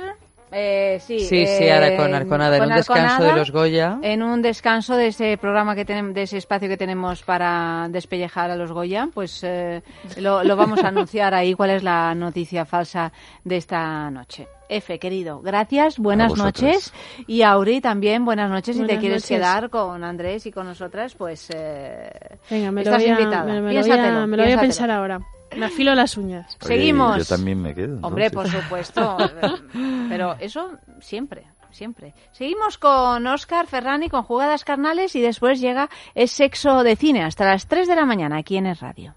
Eh, 0.54 1.00
sí, 1.02 1.20
Sí, 1.20 1.46
sí, 1.48 1.64
eh, 1.64 1.74
ahora 1.74 1.96
con 1.98 2.14
Arconada, 2.14 2.58
en 2.58 2.64
un 2.64 2.76
descanso 2.76 3.24
de 3.24 3.34
los 3.34 3.52
Goya. 3.52 3.98
En 4.02 4.22
un 4.24 4.42
descanso 4.42 4.96
de 4.96 5.08
ese 5.08 5.38
programa 5.38 5.76
que 5.76 5.86
tenemos, 5.86 6.14
de 6.14 6.24
ese 6.24 6.38
espacio 6.38 6.70
que 6.70 6.78
tenemos 6.78 7.24
para 7.24 7.88
despellejar 7.90 8.52
a 8.52 8.56
los 8.56 8.72
Goya, 8.72 9.10
pues 9.14 9.42
eh, 9.44 9.82
lo, 10.18 10.44
lo 10.44 10.56
vamos 10.56 10.84
a 10.84 10.88
anunciar 10.90 11.34
ahí 11.34 11.54
cuál 11.54 11.72
es 11.72 11.84
la 11.84 12.14
noticia 12.16 12.66
falsa 12.66 13.12
de 13.44 13.58
esta 13.58 14.10
noche. 14.12 14.48
F, 14.70 14.98
querido, 14.98 15.42
gracias, 15.42 16.00
buenas 16.00 16.36
noches. 16.36 16.94
Y 17.28 17.42
Auri 17.44 17.80
también, 17.82 18.26
buenas 18.26 18.50
noches. 18.50 18.76
si 18.76 18.82
te 18.82 18.86
Buenas 18.86 19.00
quieres 19.02 19.24
noches. 19.24 19.38
quedar 19.38 19.70
con 19.70 20.04
Andrés 20.04 20.46
y 20.46 20.52
con 20.52 20.66
nosotras, 20.66 21.14
pues 21.16 21.50
eh, 21.54 22.10
Venga, 22.50 22.72
me 22.72 22.84
lo 22.84 22.90
estás 22.90 23.04
voy 23.04 23.12
a, 23.12 23.20
invitada. 23.20 23.44
me, 23.44 23.62
me 23.62 23.74
lo 23.74 23.80
voy 23.82 23.84
Piénsatelo, 23.84 24.20
a, 24.20 24.28
me 24.28 24.38
lo 24.38 24.44
voy 24.44 24.52
a 24.54 24.60
piénsatelo. 24.60 24.62
pensar 24.62 24.92
ahora. 24.92 25.20
Me 25.58 25.66
afilo 25.66 25.96
las 25.96 26.18
uñas. 26.18 26.58
Oye, 26.62 26.76
Seguimos. 26.76 27.18
Yo 27.18 27.36
también 27.36 27.62
me 27.62 27.74
quedo. 27.74 28.00
Hombre, 28.02 28.30
por 28.32 28.50
supuesto. 28.50 29.18
Pero 30.10 30.36
eso 30.40 30.72
siempre, 31.00 31.46
siempre. 31.72 32.14
Seguimos 32.32 32.78
con 32.78 33.26
Oscar 33.28 33.68
Ferrani 33.68 34.10
con 34.10 34.24
jugadas 34.24 34.64
carnales 34.64 35.16
y 35.16 35.22
después 35.22 35.60
llega 35.60 35.90
Es 36.16 36.32
Sexo 36.32 36.84
de 36.84 36.96
Cine 36.96 37.24
hasta 37.24 37.46
las 37.46 37.68
3 37.68 37.88
de 37.88 37.96
la 37.96 38.06
mañana 38.06 38.38
aquí 38.38 38.58
en 38.58 38.68
Es 38.68 38.80
Radio. 38.80 39.16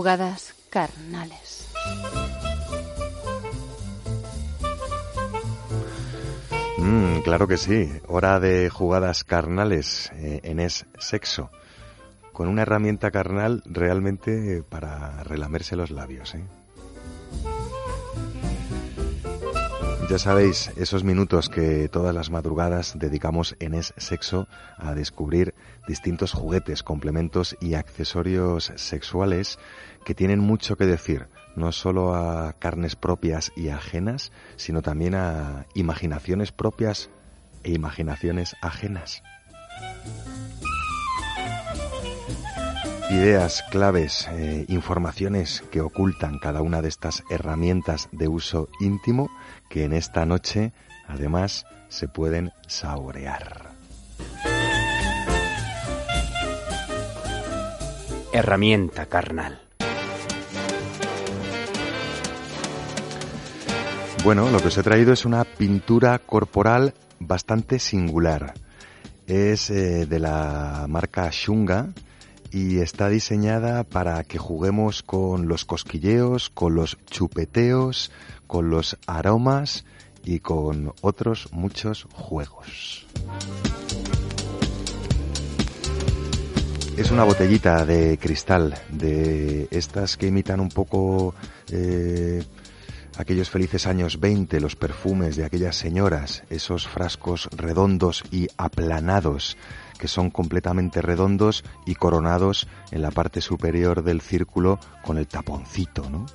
Jugadas 0.00 0.54
carnales. 0.70 1.68
Mm, 6.78 7.20
claro 7.20 7.46
que 7.46 7.58
sí. 7.58 7.92
Hora 8.08 8.40
de 8.40 8.70
jugadas 8.70 9.24
carnales 9.24 10.10
eh, 10.14 10.40
en 10.44 10.58
es 10.58 10.86
sexo. 10.98 11.50
Con 12.32 12.48
una 12.48 12.62
herramienta 12.62 13.10
carnal 13.10 13.62
realmente 13.66 14.62
para 14.66 15.22
relamerse 15.22 15.76
los 15.76 15.90
labios. 15.90 16.34
¿eh? 16.34 16.46
Ya 20.10 20.18
sabéis, 20.18 20.72
esos 20.76 21.04
minutos 21.04 21.48
que 21.48 21.88
todas 21.88 22.12
las 22.12 22.30
madrugadas 22.30 22.98
dedicamos 22.98 23.54
en 23.60 23.74
Es 23.74 23.94
Sexo 23.96 24.48
a 24.76 24.92
descubrir 24.96 25.54
distintos 25.86 26.32
juguetes, 26.32 26.82
complementos 26.82 27.56
y 27.60 27.74
accesorios 27.74 28.72
sexuales 28.74 29.56
que 30.04 30.14
tienen 30.14 30.40
mucho 30.40 30.76
que 30.76 30.86
decir, 30.86 31.28
no 31.56 31.72
solo 31.72 32.14
a 32.14 32.54
carnes 32.54 32.96
propias 32.96 33.52
y 33.56 33.68
ajenas, 33.68 34.32
sino 34.56 34.82
también 34.82 35.14
a 35.14 35.66
imaginaciones 35.74 36.52
propias 36.52 37.10
e 37.64 37.72
imaginaciones 37.72 38.56
ajenas. 38.62 39.22
Ideas, 43.10 43.64
claves, 43.70 44.28
eh, 44.30 44.66
informaciones 44.68 45.64
que 45.72 45.80
ocultan 45.80 46.38
cada 46.38 46.62
una 46.62 46.80
de 46.80 46.88
estas 46.88 47.24
herramientas 47.28 48.08
de 48.12 48.28
uso 48.28 48.68
íntimo 48.78 49.28
que 49.68 49.82
en 49.82 49.92
esta 49.92 50.24
noche 50.26 50.72
además 51.08 51.66
se 51.88 52.06
pueden 52.06 52.52
saborear. 52.68 53.70
Herramienta 58.32 59.06
carnal. 59.06 59.69
Bueno, 64.22 64.50
lo 64.50 64.60
que 64.60 64.68
os 64.68 64.76
he 64.76 64.82
traído 64.82 65.14
es 65.14 65.24
una 65.24 65.44
pintura 65.44 66.18
corporal 66.18 66.92
bastante 67.18 67.78
singular. 67.78 68.52
Es 69.26 69.70
eh, 69.70 70.04
de 70.04 70.18
la 70.18 70.84
marca 70.90 71.30
Shunga 71.32 71.88
y 72.50 72.80
está 72.80 73.08
diseñada 73.08 73.82
para 73.82 74.22
que 74.24 74.36
juguemos 74.36 75.02
con 75.02 75.48
los 75.48 75.64
cosquilleos, 75.64 76.50
con 76.50 76.74
los 76.74 76.98
chupeteos, 77.06 78.12
con 78.46 78.68
los 78.68 78.98
aromas 79.06 79.86
y 80.22 80.40
con 80.40 80.92
otros 81.00 81.48
muchos 81.52 82.06
juegos. 82.12 83.06
Es 86.98 87.10
una 87.10 87.24
botellita 87.24 87.86
de 87.86 88.18
cristal, 88.18 88.74
de 88.90 89.66
estas 89.70 90.18
que 90.18 90.26
imitan 90.26 90.60
un 90.60 90.68
poco 90.68 91.34
eh, 91.70 92.44
aquellos 93.20 93.50
felices 93.50 93.86
años 93.86 94.18
20, 94.18 94.60
los 94.60 94.76
perfumes 94.76 95.36
de 95.36 95.44
aquellas 95.44 95.76
señoras, 95.76 96.44
esos 96.50 96.88
frascos 96.88 97.48
redondos 97.56 98.24
y 98.30 98.48
aplanados 98.56 99.56
que 99.98 100.08
son 100.08 100.30
completamente 100.30 101.02
redondos 101.02 101.62
y 101.84 101.94
coronados 101.94 102.66
en 102.90 103.02
la 103.02 103.10
parte 103.10 103.42
superior 103.42 104.02
del 104.02 104.22
círculo 104.22 104.80
con 105.04 105.18
el 105.18 105.28
taponcito, 105.28 106.08
¿no? 106.08 106.26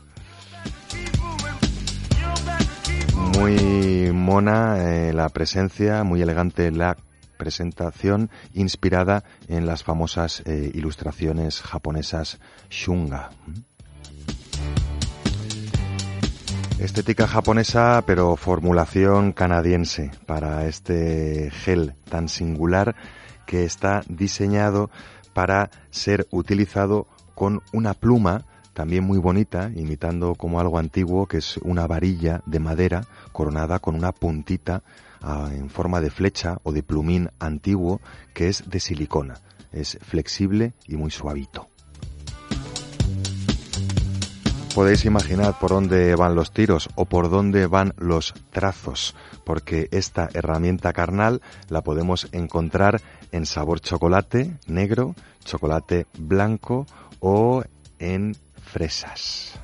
Muy 3.39 4.11
mona 4.13 4.77
eh, 4.79 5.13
la 5.13 5.29
presencia, 5.29 6.03
muy 6.03 6.21
elegante 6.21 6.69
la 6.71 6.95
presentación, 7.37 8.29
inspirada 8.53 9.23
en 9.47 9.65
las 9.65 9.83
famosas 9.83 10.41
eh, 10.45 10.71
ilustraciones 10.73 11.61
japonesas 11.61 12.39
Shunga. 12.69 13.31
Estética 16.79 17.25
japonesa, 17.25 18.03
pero 18.05 18.35
formulación 18.35 19.31
canadiense 19.31 20.11
para 20.25 20.67
este 20.67 21.49
gel 21.51 21.95
tan 22.09 22.27
singular 22.27 22.97
que 23.47 23.63
está 23.63 24.01
diseñado 24.09 24.89
para 25.33 25.71
ser 25.89 26.27
utilizado 26.31 27.07
con 27.33 27.61
una 27.71 27.93
pluma 27.93 28.45
también 28.73 29.05
muy 29.05 29.19
bonita, 29.19 29.71
imitando 29.73 30.35
como 30.35 30.59
algo 30.59 30.77
antiguo, 30.77 31.27
que 31.27 31.37
es 31.37 31.55
una 31.57 31.87
varilla 31.87 32.41
de 32.45 32.59
madera 32.59 33.07
coronada 33.31 33.79
con 33.79 33.95
una 33.95 34.11
puntita 34.11 34.83
ah, 35.21 35.49
en 35.53 35.69
forma 35.69 36.01
de 36.01 36.09
flecha 36.09 36.57
o 36.63 36.73
de 36.73 36.83
plumín 36.83 37.29
antiguo 37.39 38.01
que 38.33 38.49
es 38.49 38.69
de 38.69 38.81
silicona. 38.81 39.35
Es 39.71 39.97
flexible 40.01 40.73
y 40.87 40.97
muy 40.97 41.09
suavito. 41.09 41.69
Podéis 44.75 45.05
imaginar 45.05 45.57
por 45.57 45.69
dónde 45.69 46.13
van 46.15 46.35
los 46.35 46.51
tiros 46.51 46.89
o 46.95 47.05
por 47.05 47.29
dónde 47.29 47.65
van 47.65 47.93
los 47.97 48.33
trazos, 48.51 49.15
porque 49.45 49.87
esta 49.91 50.27
herramienta 50.33 50.91
carnal 50.91 51.41
la 51.69 51.81
podemos 51.81 52.27
encontrar 52.33 52.99
en 53.31 53.45
sabor 53.45 53.79
chocolate 53.79 54.51
negro, 54.67 55.15
chocolate 55.45 56.07
blanco 56.17 56.87
o 57.21 57.63
en 57.99 58.35
fresas. 58.61 59.57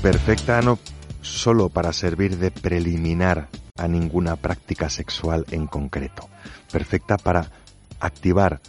Perfecta 0.00 0.62
no 0.62 0.78
solo 1.22 1.70
para 1.70 1.92
servir 1.92 2.38
de 2.38 2.52
preliminar 2.52 3.48
a 3.76 3.88
ninguna 3.88 4.36
práctica 4.36 4.90
sexual 4.90 5.44
en 5.50 5.66
concreto, 5.66 6.28
perfecta 6.70 7.16
para 7.16 7.50
activar 7.98 8.60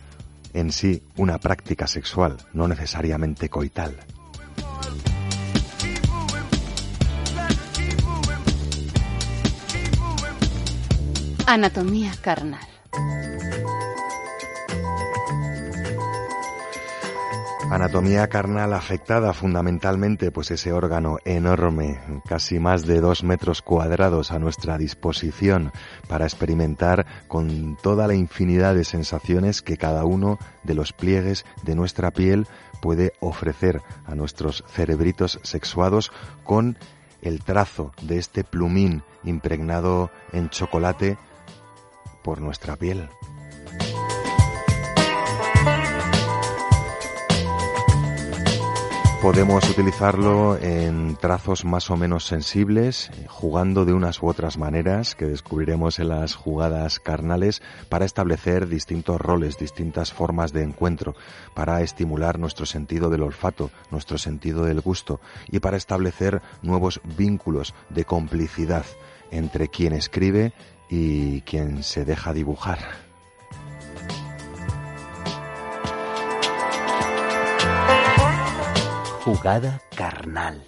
en 0.60 0.72
sí 0.72 1.04
una 1.18 1.38
práctica 1.38 1.86
sexual, 1.88 2.38
no 2.54 2.68
necesariamente 2.68 3.50
coital. 3.50 3.96
Anatomía 11.46 12.12
carnal. 12.22 12.68
Anatomía 17.70 18.28
carnal 18.30 18.72
afectada 18.72 19.34
fundamentalmente, 19.34 20.32
pues 20.32 20.52
ese 20.52 20.72
órgano 20.72 21.18
enorme, 21.26 22.00
casi 22.26 22.60
más 22.60 22.88
de 22.88 23.02
dos 23.02 23.26
metros 23.26 23.62
cuadrados 23.62 24.32
a 24.32 24.40
nuestra 24.40 24.78
disposición 24.78 25.74
para 26.08 26.24
experimentar 26.24 27.06
con 27.28 27.78
toda 27.84 28.08
la 28.08 28.16
infinidad 28.16 28.74
de 28.74 28.86
sensaciones 28.86 29.62
que 29.62 29.76
cada 29.76 30.06
uno 30.06 30.40
de 30.64 30.76
los 30.76 30.94
pliegues 30.94 31.46
de 31.64 31.76
nuestra 31.76 32.12
piel 32.12 32.48
puede 32.82 33.12
ofrecer 33.20 33.82
a 34.06 34.16
nuestros 34.16 34.64
cerebritos 34.70 35.38
sexuados 35.44 36.14
con 36.46 36.78
el 37.22 37.44
trazo 37.44 37.92
de 38.02 38.18
este 38.18 38.46
plumín 38.46 39.04
impregnado 39.26 40.10
en 40.32 40.50
chocolate 40.50 41.18
por 42.24 42.40
nuestra 42.40 42.78
piel. 42.78 43.10
Podemos 49.22 49.68
utilizarlo 49.68 50.58
en 50.62 51.16
trazos 51.16 51.66
más 51.66 51.90
o 51.90 51.98
menos 51.98 52.28
sensibles, 52.28 53.10
eh, 53.10 53.26
jugando 53.28 53.84
de 53.84 53.94
unas 53.94 54.22
u 54.22 54.28
otras 54.28 54.60
maneras 54.60 55.16
que 55.16 55.26
descubriremos 55.26 55.98
en 55.98 56.10
las 56.10 56.36
jugadas 56.36 57.00
carnales 57.00 57.64
para 57.90 58.06
establecer 58.06 58.68
distintos 58.68 59.20
roles, 59.20 59.58
distintas 59.58 60.14
formas 60.14 60.54
de 60.54 60.62
encuentro, 60.62 61.16
para 61.56 61.82
estimular 61.82 62.38
nuestro 62.38 62.68
sentido 62.68 63.10
del 63.10 63.24
olfato, 63.24 63.72
nuestro 63.90 64.20
sentido 64.20 64.66
del 64.66 64.82
gusto 64.82 65.20
y 65.48 65.60
para 65.60 65.78
establecer 65.78 66.44
nuevos 66.62 67.02
vínculos 67.18 67.74
de 67.90 68.06
complicidad 68.06 68.86
entre 69.32 69.68
quien 69.68 69.94
escribe 69.94 70.54
y 70.90 71.42
quien 71.42 71.84
se 71.84 72.06
deja 72.06 72.34
dibujar. 72.34 73.07
Jugada 79.28 79.82
carnal. 79.94 80.64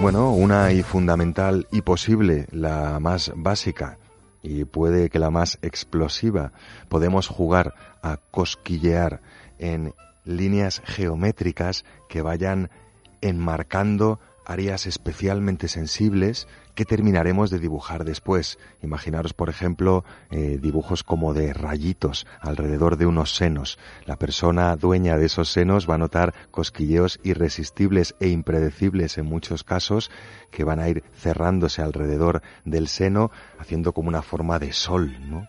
Bueno, 0.00 0.32
una 0.32 0.72
y 0.72 0.82
fundamental 0.82 1.68
y 1.70 1.82
posible, 1.82 2.48
la 2.50 2.98
más 2.98 3.30
básica 3.36 3.98
y 4.42 4.64
puede 4.64 5.08
que 5.08 5.20
la 5.20 5.30
más 5.30 5.60
explosiva. 5.62 6.50
Podemos 6.88 7.28
jugar 7.28 7.76
a 8.02 8.16
cosquillear 8.16 9.22
en 9.60 9.94
líneas 10.24 10.82
geométricas 10.84 11.84
que 12.08 12.22
vayan 12.22 12.70
enmarcando 13.20 14.18
áreas 14.44 14.86
especialmente 14.86 15.68
sensibles 15.68 16.48
que 16.74 16.84
terminaremos 16.84 17.50
de 17.50 17.58
dibujar 17.58 18.04
después. 18.04 18.58
Imaginaros, 18.82 19.32
por 19.32 19.48
ejemplo, 19.48 20.04
eh, 20.30 20.58
dibujos 20.60 21.02
como 21.02 21.34
de 21.34 21.52
rayitos 21.52 22.26
alrededor 22.40 22.96
de 22.96 23.06
unos 23.06 23.34
senos. 23.34 23.78
La 24.06 24.16
persona 24.16 24.74
dueña 24.76 25.16
de 25.16 25.26
esos 25.26 25.50
senos 25.50 25.88
va 25.88 25.94
a 25.94 25.98
notar 25.98 26.34
cosquilleos 26.50 27.20
irresistibles 27.22 28.14
e 28.20 28.28
impredecibles 28.28 29.18
en 29.18 29.26
muchos 29.26 29.64
casos 29.64 30.10
que 30.50 30.64
van 30.64 30.80
a 30.80 30.88
ir 30.88 31.04
cerrándose 31.14 31.82
alrededor 31.82 32.42
del 32.64 32.88
seno, 32.88 33.30
haciendo 33.58 33.92
como 33.92 34.08
una 34.08 34.22
forma 34.22 34.58
de 34.58 34.72
sol, 34.72 35.16
¿no? 35.28 35.46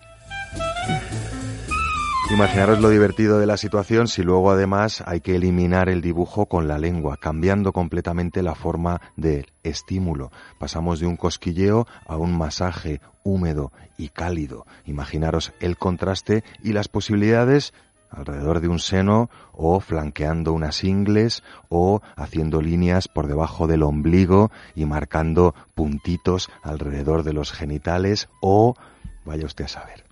Imaginaros 2.31 2.79
lo 2.79 2.89
divertido 2.89 3.37
de 3.37 3.45
la 3.45 3.55
situación 3.55 4.07
si 4.07 4.23
luego 4.23 4.49
además 4.49 5.03
hay 5.05 5.21
que 5.21 5.35
eliminar 5.35 5.89
el 5.89 6.01
dibujo 6.01 6.47
con 6.47 6.67
la 6.67 6.79
lengua, 6.79 7.17
cambiando 7.17 7.71
completamente 7.71 8.41
la 8.41 8.55
forma 8.55 8.99
del 9.15 9.51
estímulo. 9.61 10.31
Pasamos 10.57 10.99
de 10.99 11.05
un 11.05 11.17
cosquilleo 11.17 11.85
a 12.07 12.17
un 12.17 12.35
masaje 12.35 12.99
húmedo 13.23 13.71
y 13.95 14.09
cálido. 14.09 14.65
Imaginaros 14.85 15.53
el 15.59 15.77
contraste 15.77 16.43
y 16.63 16.73
las 16.73 16.87
posibilidades 16.87 17.73
alrededor 18.09 18.59
de 18.59 18.69
un 18.69 18.79
seno 18.79 19.29
o 19.53 19.79
flanqueando 19.79 20.51
unas 20.51 20.83
ingles 20.83 21.43
o 21.69 22.01
haciendo 22.15 22.59
líneas 22.59 23.07
por 23.07 23.27
debajo 23.27 23.67
del 23.67 23.83
ombligo 23.83 24.51
y 24.73 24.85
marcando 24.85 25.53
puntitos 25.75 26.49
alrededor 26.63 27.21
de 27.21 27.33
los 27.33 27.51
genitales 27.51 28.29
o 28.41 28.73
vaya 29.25 29.45
usted 29.45 29.65
a 29.65 29.69
saber. 29.69 30.04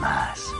Más. 0.00 0.52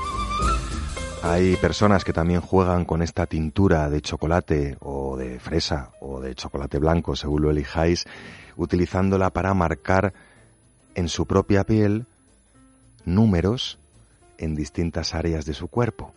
Hay 1.22 1.56
personas 1.56 2.04
que 2.04 2.12
también 2.12 2.40
juegan 2.40 2.84
con 2.84 3.00
esta 3.00 3.26
tintura 3.26 3.88
de 3.88 4.00
chocolate 4.00 4.76
o 4.80 5.16
de 5.16 5.38
fresa 5.38 5.92
o 6.00 6.20
de 6.20 6.34
chocolate 6.34 6.78
blanco, 6.78 7.14
según 7.14 7.42
lo 7.42 7.50
elijáis, 7.50 8.06
utilizándola 8.56 9.30
para 9.30 9.54
marcar 9.54 10.12
en 10.94 11.08
su 11.08 11.26
propia 11.26 11.64
piel 11.64 12.06
números 13.04 13.78
en 14.38 14.54
distintas 14.54 15.14
áreas 15.14 15.44
de 15.44 15.54
su 15.54 15.68
cuerpo. 15.68 16.12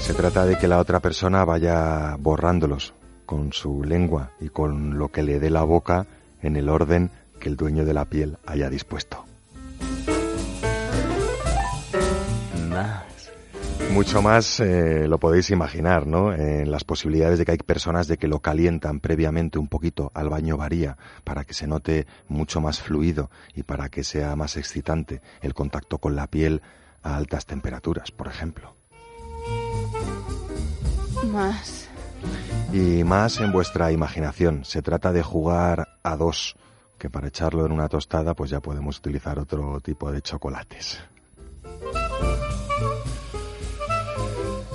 Se 0.00 0.14
trata 0.14 0.44
de 0.44 0.58
que 0.58 0.68
la 0.68 0.78
otra 0.78 1.00
persona 1.00 1.44
vaya 1.44 2.16
borrándolos 2.18 2.94
con 3.26 3.52
su 3.52 3.84
lengua 3.84 4.32
y 4.40 4.48
con 4.48 4.98
lo 4.98 5.08
que 5.08 5.22
le 5.22 5.38
dé 5.38 5.50
la 5.50 5.62
boca 5.62 6.06
en 6.42 6.56
el 6.56 6.68
orden 6.68 7.10
que 7.40 7.48
el 7.48 7.56
dueño 7.56 7.84
de 7.84 7.94
la 7.94 8.04
piel 8.04 8.38
haya 8.46 8.70
dispuesto. 8.70 9.24
Más. 12.68 13.32
Mucho 13.92 14.22
más 14.22 14.60
eh, 14.60 15.08
lo 15.08 15.18
podéis 15.18 15.50
imaginar, 15.50 16.06
¿no? 16.06 16.32
En 16.32 16.70
las 16.70 16.84
posibilidades 16.84 17.40
de 17.40 17.44
que 17.44 17.52
hay 17.52 17.58
personas 17.58 18.06
de 18.06 18.18
que 18.18 18.28
lo 18.28 18.38
calientan 18.38 19.00
previamente 19.00 19.58
un 19.58 19.66
poquito 19.66 20.12
al 20.14 20.28
baño 20.28 20.56
varía 20.56 20.96
para 21.24 21.44
que 21.44 21.54
se 21.54 21.66
note 21.66 22.06
mucho 22.28 22.60
más 22.60 22.80
fluido 22.80 23.30
y 23.52 23.64
para 23.64 23.88
que 23.88 24.04
sea 24.04 24.36
más 24.36 24.56
excitante 24.56 25.20
el 25.42 25.54
contacto 25.54 25.98
con 25.98 26.14
la 26.14 26.28
piel 26.28 26.62
a 27.02 27.16
altas 27.16 27.46
temperaturas, 27.46 28.12
por 28.12 28.28
ejemplo. 28.28 28.76
Más. 31.32 31.88
Y 32.72 33.02
más 33.02 33.40
en 33.40 33.50
vuestra 33.50 33.90
imaginación. 33.90 34.64
Se 34.64 34.82
trata 34.82 35.12
de 35.12 35.22
jugar 35.22 35.88
a 36.02 36.16
dos, 36.16 36.54
que 37.00 37.10
para 37.10 37.28
echarlo 37.28 37.66
en 37.66 37.72
una 37.72 37.88
tostada 37.88 38.34
pues 38.34 38.50
ya 38.50 38.60
podemos 38.60 38.98
utilizar 38.98 39.40
otro 39.40 39.80
tipo 39.80 40.12
de 40.12 40.20
chocolates. 40.22 41.00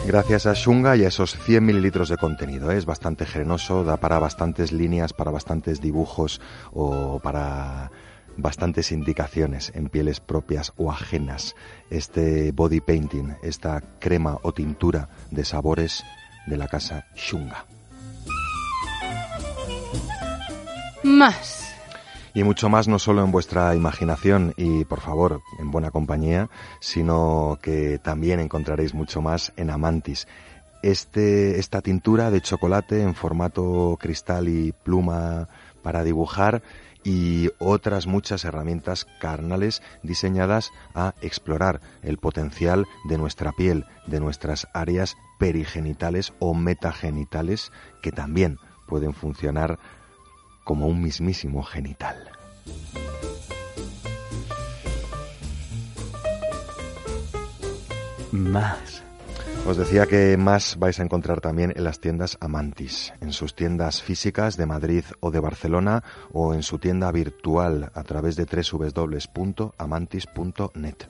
Gracias 0.06 0.46
a 0.46 0.54
Shunga 0.54 0.96
y 0.98 1.04
a 1.04 1.08
esos 1.08 1.36
100 1.36 1.66
mililitros 1.66 2.10
de 2.10 2.18
contenido. 2.18 2.72
¿eh? 2.72 2.78
Es 2.78 2.86
bastante 2.86 3.26
generoso, 3.26 3.84
da 3.84 3.98
para 3.98 4.20
bastantes 4.20 4.72
líneas, 4.72 5.14
para 5.14 5.32
bastantes 5.32 5.82
dibujos 5.82 6.42
o 6.74 7.20
para 7.20 7.92
bastantes 8.38 8.92
indicaciones 8.92 9.72
en 9.74 9.90
pieles 9.90 10.20
propias 10.20 10.74
o 10.78 10.92
ajenas. 10.92 11.56
Este 11.90 12.52
body 12.52 12.82
painting, 12.82 13.36
esta 13.42 13.82
crema 14.00 14.38
o 14.44 14.52
tintura 14.52 15.10
de 15.32 15.46
sabores 15.46 16.04
de 16.46 16.58
la 16.58 16.68
casa 16.68 17.08
Shunga. 17.16 17.66
Más. 21.04 21.65
Y 22.36 22.44
mucho 22.44 22.68
más 22.68 22.90
no 22.90 23.00
solo 23.00 23.24
en 23.24 23.32
vuestra 23.32 23.74
imaginación 23.76 24.54
y, 24.58 24.84
por 24.84 25.00
favor, 25.00 25.42
en 25.58 25.72
buena 25.72 25.90
compañía, 25.90 26.50
sino 26.82 27.58
que 27.62 27.98
también 27.98 28.42
encontraréis 28.42 28.94
mucho 28.94 29.22
más 29.22 29.54
en 29.56 29.70
Amantis. 29.70 30.28
Este, 30.84 31.60
esta 31.60 31.82
tintura 31.82 32.32
de 32.32 32.42
chocolate 32.42 33.02
en 33.02 33.16
formato 33.16 33.98
cristal 33.98 34.50
y 34.50 34.74
pluma 34.74 35.48
para 35.82 36.04
dibujar 36.04 36.62
y 37.06 37.52
otras 37.58 38.06
muchas 38.06 38.44
herramientas 38.44 39.08
carnales 39.22 39.82
diseñadas 40.04 40.72
a 40.94 41.14
explorar 41.22 41.80
el 42.02 42.18
potencial 42.18 42.86
de 43.08 43.18
nuestra 43.18 43.54
piel, 43.54 43.86
de 44.08 44.20
nuestras 44.20 44.68
áreas 44.74 45.16
perigenitales 45.40 46.34
o 46.40 46.54
metagenitales 46.54 47.72
que 48.02 48.12
también 48.12 48.58
pueden 48.88 49.14
funcionar 49.14 49.80
como 50.66 50.88
un 50.88 51.02
mismísimo 51.02 51.64
genital. 51.64 52.18
Más. 58.34 59.04
Os 59.66 59.78
decía 59.78 60.06
que 60.06 60.36
más 60.38 60.78
vais 60.78 61.00
a 61.00 61.04
encontrar 61.04 61.42
también 61.42 61.74
en 61.76 61.84
las 61.86 62.00
tiendas 62.00 62.38
Amantis, 62.42 63.14
en 63.22 63.32
sus 63.32 63.56
tiendas 63.56 64.02
físicas 64.02 64.58
de 64.58 64.66
Madrid 64.66 65.06
o 65.22 65.32
de 65.32 65.40
Barcelona 65.40 66.04
o 66.34 66.54
en 66.54 66.62
su 66.62 66.78
tienda 66.78 67.10
virtual 67.12 67.92
a 67.96 68.04
través 68.04 68.36
de 68.36 68.46
www.amantis.net. 68.46 71.08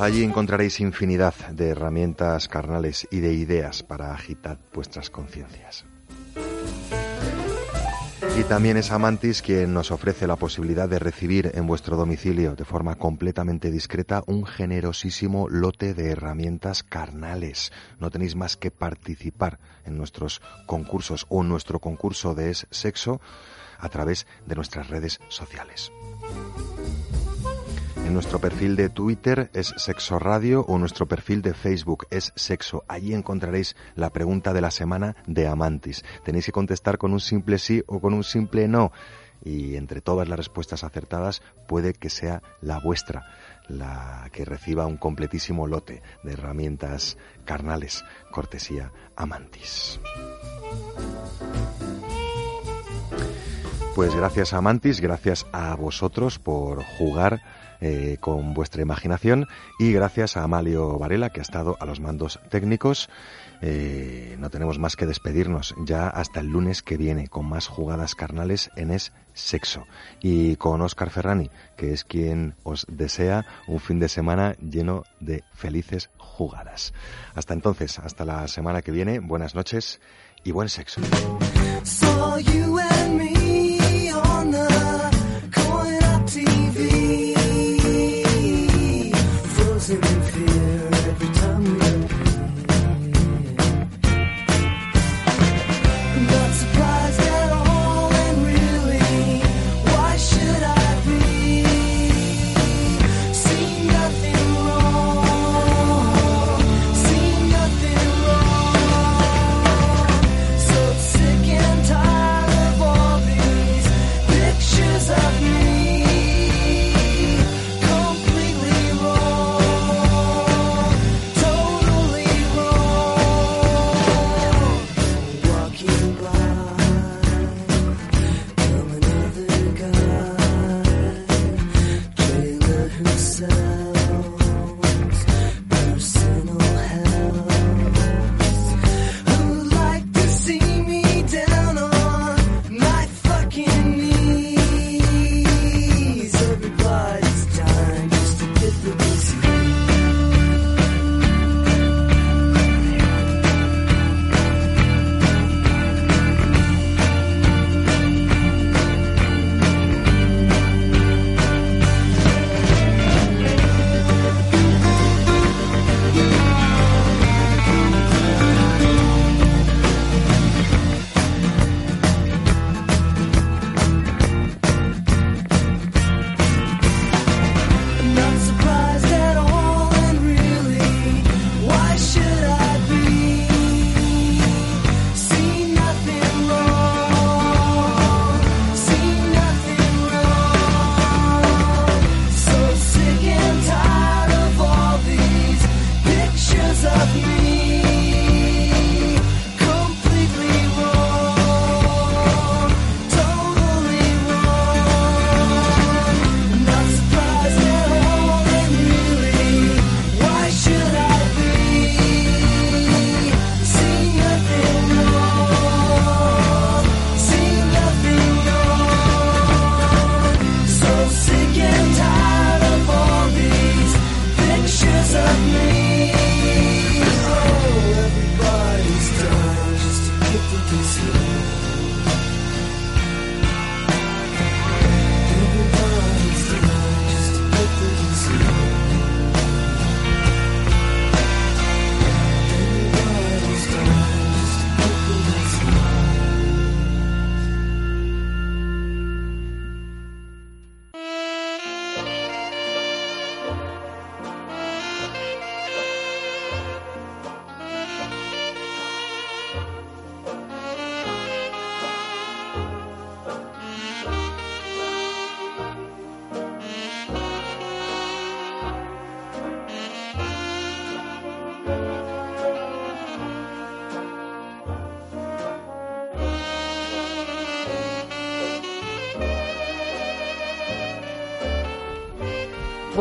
Allí 0.00 0.24
encontraréis 0.24 0.80
infinidad 0.80 1.34
de 1.52 1.68
herramientas 1.68 2.48
carnales 2.48 3.06
y 3.10 3.20
de 3.20 3.34
ideas 3.34 3.82
para 3.82 4.12
agitar 4.12 4.58
vuestras 4.72 5.10
conciencias. 5.10 5.84
Y 8.36 8.44
también 8.44 8.76
es 8.76 8.90
Amantis 8.90 9.42
quien 9.42 9.74
nos 9.74 9.90
ofrece 9.90 10.26
la 10.26 10.36
posibilidad 10.36 10.88
de 10.88 10.98
recibir 10.98 11.50
en 11.54 11.66
vuestro 11.66 11.96
domicilio 11.96 12.54
de 12.54 12.64
forma 12.64 12.94
completamente 12.94 13.70
discreta 13.70 14.22
un 14.26 14.46
generosísimo 14.46 15.48
lote 15.48 15.94
de 15.94 16.10
herramientas 16.10 16.82
carnales. 16.82 17.72
No 17.98 18.10
tenéis 18.10 18.36
más 18.36 18.56
que 18.56 18.70
participar 18.70 19.58
en 19.84 19.98
nuestros 19.98 20.40
concursos 20.66 21.26
o 21.28 21.42
nuestro 21.42 21.80
concurso 21.80 22.34
de 22.34 22.54
sexo 22.54 23.20
a 23.78 23.88
través 23.88 24.26
de 24.46 24.54
nuestras 24.54 24.88
redes 24.88 25.20
sociales. 25.28 25.90
En 28.06 28.14
nuestro 28.14 28.38
perfil 28.40 28.76
de 28.76 28.88
Twitter 28.88 29.50
es 29.54 29.74
Sexo 29.76 30.18
Radio 30.18 30.62
o 30.66 30.78
nuestro 30.78 31.06
perfil 31.06 31.42
de 31.42 31.54
Facebook 31.54 32.06
es 32.10 32.32
Sexo. 32.34 32.84
Allí 32.88 33.14
encontraréis 33.14 33.76
la 33.94 34.10
pregunta 34.10 34.52
de 34.52 34.60
la 34.60 34.70
semana 34.70 35.16
de 35.26 35.46
Amantis. 35.46 36.04
Tenéis 36.24 36.46
que 36.46 36.52
contestar 36.52 36.98
con 36.98 37.12
un 37.12 37.20
simple 37.20 37.58
sí 37.58 37.82
o 37.86 38.00
con 38.00 38.14
un 38.14 38.24
simple 38.24 38.68
no. 38.68 38.92
Y 39.42 39.76
entre 39.76 40.00
todas 40.00 40.28
las 40.28 40.38
respuestas 40.38 40.84
acertadas 40.84 41.42
puede 41.66 41.94
que 41.94 42.10
sea 42.10 42.42
la 42.60 42.78
vuestra 42.78 43.24
la 43.70 44.28
que 44.32 44.44
reciba 44.44 44.86
un 44.86 44.96
completísimo 44.96 45.66
lote 45.66 46.02
de 46.22 46.32
herramientas 46.32 47.16
carnales, 47.44 48.04
cortesía 48.30 48.92
Amantis. 49.16 50.00
Pues 53.94 54.14
gracias 54.14 54.52
a 54.52 54.60
Mantis, 54.60 55.00
gracias 55.00 55.46
a 55.52 55.74
vosotros 55.74 56.38
por 56.38 56.82
jugar 56.82 57.40
eh, 57.80 58.16
con 58.20 58.54
vuestra 58.54 58.82
imaginación 58.82 59.46
y 59.78 59.92
gracias 59.92 60.36
a 60.36 60.42
Amalio 60.42 60.98
Varela 60.98 61.30
que 61.30 61.40
ha 61.40 61.42
estado 61.42 61.76
a 61.80 61.86
los 61.86 62.00
mandos 62.00 62.40
técnicos. 62.48 63.08
Eh, 63.62 64.36
no 64.38 64.50
tenemos 64.50 64.78
más 64.78 64.96
que 64.96 65.06
despedirnos 65.06 65.74
ya 65.84 66.08
hasta 66.08 66.40
el 66.40 66.46
lunes 66.46 66.82
que 66.82 66.96
viene 66.96 67.28
con 67.28 67.46
más 67.46 67.68
jugadas 67.68 68.14
carnales 68.14 68.70
en 68.76 68.90
Es 68.90 69.12
Sexo 69.34 69.86
y 70.20 70.56
con 70.56 70.80
Oscar 70.80 71.10
Ferrani 71.10 71.50
que 71.76 71.92
es 71.92 72.04
quien 72.04 72.54
os 72.62 72.86
desea 72.88 73.44
un 73.66 73.80
fin 73.80 73.98
de 73.98 74.08
semana 74.08 74.56
lleno 74.60 75.04
de 75.20 75.44
felices 75.54 76.10
jugadas. 76.16 76.92
Hasta 77.34 77.54
entonces, 77.54 77.98
hasta 77.98 78.24
la 78.24 78.48
semana 78.48 78.82
que 78.82 78.92
viene, 78.92 79.20
buenas 79.20 79.54
noches 79.54 80.00
y 80.44 80.52
buen 80.52 80.68
sexo. 80.68 81.00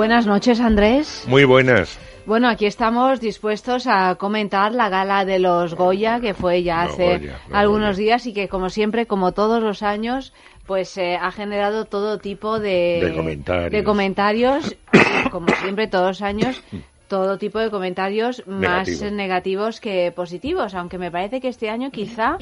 Buenas 0.10 0.26
noches, 0.26 0.60
Andrés. 0.60 1.24
Muy 1.28 1.44
buenas. 1.44 2.00
Bueno, 2.26 2.50
aquí 2.50 2.66
estamos 2.66 3.22
dispuestos 3.22 3.86
a 3.86 4.16
comentar 4.16 4.74
la 4.74 4.90
gala 4.90 5.24
de 5.24 5.38
los 5.38 5.76
Goya, 5.76 6.20
que 6.20 6.34
fue 6.34 6.64
ya 6.64 6.82
hace 6.82 7.20
Goya, 7.20 7.40
algunos 7.52 7.96
días 7.96 8.26
y 8.26 8.34
que, 8.34 8.48
como 8.48 8.72
siempre, 8.72 9.06
como 9.06 9.34
todos 9.34 9.62
los 9.62 9.84
años, 9.84 10.34
pues 10.66 10.98
eh, 10.98 11.16
ha 11.22 11.32
generado 11.32 11.86
todo 11.86 12.18
tipo 12.18 12.60
de, 12.60 13.02
De 13.04 13.14
comentarios. 13.16 13.72
de 13.72 13.84
comentarios, 13.84 14.76
y, 14.94 15.30
como 15.30 15.46
siempre, 15.62 15.86
todos 15.86 16.08
los 16.08 16.22
años, 16.24 16.60
todo 17.08 17.38
tipo 17.38 17.60
de 17.60 17.70
comentarios 17.70 18.42
más 18.48 18.88
Negativo. 18.88 19.12
negativos 19.12 19.80
que 19.80 20.12
positivos, 20.12 20.74
aunque 20.74 20.98
me 20.98 21.12
parece 21.12 21.40
que 21.40 21.50
este 21.50 21.70
año 21.70 21.92
quizá 21.92 22.36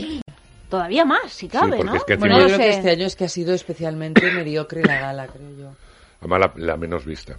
todavía 0.70 1.04
más, 1.04 1.34
si 1.34 1.50
cabe, 1.50 1.84
¿no? 1.84 1.96
bueno, 2.18 2.36
No 2.36 2.44
yo 2.44 2.44
lo 2.44 2.46
creo 2.46 2.60
que 2.60 2.64
sé. 2.64 2.70
este 2.70 2.92
año 2.92 3.06
es 3.08 3.18
que 3.18 3.26
ha 3.26 3.30
sido 3.30 3.54
especialmente 3.54 4.22
mediocre 4.32 4.86
la 4.86 5.02
gala, 5.02 5.28
creo 5.28 5.50
yo. 5.60 5.72
Además, 6.22 6.40
la, 6.40 6.66
la 6.66 6.78
menos 6.78 7.06
vista. 7.06 7.36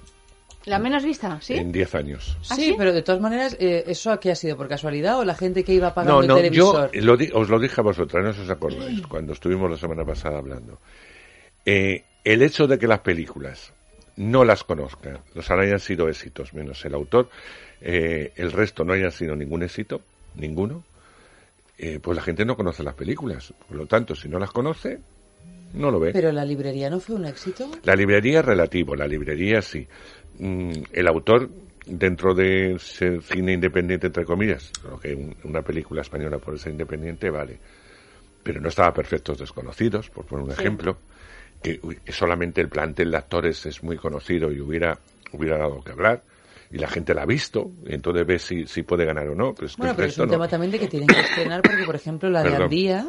La 0.69 0.79
menos 0.79 1.03
vista, 1.05 1.41
¿sí? 1.41 1.55
En 1.55 1.73
10 1.73 1.95
años. 1.95 2.37
¿Ah, 2.51 2.55
sí, 2.57 2.67
sí? 2.67 2.75
pero 2.77 2.93
de 2.93 3.03
todas 3.03 3.21
maneras, 3.21 3.57
eh, 3.59 3.85
¿eso 3.87 4.11
a 4.13 4.21
qué 4.21 4.31
ha 4.31 4.35
sido? 4.35 4.57
¿Por 4.57 4.69
casualidad 4.69 5.19
o 5.19 5.25
la 5.25 5.35
gente 5.35 5.65
que 5.65 5.73
iba 5.73 5.95
pagando 5.95 6.17
No, 6.17 6.23
el 6.23 6.29
no, 6.29 6.35
yo 6.37 6.43
televisor? 6.73 6.91
lo 6.95 7.17
di- 7.17 7.31
os 7.33 7.49
lo 7.49 7.59
dije 7.59 7.81
a 7.81 7.85
vosotras, 7.85 8.23
no 8.37 8.43
os 8.43 8.51
acordáis, 8.51 9.01
cuando 9.03 9.33
estuvimos 9.33 9.71
la 9.71 9.77
semana 9.77 10.05
pasada 10.05 10.39
hablando. 10.39 10.79
Eh, 11.65 12.05
el 12.25 12.43
hecho 12.43 12.67
de 12.67 12.79
que 12.79 12.87
las 12.87 13.01
películas 13.01 13.73
no 14.17 14.45
las 14.45 14.65
conozcan, 14.65 15.21
o 15.35 15.43
sea, 15.43 15.57
no 15.57 15.63
hayan 15.63 15.81
sido 15.81 16.09
éxitos, 16.09 16.53
menos 16.55 16.85
el 16.85 16.95
autor, 16.95 17.31
eh, 17.81 18.33
el 18.37 18.53
resto 18.53 18.85
no 18.85 18.93
hayan 18.93 19.13
sido 19.13 19.37
ningún 19.37 19.63
éxito, 19.63 20.03
ninguno, 20.35 20.85
eh, 21.79 22.01
pues 22.03 22.17
la 22.17 22.23
gente 22.23 22.45
no 22.45 22.57
conoce 22.57 22.83
las 22.83 22.95
películas. 22.95 23.55
Por 23.69 23.77
lo 23.77 23.87
tanto, 23.87 24.15
si 24.17 24.29
no 24.29 24.39
las 24.39 24.51
conoce, 24.51 24.99
no 25.75 25.91
lo 25.93 26.01
ve. 26.01 26.13
Pero 26.13 26.33
la 26.33 26.45
librería 26.45 26.91
no 26.91 26.99
fue 26.99 27.15
un 27.15 27.27
éxito. 27.27 27.71
La 27.85 27.95
librería 27.95 28.41
es 28.41 28.45
relativo, 28.45 28.97
la 28.97 29.07
librería 29.07 29.63
sí. 29.63 29.87
Mm, 30.39 30.71
el 30.93 31.09
autor, 31.09 31.49
dentro 31.87 32.35
de 32.35 32.77
ser 32.79 33.23
cine 33.23 33.55
independiente, 33.55 34.07
entre 34.09 34.25
comillas, 34.25 34.73
que 35.03 35.15
un- 35.15 35.35
una 35.45 35.63
película 35.63 36.03
española 36.03 36.39
por 36.39 36.59
ser 36.59 36.73
independiente 36.73 37.31
vale. 37.31 37.59
Pero 38.43 38.61
no 38.61 38.69
estaba 38.69 38.93
Perfectos 38.95 39.39
Desconocidos, 39.39 40.11
por 40.11 40.25
poner 40.27 40.45
un 40.45 40.53
Sí. 40.53 40.61
ejemplo, 40.61 40.99
que, 41.63 41.81
solamente 42.09 42.61
el 42.61 42.69
plantel 42.69 43.11
de 43.11 43.17
actores 43.17 43.67
es 43.67 43.83
muy 43.83 43.97
conocido 43.97 44.53
y 44.53 44.61
hubiera, 44.61 44.99
hubiera 45.33 45.59
dado 45.59 45.83
que 45.83 45.93
hablar. 45.93 46.23
Y 46.71 46.79
la 46.79 46.89
gente 46.89 47.15
la 47.15 47.23
ha 47.23 47.27
visto, 47.27 47.71
y 47.87 47.95
entonces 47.95 48.27
ve 48.27 48.39
si, 48.39 48.67
si 48.67 48.83
puede 48.83 49.07
ganar 49.07 49.27
o 49.29 49.35
no. 49.35 49.55
Pero 49.55 49.67
es 49.67 49.75
que 49.75 49.81
Bueno, 49.81 49.95
pero 49.97 50.07
es 50.09 50.19
un 50.19 50.27
no. 50.27 50.33
tema 50.33 50.49
también 50.49 50.71
de 50.71 50.79
que 50.79 50.87
tienen 50.87 51.09
que 51.09 51.21
estrenar, 51.21 51.63
porque 51.63 51.85
por 51.85 51.97
ejemplo 51.97 52.29
la 52.29 52.41
de 52.41 52.51
Perdón. 52.51 52.63
Andía, 52.65 53.09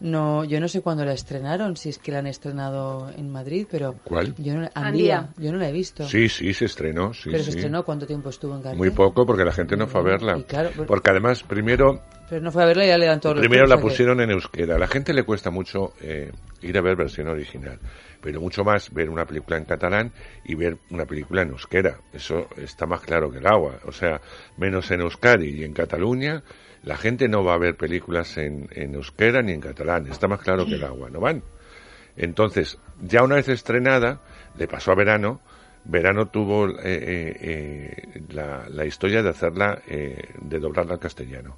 no, 0.00 0.44
yo 0.44 0.60
no 0.60 0.68
sé 0.68 0.80
cuándo 0.80 1.04
la 1.04 1.12
estrenaron, 1.12 1.76
si 1.76 1.90
es 1.90 1.98
que 1.98 2.10
la 2.10 2.20
han 2.20 2.26
estrenado 2.26 3.10
en 3.16 3.30
Madrid, 3.30 3.66
pero 3.70 3.96
¿Cuál? 4.04 4.34
yo 4.36 4.54
no, 4.54 4.68
Andía. 4.74 5.18
Andía, 5.18 5.28
yo 5.36 5.52
no 5.52 5.58
la 5.58 5.68
he 5.68 5.72
visto. 5.72 6.08
Sí, 6.08 6.28
sí, 6.28 6.54
se 6.54 6.64
estrenó. 6.64 7.12
Sí, 7.12 7.28
pero 7.30 7.44
se 7.44 7.50
estrenó 7.50 7.84
cuánto 7.84 8.06
tiempo 8.06 8.30
estuvo 8.30 8.54
en 8.56 8.62
cartel. 8.62 8.78
Muy 8.78 8.90
poco, 8.90 9.26
porque 9.26 9.44
la 9.44 9.52
gente 9.52 9.76
no 9.76 9.86
fue 9.86 10.00
a 10.00 10.04
verla. 10.04 10.38
Y 10.38 10.44
claro, 10.44 10.70
pues- 10.74 10.88
Porque 10.88 11.10
además, 11.10 11.42
primero, 11.42 12.02
Pero 12.30 12.40
no 12.42 12.50
fue 12.50 12.62
a 12.62 12.66
verla 12.66 12.84
y 12.84 12.88
ya 12.88 12.96
le 12.98 13.06
dan 13.06 13.20
todos 13.20 13.36
los 13.36 13.42
Primero 13.46 13.66
la 13.66 13.78
pusieron 13.78 14.20
en 14.20 14.30
euskera. 14.30 14.76
A 14.76 14.78
la 14.78 14.86
gente 14.88 15.12
le 15.12 15.24
cuesta 15.24 15.50
mucho 15.50 15.92
eh, 16.00 16.32
ir 16.62 16.78
a 16.78 16.80
ver 16.80 16.96
versión 16.96 17.28
original, 17.28 17.78
pero 18.22 18.40
mucho 18.40 18.64
más 18.64 18.90
ver 18.94 19.10
una 19.10 19.26
película 19.26 19.58
en 19.58 19.64
catalán 19.64 20.12
y 20.44 20.54
ver 20.54 20.78
una 20.90 21.04
película 21.04 21.42
en 21.42 21.50
euskera. 21.50 21.98
Eso 22.12 22.48
está 22.56 22.86
más 22.86 23.00
claro 23.00 23.30
que 23.30 23.38
el 23.38 23.46
agua. 23.46 23.80
O 23.84 23.92
sea, 23.92 24.20
menos 24.56 24.90
en 24.92 25.00
Euskadi 25.02 25.60
y 25.60 25.64
en 25.64 25.72
Cataluña, 25.74 26.42
la 26.82 26.96
gente 26.96 27.28
no 27.28 27.44
va 27.44 27.54
a 27.54 27.58
ver 27.58 27.76
películas 27.76 28.36
en, 28.38 28.68
en 28.72 28.94
euskera 28.94 29.42
ni 29.42 29.52
en 29.52 29.60
catalán. 29.60 30.06
Está 30.06 30.28
más 30.28 30.40
claro 30.40 30.66
que 30.66 30.74
el 30.74 30.84
agua. 30.84 31.10
No 31.10 31.20
van. 31.20 31.42
Entonces, 32.16 32.78
ya 33.02 33.22
una 33.22 33.36
vez 33.36 33.48
estrenada, 33.48 34.20
le 34.56 34.66
pasó 34.66 34.92
a 34.92 34.94
Verano. 34.94 35.40
Verano 35.84 36.28
tuvo 36.28 36.68
eh, 36.68 36.74
eh, 36.84 37.36
eh, 37.40 38.22
la, 38.30 38.84
historia 38.84 39.22
de 39.22 39.30
hacerla, 39.30 39.80
eh, 39.88 40.22
de 40.40 40.58
doblarla 40.58 40.94
al 40.94 41.00
castellano 41.00 41.56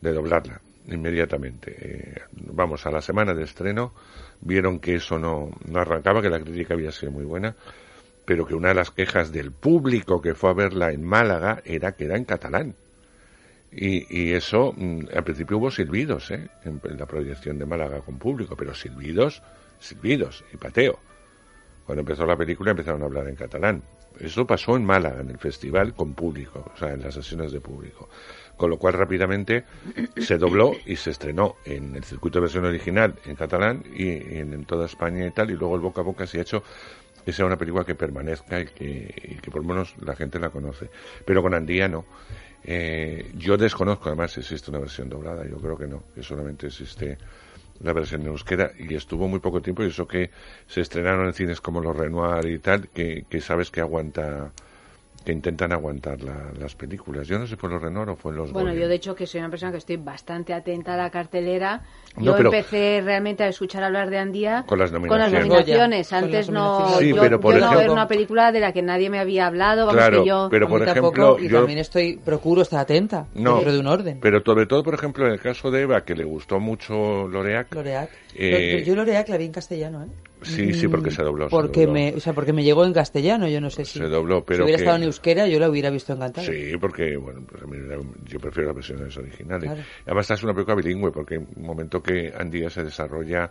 de 0.00 0.12
doblarla 0.12 0.60
inmediatamente. 0.88 1.74
Eh, 1.78 2.22
vamos, 2.32 2.86
a 2.86 2.90
la 2.90 3.02
semana 3.02 3.34
de 3.34 3.44
estreno 3.44 3.92
vieron 4.40 4.78
que 4.78 4.94
eso 4.94 5.18
no, 5.18 5.50
no 5.66 5.80
arrancaba, 5.80 6.22
que 6.22 6.30
la 6.30 6.40
crítica 6.40 6.74
había 6.74 6.92
sido 6.92 7.12
muy 7.12 7.24
buena, 7.24 7.54
pero 8.24 8.46
que 8.46 8.54
una 8.54 8.68
de 8.68 8.74
las 8.74 8.90
quejas 8.90 9.30
del 9.30 9.52
público 9.52 10.22
que 10.22 10.34
fue 10.34 10.50
a 10.50 10.54
verla 10.54 10.90
en 10.92 11.04
Málaga 11.04 11.60
era 11.64 11.92
que 11.92 12.04
era 12.04 12.16
en 12.16 12.24
catalán. 12.24 12.74
Y, 13.70 14.06
y 14.08 14.32
eso, 14.32 14.72
mm, 14.76 15.00
al 15.14 15.24
principio 15.24 15.58
hubo 15.58 15.70
silbidos 15.70 16.30
¿eh? 16.30 16.48
en, 16.64 16.80
la 16.98 17.06
proyección 17.06 17.58
de 17.58 17.66
Málaga 17.66 18.00
con 18.00 18.18
público, 18.18 18.56
pero 18.56 18.74
silbidos, 18.74 19.42
silbidos 19.78 20.44
y 20.52 20.56
pateo. 20.56 20.98
Cuando 21.84 22.00
empezó 22.00 22.26
la 22.26 22.36
película 22.36 22.70
empezaron 22.70 23.02
a 23.02 23.06
hablar 23.06 23.28
en 23.28 23.36
catalán. 23.36 23.82
Eso 24.18 24.46
pasó 24.46 24.76
en 24.76 24.84
Málaga, 24.84 25.20
en 25.20 25.30
el 25.30 25.38
festival, 25.38 25.94
con 25.94 26.14
público, 26.14 26.72
o 26.74 26.76
sea, 26.76 26.92
en 26.92 27.02
las 27.02 27.14
sesiones 27.14 27.52
de 27.52 27.60
público. 27.60 28.08
Con 28.56 28.70
lo 28.70 28.78
cual 28.78 28.94
rápidamente 28.94 29.64
se 30.16 30.38
dobló 30.38 30.72
y 30.86 30.96
se 30.96 31.10
estrenó 31.10 31.56
en 31.64 31.94
el 31.94 32.02
circuito 32.02 32.38
de 32.38 32.42
versión 32.42 32.64
original 32.64 33.14
en 33.24 33.36
catalán 33.36 33.84
y 33.94 34.08
en, 34.08 34.52
en 34.52 34.64
toda 34.64 34.86
España 34.86 35.24
y 35.26 35.30
tal, 35.30 35.50
y 35.50 35.54
luego 35.54 35.76
el 35.76 35.82
boca 35.82 36.00
a 36.00 36.04
boca 36.04 36.26
se 36.26 36.38
ha 36.38 36.42
hecho 36.42 36.64
que 37.24 37.32
sea 37.34 37.44
una 37.44 37.58
película 37.58 37.84
que 37.84 37.94
permanezca 37.94 38.60
y 38.60 38.64
que, 38.64 39.14
y 39.22 39.34
que 39.36 39.50
por 39.50 39.60
lo 39.60 39.68
menos 39.68 39.94
la 40.00 40.16
gente 40.16 40.38
la 40.38 40.48
conoce. 40.48 40.88
Pero 41.26 41.42
con 41.42 41.52
Andía 41.52 41.86
no. 41.86 42.06
Eh, 42.64 43.30
yo 43.36 43.56
desconozco 43.56 44.08
además 44.08 44.32
si 44.32 44.40
existe 44.40 44.70
una 44.70 44.80
versión 44.80 45.08
doblada, 45.08 45.46
yo 45.46 45.56
creo 45.58 45.78
que 45.78 45.86
no, 45.86 46.02
que 46.14 46.22
solamente 46.22 46.66
existe 46.66 47.16
la 47.80 47.92
versión 47.92 48.22
en 48.22 48.28
euskera 48.28 48.72
y 48.78 48.94
estuvo 48.94 49.28
muy 49.28 49.38
poco 49.38 49.62
tiempo 49.62 49.84
y 49.84 49.86
eso 49.88 50.06
que 50.08 50.30
se 50.66 50.80
estrenaron 50.80 51.26
en 51.26 51.32
cines 51.34 51.60
como 51.60 51.80
los 51.80 51.96
Renoir 51.96 52.46
y 52.46 52.58
tal, 52.58 52.88
que, 52.88 53.24
que 53.30 53.40
sabes 53.40 53.70
que 53.70 53.80
aguanta, 53.80 54.50
que 55.24 55.32
intentan 55.32 55.72
aguantar 55.72 56.20
la- 56.22 56.52
las 56.58 56.74
películas. 56.74 57.28
Yo 57.28 57.38
no 57.38 57.46
sé 57.46 57.56
por 57.56 57.70
los 57.70 57.80
Renoir 57.80 58.08
o 58.08 58.16
fue 58.16 58.32
los 58.32 58.52
Bueno, 58.52 58.70
Goya. 58.70 58.80
yo 58.82 58.88
de 58.88 58.94
hecho 58.96 59.14
que 59.14 59.26
soy 59.28 59.38
una 59.40 59.50
persona 59.50 59.70
que 59.70 59.78
estoy 59.78 59.96
bastante 59.96 60.52
atenta 60.52 60.94
a 60.94 60.96
la 60.96 61.10
cartelera. 61.10 61.84
No, 62.18 62.24
Yo 62.24 62.36
pero- 62.36 62.48
empecé 62.52 63.00
realmente 63.04 63.44
a 63.44 63.48
escuchar 63.48 63.82
hablar 63.84 64.10
de 64.10 64.18
Andía 64.18 64.64
Con 64.66 64.78
las 64.78 64.90
Con 64.90 65.02
nominaciones. 65.02 65.32
las 65.32 65.48
nominaciones. 65.48 66.08
Con 66.08 66.16
las 66.16 66.24
Antes 66.24 66.50
no. 66.50 66.98
Sí, 66.98 67.08
yo 67.14 67.20
pero 67.20 67.40
por 67.40 67.54
yo 67.54 67.60
no 67.60 67.80
era 67.80 67.92
una 67.92 68.06
película 68.08 68.52
de 68.52 68.60
la 68.60 68.72
que 68.72 68.82
nadie 68.82 69.10
me 69.10 69.18
había 69.18 69.46
hablado. 69.46 69.86
Vamos 69.86 69.94
Claro, 70.00 70.22
que 70.22 70.28
yo. 70.28 70.48
pero 70.50 70.66
A 70.66 70.68
por 70.68 70.80
mí 70.80 70.90
ejemplo, 70.90 71.10
tampoco, 71.12 71.38
y 71.40 71.48
yo- 71.48 71.58
también 71.58 71.78
estoy, 71.78 72.16
procuro 72.24 72.62
estar 72.62 72.80
atenta, 72.80 73.26
No, 73.34 73.54
dentro 73.56 73.72
de 73.72 73.78
un 73.80 73.86
orden. 73.86 74.18
pero 74.20 74.40
sobre 74.44 74.66
todo, 74.66 74.82
por 74.82 74.94
ejemplo, 74.94 75.26
en 75.26 75.32
el 75.32 75.40
caso 75.40 75.70
de 75.70 75.82
Eva, 75.82 76.02
que 76.04 76.14
le 76.14 76.24
gustó 76.24 76.58
mucho 76.60 77.28
Loreac. 77.28 77.74
Loreac. 77.74 78.10
eh, 78.34 78.74
Pero 78.76 78.84
yo 78.84 78.94
Loreac 78.96 79.28
la 79.28 79.36
vi 79.38 79.44
en 79.46 79.52
castellano, 79.52 80.04
¿eh? 80.04 80.08
Sí, 80.42 80.72
sí, 80.72 80.86
porque 80.86 81.10
se 81.10 81.20
dobló. 81.24 81.46
se 81.46 81.50
Porque 81.50 81.80
dobló. 81.86 81.94
me, 81.94 82.14
o 82.14 82.20
sea, 82.20 82.32
porque 82.32 82.52
me 82.52 82.62
llegó 82.62 82.84
en 82.84 82.92
castellano, 82.92 83.48
yo 83.48 83.60
no 83.60 83.70
sé 83.70 83.84
si. 83.84 83.98
Se 83.98 84.04
dobló, 84.06 84.44
pero 84.44 84.58
si 84.58 84.62
hubiera 84.62 84.76
que- 84.76 84.82
estado 84.84 84.96
en 84.98 85.02
euskera, 85.02 85.48
yo 85.48 85.58
la 85.58 85.68
hubiera 85.68 85.90
visto 85.90 86.12
encantada. 86.12 86.46
Sí, 86.46 86.76
porque 86.80 87.16
bueno, 87.16 87.40
pues 87.50 87.60
a 87.60 87.66
mí 87.66 87.76
la- 87.78 87.96
yo 88.24 88.38
prefiero 88.38 88.68
las 88.68 88.76
versiones 88.76 89.16
originales. 89.16 89.64
Claro. 89.64 89.82
Además, 90.06 90.24
esta 90.26 90.34
es 90.34 90.42
una 90.44 90.52
película 90.54 90.76
bilingüe, 90.76 91.10
porque 91.10 91.34
en 91.36 91.48
un 91.56 91.66
momento 91.66 92.00
que 92.00 92.07
Andía 92.36 92.70
se 92.70 92.84
desarrolla, 92.84 93.50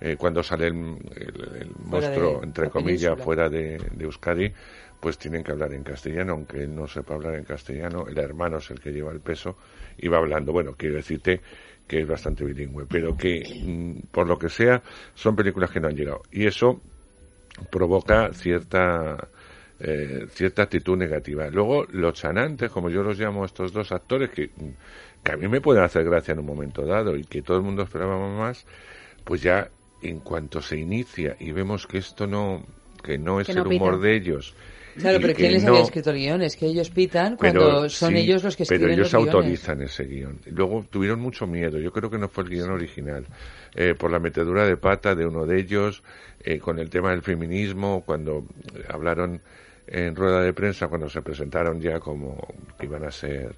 eh, 0.00 0.16
cuando 0.16 0.42
sale 0.42 0.66
el, 0.68 0.74
el- 0.74 1.56
el 1.62 1.74
Fuera 1.90 2.10
de 2.10 2.18
monstruo, 2.20 2.42
entre 2.42 2.64
la 2.64 2.70
comillas, 2.70 3.18
fuera 3.20 3.48
de, 3.48 3.78
de 3.78 4.04
Euskadi, 4.04 4.52
pues 5.00 5.18
tienen 5.18 5.42
que 5.42 5.52
hablar 5.52 5.72
en 5.72 5.82
castellano, 5.82 6.32
aunque 6.32 6.62
él 6.62 6.74
no 6.74 6.86
sepa 6.86 7.14
hablar 7.14 7.34
en 7.34 7.44
castellano, 7.44 8.06
el 8.08 8.18
hermano 8.18 8.58
es 8.58 8.70
el 8.70 8.80
que 8.80 8.92
lleva 8.92 9.12
el 9.12 9.20
peso 9.20 9.56
y 9.98 10.08
va 10.08 10.18
hablando. 10.18 10.52
Bueno, 10.52 10.74
quiero 10.76 10.96
decirte 10.96 11.40
que 11.86 12.00
es 12.00 12.06
bastante 12.08 12.44
bilingüe, 12.44 12.86
pero 12.90 13.16
que 13.16 13.42
mm, 13.54 14.08
por 14.10 14.26
lo 14.26 14.38
que 14.38 14.48
sea, 14.48 14.82
son 15.14 15.36
películas 15.36 15.70
que 15.70 15.80
no 15.80 15.88
han 15.88 15.94
llegado. 15.96 16.22
Y 16.30 16.46
eso 16.46 16.80
provoca 17.70 18.32
cierta 18.32 19.16
eh, 19.78 20.26
cierta 20.30 20.62
actitud 20.62 20.96
negativa. 20.96 21.48
Luego, 21.50 21.84
los 21.90 22.14
chanantes, 22.14 22.70
como 22.70 22.88
yo 22.88 23.02
los 23.02 23.18
llamo 23.18 23.44
estos 23.44 23.72
dos 23.72 23.92
actores, 23.92 24.30
que, 24.30 24.50
que 25.26 25.32
a 25.32 25.36
mí 25.36 25.48
me 25.48 25.60
pueden 25.60 25.82
hacer 25.82 26.04
gracia 26.04 26.32
en 26.32 26.38
un 26.38 26.46
momento 26.46 26.84
dado 26.86 27.16
y 27.16 27.24
que 27.24 27.42
todo 27.42 27.56
el 27.56 27.62
mundo 27.64 27.82
esperaba 27.82 28.16
más, 28.28 28.64
pues 29.24 29.42
ya 29.42 29.68
en 30.02 30.20
cuanto 30.20 30.62
se 30.62 30.76
inicia 30.78 31.36
y 31.40 31.50
vemos 31.52 31.86
que 31.86 31.98
esto 31.98 32.26
no, 32.26 32.64
que 33.02 33.18
no 33.18 33.40
es 33.40 33.48
Que 33.48 33.54
no 33.54 33.62
el 33.62 33.66
humor 33.68 33.94
pita. 33.94 34.06
de 34.06 34.14
ellos. 34.16 34.54
Claro, 34.98 35.18
pero 35.20 35.34
que 35.34 35.40
¿quién 35.42 35.52
les 35.52 35.62
no- 35.64 35.70
había 35.72 35.82
escrito 35.82 36.10
el 36.10 36.16
guion? 36.16 36.42
Es 36.42 36.56
que 36.56 36.66
ellos 36.66 36.88
pitan 36.88 37.36
pero 37.38 37.60
cuando 37.60 37.88
son 37.90 38.12
sí, 38.12 38.18
ellos 38.18 38.42
los 38.44 38.56
que 38.56 38.62
escriben 38.62 38.84
Pero 38.88 38.94
ellos 38.94 39.12
los 39.12 39.22
guiones. 39.24 39.34
autorizan 39.34 39.82
ese 39.82 40.04
guion. 40.04 40.38
Luego 40.46 40.86
tuvieron 40.88 41.20
mucho 41.20 41.46
miedo. 41.46 41.78
Yo 41.78 41.92
creo 41.92 42.08
que 42.08 42.16
no 42.18 42.28
fue 42.28 42.44
el 42.44 42.50
guion 42.50 42.70
original. 42.70 43.26
Eh, 43.74 43.94
por 43.98 44.10
la 44.10 44.18
metedura 44.20 44.64
de 44.64 44.76
pata 44.78 45.14
de 45.14 45.26
uno 45.26 45.44
de 45.44 45.58
ellos, 45.60 46.02
eh, 46.40 46.58
con 46.58 46.78
el 46.78 46.88
tema 46.88 47.10
del 47.10 47.20
feminismo, 47.20 48.04
cuando 48.06 48.46
hablaron 48.88 49.42
en 49.86 50.16
rueda 50.16 50.40
de 50.42 50.54
prensa, 50.54 50.88
cuando 50.88 51.10
se 51.10 51.20
presentaron 51.20 51.78
ya 51.80 52.00
como 52.00 52.38
que 52.78 52.86
iban 52.86 53.04
a 53.04 53.10
ser 53.10 53.54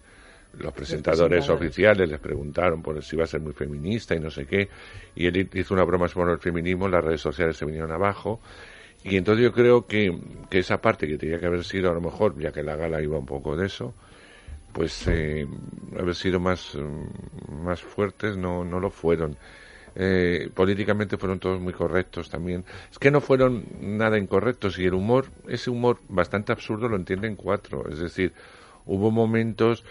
los 0.58 0.72
presentadores 0.72 1.46
presentadores. 1.46 1.48
oficiales, 1.48 2.08
les 2.08 2.20
preguntaron 2.20 2.82
por 2.82 3.02
si 3.02 3.16
iba 3.16 3.24
a 3.24 3.28
ser 3.28 3.40
muy 3.40 3.52
feminista 3.52 4.14
y 4.14 4.20
no 4.20 4.30
sé 4.30 4.46
qué. 4.46 4.68
Y 5.14 5.26
él 5.26 5.48
hizo 5.54 5.74
una 5.74 5.84
broma 5.84 6.08
sobre 6.08 6.32
el 6.32 6.38
feminismo, 6.38 6.88
las 6.88 7.04
redes 7.04 7.20
sociales 7.20 7.56
se 7.56 7.64
vinieron 7.64 7.92
abajo. 7.92 8.40
Y 9.04 9.16
entonces 9.16 9.44
yo 9.44 9.52
creo 9.52 9.86
que, 9.86 10.18
que 10.50 10.58
esa 10.58 10.80
parte 10.80 11.06
que 11.06 11.18
tenía 11.18 11.38
que 11.38 11.46
haber 11.46 11.64
sido, 11.64 11.90
a 11.90 11.94
lo 11.94 12.00
mejor, 12.00 12.38
ya 12.38 12.52
que 12.52 12.62
la 12.62 12.76
gala 12.76 13.00
iba 13.02 13.18
un 13.18 13.26
poco 13.26 13.56
de 13.56 13.66
eso, 13.66 13.94
pues 14.72 15.06
eh, 15.08 15.46
haber 15.98 16.14
sido 16.14 16.40
más, 16.40 16.74
mm, 16.74 17.62
más 17.64 17.82
fuertes 17.82 18.36
no, 18.36 18.64
no 18.64 18.80
lo 18.80 18.90
fueron. 18.90 19.36
eh, 19.94 20.50
políticamente 20.54 21.16
fueron 21.16 21.40
todos 21.40 21.60
muy 21.60 21.72
correctos 21.72 22.30
también. 22.30 22.64
Es 22.90 22.98
que 22.98 23.10
no 23.10 23.20
fueron 23.20 23.66
nada 23.80 24.18
incorrectos 24.18 24.78
y 24.78 24.84
el 24.86 24.94
humor, 24.94 25.26
ese 25.48 25.70
humor 25.70 26.00
bastante 26.08 26.52
absurdo 26.52 26.88
lo 26.88 26.96
entienden 26.96 27.36
cuatro. 27.36 27.88
Es 27.90 27.98
decir, 27.98 28.32
hubo 28.86 29.10
momentos 29.10 29.84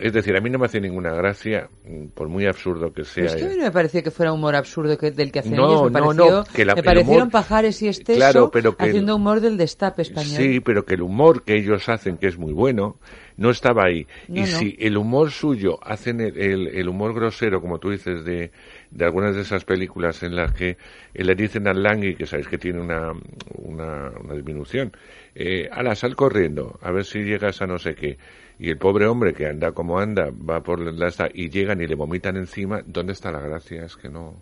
es 0.00 0.12
decir, 0.12 0.36
a 0.36 0.40
mí 0.40 0.50
no 0.50 0.58
me 0.58 0.66
hace 0.66 0.80
ninguna 0.80 1.12
gracia, 1.12 1.68
mm, 1.84 2.06
por 2.14 2.28
muy 2.28 2.46
absurdo 2.46 2.92
que 2.92 3.04
sea. 3.04 3.24
Pero 3.24 3.26
es 3.28 3.34
que 3.36 3.44
a 3.44 3.48
mí 3.50 3.56
no 3.56 3.62
me 3.64 3.70
pareció 3.70 4.02
que 4.02 4.10
fuera 4.10 4.32
humor 4.32 4.54
absurdo 4.56 4.96
que, 4.98 5.10
del 5.10 5.30
que 5.30 5.40
hacían 5.40 5.56
No, 5.56 5.68
ellos. 5.68 5.82
Me, 5.92 6.00
no, 6.00 6.06
pareció, 6.06 6.30
no, 6.38 6.44
que 6.44 6.64
la- 6.64 6.74
me 6.74 6.80
el 6.80 6.84
parecieron 6.86 7.28
humor- 7.28 7.32
pajares 7.32 7.82
y 7.82 7.88
exceso 7.88 8.14
Claro, 8.14 8.50
pero 8.50 8.76
que- 8.76 8.84
haciendo 8.84 9.16
humor 9.16 9.40
del 9.40 9.56
destape 9.56 10.02
español. 10.02 10.36
Sí, 10.42 10.60
pero 10.60 10.84
que 10.84 10.94
el 10.94 11.02
humor 11.02 11.42
que 11.44 11.56
ellos 11.56 11.88
hacen, 11.88 12.16
que 12.16 12.26
es 12.28 12.38
muy 12.38 12.52
bueno, 12.52 12.98
no 13.36 13.50
estaba 13.50 13.84
ahí. 13.84 14.06
Y 14.28 14.44
si 14.46 14.76
el 14.80 14.96
humor 14.96 15.30
suyo 15.30 15.78
hacen 15.82 16.20
el, 16.20 16.36
el- 16.38 16.68
el 16.68 16.88
humor 16.88 17.14
grosero, 17.14 17.60
como 17.60 17.78
tú 17.78 17.90
dices, 17.90 18.24
de, 18.24 18.50
de 18.90 19.04
algunas 19.04 19.34
de 19.34 19.42
esas 19.42 19.64
películas 19.64 20.22
en 20.22 20.36
las 20.36 20.52
que 20.52 20.76
le 21.14 21.34
dicen 21.34 21.66
al 21.68 21.82
Langui, 21.82 22.16
que 22.16 22.26
sabéis 22.26 22.48
que 22.48 22.58
tiene 22.58 22.80
una, 22.80 23.12
una, 23.56 24.10
una 24.22 24.34
disminución, 24.34 24.92
eh, 25.34 25.68
ala, 25.72 25.94
sal 25.94 26.16
corriendo, 26.16 26.78
a 26.82 26.90
ver 26.90 27.04
si 27.04 27.20
llegas 27.20 27.62
a 27.62 27.66
no 27.66 27.78
sé 27.78 27.94
qué. 27.94 28.18
Y 28.60 28.68
el 28.68 28.76
pobre 28.76 29.06
hombre 29.06 29.32
que 29.32 29.46
anda 29.46 29.72
como 29.72 29.98
anda, 29.98 30.30
va 30.30 30.62
por 30.62 30.80
la 30.80 31.08
esta 31.08 31.28
y 31.32 31.48
llegan 31.48 31.80
y 31.80 31.86
le 31.86 31.94
vomitan 31.94 32.36
encima, 32.36 32.82
¿dónde 32.84 33.14
está 33.14 33.32
la 33.32 33.40
gracia? 33.40 33.84
Es 33.86 33.96
que 33.96 34.10
no. 34.10 34.34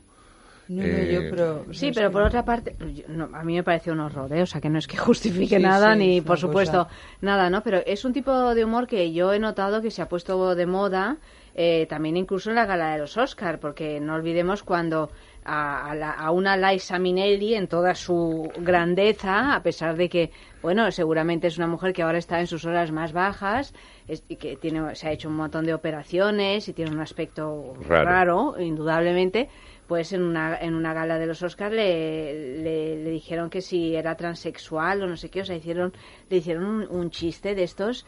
No, 0.68 0.82
no, 0.82 0.88
Eh, 0.88 1.08
yo, 1.10 1.20
pero... 1.30 1.64
Sí, 1.72 1.92
pero 1.94 2.10
por 2.10 2.22
otra 2.22 2.44
parte, 2.44 2.76
yo- 2.94 3.04
no, 3.08 3.30
a 3.32 3.42
mí 3.42 3.54
me 3.54 3.62
pareció 3.62 3.94
un 3.94 4.00
horror, 4.00 4.30
¿eh? 4.34 4.42
o 4.42 4.46
sea, 4.46 4.60
que 4.60 4.68
no 4.68 4.78
es 4.78 4.86
que 4.86 4.98
justifique 4.98 5.56
Sí, 5.56 5.62
nada, 5.62 5.94
sí, 5.94 5.98
ni 6.00 6.20
por 6.20 6.36
supuesto 6.36 6.84
cosa- 6.88 6.96
nada, 7.22 7.48
¿no? 7.48 7.62
Pero 7.62 7.78
es 7.86 8.04
un 8.04 8.12
tipo 8.12 8.54
de 8.54 8.64
humor 8.64 8.86
que 8.86 9.12
yo 9.14 9.32
he 9.32 9.38
notado 9.38 9.80
que 9.80 9.90
se 9.90 10.02
ha 10.02 10.08
puesto 10.10 10.54
de 10.54 10.66
moda 10.66 11.16
eh, 11.54 11.86
también 11.88 12.16
incluso 12.18 12.50
en 12.50 12.56
la 12.56 12.66
gala 12.66 12.92
de 12.92 12.98
los 12.98 13.16
Oscar, 13.16 13.60
porque 13.60 13.98
no 13.98 14.14
olvidemos 14.14 14.62
cuando 14.62 15.10
a, 15.48 15.90
a 15.90 15.94
la- 15.94 16.10
a 16.12 16.30
una 16.30 16.56
Liza 16.56 16.98
Minnelli 16.98 17.54
en 17.54 17.68
toda 17.68 17.94
su 17.94 18.52
grandeza, 18.58 19.54
a 19.54 19.62
pesar 19.62 19.96
de 19.96 20.08
que, 20.08 20.30
bueno, 20.60 20.90
seguramente 20.92 21.46
es 21.46 21.56
una 21.56 21.66
mujer 21.66 21.92
que 21.92 22.02
ahora 22.02 22.18
está 22.18 22.38
en 22.40 22.46
sus 22.46 22.64
horas 22.66 22.92
más 22.92 23.12
bajas 23.12 23.72
es- 24.06 24.24
y 24.28 24.36
que 24.36 24.56
tiene, 24.56 24.94
se 24.94 25.08
ha 25.08 25.12
hecho 25.12 25.28
un 25.28 25.36
montón 25.36 25.64
de 25.64 25.74
operaciones 25.74 26.68
y 26.68 26.74
tiene 26.74 26.90
un 26.90 27.00
aspecto 27.00 27.74
Raro. 27.88 28.04
raro, 28.10 28.60
indudablemente, 28.60 29.48
pues 29.86 30.12
en 30.12 30.22
una, 30.22 30.58
en 30.60 30.74
una 30.74 30.92
gala 30.92 31.18
de 31.18 31.26
los 31.26 31.42
Oscars 31.42 31.74
le, 31.74 32.62
le, 32.62 32.96
le 33.02 33.10
dijeron 33.10 33.48
que 33.48 33.62
si 33.62 33.94
era 33.96 34.16
transexual 34.16 35.02
o 35.02 35.06
no 35.06 35.16
sé 35.16 35.30
qué, 35.30 35.40
o 35.40 35.44
sea, 35.46 35.56
hicieron, 35.56 35.92
le 36.28 36.36
hicieron 36.36 36.64
un, 36.64 36.86
un 36.90 37.10
chiste 37.10 37.54
de 37.54 37.62
estos 37.62 38.04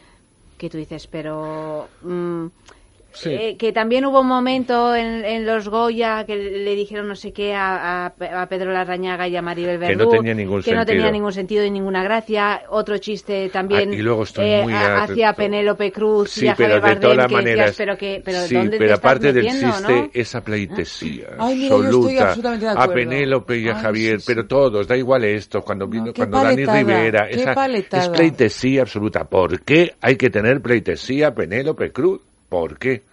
que 0.57 0.69
tú 0.69 0.77
dices, 0.77 1.07
pero... 1.07 1.89
mm, 2.01 2.45
Sí. 3.13 3.29
eh, 3.29 3.57
que 3.57 3.71
también 3.73 4.05
hubo 4.05 4.21
un 4.21 4.27
momento 4.27 4.95
en, 4.95 5.25
en 5.25 5.45
los 5.45 5.67
Goya 5.69 6.25
que 6.25 6.35
le 6.35 6.75
dijeron 6.75 7.07
no 7.07 7.15
sé 7.15 7.33
qué 7.33 7.53
a, 7.53 8.05
a- 8.07 8.41
a 8.41 8.47
Pedro 8.49 8.71
Larrañaga 8.71 9.27
y 9.27 9.35
a 9.35 9.41
Maribel 9.41 9.79
Que 9.79 9.87
Verdú 9.87 10.05
no 10.05 10.09
tenía 10.09 10.33
ningún 10.33 10.61
que 10.63 10.73
no 10.73 10.85
tenía 10.85 11.01
sentido. 11.01 11.11
ningún 11.11 11.33
sentido 11.33 11.65
y 11.65 11.71
ninguna 11.71 12.03
gracia 12.03 12.63
otro 12.69 12.97
chiste 12.99 13.49
también 13.49 13.91
Ah, 13.91 13.95
y 13.95 14.01
luego 14.01 14.23
estoy 14.23 14.45
eh, 14.49 14.61
muy 14.63 14.73
a- 14.73 15.03
hacia 15.03 15.29
atento. 15.29 15.37
Penélope 15.51 15.91
Cruz 15.91 16.31
Sí, 16.31 16.45
y 16.45 16.47
a 16.47 16.55
pero 16.55 16.79
Javier 16.79 16.81
de 16.81 16.87
Bardem 16.89 17.01
todas 17.01 17.17
que 17.17 17.21
decías, 17.35 17.43
maneras. 17.43 17.75
pero 17.77 17.97
que 17.97 18.21
pero 18.23 18.37
sí, 18.41 18.55
¿dónde 18.55 18.71
te 18.71 18.77
pero 18.77 18.93
estás 18.93 18.99
aparte 19.11 19.33
del 19.33 19.43
metiendo, 19.45 19.67
chiste, 19.77 19.93
no? 19.93 20.09
esa 20.13 20.41
pleitesía 20.43 21.27
Ay, 21.37 21.55
mira, 21.55 21.69
yo 21.69 21.75
estoy 21.83 21.91
absoluta 22.17 22.23
absolutamente 22.27 22.65
de 22.65 22.71
a. 22.71 22.87
Penélope 22.87 23.57
y 23.57 23.67
a 23.69 23.75
Ay, 23.75 23.81
Javier, 23.83 24.19
sí, 24.21 24.25
sí. 24.25 24.33
pero 24.33 24.47
todos, 24.47 24.87
da 24.87 24.95
igual 24.97 25.23
esto, 25.25 25.61
cuando 25.61 25.87
vino, 25.87 26.05
qué 26.13 26.13
cuando 26.13 26.41
Dani 26.43 26.65
Rivera, 26.65 27.27
esa 27.29 27.53
es 27.67 28.09
pleitesía 28.09 28.81
absoluta. 28.83 29.25
¿Por 29.25 29.61
qué 29.63 29.95
hay 30.01 30.15
que 30.15 30.29
tener 30.29 30.61
pleitesía 30.61 31.27
a 31.27 31.35
Penélope 31.35 31.91
Cruz? 31.91 32.21
¿Por 32.51 32.77
qué? 32.77 33.03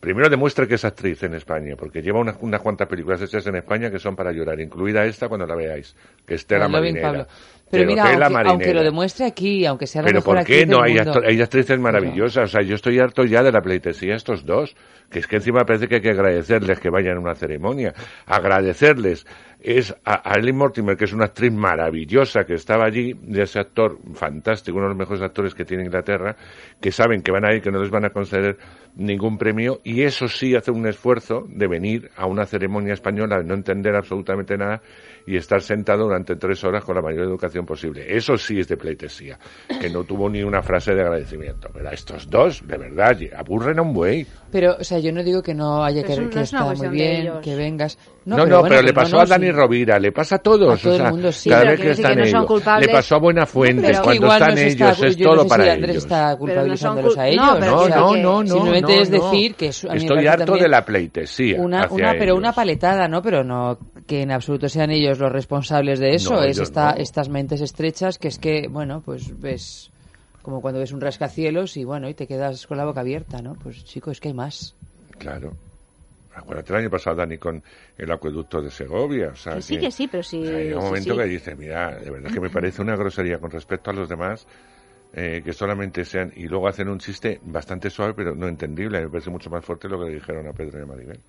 Primero 0.00 0.28
demuestra 0.28 0.66
que 0.66 0.74
es 0.74 0.84
actriz 0.84 1.22
en 1.22 1.34
España, 1.34 1.76
porque 1.78 2.02
lleva 2.02 2.18
unas, 2.18 2.36
unas 2.40 2.60
cuantas 2.60 2.88
películas 2.88 3.22
hechas 3.22 3.46
en 3.46 3.54
España 3.54 3.92
que 3.92 4.00
son 4.00 4.16
para 4.16 4.32
llorar, 4.32 4.58
incluida 4.58 5.04
esta 5.04 5.28
cuando 5.28 5.46
la 5.46 5.54
veáis, 5.54 5.94
que 6.26 6.34
es 6.34 6.44
Tela 6.44 6.66
I 6.66 6.72
Loving 6.72 6.94
Marinera. 6.94 7.08
Pablo. 7.08 7.26
Pero, 7.70 7.86
mira, 7.86 8.12
aunque, 8.12 8.48
aunque 8.48 8.74
lo 8.74 8.82
demuestre 8.82 9.24
aquí, 9.24 9.64
aunque 9.64 9.86
sea 9.86 10.02
la 10.02 10.06
Pero 10.08 10.18
mejor 10.18 10.36
¿por 10.38 10.44
qué 10.44 10.66
no? 10.66 10.82
Hay, 10.82 10.98
hay 10.98 11.40
actrices 11.40 11.78
maravillosas. 11.78 12.44
O 12.44 12.52
sea, 12.52 12.62
yo 12.62 12.74
estoy 12.74 12.98
harto 12.98 13.24
ya 13.24 13.42
de 13.42 13.50
la 13.50 13.62
pleitesía 13.62 14.14
estos 14.14 14.44
dos. 14.44 14.74
Que 15.08 15.20
es 15.20 15.26
que 15.26 15.36
encima 15.36 15.64
parece 15.64 15.88
que 15.88 15.94
hay 15.94 16.00
que 16.02 16.10
agradecerles 16.10 16.80
que 16.80 16.90
vayan 16.90 17.16
a 17.16 17.20
una 17.20 17.34
ceremonia. 17.34 17.94
Agradecerles 18.26 19.26
es 19.62 19.94
a, 20.04 20.30
a 20.30 20.38
Ellen 20.38 20.56
Mortimer, 20.56 20.96
que 20.96 21.04
es 21.04 21.12
una 21.12 21.26
actriz 21.26 21.52
maravillosa 21.52 22.44
que 22.44 22.54
estaba 22.54 22.84
allí, 22.84 23.14
de 23.14 23.42
ese 23.42 23.60
actor 23.60 23.98
fantástico, 24.14 24.76
uno 24.76 24.86
de 24.86 24.90
los 24.90 24.98
mejores 24.98 25.22
actores 25.22 25.54
que 25.54 25.64
tiene 25.64 25.84
Inglaterra, 25.84 26.36
que 26.80 26.90
saben 26.90 27.22
que 27.22 27.30
van 27.30 27.44
a 27.44 27.54
ir, 27.54 27.62
que 27.62 27.70
no 27.70 27.80
les 27.80 27.90
van 27.90 28.04
a 28.04 28.10
conceder 28.10 28.56
ningún 28.96 29.38
premio, 29.38 29.80
y 29.84 30.02
eso 30.02 30.28
sí 30.28 30.54
hace 30.54 30.70
un 30.70 30.86
esfuerzo 30.86 31.46
de 31.48 31.66
venir 31.66 32.10
a 32.16 32.26
una 32.26 32.44
ceremonia 32.44 32.92
española, 32.92 33.38
de 33.38 33.44
no 33.44 33.54
entender 33.54 33.94
absolutamente 33.94 34.56
nada 34.56 34.82
y 35.26 35.36
estar 35.36 35.62
sentado 35.62 36.04
durante 36.04 36.36
tres 36.36 36.62
horas 36.64 36.84
con 36.84 36.96
la 36.96 37.02
mayor 37.02 37.22
educación 37.22 37.64
posible. 37.64 38.04
Eso 38.14 38.36
sí 38.36 38.58
es 38.58 38.68
de 38.68 38.76
pleitesía, 38.76 39.38
que 39.80 39.88
no 39.88 40.04
tuvo 40.04 40.28
ni 40.28 40.42
una 40.42 40.62
frase 40.62 40.94
de 40.94 41.02
agradecimiento. 41.02 41.68
Pero 41.72 41.88
a 41.88 41.92
estos 41.92 42.28
dos, 42.28 42.66
de 42.66 42.76
verdad, 42.76 43.16
aburren 43.36 43.78
a 43.78 43.82
un 43.82 43.92
buey. 43.92 44.26
Pero, 44.50 44.76
o 44.78 44.84
sea, 44.84 44.98
yo 44.98 45.12
no 45.12 45.22
digo 45.22 45.42
que 45.42 45.54
no 45.54 45.84
haya 45.84 46.02
que, 46.02 46.28
que 46.28 46.40
está 46.40 46.74
muy 46.74 46.88
bien, 46.88 47.40
que 47.40 47.54
vengas. 47.54 47.98
No, 48.24 48.46
no, 48.46 48.62
pero, 48.62 48.82
le 48.82 48.92
pasó 48.92 49.16
no, 49.16 49.22
a 49.22 49.26
Dani 49.26 49.46
sí. 49.46 49.52
Rovira, 49.52 49.98
le 49.98 50.12
pasa 50.12 50.36
a 50.36 50.38
todos. 50.38 50.78
A 50.78 50.80
todo 50.82 50.94
o 50.94 50.96
sea, 50.96 51.06
el 51.06 51.12
mundo 51.12 51.32
sí, 51.32 51.50
cada 51.50 51.64
vez 51.64 51.80
que 51.80 51.90
están 51.90 52.12
que 52.14 52.20
no 52.20 52.24
ellos. 52.26 52.46
culpables. 52.46 52.86
Le 52.86 52.92
pasó 52.92 53.14
a 53.16 53.18
Buenafuente, 53.18 53.82
Pero 53.82 53.92
es 53.92 53.98
que 53.98 54.04
cuando 54.04 54.26
están 54.32 54.54
no 54.54 54.60
ellos, 54.60 54.80
está- 54.92 55.06
es 55.08 55.16
yo 55.16 55.24
no 55.26 55.32
todo 55.34 55.42
sé 55.42 55.48
para 55.48 55.64
si 55.64 55.70
Andrés 55.70 55.90
ellos. 55.90 56.04
está 56.04 56.36
culpabilizándolos 56.36 57.18
a 57.18 57.28
ellos. 57.28 57.44
no, 57.44 57.54
No, 57.58 57.58
que- 57.84 57.90
no, 57.90 58.16
no, 58.16 58.42
no. 58.44 58.54
Simplemente 58.54 58.94
no, 58.96 59.02
es 59.02 59.10
no. 59.10 59.24
decir 59.30 59.54
que 59.56 59.66
es- 59.68 59.84
a 59.84 59.94
Estoy 59.94 60.26
harto 60.26 60.54
de 60.56 60.68
la 60.68 60.84
pleitesía. 60.84 61.60
Una, 61.60 61.80
hacia 61.82 61.94
una, 61.96 62.12
pero 62.12 62.24
ellos. 62.24 62.38
una 62.38 62.52
paletada, 62.52 63.08
¿no? 63.08 63.22
Pero 63.22 63.42
no 63.42 63.78
que 64.06 64.22
en 64.22 64.30
absoluto 64.30 64.68
sean 64.68 64.90
ellos 64.90 65.18
los 65.18 65.32
responsables 65.32 65.98
de 65.98 66.14
eso. 66.14 66.34
No, 66.34 66.42
es 66.42 66.58
esta, 66.58 66.92
no. 66.92 66.98
estas 67.02 67.28
mentes 67.28 67.60
estrechas 67.60 68.18
que 68.18 68.28
es 68.28 68.38
que, 68.38 68.68
bueno, 68.68 69.02
pues 69.04 69.38
ves 69.40 69.90
como 70.42 70.60
cuando 70.60 70.80
ves 70.80 70.92
un 70.92 71.00
rascacielos 71.00 71.76
y 71.76 71.84
bueno, 71.84 72.08
y 72.08 72.14
te 72.14 72.26
quedas 72.26 72.66
con 72.66 72.76
la 72.76 72.84
boca 72.84 73.00
abierta, 73.00 73.40
¿no? 73.42 73.54
Pues 73.62 73.84
chico, 73.84 74.10
es 74.10 74.20
que 74.20 74.28
hay 74.28 74.34
más. 74.34 74.74
Claro. 75.18 75.52
Acuérdate 76.34 76.72
el 76.72 76.78
año 76.80 76.90
pasado, 76.90 77.16
Dani, 77.16 77.36
con 77.38 77.62
el 77.98 78.10
acueducto 78.10 78.62
de 78.62 78.70
Segovia. 78.70 79.28
O 79.32 79.36
sea, 79.36 79.54
Que 79.56 79.62
sí, 79.62 79.78
que 79.78 79.90
sí, 79.90 80.08
pero 80.08 80.22
sí. 80.22 80.42
o 80.42 80.46
sea, 80.46 80.56
hay 80.56 80.72
un 80.72 80.82
momento 80.82 81.12
sí. 81.14 81.18
que 81.18 81.24
dice, 81.26 81.54
mira, 81.54 81.96
de 81.98 82.10
verdad 82.10 82.30
que 82.32 82.40
me 82.40 82.50
parece 82.50 82.80
una 82.82 82.96
grosería 82.96 83.38
con 83.38 83.50
respecto 83.50 83.90
a 83.90 83.92
los 83.94 84.08
demás, 84.08 84.46
eh, 85.12 85.42
que 85.44 85.52
solamente 85.52 86.04
sean, 86.04 86.32
y 86.34 86.48
luego 86.48 86.68
hacen 86.68 86.88
un 86.88 86.98
chiste 86.98 87.38
bastante 87.42 87.90
suave, 87.90 88.14
pero 88.14 88.34
no 88.34 88.48
entendible. 88.48 89.00
Me 89.02 89.08
parece 89.08 89.30
mucho 89.30 89.50
más 89.50 89.64
fuerte 89.64 89.88
lo 89.88 89.98
que 89.98 90.06
le 90.06 90.14
dijeron 90.14 90.46
a 90.46 90.52
Pedro 90.52 90.78
y 90.78 90.82
a 90.82 90.86
Maribel, 90.86 91.20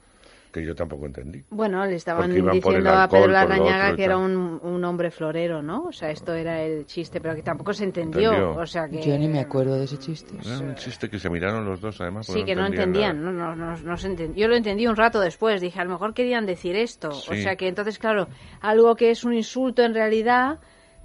que 0.53 0.63
yo 0.65 0.75
tampoco 0.75 1.07
entendí. 1.07 1.43
Bueno, 1.49 1.83
le 1.85 1.95
estaban 1.95 2.29
diciendo 2.31 2.91
a 2.91 3.07
Pedro 3.09 3.27
Larrañaga 3.27 3.85
otro 3.85 3.93
y 3.93 3.97
que 3.97 4.03
era 4.05 4.17
un, 4.17 4.59
un 4.63 4.85
hombre 4.85 5.09
florero, 5.11 5.61
¿no? 5.63 5.85
O 5.85 5.91
sea, 5.91 6.11
esto 6.11 6.33
era 6.33 6.61
el 6.61 6.85
chiste, 6.85 7.19
pero 7.19 7.35
que 7.35 7.41
tampoco 7.41 7.73
se 7.73 7.83
entendió. 7.83 8.31
Entendió. 8.31 8.61
O 8.61 8.65
sea, 8.65 8.87
que... 8.87 9.01
Yo 9.01 9.17
ni 9.17 9.27
me 9.27 9.39
acuerdo 9.39 9.75
de 9.75 9.85
ese 9.85 9.97
chiste. 9.97 10.35
Era 10.45 10.59
un 10.59 10.75
chiste 10.75 11.09
que 11.09 11.17
se 11.19 11.29
miraron 11.29 11.65
los 11.65 11.81
dos, 11.81 11.99
además. 11.99 12.27
Sí, 12.27 12.43
que 12.45 12.55
no 12.55 12.65
entendían, 12.67 13.21
no, 13.23 13.31
no, 13.31 13.55
no, 13.55 13.75
no 13.75 13.97
se 13.97 14.09
enten- 14.09 14.35
Yo 14.35 14.47
lo 14.47 14.55
entendí 14.55 14.85
un 14.87 14.95
rato 14.95 15.19
después, 15.19 15.59
dije, 15.59 15.79
a 15.81 15.83
lo 15.83 15.89
mejor 15.89 16.13
querían 16.13 16.45
decir 16.45 16.75
esto. 16.75 17.09
O 17.09 17.33
sea, 17.35 17.55
que 17.55 17.67
entonces, 17.67 17.97
claro, 17.97 18.27
algo 18.61 18.95
que 18.95 19.09
es 19.09 19.23
un 19.23 19.33
insulto 19.33 19.81
en 19.83 19.93
realidad 19.93 20.59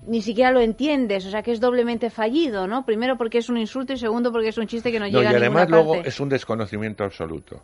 ni 0.07 0.23
siquiera 0.23 0.53
lo 0.53 0.61
entiendes, 0.61 1.27
o 1.27 1.31
sea, 1.31 1.43
que 1.43 1.51
es 1.51 1.59
doblemente 1.61 2.09
fallido, 2.09 2.69
¿no? 2.69 2.85
Primero 2.85 3.16
porque 3.16 3.39
es 3.39 3.49
un 3.49 3.57
insulto 3.59 3.93
y 3.95 3.97
segundo 3.97 4.31
porque 4.31 4.49
es 4.49 4.57
un 4.59 4.66
chiste 4.69 4.93
que 4.93 5.01
no, 5.01 5.07
No, 5.07 5.11
llega 5.11 5.23
y 5.25 5.27
a 5.27 5.31
ninguna 5.41 5.62
además 5.62 5.70
luego 5.70 5.93
parte. 5.95 6.09
es 6.09 6.20
un 6.20 6.29
desconocimiento 6.29 7.03
absoluto. 7.03 7.61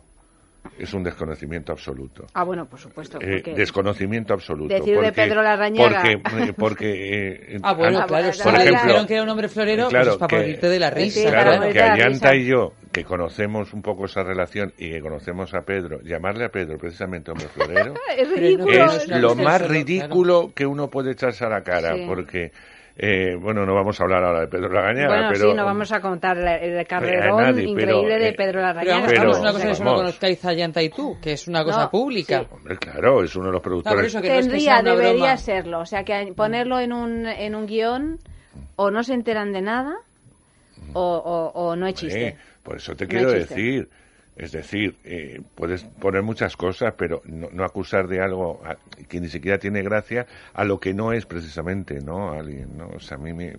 Es 0.77 0.93
un 0.93 1.03
desconocimiento 1.03 1.71
absoluto. 1.71 2.25
Ah, 2.33 2.43
bueno, 2.43 2.65
por 2.67 2.79
supuesto. 2.79 3.17
Eh, 3.21 3.37
porque- 3.37 3.53
desconocimiento 3.53 4.33
absoluto. 4.33 4.73
Decir 4.73 4.95
de 4.95 5.03
porque, 5.05 5.11
Pedro 5.13 5.41
Larrañaga. 5.41 6.01
Porque, 6.01 6.43
eh, 6.43 6.53
porque 6.57 6.85
eh, 7.55 7.57
Ah, 7.63 7.73
bueno, 7.73 8.05
claro, 8.05 8.25
por 8.25 8.33
si 8.35 8.43
por 8.43 8.51
le 8.53 8.57
ejemplo, 8.59 8.81
dijeron 8.83 9.07
que 9.07 9.13
era 9.13 9.23
un 9.23 9.29
hombre 9.29 9.47
florero, 9.47 9.87
claro, 9.87 10.03
pues 10.05 10.13
es 10.15 10.19
para 10.19 10.27
que- 10.29 10.35
morirte 10.37 10.67
de 10.69 10.79
la 10.79 10.89
risa. 10.89 11.19
Sí, 11.21 11.25
Claro, 11.27 11.61
que 11.61 11.73
de 11.73 12.05
risa. 12.07 12.35
y 12.35 12.45
yo, 12.45 12.73
que 12.91 13.03
conocemos 13.05 13.73
un 13.73 13.81
poco 13.81 14.05
esa 14.05 14.23
relación 14.23 14.73
y 14.77 14.89
que 14.91 14.99
conocemos 15.01 15.53
a 15.53 15.61
Pedro, 15.61 16.01
llamarle 16.01 16.45
a 16.45 16.49
Pedro 16.49 16.77
precisamente 16.77 17.31
hombre 17.31 17.47
florero 17.47 17.93
Es 18.17 18.29
ridículo. 18.29 18.71
es 18.85 19.07
no, 19.07 19.19
lo 19.19 19.35
no, 19.35 19.43
más 19.43 19.61
no, 19.61 19.67
ridículo 19.69 20.51
que 20.53 20.65
uno 20.65 20.89
puede 20.89 21.11
echarse 21.11 21.45
a 21.45 21.49
la 21.49 21.61
cara, 21.63 21.95
Sí. 21.95 22.03
porque, 22.07 22.51
eh, 22.97 23.35
bueno, 23.39 23.65
no 23.65 23.73
vamos 23.75 23.99
a 23.99 24.03
hablar 24.03 24.23
ahora 24.23 24.41
de 24.41 24.47
Pedro 24.47 24.69
Lagañaga, 24.69 25.07
Bueno, 25.07 25.29
pero... 25.33 25.49
sí, 25.49 25.53
no 25.53 25.65
vamos 25.65 25.91
a 25.91 25.99
contar 25.99 26.37
el 26.37 26.87
carrerón 26.87 27.41
nadie, 27.41 27.53
pero, 27.75 27.97
increíble 27.97 28.19
de 28.19 28.29
eh, 28.29 28.33
Pedro 28.33 28.51
Pero 28.53 28.61
Larrañaga. 28.61 28.95
vamos, 28.95 29.13
Pero- 29.13 29.39
una 29.41 29.51
cosa 29.51 29.69
es 29.71 29.79
uno 29.79 29.89
vamos. 29.89 30.01
conozcáis 30.03 30.45
a 30.45 30.53
Yanta 30.53 30.81
y 30.81 30.89
tú, 30.89 31.17
que 31.21 31.33
es 31.33 31.47
una 31.47 31.63
cosa 31.65 31.81
No, 31.83 31.89
pública. 31.91 32.39
sí. 32.41 32.47
Hombre, 32.51 32.77
claro, 32.77 33.23
es 33.23 33.35
uno 33.35 33.47
de 33.47 33.51
los 33.51 33.61
productores... 33.61 34.05
eso 34.07 34.21
que 34.21 34.29
no 34.29 34.33
es 34.35 34.45
que 34.45 34.51
Tendría, 34.51 34.81
debería 34.81 35.11
broma. 35.13 35.37
serlo. 35.37 35.79
O 35.81 35.85
sea, 35.85 36.03
que 36.03 36.33
ponerlo 36.35 36.79
en 36.79 36.93
un, 36.93 37.25
en 37.25 37.55
un 37.55 37.65
guion 37.65 38.19
o 38.77 38.89
no 38.91 39.03
se 39.03 39.13
enteran 39.13 39.51
de 39.51 39.61
nada 39.61 39.95
o, 40.93 41.01
o, 41.01 41.51
o 41.69 41.75
no 41.75 41.91
chiste. 41.91 42.27
Eh, 42.29 42.37
por 42.63 42.77
eso 42.77 42.95
te 42.95 43.05
No 43.05 43.09
quiero 43.09 43.31
decir, 43.31 43.89
Es 44.35 44.51
decir, 44.51 44.97
eh, 45.05 45.39
puedes 45.55 45.83
poner 45.83 46.21
muchas 46.21 46.57
cosas, 46.57 46.93
pero 46.97 47.21
no, 47.25 47.47
no 47.53 47.63
acusar 47.63 48.07
de 48.09 48.19
algo 48.19 48.61
a- 48.65 48.75
que 49.07 49.21
ni 49.21 49.29
siquiera 49.29 49.57
tiene 49.57 49.81
gracia 49.81 50.25
a 50.53 50.65
lo 50.65 50.77
que 50.77 50.93
no 50.93 51.13
es 51.13 51.25
precisamente, 51.25 52.01
¿no? 52.01 52.31
Alguien, 52.33 52.77
¿no? 52.77 52.87
O 52.95 52.99
sea, 52.99 53.15
a 53.15 53.19
mí 53.19 53.31
me... 53.31 53.55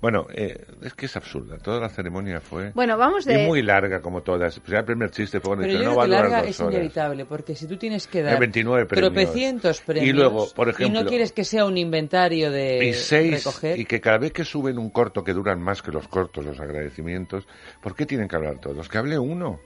Bueno, 0.00 0.26
eh, 0.34 0.64
es 0.82 0.94
que 0.94 1.06
es 1.06 1.16
absurda. 1.16 1.58
Toda 1.58 1.78
la 1.78 1.88
ceremonia 1.88 2.40
fue... 2.40 2.72
Bueno, 2.74 2.98
vamos 2.98 3.24
de- 3.24 3.40
Y 3.44 3.46
muy 3.46 3.62
larga, 3.62 4.00
como 4.00 4.22
todas. 4.22 4.58
Pues 4.58 4.72
ya 4.72 4.78
el 4.80 4.84
primer 4.84 5.10
chiste 5.12 5.38
fue 5.38 5.56
Pero 5.56 5.68
yo 5.68 5.78
dijeron, 5.78 5.84
creo 5.84 5.90
no 5.94 5.96
va 5.96 6.06
que 6.06 6.12
a 6.14 6.16
durar 6.16 6.30
larga 6.32 6.48
es 6.50 6.60
horas. 6.60 6.74
inevitable, 6.74 7.24
porque 7.26 7.54
si 7.54 7.68
tú 7.68 7.76
tienes 7.76 8.08
que 8.08 8.18
Hay 8.18 8.24
dar 8.24 8.40
29 8.40 8.86
premios. 8.86 9.12
tropecientos 9.12 9.80
premios 9.82 10.08
Y 10.08 10.12
luego, 10.12 10.48
por 10.56 10.66
y 10.66 10.70
ejemplo... 10.72 11.02
no 11.04 11.08
quieres 11.08 11.30
que 11.30 11.44
sea 11.44 11.64
un 11.66 11.78
inventario 11.78 12.50
de 12.50 12.84
y 12.84 12.94
seis, 12.94 13.44
recoger, 13.44 13.78
y 13.78 13.84
que 13.84 14.00
cada 14.00 14.18
vez 14.18 14.32
que 14.32 14.44
suben 14.44 14.76
un 14.78 14.90
corto 14.90 15.22
que 15.22 15.32
duran 15.32 15.60
más 15.62 15.82
que 15.82 15.92
los 15.92 16.08
cortos, 16.08 16.44
los 16.44 16.58
agradecimientos, 16.58 17.46
¿por 17.80 17.94
qué 17.94 18.06
tienen 18.06 18.26
que 18.26 18.34
hablar 18.34 18.58
todos? 18.58 18.88
Que 18.88 18.98
hable 18.98 19.18
uno, 19.18 19.60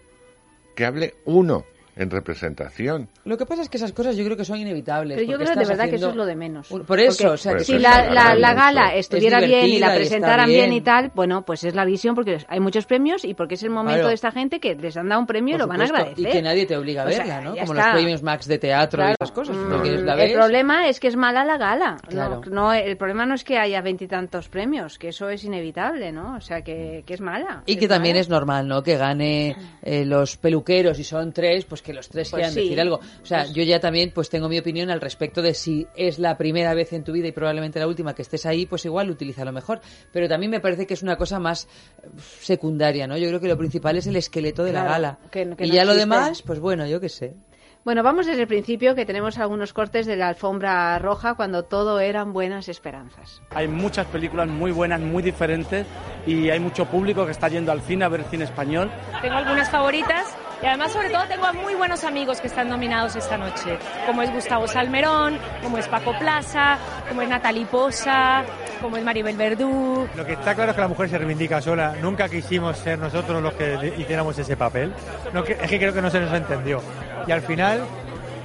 que 0.75 0.85
hable 0.85 1.15
uno 1.25 1.65
en 2.01 2.11
representación. 2.11 3.09
Lo 3.25 3.37
que 3.37 3.47
pasa 3.47 3.63
es 3.63 3.69
que 3.69 3.77
esas 3.77 3.93
cosas 3.93 4.17
yo 4.17 4.25
creo 4.25 4.37
que 4.37 4.45
son 4.45 4.59
inevitables. 4.59 5.19
Pero 5.19 5.31
yo 5.31 5.39
creo 5.39 5.55
de 5.55 5.67
verdad 5.67 5.89
que 5.89 5.97
eso 5.97 6.11
es 6.11 6.17
lo 6.17 6.25
de 6.27 6.35
menos. 6.37 6.69
Por 6.69 6.99
eso, 7.01 7.17
Porque 7.25 7.27
o 7.35 7.37
sea, 7.37 7.59
si 7.61 7.79
la, 7.79 8.35
gala 8.55 8.95
Es 8.95 9.01
estuviera 9.01 9.41
bien 9.41 9.67
y 9.67 9.79
la 9.79 9.95
presentaran 9.95 10.47
bien. 10.49 10.71
bien. 10.71 10.73
y 10.73 10.81
tal, 10.81 11.13
bueno, 11.15 11.43
pues 11.45 11.65
es 11.65 11.75
la 11.75 11.85
visión 11.85 12.15
porque 12.15 12.39
hay 12.49 12.61
muchos 12.61 12.87
premios 12.87 13.25
y 13.25 13.35
porque 13.35 13.55
es 13.55 13.63
el 13.63 13.71
momento 13.71 13.91
Claro. 13.91 14.09
de 14.09 14.15
esta 14.15 14.31
gente 14.31 14.61
que 14.61 14.75
les 14.77 14.97
han 14.97 15.09
dado 15.09 15.21
un 15.21 15.27
premio 15.27 15.57
y 15.57 15.59
lo 15.59 15.67
van 15.67 15.81
a 15.83 15.85
agradecer. 15.85 16.19
Y 16.19 16.31
que 16.31 16.43
nadie 16.43 16.65
te 16.67 16.77
obliga 16.77 17.03
a 17.03 17.07
O 17.07 17.11
sea, 17.11 17.19
verla, 17.19 17.41
¿no? 17.41 17.51
Como 17.57 17.73
está. 17.75 17.87
los 17.87 17.95
premios 18.01 18.23
Max 18.23 18.47
de 18.47 18.59
teatro 18.59 18.99
Claro. 18.99 19.11
y 19.13 19.15
esas 19.23 19.33
cosas. 19.33 19.57
La 19.57 20.15
el 20.25 20.33
problema 20.33 20.89
es 20.89 21.01
que 21.01 21.09
es 21.09 21.17
mala 21.17 21.45
la 21.45 21.59
gala. 21.59 21.97
No- 22.03 22.09
Claro. 22.09 22.41
No, 22.51 22.73
el 22.73 22.97
problema 22.97 23.27
no 23.27 23.35
es 23.35 23.45
que 23.45 23.59
haya 23.59 23.81
veintitantos 23.83 24.49
premios, 24.49 24.99
que 24.99 25.09
eso 25.09 25.29
es 25.29 25.45
inevitable, 25.45 26.13
¿no? 26.13 26.37
O 26.37 26.41
sea, 26.41 26.63
que, 26.63 27.03
que 27.07 27.15
es 27.15 27.21
mala. 27.21 27.63
Y 27.67 27.77
que 27.77 27.89
también 27.89 28.15
mala. 28.15 28.21
es 28.21 28.29
normal, 28.29 28.69
¿no? 28.69 28.83
Que 28.83 28.97
gane 28.97 29.57
eh, 29.83 30.05
los 30.05 30.37
peluqueros 30.37 30.99
y 30.99 31.05
son 31.05 31.33
tres, 31.33 31.65
pues 31.65 31.83
que 31.83 31.90
los 31.93 32.09
tres 32.09 32.31
Pues 32.31 32.39
quieran 32.41 32.53
sí. 32.55 32.61
decir 32.63 32.81
algo. 32.81 32.97
O 32.97 33.27
sea, 33.27 33.47
yo 33.47 33.63
ya 33.63 33.81
también 33.81 34.13
pues 34.15 34.29
tengo 34.31 34.49
mi 34.49 34.59
opinión 34.59 34.91
al 34.91 35.01
respecto 35.01 35.43
de 35.43 35.55
si 35.55 35.87
es 35.97 36.19
la 36.19 36.37
primera 36.37 36.75
vez 36.75 36.93
en 36.93 37.05
tu 37.05 37.13
vida 37.13 37.29
y 37.29 37.33
probablemente 37.33 37.79
la 37.79 37.87
última 37.87 38.15
que 38.15 38.23
estés 38.23 38.47
ahí, 38.47 38.67
pues 38.67 38.85
igual 38.85 39.11
utilízalo 39.11 39.53
mejor. 39.53 39.81
Pero 40.13 40.29
también 40.29 40.51
me 40.51 40.61
parece 40.61 40.87
que 40.87 40.95
es 40.95 41.03
una 41.03 41.17
cosa 41.17 41.39
más 41.39 41.69
eh, 42.03 42.09
secundaria, 42.41 43.07
¿no? 43.07 43.17
Yo 43.17 43.29
creo 43.29 43.41
que 43.41 43.49
lo 43.49 43.59
principal 43.59 43.97
es 43.97 44.07
el 44.07 44.17
esqueleto 44.17 44.65
de 44.65 44.71
Claro, 44.73 44.87
la 44.87 44.93
gala. 44.93 45.19
que- 45.31 45.49
que 45.57 45.65
y 45.67 45.69
no 45.69 45.75
ya 45.75 45.85
lo 45.85 45.93
existe. 45.93 45.99
demás, 46.15 46.43
pues 46.43 46.61
bueno, 46.61 46.87
yo 46.87 47.01
qué 47.01 47.09
sé. 47.09 47.35
Bueno, 47.83 48.03
vamos 48.03 48.27
desde 48.27 48.43
el 48.43 48.47
principio, 48.47 48.95
que 48.95 49.07
tenemos 49.07 49.39
algunos 49.39 49.73
cortes 49.73 50.05
de 50.05 50.15
la 50.15 50.29
alfombra 50.29 50.99
roja 50.99 51.33
cuando 51.35 51.63
todo 51.65 51.99
eran 51.99 52.35
buenas 52.35 52.69
esperanzas. 52.69 53.41
Hay 53.55 53.69
muchas 53.69 54.07
películas 54.09 54.49
muy 54.49 54.71
buenas, 54.71 55.01
muy 55.01 55.23
diferentes 55.23 55.87
y 56.27 56.51
hay 56.51 56.61
mucho 56.61 56.85
público 56.85 57.25
que 57.25 57.31
está 57.33 57.49
yendo 57.49 57.73
al 57.73 57.81
cine 57.81 58.05
a 58.05 58.09
ver 58.09 58.25
cine 58.25 58.45
español. 58.45 58.91
Tengo 59.23 59.37
algunas 59.37 59.71
favoritas 59.71 60.27
y 60.63 60.67
además 60.67 60.93
sobre 60.93 61.11
todo 61.11 61.25
tengo 61.27 61.47
a 61.47 61.53
muy 61.53 61.75
buenos 61.75 62.05
amigos 62.05 62.41
que 62.41 62.47
están 62.49 62.69
nominados 62.69 63.17
esta 63.17 63.37
noche, 63.39 63.79
como 64.07 64.23
es 64.23 64.33
Gustavo 64.33 64.67
Salmerón, 64.69 65.39
como 65.63 65.79
es 65.79 65.89
Paco 65.89 66.13
Plaza, 66.19 66.77
como 67.09 67.23
es 67.23 67.29
Natalie 67.29 67.67
Posa, 67.67 68.43
como 68.81 68.97
es 68.97 69.05
Maribel 69.05 69.37
Verdú. 69.37 70.07
Lo 70.15 70.25
que 70.27 70.33
está 70.35 70.55
claro 70.55 70.71
es 70.71 70.75
que 70.77 70.83
la 70.83 70.89
mujer 70.89 71.09
se 71.09 71.19
reivindica 71.19 71.61
sola. 71.61 71.95
Nunca 72.01 72.29
quisimos 72.29 72.77
ser 72.79 72.99
nosotros 72.99 73.43
los 73.43 73.53
que 73.55 73.95
hiciéramos 73.99 74.39
ese 74.39 74.57
papel. 74.57 74.93
No, 75.33 75.45
es 75.45 75.69
que 75.71 75.79
creo 75.79 75.93
que 75.95 76.03
no 76.03 76.11
se 76.11 76.21
nos 76.21 76.33
entendió. 76.33 76.83
Y 77.27 77.33
al 77.33 77.43
final, 77.43 77.83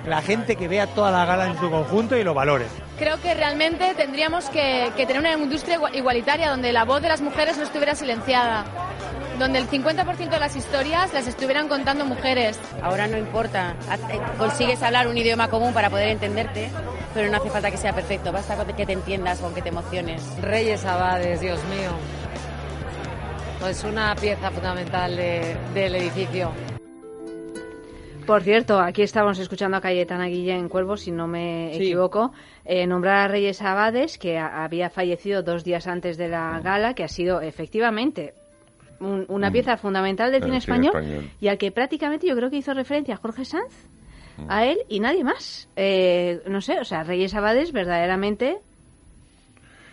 la 0.05 0.21
gente 0.21 0.55
que 0.55 0.67
vea 0.67 0.87
toda 0.87 1.11
la 1.11 1.25
gala 1.25 1.47
en 1.47 1.57
su 1.59 1.69
conjunto 1.71 2.15
y 2.17 2.23
lo 2.23 2.33
valore. 2.33 2.65
Creo 2.97 3.19
que 3.21 3.33
realmente 3.33 3.93
tendríamos 3.95 4.49
que, 4.49 4.89
que 4.95 5.05
tener 5.05 5.19
una 5.19 5.33
industria 5.33 5.77
igua- 5.77 5.93
igualitaria 5.93 6.49
donde 6.49 6.71
la 6.71 6.85
voz 6.85 7.01
de 7.01 7.09
las 7.09 7.21
mujeres 7.21 7.57
no 7.57 7.63
estuviera 7.63 7.95
silenciada, 7.95 8.63
donde 9.39 9.59
el 9.59 9.67
50% 9.69 10.29
de 10.29 10.39
las 10.39 10.55
historias 10.55 11.13
las 11.13 11.27
estuvieran 11.27 11.67
contando 11.67 12.05
mujeres. 12.05 12.59
Ahora 12.81 13.07
no 13.07 13.17
importa, 13.17 13.75
eh, 14.11 14.19
consigues 14.37 14.81
hablar 14.81 15.07
un 15.07 15.17
idioma 15.17 15.49
común 15.49 15.73
para 15.73 15.89
poder 15.89 16.09
entenderte, 16.09 16.69
pero 17.13 17.29
no 17.29 17.37
hace 17.37 17.49
falta 17.49 17.69
que 17.71 17.77
sea 17.77 17.93
perfecto, 17.93 18.31
basta 18.31 18.55
con 18.55 18.67
que 18.75 18.85
te 18.85 18.93
entiendas 18.93 19.41
o 19.41 19.53
que 19.53 19.61
te 19.61 19.69
emociones. 19.69 20.21
Reyes 20.41 20.85
Abades, 20.85 21.41
Dios 21.41 21.59
mío. 21.65 21.91
Pues 23.59 23.83
una 23.83 24.15
pieza 24.15 24.51
fundamental 24.51 25.15
de- 25.15 25.55
del 25.73 25.95
edificio. 25.95 26.51
Por 28.27 28.41
cierto, 28.41 28.79
aquí 28.79 29.03
estábamos 29.03 29.37
escuchando 29.37 29.77
a 29.77 29.81
Cayetana 29.81 30.25
Guillén 30.25 30.57
en 30.57 30.69
Cuervo, 30.69 30.97
si 30.97 31.11
no 31.11 31.27
me 31.27 31.69
Sí. 31.73 31.83
equivoco, 31.83 32.31
eh, 32.65 32.87
nombrar 32.87 33.17
a 33.17 33.27
Reyes 33.27 33.61
Abades, 33.61 34.17
que 34.17 34.39
a- 34.39 34.63
había 34.63 34.89
fallecido 34.89 35.43
dos 35.43 35.63
días 35.63 35.85
antes 35.85 36.17
de 36.17 36.27
la 36.29 36.59
gala, 36.59 36.95
que 36.95 37.03
ha 37.03 37.07
sido 37.07 37.41
efectivamente 37.41 38.33
un- 39.05 39.25
una 39.29 39.51
pieza 39.51 39.77
fundamental 39.77 40.31
del 40.31 40.41
cine 40.43 40.59
cine 40.61 40.75
español, 40.85 40.95
español. 41.03 41.29
y 41.39 41.47
al 41.47 41.57
que 41.57 41.71
prácticamente 41.71 42.27
yo 42.27 42.35
creo 42.35 42.49
que 42.49 42.57
hizo 42.57 42.73
referencia 42.73 43.13
a 43.15 43.17
Jorge 43.17 43.45
Sanz, 43.45 43.73
a 44.49 44.65
él 44.65 44.79
y 44.89 44.99
nadie 44.99 45.23
más. 45.23 45.69
Eh, 45.77 46.41
no 46.47 46.59
sé, 46.61 46.79
o 46.79 46.83
sea, 46.83 47.03
Reyes 47.03 47.33
Abades 47.35 47.71
verdaderamente 47.71 48.57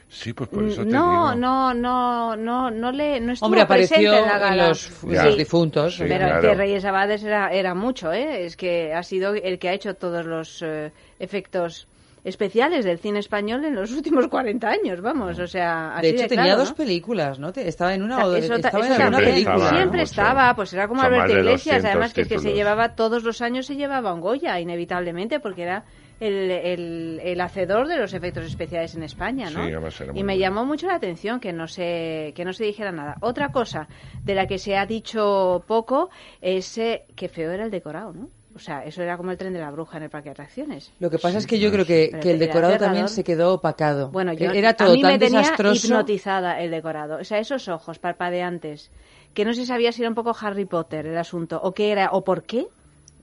Sí, 0.09 0.35
pues 0.35 0.51
por 0.51 0.63
eso 0.65 0.85
te 0.85 0.91
no, 0.91 1.31
digo. 1.31 1.35
no, 1.37 1.73
no, 1.73 2.37
no, 2.37 2.71
no 2.71 2.93
le, 2.93 3.19
no 3.19 3.33
estuvo 3.33 3.47
Hombre, 3.47 3.63
apareció 3.63 3.97
presente 3.97 4.19
en 4.21 4.27
la 4.27 4.35
en 4.35 4.41
gala. 4.41 4.69
los- 4.69 5.03
en 5.05 5.25
los 5.25 5.37
difuntos. 5.39 5.97
Sí, 5.97 6.05
pero 6.07 6.27
claro. 6.27 6.41
que 6.43 6.55
Reyes 6.55 6.85
Abades 6.85 7.23
era, 7.25 7.49
era 7.51 7.75
mucho, 7.75 8.13
¿eh? 8.13 8.45
Es 8.45 8.57
que 8.59 8.93
ha 8.93 9.03
sido 9.05 9.33
el 9.33 9.59
que 9.59 9.71
ha 9.71 9.73
hecho 9.73 9.95
todos 9.95 10.27
los 10.27 10.61
eh, 10.61 10.93
efectos 11.19 11.89
especiales 12.25 12.85
del 12.85 12.99
cine 12.99 13.19
español 13.19 13.65
en 13.65 13.75
los 13.75 13.91
últimos 13.93 14.29
40 14.29 14.69
años, 14.69 15.01
vamos, 15.01 15.39
o 15.39 15.47
sea, 15.47 15.97
así 15.97 16.03
De 16.07 16.09
hecho, 16.13 16.23
de 16.23 16.29
tenía 16.29 16.45
claro, 16.45 16.61
dos 16.61 16.71
¿no? 16.71 16.77
películas, 16.77 17.39
¿no? 17.39 17.53
Te- 17.53 17.67
Estaba 17.67 17.95
en 17.95 18.03
una 18.03 18.17
O 18.17 18.19
sea, 18.21 18.27
o 18.29 18.35
eso 18.37 18.61
ta- 18.61 18.69
estaba 18.69 18.85
eso 18.87 18.95
en 18.95 19.03
alguna 19.03 19.19
película. 19.19 19.69
siempre 19.71 20.01
mucho. 20.01 20.03
estaba, 20.03 20.55
pues 20.55 20.73
era 20.73 20.87
como 20.89 21.03
Alberto 21.03 21.33
Iglesias, 21.33 21.83
200 21.83 21.85
además 21.91 22.13
que 22.15 22.21
es 22.23 22.29
que 22.29 22.39
se 22.39 22.53
llevaba 22.53 22.95
todos 22.95 23.25
los 23.25 23.41
años 23.43 23.67
se 23.67 23.77
llevaba 23.77 24.13
un 24.15 24.21
Goya, 24.21 24.61
inevitablemente, 24.61 25.41
porque 25.41 25.63
era 25.63 25.85
el, 26.21 26.51
el, 26.53 27.21
el 27.25 27.41
hacedor 27.41 27.89
de 27.89 27.97
los 27.97 28.15
efectos 28.15 28.45
especiales 28.45 28.95
en 28.95 29.03
España, 29.03 29.51
¿no? 29.51 29.65
Sí, 29.65 29.73
y 30.15 30.23
me 30.23 30.39
llamó 30.39 30.65
mucho 30.65 30.87
la 30.87 30.95
atención 30.95 31.41
que 31.41 31.53
no 31.53 31.67
se 31.67 32.33
que 32.37 32.45
no 32.45 32.53
se 32.53 32.63
dijera 32.65 32.93
nada. 32.93 33.17
Otra 33.21 33.49
cosa 33.51 33.89
de 34.25 34.37
la 34.37 34.47
que 34.47 34.59
se 34.59 34.77
ha 34.77 34.87
dicho 34.87 35.65
poco 35.67 36.11
es 36.41 36.79
eh, 36.79 37.03
que 37.17 37.29
feo 37.29 37.51
era 37.51 37.65
el 37.65 37.73
decorado, 37.73 38.13
¿no? 38.13 38.29
O 38.55 38.59
sea, 38.59 38.85
eso 38.85 39.03
era 39.03 39.17
como 39.17 39.31
el 39.31 39.39
tren 39.39 39.53
de 39.53 39.61
la 39.61 39.71
bruja 39.71 39.97
en 39.97 40.05
el 40.05 40.11
parque 40.11 40.29
de 40.29 40.33
atracciones. 40.33 40.93
Lo 41.01 41.11
que 41.11 41.19
pasa 41.19 41.39
es 41.39 41.47
que 41.47 41.59
yo 41.59 41.73
creo 41.73 41.87
que, 41.87 42.11
el 42.23 42.39
decorado 42.39 42.77
también 42.79 43.09
se 43.09 43.25
quedó 43.25 43.55
opacado. 43.55 44.11
Bueno, 44.11 44.33
yo, 44.33 44.51
era 44.51 44.75
todo 44.75 44.93
a 44.93 44.95
mí 44.95 45.03
tan 45.03 45.13
me 45.13 45.19
tenía 45.19 45.41
desastroso. 45.41 45.87
hipnotizada 45.87 46.61
el 46.61 46.71
decorado. 46.71 47.19
O 47.19 47.25
sea, 47.25 47.39
esos 47.39 47.69
ojos 47.69 47.99
parpadeantes, 47.99 48.91
que 49.35 49.45
no 49.45 49.55
se 49.55 49.65
sabía 49.67 49.93
si 49.93 50.03
era 50.03 50.09
un 50.11 50.15
poco 50.15 50.37
Harry 50.39 50.65
Potter 50.65 51.07
el 51.07 51.17
asunto, 51.17 51.61
o 51.63 51.73
qué 51.73 51.93
era, 51.93 52.11
o 52.13 52.25
por 52.25 52.43
qué, 52.43 52.67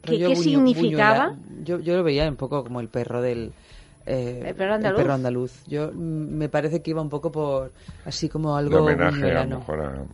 qué, 0.01 0.11
Rollo 0.13 0.27
qué 0.29 0.33
buño- 0.35 0.43
significaba. 0.43 1.33
Yo, 1.63 1.79
yo 1.79 1.95
lo 1.95 2.03
veía 2.03 2.27
un 2.27 2.35
poco 2.35 2.63
como 2.63 2.79
el 2.79 2.87
perro 2.87 3.21
del... 3.21 3.51
eh, 4.05 4.43
¿El 4.47 4.55
perro 4.55 4.73
andaluz? 4.75 5.09
andaluz. 5.09 5.63
Yo 5.67 5.91
mm, 5.93 6.37
me 6.37 6.49
parece 6.49 6.81
que 6.81 6.91
iba 6.91 7.01
un 7.01 7.09
poco 7.09 7.31
por 7.31 7.71
así 8.05 8.29
como 8.29 8.55
algo 8.55 8.79
homenaje 8.79 9.35
a 9.35 9.45
mejor 9.45 9.79
a, 9.81 10.05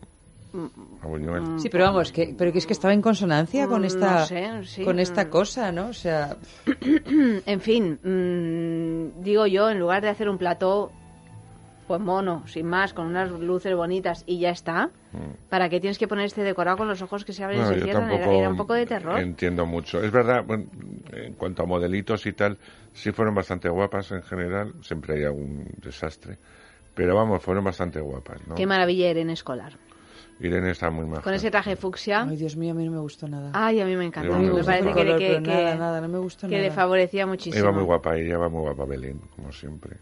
a 1.01 1.07
Buñuel. 1.07 1.59
Sí, 1.59 1.69
pero 1.69 1.85
vamos, 1.85 2.11
que, 2.11 2.35
pero 2.37 2.51
que 2.51 2.59
es 2.59 2.65
que 2.65 2.73
estaba 2.73 2.93
en 2.93 3.01
consonancia 3.01 3.67
con 3.67 3.81
Mm, 3.81 3.85
esta, 3.85 4.19
no 4.19 4.25
sé, 4.25 4.63
sí, 4.63 4.83
con 4.83 4.99
esta 4.99 5.25
mm. 5.25 5.29
cosa, 5.29 5.71
¿no? 5.71 5.87
O 5.87 5.93
sea, 5.93 6.37
en 7.45 7.61
fin, 7.61 7.99
mm, 8.03 9.21
digo 9.21 9.45
yo, 9.47 9.69
en 9.69 9.79
lugar 9.79 10.01
de 10.01 10.09
hacer 10.09 10.29
un 10.29 10.37
plató, 10.37 10.91
pues 11.87 12.01
mono, 12.01 12.47
sin 12.47 12.65
más, 12.65 12.93
con 12.93 13.05
unas 13.05 13.29
luces 13.31 13.75
bonitas 13.75 14.23
y 14.25 14.39
ya 14.39 14.49
está, 14.49 14.89
¿para 15.49 15.69
qué 15.69 15.79
tienes 15.79 15.99
que 15.99 16.07
poner 16.07 16.25
este 16.25 16.41
decorado 16.41 16.77
con 16.77 16.87
los 16.87 17.01
ojos 17.01 17.23
que 17.23 17.31
se 17.31 17.43
abren 17.43 17.61
No, 17.61 17.71
y 17.71 17.75
se 17.75 17.81
cierran? 17.81 18.05
Era, 18.05 18.13
tampoco 18.13 18.39
era 18.39 18.49
un 18.49 18.57
poco 18.57 18.73
de 18.73 18.85
terror. 18.87 19.19
Entiendo 19.19 19.65
mucho. 19.67 20.01
Es 20.01 20.11
verdad, 20.11 20.43
bueno, 20.45 20.65
en 21.13 21.33
cuanto 21.33 21.61
a 21.63 21.65
modelitos 21.67 22.25
y 22.25 22.33
tal, 22.33 22.57
sí 22.91 23.11
fueron 23.11 23.35
bastante 23.35 23.69
guapas 23.69 24.11
en 24.11 24.23
general. 24.23 24.73
Siempre 24.81 25.17
hay 25.17 25.23
algún 25.25 25.67
desastre. 25.77 26.39
Pero 26.95 27.13
vamos, 27.15 27.43
fueron 27.43 27.63
bastante 27.63 27.99
guapas, 27.99 28.47
¿no? 28.47 28.55
Qué 28.55 28.65
maravilla 28.65 29.11
Irene 29.11 29.33
Escolar. 29.33 29.73
Irene 30.39 30.71
está 30.71 30.89
muy 30.89 31.05
maja. 31.05 31.21
Con 31.21 31.33
ese 31.33 31.49
traje 31.49 31.75
fucsia. 31.75 32.23
ay 32.23 32.35
Dios 32.35 32.55
mío, 32.57 32.71
a 32.71 32.75
mí 32.75 32.83
no 32.85 32.91
me 32.91 32.99
gustó 32.99 33.27
nada. 33.27 33.51
Ay, 33.53 33.79
a 33.79 33.85
mí 33.85 33.95
me 33.95 34.05
encanta. 34.05 34.37
Me 34.37 34.49
Me 34.51 34.63
parece 34.63 34.89
que, 34.93 35.03
le- 35.03 35.11
color, 35.15 35.17
que, 35.19 35.27
que- 35.27 35.39
nada, 35.41 35.75
nada, 35.75 36.01
no 36.01 36.07
me 36.09 36.17
gustó 36.19 36.47
que 36.47 36.57
le 36.57 36.63
nada. 36.63 36.75
favorecía 36.75 37.25
muchísimo. 37.25 37.63
Iba 37.63 37.71
muy 37.71 37.83
guapa 37.83 38.17
ella, 38.17 38.33
iba 38.33 38.49
muy 38.49 38.61
guapa 38.61 38.85
Belén, 38.85 39.19
como 39.35 39.51
siempre. 39.53 39.97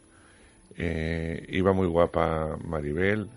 Eh, 0.76 1.45
iba 1.49 1.72
muy 1.73 1.88
guapa 1.88 2.57
Maribel. 2.65 3.30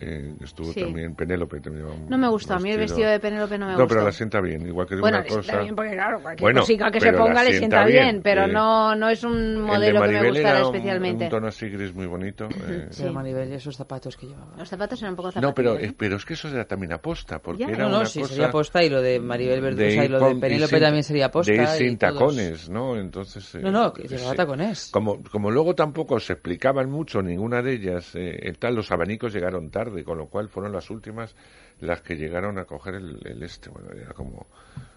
Eh, 0.00 0.34
estuvo 0.42 0.72
Sí. 0.72 0.80
también 0.80 1.14
Penélope. 1.14 1.60
también 1.60 1.84
un 1.86 2.08
No 2.08 2.18
me 2.18 2.28
gustó, 2.28 2.54
a 2.54 2.58
mí 2.58 2.70
el 2.70 2.78
vestido 2.78 3.08
de 3.10 3.20
Penélope 3.20 3.58
no 3.58 3.66
me 3.66 3.72
No, 3.72 3.78
gustó. 3.78 3.88
pero 3.94 4.04
la 4.06 4.12
sienta 4.12 4.40
bien, 4.40 4.66
igual 4.66 4.86
que 4.86 4.94
de 4.96 5.00
Bueno, 5.00 5.18
una 5.18 5.26
cosa. 5.26 5.60
bien 5.60 5.74
porque 5.76 5.92
claro, 5.92 6.20
cualquier 6.22 6.40
Bueno, 6.46 6.60
cosica 6.60 6.90
que 6.90 7.00
se 7.00 7.12
ponga 7.12 7.44
le 7.44 7.52
sienta 7.58 7.84
bien, 7.84 8.20
pero 8.22 8.44
eh, 8.44 8.52
no, 8.52 8.94
no 8.94 9.08
es 9.08 9.22
un 9.24 9.32
el 9.36 9.54
de 9.54 9.60
modelo 9.60 10.02
que 10.02 10.08
me 10.08 10.28
gustara 10.28 10.58
era 10.58 10.66
un- 10.68 10.74
especialmente. 10.74 11.24
Un, 11.24 11.30
tono 11.30 11.46
así 11.48 11.68
gris 11.68 11.94
muy 11.94 12.06
bonito. 12.06 12.48
eh. 12.68 12.86
Sí. 12.90 13.02
Pero 13.02 13.12
Maribel 13.12 13.50
y 13.50 13.54
esos 13.54 13.76
zapatos 13.76 14.16
que 14.16 14.26
llevaba. 14.26 14.56
Los 14.56 14.68
zapatos 14.68 15.00
eran 15.02 15.12
un 15.12 15.16
poco 15.16 15.28
No, 15.28 15.32
zapatillas. 15.32 15.54
pero, 15.54 15.78
¿eh? 15.78 15.94
pero 15.96 16.16
es 16.16 16.24
que 16.24 16.34
eso 16.34 16.48
era 16.48 16.64
también 16.64 16.92
aposta, 16.92 17.38
porque 17.40 17.64
Ya. 17.64 17.68
era 17.68 17.84
No, 17.84 17.90
no, 17.90 17.96
una 17.98 18.06
sí, 18.06 18.20
cosa 18.20 18.32
sería 18.34 18.48
aposta 18.48 18.82
y 18.82 18.88
lo 18.90 19.02
de 19.02 19.20
Maribel 19.20 19.60
Verdusa 19.60 20.04
y 20.04 20.08
lo 20.08 20.20
de 20.20 20.34
Penélope 20.36 20.80
también 20.80 21.02
sería 21.04 21.26
aposta. 21.26 21.52
De 21.52 21.58
ir 21.62 21.68
sin 21.68 21.98
tacones, 21.98 22.70
¿no? 22.70 22.96
Entonces... 22.96 23.54
eh, 23.54 23.60
No, 23.62 23.70
no, 23.70 23.92
llevaba 23.94 24.34
tacones. 24.34 24.90
Como, 24.92 25.22
como 25.24 25.50
luego 25.50 25.74
tampoco 25.74 26.18
se 26.20 26.32
explicaban 26.34 26.90
mucho 26.90 27.20
ninguna 27.22 27.60
de 27.62 27.72
ellas, 27.74 28.12
eh, 28.14 28.52
tal, 28.58 28.74
los 28.76 28.90
abanicos 28.90 29.32
llegaron 29.34 29.70
tarde. 29.70 29.81
Tarde, 29.84 30.04
con 30.04 30.18
lo 30.18 30.26
cual 30.26 30.48
fueron 30.48 30.72
las 30.72 30.90
últimas 30.90 31.34
las 31.80 32.00
que 32.02 32.16
llegaron 32.16 32.58
a 32.58 32.64
coger 32.64 32.94
el, 32.94 33.18
el 33.24 33.42
este. 33.42 33.70
Bueno, 33.70 33.90
era 33.92 34.12
como, 34.12 34.46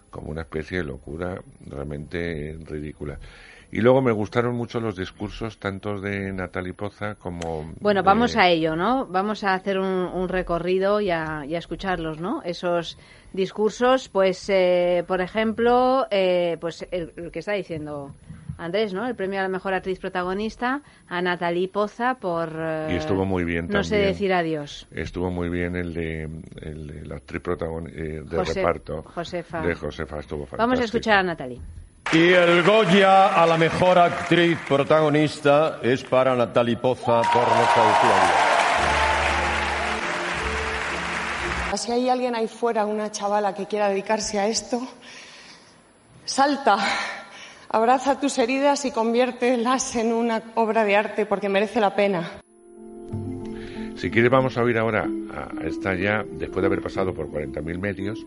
como 0.09 0.29
una 0.31 0.41
especie 0.41 0.79
de 0.79 0.83
locura 0.83 1.41
realmente 1.65 2.57
ridícula. 2.65 3.17
Y 3.71 3.81
luego 3.81 4.01
me 4.01 4.11
gustaron 4.11 4.55
mucho 4.55 4.79
los 4.79 4.95
discursos 4.95 5.57
tanto 5.57 5.99
de 5.99 6.31
Natalie 6.31 6.73
Poza 6.73 7.15
como... 7.15 7.73
Bueno, 7.81 8.01
de- 8.01 8.05
vamos 8.05 8.35
a 8.37 8.47
ello, 8.47 8.75
¿no? 8.75 9.05
Vamos 9.07 9.43
a 9.43 9.53
hacer 9.53 9.79
un, 9.79 9.87
un 9.87 10.29
recorrido 10.29 11.01
y 11.01 11.09
a, 11.09 11.43
y 11.45 11.55
a 11.55 11.57
escucharlos, 11.57 12.19
¿no? 12.21 12.41
Esos 12.43 12.97
discursos, 13.33 14.07
pues, 14.07 14.47
eh, 14.49 15.03
por 15.07 15.19
ejemplo, 15.19 16.05
eh, 16.11 16.57
pues 16.61 16.87
el, 16.91 17.11
el 17.17 17.31
que 17.31 17.39
está 17.39 17.53
diciendo 17.53 18.13
Andrés, 18.57 18.93
¿no? 18.93 19.05
El 19.05 19.15
premio 19.15 19.39
a 19.39 19.43
la 19.43 19.49
mejor 19.49 19.73
actriz 19.73 19.99
protagonista 19.99 20.81
a 21.09 21.21
Natalie 21.21 21.67
Poza 21.67 22.15
por... 22.15 22.49
eh, 22.57 22.87
Y 22.91 22.95
estuvo 22.95 23.25
muy 23.25 23.43
bien 23.43 23.67
No 23.67 23.83
sé 23.83 23.91
también. 23.95 24.11
decir 24.13 24.33
adiós. 24.33 24.87
Estuvo 24.91 25.29
muy 25.29 25.49
bien 25.49 25.75
el 25.75 25.93
de, 25.93 26.23
el 26.61 26.87
de 26.87 27.05
la 27.05 27.15
actriz 27.17 27.41
protagonista 27.41 27.99
de 28.01 28.37
Jose- 28.37 28.53
reparto. 28.55 29.03
Josefa. 29.03 29.61
De 29.61 29.75
Josefa, 29.75 30.19
estuvo 30.19 30.39
fantástico. 30.45 30.57
Vamos 30.57 30.79
a 30.79 30.83
escuchar 30.85 31.17
a 31.19 31.23
Natalie. 31.23 31.59
Y 32.13 32.29
el 32.33 32.61
Goya 32.63 33.33
a 33.41 33.45
la 33.47 33.57
mejor 33.57 33.97
actriz 33.97 34.57
protagonista 34.67 35.79
es 35.81 36.03
para 36.03 36.35
Natalie 36.35 36.77
Poza 36.77 37.21
por 37.33 37.41
Nostalgia. 37.47 38.31
Si 41.77 41.91
hay 41.91 42.07
alguien 42.07 42.35
ahí 42.35 42.47
fuera, 42.47 42.85
una 42.85 43.11
chavala 43.11 43.53
que 43.53 43.65
quiera 43.65 43.89
dedicarse 43.89 44.39
a 44.39 44.47
esto, 44.47 44.79
salta, 46.23 46.77
abraza 47.69 48.19
tus 48.19 48.37
heridas 48.37 48.85
y 48.85 48.91
conviértelas 48.91 49.95
en 49.95 50.13
una 50.13 50.41
obra 50.55 50.83
de 50.83 50.95
arte 50.95 51.25
porque 51.25 51.49
merece 51.49 51.79
la 51.79 51.95
pena. 51.95 52.31
Si 53.95 54.11
quieres 54.11 54.29
vamos 54.29 54.57
a 54.57 54.63
oír 54.63 54.77
ahora 54.77 55.07
a, 55.33 55.65
esta 55.65 55.95
ya, 55.95 56.23
después 56.23 56.61
de 56.61 56.67
haber 56.67 56.81
pasado 56.81 57.13
por 57.13 57.27
40.000 57.29 57.79
medios, 57.79 58.25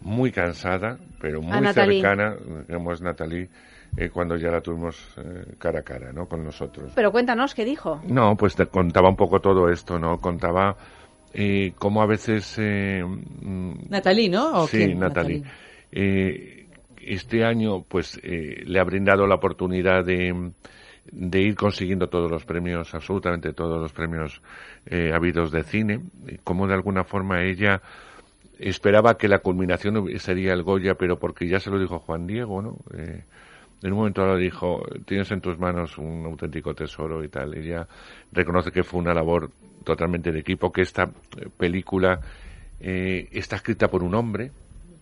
muy 0.00 0.32
cansada, 0.32 0.98
pero 1.20 1.40
muy 1.40 1.66
cercana, 1.72 2.36
como 2.70 2.92
es 2.92 3.00
Natalie, 3.00 3.48
eh, 3.96 4.10
cuando 4.10 4.36
ya 4.36 4.50
la 4.50 4.60
tuvimos 4.60 5.14
eh, 5.16 5.54
cara 5.58 5.80
a 5.80 5.82
cara, 5.82 6.12
¿no? 6.12 6.26
Con 6.26 6.44
nosotros. 6.44 6.92
Pero 6.94 7.12
cuéntanos, 7.12 7.54
¿qué 7.54 7.64
dijo? 7.64 8.00
No, 8.06 8.36
pues 8.36 8.56
te 8.56 8.66
contaba 8.66 9.08
un 9.08 9.16
poco 9.16 9.40
todo 9.40 9.70
esto, 9.70 9.98
¿no? 9.98 10.20
Contaba 10.20 10.76
eh, 11.32 11.72
cómo 11.78 12.02
a 12.02 12.06
veces... 12.06 12.56
eh, 12.58 13.02
mm, 13.04 13.88
Natalie, 13.90 14.28
¿no? 14.28 14.62
¿O 14.62 14.66
sí, 14.66 14.78
quién? 14.78 14.98
Natalie. 14.98 15.42
Eh, 15.92 16.65
este 17.06 17.44
año, 17.44 17.82
pues, 17.82 18.20
eh, 18.22 18.62
le 18.66 18.80
ha 18.80 18.84
brindado 18.84 19.26
la 19.26 19.36
oportunidad 19.36 20.04
de, 20.04 20.52
de 21.12 21.40
ir 21.40 21.54
consiguiendo 21.54 22.08
todos 22.08 22.30
los 22.30 22.44
premios, 22.44 22.94
absolutamente 22.94 23.52
todos 23.52 23.80
los 23.80 23.92
premios 23.92 24.42
eh, 24.86 25.12
habidos 25.14 25.50
de 25.50 25.62
cine, 25.62 26.00
y 26.26 26.38
cómo 26.38 26.66
de 26.66 26.74
alguna 26.74 27.04
forma 27.04 27.42
ella 27.42 27.80
esperaba 28.58 29.16
que 29.16 29.28
la 29.28 29.40
culminación 29.40 30.08
sería 30.18 30.52
el 30.52 30.62
Goya, 30.62 30.94
pero 30.94 31.18
porque 31.18 31.46
ya 31.46 31.60
se 31.60 31.70
lo 31.70 31.78
dijo 31.78 31.98
Juan 31.98 32.26
Diego, 32.26 32.62
¿no? 32.62 32.76
Eh, 32.96 33.22
en 33.82 33.92
un 33.92 33.98
momento 33.98 34.22
dado 34.22 34.36
dijo, 34.36 34.82
tienes 35.04 35.30
en 35.30 35.40
tus 35.40 35.58
manos 35.58 35.98
un 35.98 36.24
auténtico 36.24 36.74
tesoro 36.74 37.22
y 37.22 37.28
tal. 37.28 37.54
Ella 37.54 37.86
reconoce 38.32 38.72
que 38.72 38.82
fue 38.82 39.00
una 39.00 39.12
labor 39.12 39.50
totalmente 39.84 40.32
de 40.32 40.40
equipo, 40.40 40.72
que 40.72 40.82
esta 40.82 41.04
eh, 41.04 41.48
película 41.56 42.20
eh, 42.80 43.28
está 43.32 43.56
escrita 43.56 43.88
por 43.88 44.02
un 44.02 44.14
hombre, 44.14 44.50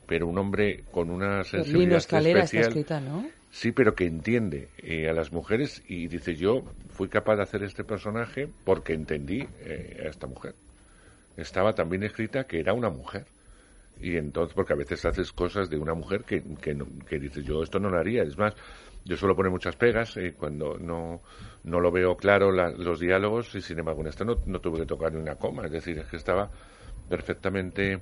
pero 0.06 0.26
un 0.26 0.39
hombre 0.39 0.85
con 0.93 1.10
una 1.10 1.44
sensibilidad 1.44 1.98
Escalera 1.98 2.40
está 2.40 2.60
escrita, 2.60 3.01
¿no? 3.01 3.24
Sí, 3.51 3.70
pero 3.72 3.94
que 3.94 4.06
entiende 4.06 4.68
eh, 4.78 5.09
a 5.09 5.12
las 5.12 5.32
mujeres 5.32 5.82
y 5.89 6.09
dice 6.09 6.35
yo 6.35 6.64
fui 6.90 7.09
capaz 7.09 7.36
de 7.36 7.43
hacer 7.43 7.62
este 7.62 7.85
personaje 7.85 8.48
porque 8.64 8.94
entendí 8.94 9.47
eh, 9.60 10.02
a 10.05 10.09
esta 10.09 10.26
mujer. 10.26 10.55
Estaba 11.36 11.74
también 11.74 12.02
escrita 12.02 12.44
que 12.44 12.60
era 12.60 12.72
una 12.72 12.90
mujer. 12.90 13.26
Y 14.01 14.16
entonces, 14.16 14.55
porque 14.55 14.72
a 14.72 14.76
veces 14.76 15.05
haces 15.05 15.32
cosas 15.32 15.70
de 15.70 15.78
una 15.78 15.94
mujer 15.94 16.24
que, 16.24 16.43
que, 16.60 16.74
no- 16.74 16.86
que 17.09 17.18
dices 17.18 17.44
yo 17.44 17.62
esto 17.62 17.78
no 17.78 17.90
lo 17.90 17.98
haría. 17.98 18.22
Es 18.22 18.36
más, 18.36 18.55
yo 19.05 19.16
suelo 19.16 19.36
poner 19.36 19.52
muchas 19.52 19.76
pegas 19.76 20.16
eh, 20.16 20.35
cuando 20.36 20.78
no, 20.78 21.22
no 21.64 21.81
lo 21.81 21.90
veo 21.93 22.16
claro 22.16 22.51
la- 22.52 22.70
los 22.70 23.01
diálogos 23.01 23.55
y 23.55 23.60
sin 23.62 23.78
embargo 23.78 24.01
en 24.02 24.09
esto 24.09 24.24
no, 24.24 24.40
no 24.47 24.60
tuve 24.60 24.81
que 24.81 24.86
tocar 24.86 25.12
ni 25.12 25.20
una 25.20 25.36
coma. 25.36 25.66
Es 25.66 25.72
decir, 25.72 25.98
es 25.98 26.06
que 26.06 26.16
estaba 26.16 26.51
perfectamente 27.09 28.01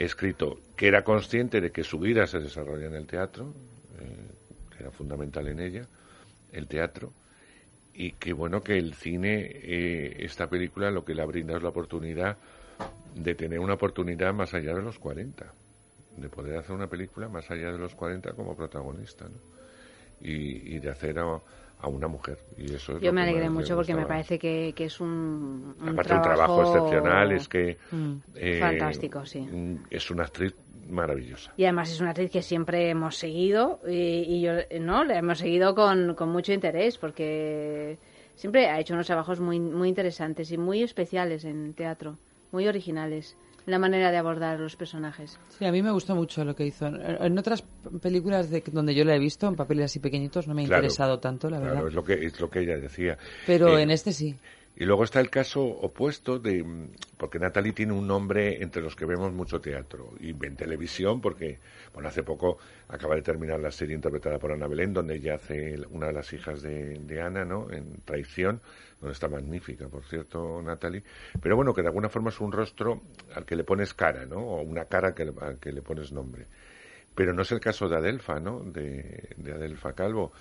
escrito, 0.00 0.60
que 0.76 0.88
era 0.88 1.04
consciente 1.04 1.60
de 1.60 1.70
que 1.70 1.84
su 1.84 1.98
vida 1.98 2.26
se 2.26 2.38
desarrolla 2.38 2.86
en 2.86 2.94
el 2.94 3.06
teatro, 3.06 3.52
eh, 3.98 4.30
que 4.70 4.82
era 4.82 4.90
fundamental 4.90 5.46
en 5.48 5.60
ella, 5.60 5.86
el 6.52 6.66
teatro, 6.66 7.12
y 7.92 8.12
que 8.12 8.32
bueno 8.32 8.62
que 8.62 8.78
el 8.78 8.94
cine, 8.94 9.42
eh, 9.52 10.16
esta 10.20 10.48
película 10.48 10.90
lo 10.90 11.04
que 11.04 11.14
le 11.14 11.22
ha 11.22 11.26
brindado 11.26 11.58
es 11.58 11.62
la 11.62 11.68
oportunidad 11.68 12.38
de 13.14 13.34
tener 13.34 13.58
una 13.58 13.74
oportunidad 13.74 14.32
más 14.32 14.54
allá 14.54 14.74
de 14.74 14.80
los 14.80 14.98
40, 14.98 15.52
de 16.16 16.28
poder 16.30 16.56
hacer 16.56 16.74
una 16.74 16.88
película 16.88 17.28
más 17.28 17.50
allá 17.50 17.70
de 17.70 17.78
los 17.78 17.94
40 17.94 18.32
como 18.32 18.56
protagonista, 18.56 19.26
¿no? 19.26 19.38
Y, 20.22 20.76
y 20.76 20.78
de 20.78 20.90
hacer 20.90 21.18
a, 21.18 21.40
a 21.80 21.88
una 21.88 22.08
mujer. 22.08 22.38
Y 22.56 22.74
eso 22.74 22.96
es 22.96 23.02
Yo 23.02 23.12
me 23.12 23.22
alegré 23.22 23.48
mucho 23.50 23.74
porque 23.76 23.94
me 23.94 24.06
parece 24.06 24.38
que, 24.38 24.72
que 24.76 24.84
es 24.84 25.00
un, 25.00 25.74
un 25.80 25.88
Aparte 25.88 26.14
un 26.14 26.22
trabajo 26.22 26.62
excepcional, 26.62 27.32
es 27.32 27.48
que 27.48 27.78
Mm, 27.90 28.12
eh, 28.34 28.58
fantástico, 28.60 29.24
sí. 29.24 29.40
mm, 29.40 29.84
es 29.90 30.10
una 30.10 30.24
actriz 30.24 30.54
maravillosa. 30.88 31.52
Y 31.56 31.64
además 31.64 31.90
es 31.90 32.00
una 32.00 32.10
actriz 32.10 32.30
que 32.30 32.42
siempre 32.42 32.90
hemos 32.90 33.16
seguido 33.16 33.80
y, 33.88 33.92
y 34.26 34.40
yo, 34.42 34.52
no, 34.80 35.04
la 35.04 35.18
hemos 35.18 35.38
seguido 35.38 35.74
con, 35.74 36.14
con 36.14 36.30
mucho 36.30 36.52
interés 36.52 36.98
porque 36.98 37.98
siempre 38.34 38.68
ha 38.68 38.78
hecho 38.80 38.94
unos 38.94 39.06
trabajos 39.06 39.40
muy, 39.40 39.60
muy 39.60 39.88
interesantes 39.88 40.50
y 40.52 40.58
muy 40.58 40.82
especiales 40.82 41.44
en 41.44 41.74
teatro, 41.74 42.18
muy 42.52 42.66
originales, 42.66 43.36
la 43.66 43.78
manera 43.78 44.10
de 44.10 44.16
abordar 44.16 44.58
los 44.58 44.76
personajes. 44.76 45.38
Sí, 45.58 45.64
a 45.64 45.72
mí 45.72 45.82
me 45.82 45.90
gustó 45.90 46.14
mucho 46.14 46.44
lo 46.44 46.54
que 46.56 46.66
hizo. 46.66 46.86
En 46.86 47.38
otras 47.38 47.62
películas 48.02 48.50
de, 48.50 48.62
donde 48.72 48.94
yo 48.94 49.04
la 49.04 49.14
he 49.14 49.18
visto, 49.18 49.46
en 49.46 49.56
papeles 49.56 49.86
así 49.86 49.98
pequeñitos, 50.00 50.46
no 50.48 50.54
me 50.54 50.62
ha 50.62 50.66
Claro, 50.66 50.82
interesado 50.82 51.18
tanto, 51.20 51.48
la 51.50 51.58
claro, 51.58 51.74
verdad. 51.74 51.88
es 51.88 51.94
lo 51.94 52.04
que 52.04 52.14
es 52.26 52.40
lo 52.40 52.48
que 52.50 52.60
ella 52.60 52.76
decía. 52.78 53.18
Pero 53.46 53.78
Eh, 53.78 53.82
en 53.82 53.90
este 53.90 54.12
sí. 54.12 54.36
Y 54.76 54.84
luego 54.84 55.04
está 55.04 55.20
el 55.20 55.28
caso 55.28 55.62
opuesto 55.62 56.38
de 56.38 56.62
mm, 56.62 56.90
porque 57.18 57.38
Natalie 57.38 57.72
tiene 57.72 57.92
un 57.92 58.06
nombre 58.06 58.62
entre 58.62 58.80
los 58.82 58.96
que 58.96 59.04
vemos 59.04 59.32
mucho 59.32 59.60
teatro 59.60 60.14
y 60.20 60.30
en 60.30 60.56
televisión 60.56 61.20
porque 61.20 61.58
bueno 61.92 62.08
hace 62.08 62.22
poco 62.22 62.58
acaba 62.88 63.14
de 63.14 63.22
terminar 63.22 63.60
la 63.60 63.70
serie 63.70 63.94
interpretada 63.94 64.38
por 64.38 64.52
Ana 64.52 64.66
Belén 64.66 64.94
donde 64.94 65.16
ella 65.16 65.34
hace 65.34 65.76
una 65.90 66.06
de 66.06 66.12
las 66.14 66.32
hijas 66.32 66.62
de, 66.62 66.98
de 66.98 67.20
Ana, 67.20 67.44
¿no? 67.44 67.70
En 67.70 68.00
Traición, 68.04 68.62
donde 69.00 69.12
está 69.12 69.28
magnífica, 69.28 69.88
por 69.88 70.04
cierto, 70.04 70.62
Natalie. 70.62 71.02
Pero 71.42 71.56
bueno, 71.56 71.74
que 71.74 71.82
de 71.82 71.88
alguna 71.88 72.08
forma 72.08 72.30
es 72.30 72.40
un 72.40 72.52
rostro 72.52 73.02
al 73.34 73.44
que 73.44 73.56
le 73.56 73.64
pones 73.64 73.92
cara, 73.92 74.24
¿no? 74.24 74.38
O 74.38 74.62
una 74.62 74.86
cara 74.86 75.14
que 75.14 75.22
al 75.40 75.58
que 75.58 75.72
le 75.72 75.82
pones 75.82 76.12
nombre. 76.12 76.46
Pero 77.14 77.32
no 77.34 77.42
es 77.42 77.52
el 77.52 77.60
caso 77.60 77.88
de 77.88 77.96
Adelfa, 77.96 78.40
¿no? 78.40 78.60
De, 78.60 79.28
de 79.36 79.52
Adelfa 79.52 79.92
Calvo, 79.92 80.32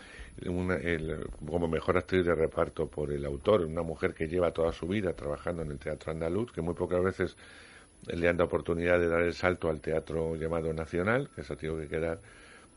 una- 0.46 0.76
el- 0.76 1.28
como 1.46 1.68
mejor 1.68 1.98
actriz 1.98 2.26
de 2.26 2.36
reparto 2.36 2.88
por 2.88 3.12
el 3.12 3.26
autor, 3.26 3.62
una 3.66 3.82
mujer 3.82 4.14
que 4.14 4.28
lleva 4.28 4.52
toda 4.54 4.72
su 4.72 4.88
vida 4.88 5.14
trabajando 5.14 5.64
en 5.64 5.72
el 5.72 5.80
teatro 5.80 6.12
andaluz, 6.12 6.52
que 6.52 6.62
muy 6.62 6.74
pocas 6.76 7.04
veces 7.04 7.36
le 8.08 8.28
han 8.30 8.38
dado 8.38 8.48
oportunidad 8.48 9.00
de 9.00 9.10
dar 9.10 9.22
el 9.22 9.34
salto 9.34 9.70
al 9.70 9.82
teatro 9.82 10.36
llamado 10.36 10.74
nacional, 10.74 11.30
que 11.36 11.44
se 11.44 11.54
ha 11.54 11.56
tenido 11.58 11.80
que 11.80 11.88
quedar 11.88 12.22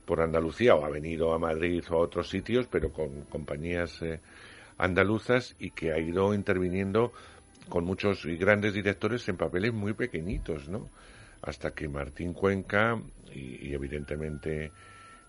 por 0.05 0.20
Andalucía 0.20 0.74
o 0.74 0.85
ha 0.85 0.90
venido 0.90 1.32
a 1.32 1.39
Madrid 1.39 1.85
o 1.90 1.94
a 1.97 1.98
otros 1.98 2.28
sitios, 2.28 2.66
pero 2.69 2.93
con 2.93 3.23
compañías 3.27 4.02
eh, 4.02 4.20
andaluzas 4.78 5.55
y 5.59 5.70
que 5.70 5.93
ha 5.93 5.98
ido 5.98 6.35
interviniendo 6.35 7.12
con 7.69 7.85
muchos 7.85 8.24
y 8.24 8.36
grandes 8.36 8.74
directores 8.74 9.28
en 9.28 9.36
papeles 9.36 9.73
muy 9.73 9.94
pequeñitos, 9.94 10.69
¿no? 10.69 10.90
Hasta 11.43 11.73
que 11.73 11.89
Martín 11.89 12.32
Cuenca 12.35 13.01
y, 13.34 13.68
y 13.68 13.74
evidentemente 13.74 14.72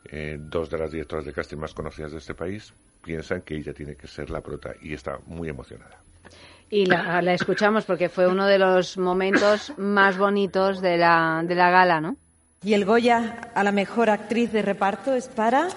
eh, 0.06 0.38
dos 0.40 0.70
de 0.70 0.78
las 0.78 0.92
directoras 0.92 1.26
de 1.26 1.34
casting 1.34 1.58
más 1.58 1.74
conocidas 1.74 2.12
de 2.12 2.18
este 2.18 2.34
país 2.34 2.74
piensan 3.04 3.42
que 3.42 3.56
ella 3.56 3.74
tiene 3.74 3.96
que 3.96 4.08
ser 4.08 4.30
la 4.30 4.42
prota 4.42 4.74
y 4.82 4.94
está 4.94 5.20
muy 5.26 5.50
emocionada. 5.50 6.02
Y 6.70 6.86
la, 6.86 7.22
la 7.22 7.34
escuchamos 7.34 7.86
porque 7.86 8.10
fue 8.10 8.28
uno 8.28 8.48
de 8.48 8.58
los 8.58 8.98
momentos 8.98 9.74
más 9.78 10.18
bonitos 10.18 10.82
de 10.82 10.98
la, 10.98 11.44
de 11.46 11.56
la 11.56 11.70
gala, 11.70 12.02
¿no? 12.02 12.18
Y 12.64 12.74
el 12.74 12.86
Goya 12.86 13.52
a 13.54 13.64
la 13.64 13.72
mejor 13.72 14.10
actriz 14.10 14.52
de 14.52 14.62
reparto 14.62 15.14
es 15.14 15.28
para 15.28 15.68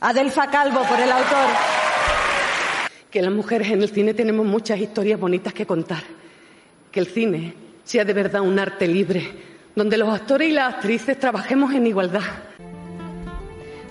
Adelfa 0.00 0.50
Calvo 0.50 0.82
por 0.88 0.98
el 0.98 1.12
autor. 1.12 1.50
Que 3.10 3.22
las 3.22 3.32
mujeres 3.32 3.70
en 3.70 3.82
el 3.82 3.88
cine 3.90 4.14
tenemos 4.14 4.46
muchas 4.46 4.80
historias 4.80 5.20
bonitas 5.20 5.52
que 5.52 5.66
contar. 5.66 6.02
Que 6.90 7.00
el 7.00 7.06
cine 7.06 7.54
sea 7.84 8.04
de 8.04 8.14
verdad 8.14 8.40
un 8.40 8.58
arte 8.58 8.88
libre, 8.88 9.30
donde 9.74 9.98
los 9.98 10.08
actores 10.08 10.48
y 10.48 10.52
las 10.52 10.74
actrices 10.74 11.18
trabajemos 11.18 11.72
en 11.74 11.86
igualdad. 11.86 12.22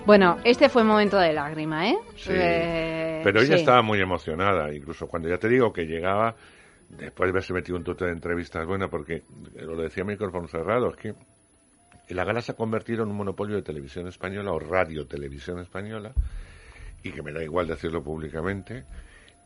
Bueno, 0.06 0.38
este 0.44 0.68
fue 0.68 0.82
un 0.82 0.88
momento 0.88 1.18
de 1.18 1.32
lágrima, 1.32 1.88
¿eh? 1.88 1.96
Sí. 2.16 2.30
Eh, 2.32 3.20
Pero 3.24 3.40
ella 3.40 3.54
sí. 3.54 3.60
estaba 3.60 3.82
muy 3.82 4.00
emocionada, 4.00 4.72
incluso 4.74 5.06
cuando 5.06 5.28
ya 5.28 5.38
te 5.38 5.48
digo 5.48 5.72
que 5.72 5.86
llegaba, 5.86 6.36
después 6.90 7.26
de 7.26 7.30
haberse 7.30 7.54
metido 7.54 7.78
un 7.78 7.84
tuto 7.84 8.04
de 8.04 8.12
entrevistas, 8.12 8.66
bueno, 8.66 8.90
porque 8.90 9.22
lo 9.56 9.76
decía 9.80 10.02
a 10.02 10.06
micrófono 10.06 10.46
cerrado, 10.46 10.90
es 10.90 10.96
que 10.96 11.14
la 12.08 12.24
gala 12.24 12.42
se 12.42 12.52
ha 12.52 12.54
convertido 12.54 13.02
en 13.02 13.10
un 13.10 13.16
monopolio 13.16 13.56
de 13.56 13.62
televisión 13.62 14.06
española 14.06 14.52
o 14.52 14.58
radio 14.58 15.06
televisión 15.06 15.58
española, 15.60 16.12
y 17.02 17.10
que 17.10 17.22
me 17.22 17.32
da 17.32 17.42
igual 17.42 17.66
decirlo 17.66 18.02
públicamente, 18.02 18.84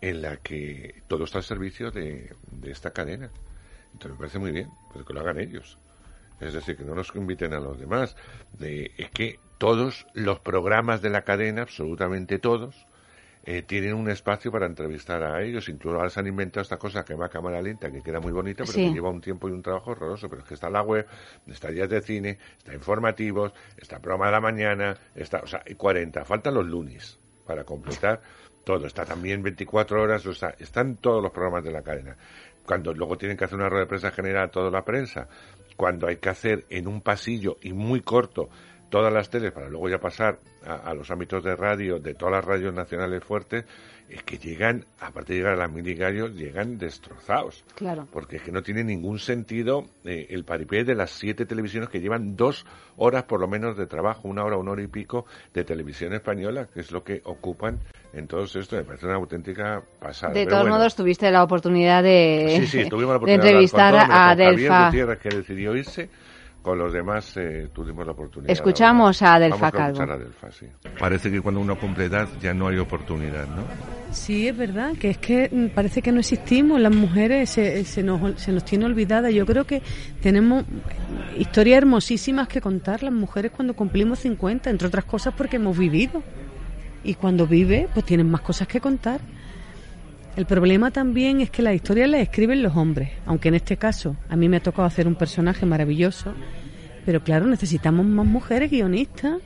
en 0.01 0.23
la 0.23 0.39
que 0.39 1.03
todo 1.07 1.25
está 1.25 1.39
al 1.39 1.45
servicio 1.45 1.93
de, 1.93 2.33
de 2.51 2.71
esta 2.71 2.91
cadena. 2.93 3.31
Entonces 3.93 4.11
me 4.11 4.19
parece 4.19 4.39
muy 4.41 4.51
bien, 4.51 4.69
pues 4.93 5.05
que 5.05 5.13
lo 5.13 5.21
hagan 5.21 5.39
ellos. 5.39 5.79
Es 6.41 6.53
decir, 6.53 6.77
que 6.77 6.85
no 6.85 6.95
nos 6.95 7.15
inviten 7.15 7.53
a 7.55 7.61
los 7.61 7.79
demás. 7.79 8.17
De, 8.59 8.93
es 8.97 9.11
que 9.11 9.41
todos 9.59 10.07
los 10.15 10.39
programas 10.41 11.03
de 11.03 11.11
la 11.11 11.23
cadena, 11.23 11.63
absolutamente 11.63 12.39
todos, 12.39 12.87
eh, 13.45 13.63
tienen 13.63 13.95
un 13.95 14.11
espacio 14.11 14.53
para 14.53 14.67
entrevistar 14.67 15.23
a 15.23 15.43
ellos. 15.43 15.69
Incluso 15.69 15.97
ahora 15.97 16.11
se 16.11 16.21
han 16.21 16.27
inventado 16.27 16.63
esta 16.63 16.77
cosa 16.77 17.05
que 17.05 17.15
va 17.15 17.27
a 17.27 17.29
cámara 17.31 17.63
lenta, 17.63 17.91
que 17.91 18.03
queda 18.03 18.21
muy 18.21 18.33
bonita, 18.33 18.65
pero 18.65 18.73
Sí. 18.75 18.87
que 18.89 18.93
lleva 18.93 19.09
un 19.11 19.21
tiempo 19.21 19.49
y 19.49 19.53
un 19.53 19.63
trabajo 19.63 19.93
horroroso. 19.93 20.29
Pero 20.29 20.43
es 20.43 20.49
que 20.49 20.55
está 20.55 20.69
la 20.69 20.83
web, 20.83 21.07
está 21.47 21.69
días 21.69 21.89
de 21.89 22.01
cine, 22.03 22.39
está 22.59 22.75
informativos, 22.75 23.53
está 23.77 24.01
programa 24.01 24.27
de 24.27 24.33
la 24.33 24.41
mañana, 24.41 24.97
está, 25.15 25.39
o 25.39 25.47
sea, 25.47 25.63
hay 25.67 25.75
40. 25.77 26.25
Faltan 26.25 26.55
los 26.55 26.67
lunes 26.67 27.19
para 27.47 27.65
completar 27.65 28.21
todo. 28.65 28.87
Está 28.87 29.07
también 29.07 29.43
24 29.43 30.03
horas, 30.03 30.27
o 30.27 30.35
sea, 30.35 30.55
están 30.59 30.97
todos 30.97 31.23
los 31.23 31.33
programas 31.33 31.65
de 31.65 31.73
la 31.73 31.81
cadena. 31.83 32.17
Cuando 32.69 32.93
luego 32.93 33.17
tienen 33.17 33.39
que 33.39 33.47
hacer 33.47 33.57
una 33.59 33.71
rueda 33.71 33.85
de 33.85 33.89
prensa 33.89 34.11
general 34.11 34.45
a 34.45 34.51
toda 34.51 34.71
la 34.71 34.85
prensa, 34.85 35.27
cuando 35.75 36.07
hay 36.07 36.17
que 36.17 36.29
hacer 36.29 36.67
en 36.69 36.87
un 36.87 37.01
pasillo 37.01 37.57
y 37.63 37.73
muy 37.73 38.03
corto 38.03 38.51
todas 38.89 39.13
las 39.13 39.31
teles 39.31 39.53
para 39.53 39.69
luego 39.69 39.89
ya 39.89 39.99
pasar 39.99 40.39
a, 40.65 40.75
a 40.75 40.95
los 40.95 41.11
ámbitos 41.11 41.43
de 41.45 41.57
radio 41.57 41.99
de 41.99 42.15
todas 42.15 42.35
las 42.35 42.45
radios 42.45 42.75
nacionales 42.75 43.23
fuertes, 43.25 43.65
es 44.09 44.23
que 44.23 44.39
llegan, 44.39 44.87
aparte 45.01 45.33
de 45.33 45.41
llegar 45.41 45.55
a 45.55 45.57
las 45.57 45.71
mini 45.71 45.95
gallos, 45.95 46.35
llegan 46.35 46.79
destrozados. 46.79 47.65
Claro. 47.75 48.09
Porque 48.11 48.37
es 48.37 48.43
que 48.43 48.53
no 48.53 48.63
tiene 48.63 48.83
ningún 48.83 49.19
sentido 49.19 49.85
eh, 50.05 50.27
el 50.31 50.45
paripé 50.45 50.85
de 50.85 50.95
las 50.95 51.11
siete 51.11 51.45
televisiones 51.45 51.91
que 51.91 52.01
llevan 52.01 52.37
dos 52.37 52.65
horas 52.97 53.25
por 53.25 53.41
lo 53.41 53.49
menos 53.49 53.77
de 53.77 53.87
trabajo, 53.87 54.29
una 54.29 54.45
hora, 54.45 54.57
una 54.57 54.73
hora 54.73 54.83
y 54.83 54.87
pico 54.87 55.27
de 55.53 55.65
televisión 55.65 56.15
española, 56.15 56.69
que 56.73 56.81
es 56.81 56.91
lo 56.91 57.05
que 57.05 57.21
ocupan 57.25 57.81
en 58.13 58.27
todo 58.27 58.45
esto. 58.45 58.77
Me 58.77 58.85
parece 58.85 59.07
una 59.07 59.17
auténtica 59.17 59.83
pasada. 60.01 60.33
De 60.33 60.41
Pero 60.41 60.51
todos 60.51 60.63
bueno. 60.63 60.77
modos, 60.77 60.97
tuviste 60.97 61.31
la 61.31 61.43
oportunidad 61.43 62.03
de, 62.03 62.61
Sí, 62.61 62.67
sí, 62.67 62.89
tuvimos 62.89 63.11
la 63.11 63.13
de 63.13 63.17
oportunidad 63.17 63.47
entrevistar 63.47 63.93
de 63.93 63.99
todos, 64.01 64.11
a 64.11 64.29
Javier 64.29 64.49
Adelfa. 64.49 64.87
Gutiérrez, 64.87 65.19
que 65.19 65.29
decidió 65.29 65.77
irse. 65.77 66.11
Con 66.63 66.77
los 66.79 66.93
demás 66.93 67.37
eh, 67.37 67.69
tuvimos 67.73 68.05
la 68.05 68.13
oportunidad. 68.13 68.51
Escuchamos 68.51 69.23
a 69.23 69.35
Adelfa 69.37 69.57
Vamos 69.57 69.75
a 69.75 69.77
Calvo. 69.77 69.93
escuchar 69.93 70.11
a 70.11 70.15
Adelfa, 70.15 70.51
sí. 70.51 70.67
Parece 70.99 71.31
que 71.31 71.41
cuando 71.41 71.61
uno 71.61 71.79
cumple 71.79 72.07
edad 72.07 72.29
ya 72.41 72.53
no 72.53 72.69
hay 72.69 72.79
oportunidad, 72.79 73.47
¿no? 73.47 73.63
Sí, 74.11 74.49
es 74.49 74.57
verdad, 74.57 74.95
que 74.99 75.11
es 75.11 75.19
que 75.19 75.49
mm, 75.51 75.75
parece 75.75 76.03
que 76.03 76.13
no 76.13 76.21
existimos, 76.21 76.81
las 76.81 76.95
mujeres 76.95 77.51
se, 77.51 77.85
se, 77.85 78.03
nos, 78.03 78.41
se 78.41 78.53
nos 78.53 78.65
tiene 78.65 78.85
olvidada. 78.87 79.31
Yo 79.31 79.47
creo 79.47 79.65
que 79.65 79.83
tenemos 80.21 80.65
historias 81.39 81.79
hermosísimas 81.79 82.49
que 82.49 82.61
contar 82.61 83.03
las 83.03 83.13
mujeres 83.13 83.53
cuando 83.53 83.75
cumplimos 83.75 84.19
50, 84.21 84.69
entre 84.69 84.89
otras 84.89 85.05
cosas 85.05 85.35
porque 85.37 85.57
hemos 85.57 85.79
vivido. 85.79 86.23
Y 87.05 87.15
cuando 87.15 87.47
vive, 87.47 87.89
pues 87.95 88.05
tienen 88.05 88.29
más 88.31 88.41
cosas 88.41 88.67
que 88.67 88.81
contar. 88.81 89.21
El 90.39 90.47
problema 90.47 90.93
también 90.93 91.41
es 91.41 91.51
que 91.51 91.63
las 91.63 91.75
historias 91.75 92.09
las 92.09 92.21
escriben 92.21 92.63
los 92.63 92.77
hombres, 92.77 93.11
aunque 93.27 93.49
en 93.49 93.57
este 93.57 93.77
caso 93.77 94.15
a 94.29 94.37
mí 94.37 94.49
me 94.49 94.59
ha 94.59 94.61
tocado 94.61 94.87
hacer 94.87 95.09
un 95.09 95.17
personaje 95.17 95.67
maravilloso, 95.67 96.33
pero 97.05 97.25
claro, 97.25 97.49
necesitamos 97.49 98.07
más 98.07 98.25
mujeres 98.25 98.71
guionistas 98.71 99.41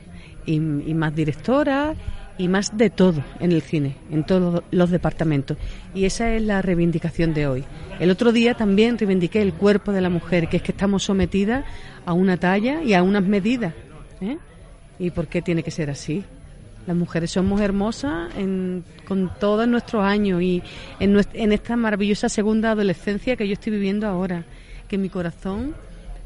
y, 0.45 0.59
más 0.59 1.15
directoras 1.15 1.97
y 2.37 2.47
más 2.47 2.77
de 2.77 2.91
todo 2.91 3.23
en 3.39 3.51
el 3.51 3.63
cine, 3.63 3.95
en 4.11 4.23
todos 4.23 4.61
los 4.69 4.91
departamentos. 4.91 5.57
Y 5.95 6.05
esa 6.05 6.31
es 6.31 6.43
la 6.43 6.61
reivindicación 6.61 7.33
de 7.33 7.47
hoy. 7.47 7.63
El 7.99 8.11
otro 8.11 8.31
día 8.31 8.53
también 8.53 8.99
reivindiqué 8.99 9.41
el 9.41 9.55
cuerpo 9.55 9.93
de 9.93 10.01
la 10.01 10.11
mujer, 10.11 10.47
que 10.47 10.57
es 10.57 10.63
que 10.63 10.73
estamos 10.73 11.01
sometidas 11.01 11.65
a 12.05 12.13
una 12.13 12.37
talla 12.37 12.83
y 12.83 12.93
a 12.93 13.01
unas 13.01 13.23
medidas. 13.23 13.73
¿eh? 14.21 14.37
¿Y 14.99 15.09
por 15.09 15.25
qué 15.25 15.41
tiene 15.41 15.63
que 15.63 15.71
ser 15.71 15.89
así? 15.89 16.23
Las 16.85 16.95
mujeres 16.95 17.31
somos 17.31 17.61
hermosas 17.61 18.29
en- 18.37 18.83
con 19.07 19.31
todos 19.39 19.67
nuestros 19.67 20.03
años 20.03 20.41
y 20.41 20.61
en, 20.99 21.17
en 21.33 21.51
esta 21.53 21.75
maravillosa 21.77 22.27
segunda 22.29 22.71
adolescencia 22.71 23.35
que 23.35 23.47
yo 23.47 23.53
estoy 23.53 23.71
viviendo 23.73 24.07
ahora. 24.07 24.43
Que 24.87 24.97
mi 24.97 25.09
corazón 25.09 25.75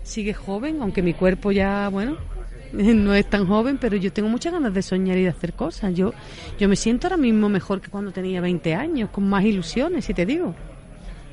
sigue 0.03 0.33
joven, 0.33 0.81
aunque 0.81 1.01
mi 1.03 1.13
cuerpo 1.13 1.51
ya, 1.51 1.89
bueno, 1.89 2.17
no 2.73 3.13
es 3.13 3.29
tan 3.29 3.45
joven, 3.45 3.77
pero 3.79 3.97
yo 3.97 4.11
tengo 4.11 4.29
muchas 4.29 4.51
ganas 4.53 4.73
de 4.73 4.81
soñar 4.81 5.17
y 5.17 5.23
de 5.23 5.29
hacer 5.29 5.53
cosas. 5.53 5.93
Yo, 5.93 6.13
yo 6.59 6.67
me 6.67 6.75
siento 6.75 7.07
ahora 7.07 7.17
mismo 7.17 7.49
mejor 7.49 7.79
que 7.81 7.89
cuando 7.89 8.11
tenía 8.11 8.41
20 8.41 8.73
años, 8.73 9.09
con 9.11 9.27
más 9.29 9.43
ilusiones, 9.45 10.05
si 10.05 10.13
te 10.13 10.25
digo. 10.25 10.55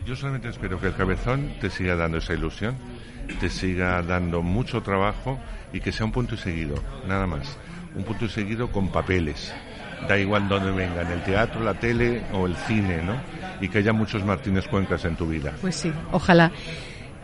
Yo 0.07 0.15
solamente 0.15 0.49
espero 0.51 0.79
que 0.79 0.89
el 0.89 0.95
cabezón 0.95 1.51
te 1.63 1.71
siga 1.71 1.97
dando 1.97 2.19
esa 2.19 2.35
ilusión, 2.35 2.75
te 3.41 3.49
siga 3.49 4.03
dando 4.03 4.43
mucho 4.43 4.83
trabajo 4.83 5.39
y 5.73 5.81
que 5.81 5.93
sea 5.93 6.05
un 6.05 6.13
punto 6.13 6.35
y 6.35 6.39
seguido, 6.39 6.75
nada 7.09 7.27
más. 7.27 7.57
Un 7.95 8.05
punto 8.05 8.29
seguido 8.29 8.71
con 8.71 8.89
papeles. 8.89 9.55
Da 10.09 10.19
igual 10.19 10.49
donde 10.49 10.71
vengan, 10.73 11.11
el 11.11 11.23
teatro, 11.23 11.63
la 11.63 11.75
tele 11.75 12.25
o 12.33 12.47
el 12.47 12.57
cine, 12.57 13.03
¿no? 13.03 13.17
Y 13.61 13.69
que 13.69 13.79
haya 13.79 13.93
muchos 13.93 14.25
Martínez 14.25 14.67
Cuencas 14.69 15.05
en 15.05 15.17
tu 15.17 15.27
vida. 15.27 15.55
Pues 15.61 15.77
sí, 15.77 15.93
ojalá. 16.13 16.51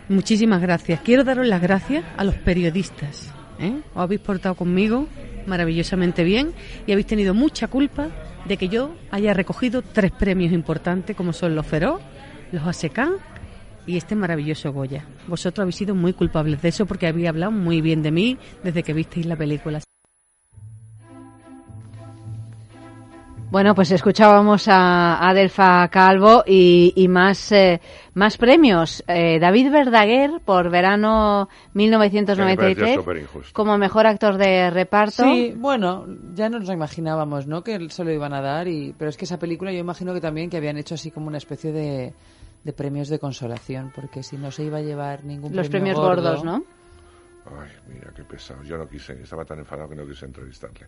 Muchísimas 0.08 0.60
gracias. 0.60 1.00
Quiero 1.00 1.22
daros 1.22 1.46
las 1.46 1.60
gracias 1.60 2.04
a 2.16 2.24
los 2.24 2.34
periodistas. 2.36 3.32
¿eh? 3.60 3.80
Os 3.94 4.02
habéis 4.02 4.20
portado 4.20 4.54
conmigo 4.54 5.06
maravillosamente 5.46 6.24
bien 6.24 6.52
y 6.86 6.92
habéis 6.92 7.06
tenido 7.06 7.34
mucha 7.34 7.68
culpa 7.68 8.08
de 8.46 8.56
que 8.56 8.68
yo 8.68 8.94
haya 9.10 9.34
recogido 9.34 9.82
tres 9.82 10.12
premios 10.12 10.52
importantes 10.52 11.16
como 11.16 11.32
son 11.32 11.54
los 11.54 11.66
Feroz, 11.66 12.00
los 12.52 12.66
ASECAN 12.66 13.12
y 13.86 13.96
este 13.96 14.14
maravilloso 14.14 14.72
Goya. 14.72 15.04
Vosotros 15.26 15.62
habéis 15.62 15.76
sido 15.76 15.94
muy 15.94 16.12
culpables 16.12 16.60
de 16.62 16.68
eso 16.68 16.86
porque 16.86 17.06
habéis 17.06 17.28
hablado 17.28 17.52
muy 17.52 17.80
bien 17.80 18.02
de 18.02 18.10
mí 18.10 18.38
desde 18.62 18.82
que 18.82 18.92
visteis 18.92 19.26
la 19.26 19.36
película. 19.36 19.80
Bueno, 23.50 23.74
pues 23.74 23.90
escuchábamos 23.90 24.68
a 24.68 25.28
Adelfa 25.28 25.88
Calvo 25.88 26.44
y, 26.46 26.92
y 26.94 27.08
más, 27.08 27.50
eh, 27.50 27.80
más 28.14 28.36
premios. 28.36 29.02
Eh, 29.08 29.40
David 29.40 29.72
Verdaguer 29.72 30.40
por 30.44 30.70
verano 30.70 31.48
Que 31.50 31.78
me 31.80 31.96
pareció 31.98 32.20
1993 32.20 32.94
superinjusto. 32.94 33.52
como 33.52 33.76
mejor 33.76 34.06
actor 34.06 34.36
de 34.38 34.70
reparto. 34.70 35.24
Sí, 35.24 35.52
bueno, 35.56 36.06
ya 36.32 36.48
no 36.48 36.60
nos 36.60 36.68
imaginábamos, 36.70 37.48
¿no? 37.48 37.64
Que 37.64 37.90
se 37.90 38.04
lo 38.04 38.12
iban 38.12 38.32
a 38.34 38.40
dar, 38.40 38.68
y 38.68 38.94
pero 38.96 39.08
es 39.10 39.16
que 39.16 39.24
esa 39.24 39.40
película 39.40 39.72
yo 39.72 39.80
imagino 39.80 40.14
que 40.14 40.20
también 40.20 40.48
que 40.48 40.56
habían 40.58 40.76
hecho 40.76 40.94
así 40.94 41.10
como 41.10 41.26
una 41.26 41.38
especie 41.38 41.72
de, 41.72 42.14
de 42.62 42.72
premios 42.72 43.08
de 43.08 43.18
consolación, 43.18 43.90
porque 43.92 44.22
si 44.22 44.36
no 44.36 44.52
se 44.52 44.62
iba 44.62 44.78
a 44.78 44.82
llevar 44.82 45.24
ningún 45.24 45.56
Los 45.56 45.68
premio 45.68 45.94
premios 45.94 45.98
gordo- 45.98 46.22
gordos, 46.22 46.44
¿no? 46.44 46.62
Ay, 47.46 47.70
mira 47.92 48.12
qué 48.14 48.22
pesado. 48.22 48.62
Yo 48.62 48.76
no 48.78 48.86
quise, 48.88 49.20
estaba 49.20 49.44
tan 49.44 49.58
enfadado 49.58 49.88
que 49.88 49.96
no 49.96 50.06
quise 50.06 50.24
entrevistarle. 50.26 50.86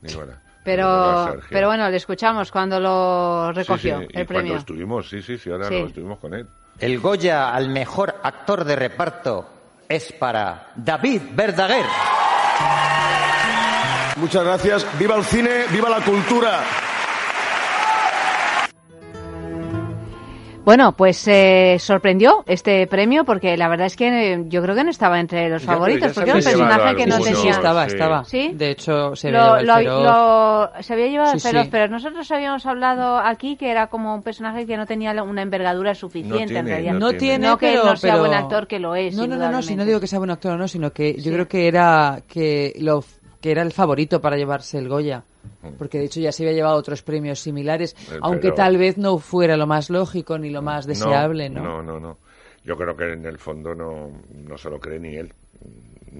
Ni 0.00 0.14
bueno. 0.14 0.34
Pero, 0.64 1.36
pero 1.50 1.68
bueno, 1.68 1.88
le 1.90 1.96
escuchamos 1.98 2.50
cuando 2.50 2.80
lo 2.80 3.52
recogió 3.52 3.98
Sí, 4.00 4.06
sí, 4.06 4.12
y 4.14 4.20
el 4.20 4.26
cuando 4.26 4.26
premio. 4.26 4.56
estuvimos, 4.56 5.08
sí, 5.08 5.20
sí, 5.22 5.36
sí, 5.38 5.50
ahora 5.50 5.68
Sí. 5.68 5.78
lo 5.78 5.86
estuvimos 5.88 6.18
con 6.18 6.32
él. 6.34 6.46
El 6.78 6.98
Goya 7.00 7.54
al 7.54 7.68
mejor 7.68 8.16
actor 8.22 8.64
de 8.64 8.74
reparto 8.74 9.48
es 9.88 10.10
para 10.12 10.70
David 10.74 11.20
Verdaguer. 11.32 11.84
Muchas 14.16 14.44
gracias. 14.44 14.86
Viva 14.98 15.16
el 15.16 15.24
cine, 15.24 15.64
viva 15.70 15.88
la 15.90 16.00
cultura. 16.00 16.60
Bueno, 20.64 20.96
pues 20.96 21.28
eh, 21.28 21.76
sorprendió 21.78 22.42
este 22.46 22.86
premio 22.86 23.24
porque 23.24 23.54
la 23.56 23.68
verdad 23.68 23.86
es 23.86 23.96
que 23.96 24.32
eh, 24.32 24.44
yo 24.48 24.62
creo 24.62 24.74
que 24.74 24.82
no 24.82 24.90
estaba 24.90 25.20
entre 25.20 25.50
los 25.50 25.62
favoritos 25.62 26.12
porque 26.14 26.30
era 26.30 26.38
un 26.38 26.44
personaje 26.44 26.96
que 26.96 27.06
no 27.06 27.18
tenía. 27.18 27.34
Sí, 27.40 27.48
estaba, 27.48 27.84
sí. 27.86 27.92
estaba. 27.92 28.24
¿Sí? 28.24 28.50
De 28.54 28.70
hecho, 28.70 29.14
se 29.14 29.30
Lo- 29.30 29.40
había 29.40 29.60
llevado 29.62 29.78
el 29.80 29.86
lo- 29.86 30.02
lo- 30.76 30.82
se 30.82 30.92
había 30.94 31.06
llevado 31.08 31.32
el 31.34 31.40
Sí, 31.40 31.48
feroz, 31.48 31.64
sí. 31.64 31.68
pero 31.70 31.88
nosotros 31.88 32.30
habíamos 32.30 32.64
hablado 32.64 33.18
aquí 33.18 33.56
que 33.56 33.70
era 33.70 33.88
como 33.88 34.14
un 34.14 34.22
personaje 34.22 34.64
que 34.64 34.78
no 34.78 34.86
tenía 34.86 35.12
una 35.22 35.42
envergadura 35.42 35.94
suficiente 35.94 36.44
tiene, 36.46 36.58
en 36.60 36.66
realidad. 36.66 36.94
no 36.94 37.12
tiene, 37.12 37.46
no 37.48 37.58
que 37.58 37.72
pero- 37.72 37.84
no 37.84 37.96
sea 37.96 38.12
pero- 38.14 38.24
buen 38.24 38.34
actor 38.34 38.66
que 38.66 38.78
lo 38.78 38.94
es. 38.94 39.14
No, 39.14 39.26
no, 39.26 39.36
no, 39.36 39.50
no, 39.50 39.60
si 39.60 39.76
no 39.76 39.84
digo 39.84 40.00
que 40.00 40.06
sea 40.06 40.18
buen 40.18 40.30
actor 40.30 40.52
o 40.52 40.56
no, 40.56 40.66
sino 40.66 40.92
que 40.92 41.14
yo 41.16 41.24
Sí. 41.24 41.30
creo 41.30 41.46
que 41.46 41.68
era 41.68 42.22
que 42.26 42.72
lo 42.80 43.04
que 43.44 43.50
era 43.50 43.60
el 43.60 43.72
favorito 43.72 44.22
para 44.22 44.38
llevarse 44.38 44.78
el 44.78 44.88
Goya. 44.88 45.22
Porque 45.76 45.98
de 45.98 46.06
hecho 46.06 46.18
ya 46.18 46.32
se 46.32 46.44
había 46.44 46.54
llevado 46.54 46.76
otros 46.78 47.02
premios 47.02 47.40
similares, 47.40 47.94
El 48.10 48.20
aunque 48.22 48.52
tal 48.52 48.78
vez 48.78 48.96
no 48.96 49.18
fuera 49.18 49.54
lo 49.58 49.66
más 49.66 49.90
lógico 49.90 50.38
ni 50.38 50.48
lo 50.48 50.62
más 50.62 50.86
deseable, 50.86 51.50
¿no? 51.50 51.62
No, 51.62 51.82
no, 51.82 52.00
no. 52.00 52.16
Yo 52.64 52.74
creo 52.74 52.96
que 52.96 53.12
en 53.12 53.26
el 53.26 53.36
fondo 53.36 53.74
no, 53.74 54.10
no 54.32 54.56
se 54.56 54.70
lo 54.70 54.80
cree 54.80 54.98
ni 54.98 55.16
él 55.16 55.30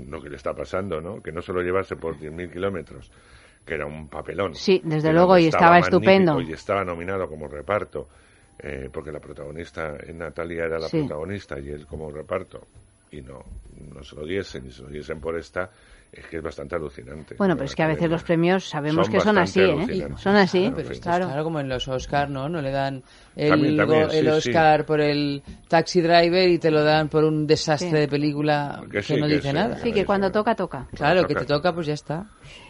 lo 0.06 0.20
que 0.20 0.28
le 0.28 0.36
está 0.36 0.52
pasando, 0.52 1.01
¿no? 1.01 1.22
Que 1.22 1.32
no 1.32 1.40
se 1.40 1.55
lo 1.55 1.62
llevarse 1.62 1.96
por 1.96 2.18
10.000 2.18 2.52
kilómetros, 2.52 3.10
que 3.64 3.72
era 3.72 3.86
un 3.86 4.06
papelón. 4.09 4.55
Sí, 4.55 4.82
desde 4.84 5.10
luego, 5.10 5.38
y 5.38 5.46
estaba 5.46 5.78
estupendo. 5.78 6.42
Y 6.42 6.52
estaba 6.52 6.84
nominado 6.84 7.26
como 7.26 7.48
reparto, 7.48 8.06
eh, 8.59 8.90
porque 8.92 9.10
la 9.10 9.20
protagonista, 9.20 9.96
eh, 9.96 10.12
Natalia 10.12 10.66
era 10.66 10.78
la 10.78 10.88
Sí. 10.90 10.98
protagonista 10.98 11.59
y 11.59 11.70
él 11.70 11.86
como 11.86 12.10
reparto. 12.10 12.66
Y 13.12 13.22
no, 13.22 13.42
no 13.94 14.05
se 14.05 14.14
lo 14.14 14.26
diesen, 14.26 14.66
y 14.66 14.72
se 14.72 14.82
lo 14.82 14.88
diesen 14.90 15.20
por 15.22 15.38
esta, 15.38 15.70
es 16.16 16.27
que 16.27 16.36
es 16.36 16.43
bastante 16.43 16.74
alucinante. 16.77 17.35
Bueno, 17.36 17.55
pero 17.57 17.66
es 17.66 17.74
que 17.74 17.82
a 17.82 17.89
veces 17.89 18.09
los 18.09 18.23
premios 18.23 18.69
sabemos 18.69 19.07
Son 19.07 19.12
que 19.15 19.20
son 19.20 19.39
así, 19.39 19.61
¿eh? 19.61 20.09
Son 20.16 20.36
así, 20.36 20.61
Claro, 20.61 20.77
Pero 20.77 20.89
sí. 20.89 20.95
esto 20.95 21.11
es 21.11 21.16
claro, 21.27 21.45
como 21.45 21.61
en 21.61 21.69
los 21.69 21.89
Oscar, 21.89 22.31
¿no? 22.31 22.49
No 22.49 22.62
le 22.62 22.70
dan 22.70 23.03
el, 23.36 23.49
También, 23.51 23.77
también, 23.77 24.07
go- 24.07 24.12
el 24.12 24.24
sí, 24.24 24.49
Oscar 24.51 24.86
por 24.86 25.01
el 25.01 25.43
Taxi 25.69 26.01
Driver 26.01 26.49
y 26.49 26.59
te 26.59 26.70
lo 26.70 26.85
dan 26.85 27.09
por 27.09 27.24
un 27.24 27.47
desastre 27.47 27.89
Sí. 27.91 27.95
de 27.97 28.09
película 28.09 28.82
Que 28.91 28.99
no 29.19 29.27
que 29.27 29.35
dice 29.35 29.49
sí. 29.49 29.55
nada. 29.55 29.77
Sí, 29.82 29.93
que 29.93 30.05
cuando 30.05 30.31
toca, 30.31 30.55
toca. 30.55 30.86
Claro, 30.95 31.27
que 31.27 31.35
te 31.35 31.45
toca, 31.45 31.73
pues 31.74 31.86
ya 31.86 31.95
está. 31.95 32.27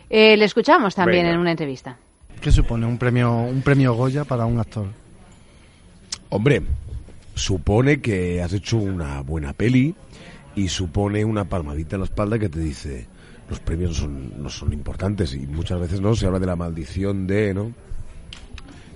Eh, 0.08 0.36
le 0.36 0.44
escuchamos 0.44 0.94
también 0.94 1.24
Venga. 1.24 1.34
en 1.34 1.40
una 1.40 1.50
entrevista. 1.50 1.96
¿Qué 2.40 2.50
supone 2.52 2.86
un 2.86 2.98
premio, 2.98 3.32
un 3.36 3.62
premio 3.62 3.94
Goya 3.94 4.24
para 4.24 4.44
un 4.46 4.58
actor? 4.58 4.86
Hombre, 6.30 6.62
supone 7.34 8.00
que 8.00 8.42
has 8.42 8.52
hecho 8.52 8.76
una 8.78 9.20
buena 9.22 9.52
peli 9.52 9.94
y 10.56 10.68
supone 10.68 11.24
una 11.24 11.44
palmadita 11.44 11.96
en 11.96 12.00
la 12.00 12.04
espalda 12.06 12.38
que 12.38 12.48
te 12.48 12.58
dice 12.60 13.06
los 13.48 13.60
premios 13.60 13.90
no 13.90 13.94
son, 13.96 14.42
no 14.42 14.48
son 14.48 14.72
importantes 14.72 15.34
y 15.34 15.40
muchas 15.46 15.78
veces 15.80 16.00
no 16.00 16.14
se 16.14 16.26
habla 16.26 16.38
de 16.38 16.46
la 16.46 16.56
maldición 16.56 17.26
de, 17.26 17.52
¿no? 17.54 17.72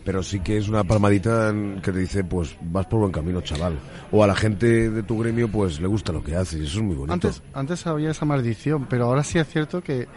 Pero 0.04 0.22
sí 0.22 0.40
que 0.40 0.56
es 0.56 0.68
una 0.70 0.84
palmadita 0.84 1.52
que 1.82 1.92
te 1.92 1.98
dice, 1.98 2.24
pues 2.24 2.56
vas 2.62 2.86
por 2.86 3.00
buen 3.00 3.12
camino, 3.12 3.42
chaval. 3.42 3.78
O 4.10 4.24
a 4.24 4.26
la 4.26 4.34
gente 4.34 4.88
de 4.90 5.02
tu 5.02 5.18
gremio, 5.18 5.48
pues 5.48 5.80
le 5.80 5.86
gusta 5.86 6.12
lo 6.14 6.24
que 6.24 6.34
haces 6.34 6.60
y 6.60 6.64
eso 6.64 6.78
es 6.78 6.84
muy 6.84 6.96
bonito. 6.96 7.12
Antes, 7.12 7.42
antes 7.52 7.86
había 7.86 8.10
esa 8.12 8.24
maldición, 8.24 8.86
pero 8.88 9.04
ahora 9.04 9.22
sí 9.22 9.38
es 9.38 9.46
cierto 9.48 9.82
que 9.82 10.08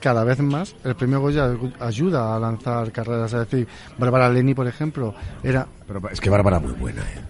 cada 0.00 0.22
vez 0.22 0.38
más 0.38 0.76
el 0.84 0.94
premio 0.94 1.20
Goya 1.20 1.50
ayuda 1.80 2.36
a 2.36 2.38
lanzar 2.38 2.92
carreras. 2.92 3.32
Es 3.32 3.40
decir, 3.40 3.66
Bárbara 3.98 4.28
Leni, 4.30 4.54
por 4.54 4.68
ejemplo, 4.68 5.14
era... 5.42 5.66
Pero 5.84 6.00
es 6.10 6.20
que 6.20 6.30
Bárbara 6.30 6.60
muy 6.60 6.72
buena, 6.74 7.02
¿eh? 7.02 7.20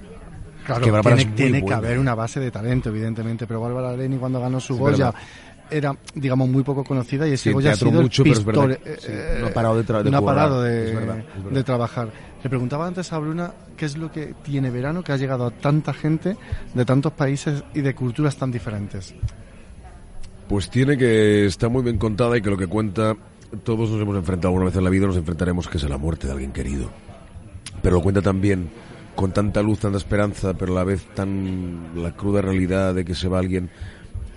Claro, 0.66 0.84
Es 0.84 0.92
que 0.92 1.00
tiene, 1.02 1.20
es 1.22 1.26
muy 1.26 1.34
tiene 1.36 1.64
que 1.64 1.72
haber 1.74 1.98
una 1.98 2.14
base 2.14 2.38
de 2.38 2.50
talento, 2.50 2.90
evidentemente, 2.90 3.46
pero 3.46 3.62
Bárbara 3.62 3.96
Leni 3.96 4.18
cuando 4.18 4.40
ganó 4.40 4.60
su 4.60 4.74
Sí, 4.74 4.78
Goya 4.78 5.10
pero- 5.10 5.24
era, 5.70 5.96
digamos, 6.14 6.48
muy 6.48 6.62
poco 6.62 6.84
conocida 6.84 7.26
y 7.28 7.32
ese 7.32 7.50
Sí, 7.50 7.52
Goya 7.52 7.72
ha 7.72 7.76
sido 7.76 7.90
el 7.92 8.02
mucho, 8.02 8.22
pero 8.22 8.32
es 8.34 8.44
verdad 8.44 8.78
sí, 8.98 9.06
eh, 9.08 9.38
no 9.40 9.46
ha 9.46 9.50
parado 9.50 9.76
de 9.76 9.84
tra- 9.84 10.02
de 10.02 10.10
no 10.10 10.16
ha 10.16 10.20
currar, 10.20 10.34
parado 10.34 10.62
de, 10.62 10.88
es 10.88 10.94
verdad, 10.94 11.18
es 11.18 11.34
verdad. 11.36 11.50
de 11.50 11.64
trabajar. 11.64 12.08
Le 12.42 12.48
preguntaba 12.50 12.86
antes 12.86 13.12
a 13.12 13.18
Bruna 13.18 13.52
qué 13.76 13.84
es 13.86 13.96
lo 13.98 14.10
que 14.10 14.34
tiene 14.42 14.70
verano 14.70 15.02
que 15.02 15.12
ha 15.12 15.16
llegado 15.16 15.46
a 15.46 15.50
tanta 15.50 15.92
gente 15.92 16.36
de 16.74 16.84
tantos 16.84 17.12
países 17.12 17.62
y 17.74 17.80
de 17.82 17.94
culturas 17.94 18.36
tan 18.36 18.50
diferentes. 18.50 19.14
Pues 20.48 20.68
tiene 20.70 20.96
que 20.96 21.46
estar 21.46 21.70
muy 21.70 21.82
bien 21.82 21.98
contada 21.98 22.36
y 22.36 22.42
que 22.42 22.50
lo 22.50 22.56
que 22.56 22.66
cuenta, 22.66 23.14
todos 23.62 23.90
nos 23.90 24.00
hemos 24.00 24.16
enfrentado 24.16 24.48
alguna 24.48 24.66
vez 24.66 24.76
en 24.76 24.84
la 24.84 24.90
vida, 24.90 25.06
nos 25.06 25.16
enfrentaremos 25.16 25.68
que 25.68 25.78
es 25.78 25.84
a 25.84 25.88
la 25.88 25.98
muerte 25.98 26.26
de 26.26 26.32
alguien 26.32 26.52
querido. 26.52 26.90
Pero 27.82 27.96
lo 27.96 28.02
cuenta 28.02 28.20
también 28.22 28.68
con 29.14 29.32
tanta 29.32 29.62
luz, 29.62 29.78
tanta 29.80 29.98
esperanza, 29.98 30.54
pero 30.54 30.72
a 30.72 30.76
la 30.76 30.84
vez 30.84 31.04
tan 31.14 31.90
la 32.02 32.12
cruda 32.16 32.42
realidad 32.42 32.94
de 32.94 33.04
que 33.04 33.14
se 33.14 33.28
va 33.28 33.38
alguien. 33.38 33.70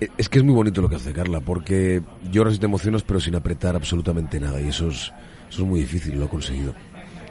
E- 0.03 0.09
Es 0.17 0.29
que 0.29 0.39
es 0.39 0.43
muy 0.43 0.53
bonito 0.53 0.81
lo 0.81 0.89
que 0.89 0.95
hace 0.95 1.13
Carla, 1.13 1.39
porque 1.39 2.01
lloras 2.31 2.55
y 2.55 2.59
te 2.59 2.65
emocionas, 2.65 3.03
pero 3.03 3.19
sin 3.19 3.35
apretar 3.35 3.75
absolutamente 3.75 4.39
nada, 4.39 4.59
y 4.61 4.67
eso 4.69 4.87
es, 4.89 5.11
eso 5.49 5.61
es 5.63 5.67
muy 5.67 5.79
difícil, 5.81 6.17
lo 6.19 6.25
ha 6.25 6.29
conseguido. 6.29 6.73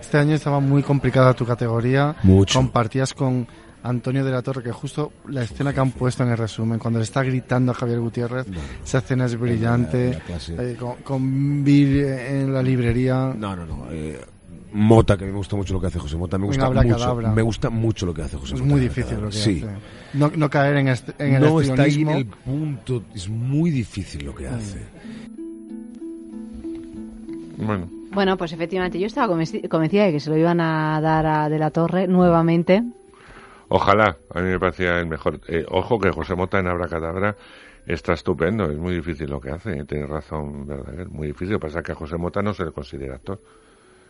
Este 0.00 0.18
año 0.18 0.34
estaba 0.34 0.60
muy 0.60 0.82
complicada 0.82 1.32
tu 1.34 1.46
categoría. 1.46 2.14
Mucho. 2.22 2.58
Compartías 2.58 3.14
con 3.14 3.46
Antonio 3.84 4.24
de 4.24 4.30
la 4.30 4.42
Torre, 4.42 4.62
que 4.62 4.70
justo 4.72 5.12
la 5.28 5.42
escena 5.42 5.72
que 5.72 5.80
han 5.80 5.90
puesto 5.92 6.22
en 6.22 6.30
el 6.30 6.36
resumen, 6.38 6.78
cuando 6.78 6.98
le 6.98 7.04
está 7.04 7.22
gritando 7.22 7.72
a 7.72 7.74
Javier 7.74 7.98
Gutiérrez, 8.00 8.46
esa 8.84 8.98
escena 8.98 9.24
es 9.24 9.38
brillante. 9.38 10.12
la 10.14 10.20
clase. 10.20 10.54
eh, 10.58 10.76
con, 10.78 10.96
con 11.02 11.64
Bill 11.64 12.04
en 12.04 12.52
la 12.52 12.62
librería. 12.62 13.32
No, 13.36 13.56
no, 13.56 13.64
no. 13.66 13.86
eh, 13.90 14.20
Mota, 14.74 15.16
que 15.16 15.24
a 15.24 15.26
mí 15.26 15.32
me 15.32 15.38
gusta 15.38 15.56
mucho 15.56 15.74
lo 15.74 15.80
que 15.80 15.86
hace 15.88 15.98
José 15.98 16.16
Mota, 16.16 16.38
me 16.38 16.46
gusta 16.46 16.70
mucho. 16.70 17.16
Me 17.34 17.42
gusta 17.42 17.70
mucho 17.70 18.06
lo 18.06 18.14
que 18.14 18.22
hace 18.22 18.36
José 18.36 18.54
Es 18.54 18.60
Mota. 18.60 18.70
muy 18.72 18.80
de 18.80 18.88
difícil 18.88 19.16
verdad. 19.16 19.22
lo 19.24 19.28
que 19.30 19.36
sí. 19.36 19.64
hace. 19.64 20.18
No, 20.18 20.32
no 20.34 20.50
caer 20.50 20.76
en, 20.76 20.88
este- 20.88 21.14
en 21.18 21.34
el 21.34 21.42
no 21.42 21.60
está 21.60 21.82
ahí 21.82 22.02
en 22.02 22.08
el 22.10 22.26
punto, 22.26 23.02
es 23.14 23.28
muy 23.28 23.70
difícil 23.70 24.24
lo 24.24 24.34
que 24.34 24.48
hace. 24.48 24.80
Bueno. 27.58 27.88
Bueno, 28.12 28.36
pues 28.36 28.52
efectivamente, 28.52 28.98
yo 28.98 29.06
estaba 29.06 29.32
convenci- 29.32 29.66
convencida 29.68 30.04
de 30.04 30.12
que 30.12 30.20
se 30.20 30.28
lo 30.30 30.36
iban 30.36 30.60
a 30.60 31.00
dar 31.00 31.24
a 31.26 31.48
De 31.48 31.58
la 31.58 31.70
Torre 31.70 32.06
nuevamente. 32.06 32.82
Ojalá, 33.68 34.16
a 34.34 34.40
mí 34.40 34.48
me 34.50 34.58
parecía 34.58 34.98
el 34.98 35.06
mejor. 35.06 35.40
Eh, 35.48 35.64
ojo 35.70 35.98
que 35.98 36.10
José 36.10 36.34
Mota 36.34 36.58
en 36.58 36.66
Abracadabra 36.66 37.36
está 37.86 38.12
estupendo, 38.12 38.70
es 38.70 38.76
muy 38.76 38.94
difícil 38.94 39.30
lo 39.30 39.40
que 39.40 39.50
hace, 39.50 39.84
tienes 39.86 40.08
razón, 40.10 40.66
Verdaguer, 40.66 41.08
muy 41.08 41.28
difícil. 41.28 41.58
Pasa 41.58 41.78
es 41.78 41.84
que 41.86 41.92
a 41.92 41.94
José 41.94 42.18
Mota 42.18 42.42
no 42.42 42.52
se 42.52 42.64
le 42.66 42.72
considera 42.72 43.14
actor. 43.14 43.40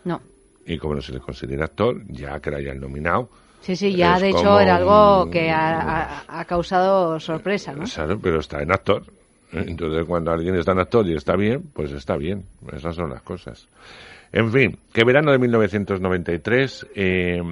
No. 0.05 0.21
Y 0.67 0.79
como 0.79 0.95
no 0.95 1.03
se 1.03 1.13
le 1.13 1.21
considera 1.21 1.65
actor, 1.67 2.03
ya 2.09 2.39
que 2.41 2.51
ya 2.63 2.73
el 2.73 2.81
nominado, 2.81 3.29
Sí, 3.61 3.77
sí, 3.77 3.95
ya 3.95 4.19
de 4.19 4.31
hecho 4.31 4.59
era 4.59 4.77
algo 4.77 5.31
que 5.31 5.49
ha, 5.51 5.81
ha- 5.81 6.41
ha 6.41 6.45
causado 6.47 7.21
sorpresa, 7.21 7.73
¿no? 7.73 7.87
¿sabes? 7.87 8.19
pero 8.21 8.41
está 8.41 8.61
en 8.61 8.73
actor. 8.73 9.05
Entonces, 9.53 10.05
cuando 10.07 10.33
alguien 10.33 10.55
está 10.57 10.73
en 10.73 10.81
actor 10.81 11.07
y 11.07 11.15
está 11.15 11.37
bien, 11.37 11.63
pues 11.75 11.93
está 11.93 12.17
bien. 12.17 12.45
Esas 12.75 12.97
son 12.97 13.11
las 13.11 13.23
cosas. 13.23 13.69
En 14.33 14.51
fin, 14.51 14.79
que 14.93 15.05
verano 15.05 15.31
de 15.31 15.39
1993 15.39 16.87
eh, 16.97 17.43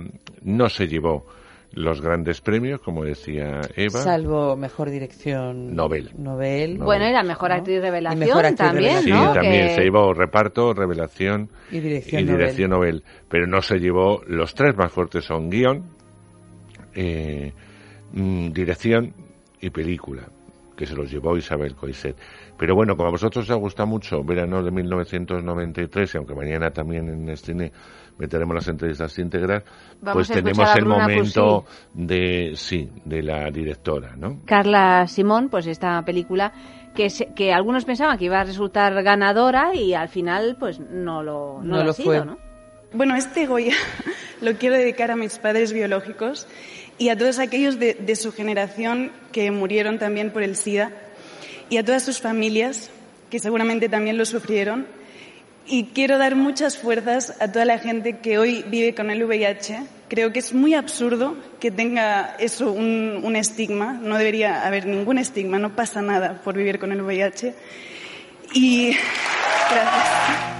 no 0.43 0.69
se 0.69 0.89
llevó 0.89 1.27
los 1.73 2.01
grandes 2.01 2.41
premios, 2.41 2.81
como 2.81 3.05
decía 3.05 3.61
Eva. 3.77 4.01
Salvo 4.01 4.57
mejor 4.57 4.91
dirección. 4.91 5.75
Nobel. 5.77 6.11
Nobel. 6.19 6.79
Bueno, 6.79 7.09
y 7.09 7.13
la 7.13 7.23
mejor 7.23 7.53
actriz 7.53 7.81
revelación 7.81 8.19
mejor 8.21 8.45
actriz 8.47 8.69
también, 8.69 9.03
Sí, 9.03 9.11
¿no? 9.11 9.33
también 9.33 9.69
Que- 9.69 9.75
se 9.77 9.83
llevó 9.83 10.13
reparto, 10.13 10.75
revelación 10.75 11.49
Y 11.71 11.79
dirección 11.81 12.23
y 12.23 12.25
Nobel. 12.25 12.39
dirección 12.39 12.71
Nobel. 12.71 13.05
Pero 13.29 13.47
no 13.47 13.63
se 13.63 13.79
llevó, 13.79 14.23
los 14.27 14.55
tres 14.55 14.77
más 14.77 14.91
fuertes 14.91 15.25
son 15.25 15.49
guion, 15.49 15.85
eh, 16.95 17.53
mm, 18.13 18.51
dirección 18.53 19.15
y 19.61 19.71
película, 19.71 20.23
que 20.77 20.87
se 20.87 20.95
los 20.95 21.11
llevó 21.11 21.37
Isabel 21.37 21.75
Coiset. 21.75 22.17
Pero 22.59 22.75
bueno, 22.75 22.97
como 22.97 23.09
a 23.09 23.13
vosotros 23.13 23.45
os 23.45 23.51
ha 23.51 23.55
gustado 23.59 23.87
mucho 23.87 24.23
Verano 24.25 24.63
de 24.63 24.71
1993, 24.71 26.15
y 26.15 26.19
aunque 26.19 26.35
mañana 26.35 26.71
también 26.73 27.09
en 27.09 27.29
el 27.29 27.39
cine 27.39 27.73
meteremos 28.21 28.55
las 28.55 28.69
entrevistas 28.69 29.19
íntegras, 29.19 29.65
Vamos 30.01 30.29
pues 30.29 30.29
tenemos 30.29 30.69
el 30.77 30.85
momento 30.85 31.65
de, 31.95 32.53
sí, 32.55 32.89
de 33.05 33.23
la 33.23 33.51
directora, 33.51 34.15
¿no? 34.17 34.41
Carla 34.45 35.07
Simón, 35.09 35.49
pues 35.49 35.67
esta 35.67 36.01
película 36.05 36.53
que, 36.95 37.11
se- 37.11 37.33
que 37.35 37.53
algunos 37.53 37.85
pensaban 37.85 38.19
que 38.19 38.27
iba 38.27 38.41
a 38.41 38.45
resultar 38.45 39.03
ganadora 39.03 39.75
y 39.75 39.95
al 39.95 40.09
final 40.09 40.57
pues 40.61 40.79
no 40.79 41.23
lo, 41.23 41.61
no 41.63 41.83
lo 41.83 41.91
ha 41.91 41.95
sido, 41.95 42.25
¿no? 42.25 42.39
Bueno, 42.93 43.15
este 43.17 43.47
Goya 43.47 43.75
lo 44.41 44.55
quiero 44.55 44.75
dedicar 44.77 45.11
a 45.11 45.17
mis 45.17 45.39
padres 45.39 45.73
biológicos 45.73 46.47
y 46.99 47.09
a 47.09 47.17
todos 47.17 47.39
aquellos 47.39 47.79
de, 47.79 47.95
de 47.95 48.17
su 48.17 48.33
generación 48.33 49.13
que 49.33 49.51
murieron 49.51 49.99
también 49.99 50.31
por 50.33 50.43
el 50.43 50.57
SIDA 50.57 50.91
y 51.71 51.77
a 51.79 51.85
todas 51.85 52.03
sus 52.05 52.21
familias 52.21 52.91
que 53.31 53.39
seguramente 53.39 53.89
también 53.89 54.19
lo 54.19 54.25
sufrieron. 54.25 54.87
Y 55.67 55.85
quiero 55.95 56.19
dar 56.19 56.35
muchas 56.35 56.79
fuerzas 56.79 57.37
a 57.41 57.53
toda 57.53 57.65
la 57.65 57.79
gente 57.79 58.19
que 58.19 58.39
hoy 58.39 58.65
vive 58.69 58.95
con 58.95 59.11
el 59.11 59.23
VIH. 59.25 59.83
Creo 60.09 60.33
que 60.33 60.41
es 60.41 60.53
muy 60.53 60.75
absurdo 60.75 61.37
que 61.61 61.71
tenga 61.71 62.35
eso 62.39 62.73
un, 62.73 63.21
un 63.23 63.37
estigma. 63.37 63.93
No 63.93 64.17
debería 64.19 64.67
haber 64.67 64.87
ningún 64.87 65.19
estigma, 65.19 65.59
no 65.59 65.77
pasa 65.77 66.03
nada 66.03 66.41
por 66.43 66.57
vivir 66.57 66.79
con 66.81 66.91
el 66.91 67.03
VIH. 67.03 67.55
Y 68.55 68.97
gracias. 69.71 70.51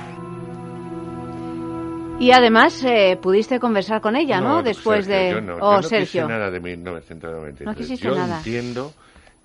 Y 2.21 2.33
además 2.33 2.85
eh, 2.85 3.19
pudiste 3.21 3.59
conversar 3.59 4.03
con 4.03 4.15
ella, 4.15 4.43
¿no? 4.43 4.63
Después 4.63 5.07
Sergio, 5.07 5.25
de... 5.25 5.31
yo 5.33 5.41
no, 5.41 5.55
oh, 5.55 5.77
yo 5.77 5.77
no 5.81 5.83
Sergio. 5.89 6.23
quise 6.23 6.33
nada 6.33 6.51
de 6.51 6.61
1993. 6.61 7.67
No 7.67 7.75
quisiste 7.75 8.07
yo 8.07 8.15
nada. 8.15 8.37
entiendo 8.37 8.93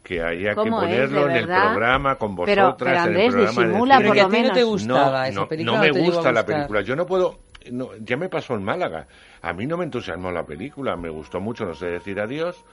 que 0.06 0.22
haya 0.22 0.50
que 0.52 0.56
¿Cómo 0.56 0.84
es, 0.84 0.90
de 0.90 0.96
ponerlo 1.08 1.30
en 1.30 1.36
el 1.36 1.46
programa 1.48 2.16
con 2.16 2.36
vosotras, 2.36 2.76
pero, 2.78 3.00
Andrés, 3.00 3.34
en 3.34 3.40
el 3.40 3.48
programa 3.48 3.62
disimula, 3.68 3.96
por 3.96 4.04
lo 4.04 4.08
Porque 4.10 4.22
a 4.22 4.30
ti 4.30 4.42
no 4.44 4.54
te 4.54 4.60
menos. 4.60 4.70
gustaba 4.70 5.20
no, 5.22 5.26
esa 5.26 5.40
no, 5.42 5.48
película, 5.48 5.74
No 5.74 5.80
¿o 5.80 5.82
me 5.84 5.92
gusta 5.92 6.32
la 6.32 6.46
película. 6.46 6.82
Yo 6.82 6.96
no 6.96 7.06
puedo... 7.06 7.40
no, 7.72 7.90
ya 8.00 8.18
me 8.18 8.30
pasó 8.30 8.54
en 8.56 8.64
Málaga. 8.64 9.08
A 9.42 9.54
mí 9.54 9.66
no 9.66 9.78
me 9.78 9.84
entusiasmó 9.86 10.32
la 10.32 10.46
película. 10.46 10.96
Me 10.96 11.10
gustó 11.10 11.40
mucho 11.42 11.66
No 11.66 11.74
sé 11.74 11.88
decir 11.88 12.20
adiós. 12.20 12.64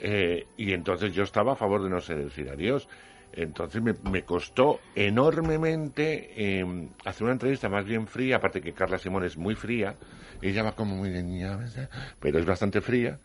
eh, 0.00 0.46
y 0.56 0.72
entonces 0.72 1.12
yo 1.12 1.24
estaba 1.24 1.52
a 1.52 1.56
favor 1.56 1.82
de 1.82 1.90
No 1.90 2.00
sé 2.00 2.14
decir 2.14 2.48
adiós. 2.48 2.88
Entonces 3.32 3.82
me, 3.82 3.94
me 4.10 4.22
costó 4.22 4.80
enormemente 4.94 6.30
eh, 6.36 6.88
hacer 7.04 7.24
una 7.24 7.32
entrevista 7.32 7.68
más 7.68 7.84
bien 7.84 8.06
fría, 8.06 8.36
aparte 8.36 8.60
que 8.60 8.72
Carla 8.72 8.98
Simón 8.98 9.24
es 9.24 9.36
muy 9.36 9.54
fría, 9.54 9.96
ella 10.40 10.62
va 10.62 10.72
como 10.72 10.96
muy 10.96 11.10
de 11.10 11.88
pero 12.20 12.38
es 12.38 12.46
bastante 12.46 12.80
fría. 12.80 13.18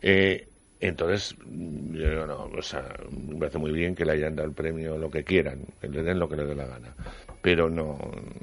Eh, 0.00 0.48
entonces, 0.82 1.36
mm, 1.46 1.94
yo 1.94 2.26
no, 2.26 2.50
o 2.56 2.62
sea, 2.62 2.84
me 3.10 3.36
parece 3.38 3.58
muy 3.58 3.72
bien 3.72 3.94
que 3.94 4.04
le 4.04 4.12
hayan 4.12 4.34
dado 4.34 4.48
el 4.48 4.54
premio 4.54 4.98
lo 4.98 5.10
que 5.10 5.24
quieran, 5.24 5.64
que 5.80 5.88
le 5.88 6.02
den 6.02 6.18
lo 6.18 6.28
que 6.28 6.36
le 6.36 6.44
dé 6.44 6.54
la 6.54 6.66
gana, 6.66 6.94
pero 7.40 7.70
no, 7.70 7.98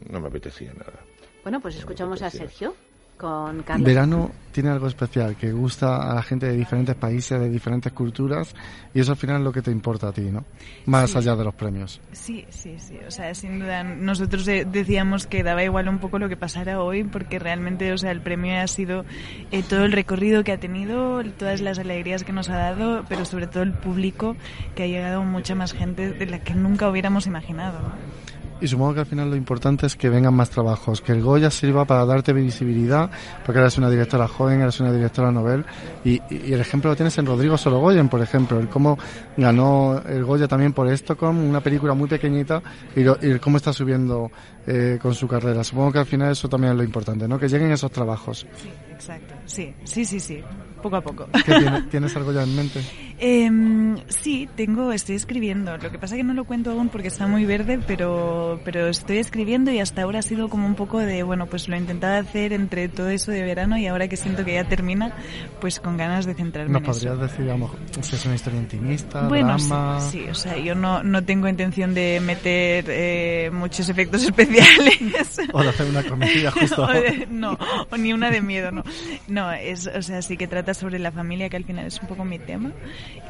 no 0.10 0.20
me 0.20 0.28
apetecía 0.28 0.74
nada. 0.74 1.06
Bueno, 1.44 1.60
pues 1.60 1.76
escuchamos 1.76 2.22
a 2.22 2.30
Sergio 2.30 2.74
con. 3.20 3.64
Verano 3.84 4.32
tiene 4.52 4.70
algo 4.70 4.88
especial, 4.88 5.36
que 5.36 5.52
gusta 5.52 6.10
a 6.12 6.16
la 6.16 6.24
gente 6.24 6.48
de 6.48 6.56
diferentes 6.58 6.96
países, 6.96 7.40
de 7.40 7.50
diferentes 7.50 7.92
culturas, 7.92 8.56
y 8.94 9.00
eso 9.00 9.12
al 9.12 9.18
final 9.18 9.38
es 9.38 9.44
lo 9.44 9.52
que 9.52 9.62
te 9.62 9.70
importa 9.72 10.08
a 10.08 10.12
ti, 10.12 10.22
¿no? 10.22 10.44
Más 10.86 11.12
Sí. 11.12 11.18
allá 11.20 11.36
de 11.36 11.44
los 11.44 11.54
premios. 11.54 12.02
Sí, 12.14 12.46
sí, 12.50 12.76
sí. 12.80 12.98
O 13.08 13.12
sea, 13.12 13.36
sin 13.36 13.60
duda, 13.60 13.84
nosotros 13.84 14.48
eh, 14.48 14.66
decíamos 14.70 15.28
que 15.28 15.44
daba 15.44 15.64
igual 15.64 15.88
un 15.90 16.00
poco 16.00 16.18
lo 16.18 16.30
que 16.30 16.38
pasara 16.38 16.82
hoy, 16.82 17.04
porque 17.04 17.38
realmente, 17.40 17.92
o 17.94 17.98
sea, 17.98 18.12
el 18.12 18.22
premio 18.22 18.60
ha 18.60 18.68
sido 18.68 19.06
eh, 19.52 19.62
todo 19.64 19.86
el 19.86 19.92
recorrido 19.92 20.44
que 20.44 20.52
ha 20.54 20.60
tenido, 20.60 21.22
todas 21.38 21.62
las 21.62 21.78
alegrías 21.78 22.24
que 22.24 22.34
nos 22.34 22.50
ha 22.50 22.58
dado, 22.58 23.06
pero 23.08 23.26
sobre 23.26 23.48
todo 23.48 23.64
el 23.64 23.74
público, 23.74 24.36
que 24.76 24.84
ha 24.84 24.88
llegado 24.88 25.24
mucha 25.24 25.54
más 25.56 25.74
gente 25.74 26.12
de 26.12 26.26
la 26.26 26.40
que 26.40 26.56
nunca 26.56 26.90
hubiéramos 26.90 27.28
imaginado. 27.28 27.80
¿no? 27.80 28.20
Y 28.62 28.68
supongo 28.68 28.94
que 28.96 29.00
al 29.02 29.06
final 29.06 29.30
lo 29.30 29.36
importante 29.36 29.86
es 29.86 29.96
que 29.96 30.10
vengan 30.10 30.34
más 30.34 30.50
trabajos, 30.50 31.02
que 31.02 31.12
el 31.12 31.22
Goya 31.22 31.50
sirva 31.52 31.86
para 31.86 32.06
darte 32.06 32.34
visibilidad, 32.34 33.10
porque 33.46 33.60
eres 33.60 33.78
una 33.78 33.90
directora 33.90 34.28
joven, 34.28 34.62
eres 34.62 34.80
una 34.80 34.92
directora 34.92 35.32
novel, 35.32 35.66
y, 36.04 36.22
y 36.30 36.54
el 36.54 36.60
ejemplo 36.62 36.90
lo 36.90 36.96
tienes 36.96 37.18
en 37.18 37.26
Rodrigo 37.26 37.58
Sorogoyen, 37.58 38.10
por 38.10 38.22
ejemplo, 38.22 38.60
el 38.60 38.68
cómo 38.70 38.98
ganó 39.38 40.02
el 40.08 40.24
Goya 40.26 40.48
también 40.48 40.74
por 40.74 40.88
Stockholm, 40.92 41.38
una 41.50 41.62
película 41.62 41.94
muy 41.94 42.08
pequeñita, 42.10 42.62
y, 42.96 43.04
lo- 43.04 43.18
y 43.22 43.38
cómo 43.40 43.58
está 43.58 43.72
subiendo 43.74 44.32
eh, 44.68 45.00
con 45.02 45.14
su 45.14 45.28
carrera. 45.28 45.64
Supongo 45.64 45.92
que 45.94 46.00
al 46.00 46.06
final 46.06 46.32
eso 46.32 46.48
también 46.50 46.72
es 46.74 46.78
lo 46.78 46.84
importante, 46.84 47.28
¿no? 47.28 47.40
Que 47.40 47.48
lleguen 47.48 47.72
esos 47.72 47.92
trabajos. 47.92 48.46
Exacto, 48.92 49.34
sí, 49.46 49.74
sí, 49.86 50.04
sí, 50.04 50.20
sí, 50.20 50.44
poco 50.82 50.96
a 50.98 51.02
poco. 51.02 51.28
¿Qué 51.46 51.54
tiene- 51.54 51.82
¿Tienes 51.84 52.16
algo 52.16 52.32
ya 52.34 52.44
en 52.44 52.56
mente? 52.56 52.82
Em, 53.20 53.98
sí, 54.08 54.48
tengo, 54.56 54.92
estoy 54.92 55.16
escribiendo. 55.16 55.78
Lo 55.78 55.92
que 55.92 56.00
pasa 56.00 56.16
que 56.16 56.24
no 56.24 56.34
lo 56.34 56.46
cuento 56.46 56.72
aún 56.72 56.90
porque 56.90 57.10
está 57.10 57.28
muy 57.28 57.46
verde, 57.46 57.80
pero, 57.86 58.60
pero 58.64 58.88
estoy 58.88 59.18
escribiendo 59.18 59.72
y 59.72 59.80
hasta 59.80 60.04
ahora 60.04 60.20
ha 60.20 60.22
sido 60.22 60.48
como 60.50 60.66
un 60.66 60.76
poco 60.76 61.00
de, 61.00 61.24
bueno, 61.24 61.46
pues 61.48 61.68
lo 61.68 61.76
he 61.76 61.80
intentado 61.80 62.20
hacer 62.20 62.54
entre 62.54 62.88
todo 62.88 63.10
eso 63.10 63.32
de 63.32 63.44
verano 63.44 63.78
y 63.78 63.88
ahora 63.88 64.08
que 64.08 64.16
siento 64.18 64.46
que 64.46 64.54
ya 64.54 64.64
termina, 64.68 65.14
pues 65.60 65.80
con 65.80 65.98
ganas 65.98 66.26
de 66.26 66.34
centrarme 66.34 66.72
¿Nos 66.72 66.82
en 66.84 66.90
eso. 66.90 67.00
podrías 67.10 67.32
decir, 67.32 67.50
a 67.50 67.54
lo 67.54 67.58
mejor, 67.60 67.80
si 68.02 68.16
es 68.16 68.26
una 68.26 68.36
historia 68.36 68.60
intimista, 68.60 69.28
Bueno, 69.28 69.60
sí, 69.60 69.68
drama? 69.68 70.00
sí, 70.02 70.26
o 70.30 70.36
sea, 70.36 70.58
yo 70.58 70.76
no, 70.76 71.04
no 71.04 71.24
tengo 71.24 71.48
intención 71.50 71.94
de 71.94 72.22
meter 72.24 72.86
eh, 72.88 73.50
muchos 73.54 73.90
efectos 73.90 74.24
especiales. 74.64 74.98
O 75.54 75.62
de 75.64 75.70
hacer 75.70 75.88
una 75.88 76.04
comedia 76.04 76.52
justo. 76.52 76.84
O 76.84 76.88
de- 76.88 77.28
no, 77.30 77.58
o 77.90 77.98
ni 77.98 78.14
una 78.14 78.30
de 78.32 78.42
miedo, 78.42 78.72
no. 78.72 78.84
No, 79.28 79.52
es, 79.52 79.88
o 79.88 80.02
sea, 80.02 80.22
sí 80.22 80.38
que 80.38 80.48
trata 80.48 80.69
sobre 80.74 81.00
la 81.00 81.12
familia, 81.12 81.50
que 81.50 81.58
al 81.58 81.66
final 81.66 81.86
es 81.86 82.02
un 82.02 82.08
poco 82.08 82.26
mi 82.26 82.40
tema, 82.40 82.72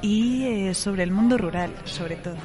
y 0.02 0.46
eh, 0.70 0.74
sobre 0.74 1.04
el 1.04 1.12
mundo 1.12 1.38
rural, 1.38 1.72
sobre 1.86 2.16
todo. 2.16 2.38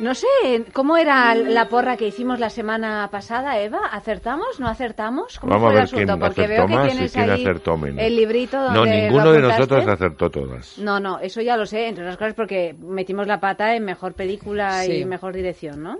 No 0.00 0.14
sé, 0.14 0.26
¿cómo 0.72 0.96
era 0.96 1.34
la 1.34 1.68
porra 1.68 1.96
que 1.96 2.06
hicimos 2.06 2.38
la 2.38 2.50
semana 2.50 3.08
pasada, 3.10 3.58
Eva? 3.58 3.80
¿Acertamos? 3.90 4.60
¿No 4.60 4.68
acertamos? 4.68 5.40
¿Cómo 5.40 5.54
Vamos 5.54 5.72
fue 5.72 5.80
a 5.80 5.82
el 5.82 5.86
ver 5.86 5.90
quién 5.92 6.10
asunto? 6.10 6.24
Porque 6.26 6.42
acertó 6.42 6.54
veo 6.54 6.66
que 6.68 6.74
más 6.74 6.86
y 6.86 6.90
tienes 6.90 7.12
quién 7.12 7.30
ahí 7.30 7.42
acertó 7.42 7.76
menos. 7.76 8.04
el 8.04 8.14
librito 8.16 8.62
donde 8.62 8.78
No, 8.78 8.84
lo 8.84 8.90
ninguno 8.92 9.32
de 9.32 9.40
nosotros 9.40 9.88
acertó 9.88 10.30
todas. 10.30 10.78
No, 10.78 11.00
no, 11.00 11.18
eso 11.18 11.40
ya 11.40 11.56
lo 11.56 11.66
sé, 11.66 11.88
entre 11.88 12.04
otras 12.04 12.16
cosas 12.16 12.34
porque 12.34 12.76
metimos 12.78 13.26
la 13.26 13.40
pata 13.40 13.74
en 13.74 13.84
mejor 13.84 14.14
película 14.14 14.84
Sí. 14.84 14.98
y 15.00 15.04
mejor 15.04 15.34
dirección, 15.34 15.82
¿no? 15.82 15.98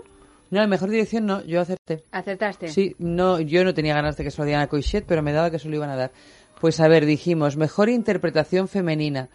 No, 0.51 0.63
en 0.63 0.69
mejor 0.69 0.89
dirección 0.89 1.25
no, 1.25 1.43
yo 1.43 1.61
acerté. 1.61 2.03
¿Acertaste? 2.11 2.69
Sí, 2.69 2.95
no, 2.97 3.39
yo 3.39 3.63
no 3.63 3.73
tenía 3.73 3.93
ganas 3.93 4.17
de 4.17 4.23
que 4.23 4.31
se 4.31 4.41
lo 4.41 4.45
dieran 4.45 4.63
a 4.63 4.67
Coixet, 4.67 5.05
pero 5.05 5.21
me 5.21 5.31
daba 5.31 5.51
que 5.51 5.59
se 5.59 5.69
lo 5.69 5.75
iban 5.75 5.89
a 5.89 5.95
dar. 5.95 6.11
Pues 6.59 6.79
a 6.79 6.87
ver, 6.87 7.05
dijimos, 7.05 7.55
mejor 7.55 7.89
interpretación 7.89 8.67
femenina. 8.67 9.29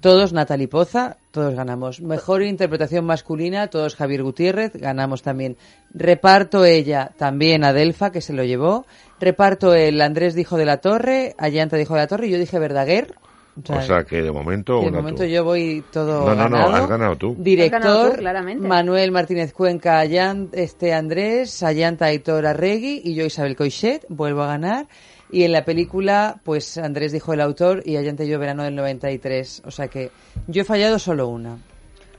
Todos 0.00 0.32
Natalie 0.32 0.68
Poza, 0.68 1.18
todos 1.30 1.54
ganamos. 1.54 2.00
Mejor 2.00 2.42
interpretación 2.42 3.04
masculina, 3.04 3.68
todos 3.68 3.96
Javier 3.96 4.22
Gutiérrez, 4.22 4.72
ganamos 4.74 5.22
también. 5.22 5.56
Reparto 5.92 6.64
ella, 6.64 7.12
también 7.16 7.64
Adelfa, 7.64 8.10
que 8.10 8.20
se 8.20 8.32
lo 8.32 8.44
llevó. 8.44 8.86
Reparto 9.20 9.74
el 9.74 10.00
Andrés 10.00 10.34
dijo 10.34 10.56
de 10.56 10.64
la 10.64 10.78
Torre, 10.78 11.34
Ayanta 11.38 11.76
dijo 11.76 11.94
de 11.94 12.00
la 12.00 12.06
Torre 12.06 12.26
y 12.26 12.30
yo 12.30 12.38
dije 12.38 12.58
Verdaguer. 12.58 13.14
O 13.56 13.80
sea 13.82 14.02
que 14.04 14.20
de 14.22 14.32
momento 14.32 14.80
de 14.80 14.90
momento 14.90 15.22
tú. 15.22 15.28
yo 15.28 15.44
voy 15.44 15.84
todo 15.92 16.26
No, 16.26 16.34
no, 16.34 16.48
no, 16.48 16.56
ganado. 16.58 16.74
has 16.74 16.88
ganado 16.88 17.16
tú. 17.16 17.28
Ganado 17.30 17.42
Director, 17.44 18.10
tú, 18.12 18.18
claramente. 18.18 18.66
Manuel 18.66 19.12
Martínez 19.12 19.52
Cuenca, 19.52 20.00
Allan- 20.00 20.48
este 20.52 20.92
Andrés, 20.92 21.62
Ayanta 21.62 22.06
Aitor 22.06 22.46
Arregui 22.46 23.00
y 23.04 23.14
yo 23.14 23.24
Isabel 23.24 23.54
Coixet, 23.54 24.04
vuelvo 24.08 24.42
a 24.42 24.48
ganar. 24.48 24.88
Y 25.30 25.44
en 25.44 25.52
la 25.52 25.64
película, 25.64 26.40
pues 26.44 26.78
Andrés 26.78 27.12
dijo 27.12 27.32
el 27.32 27.40
autor 27.40 27.82
y 27.84 27.96
Ayanta 27.96 28.24
y 28.24 28.28
yo 28.28 28.38
verano 28.38 28.64
del 28.64 28.74
93. 28.74 29.62
O 29.64 29.70
sea 29.70 29.88
que 29.88 30.10
yo 30.48 30.62
he 30.62 30.64
fallado 30.64 30.98
solo 30.98 31.28
una. 31.28 31.56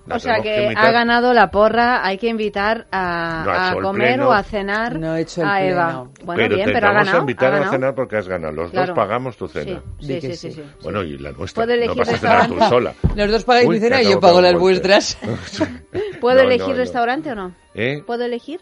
O 0.10 0.20
sea 0.20 0.40
que 0.42 0.74
ha 0.76 0.92
ganado 0.92 1.34
la 1.34 1.50
porra, 1.50 2.06
hay 2.06 2.18
que 2.18 2.28
invitar 2.28 2.86
a, 2.92 3.74
No 3.76 3.82
comer 3.82 4.10
pleno. 4.16 4.30
o 4.30 4.32
a 4.32 4.44
cenar 4.44 5.00
No 5.00 5.16
he 5.16 5.22
hecho 5.22 5.42
el 5.42 5.48
a 5.48 5.58
pleno. 5.58 5.72
Eva. 5.72 5.94
Bueno, 6.24 6.34
pero 6.44 6.56
bien, 6.56 6.68
te 6.68 6.74
pero 6.74 6.88
ha 6.88 6.94
ganado. 6.94 7.18
a 7.18 7.20
invitar 7.22 7.54
ha 7.54 7.58
a 7.66 7.70
cenar 7.70 7.96
porque 7.96 8.18
has 8.18 8.28
ganado. 8.28 8.54
Los 8.54 8.72
Claro. 8.72 8.88
dos 8.88 8.96
pagamos 8.96 9.36
tu 9.38 9.48
cena. 9.48 9.82
Sí, 10.00 10.08
sí, 10.08 10.22
sí, 10.22 10.36
sí, 10.36 10.52
sí. 10.52 10.64
Bueno, 10.84 11.02
y 11.04 11.18
la 11.18 11.32
nuestra. 11.32 11.64
¿Puedo 11.64 11.74
elegir 11.76 11.98
no 11.98 12.04
vas 12.06 12.10
a 12.14 12.18
cenar 12.18 12.48
tú 12.48 12.60
sola. 12.70 12.94
Los 13.16 13.32
dos 13.32 13.44
pagáis 13.44 13.68
Uy, 13.68 13.76
mi 13.76 13.82
cena 13.82 14.02
y 14.02 14.10
yo 14.12 14.20
pago 14.20 14.42
las 14.42 14.54
vuestras. 14.54 15.18
¿Puedo 16.22 16.38
No, 16.44 16.44
elegir 16.50 16.70
no. 16.70 16.76
restaurante 16.76 17.32
o 17.32 17.36
no? 17.36 17.56
¿Eh? 17.74 18.04
¿Puedo 18.06 18.26
elegir? 18.26 18.60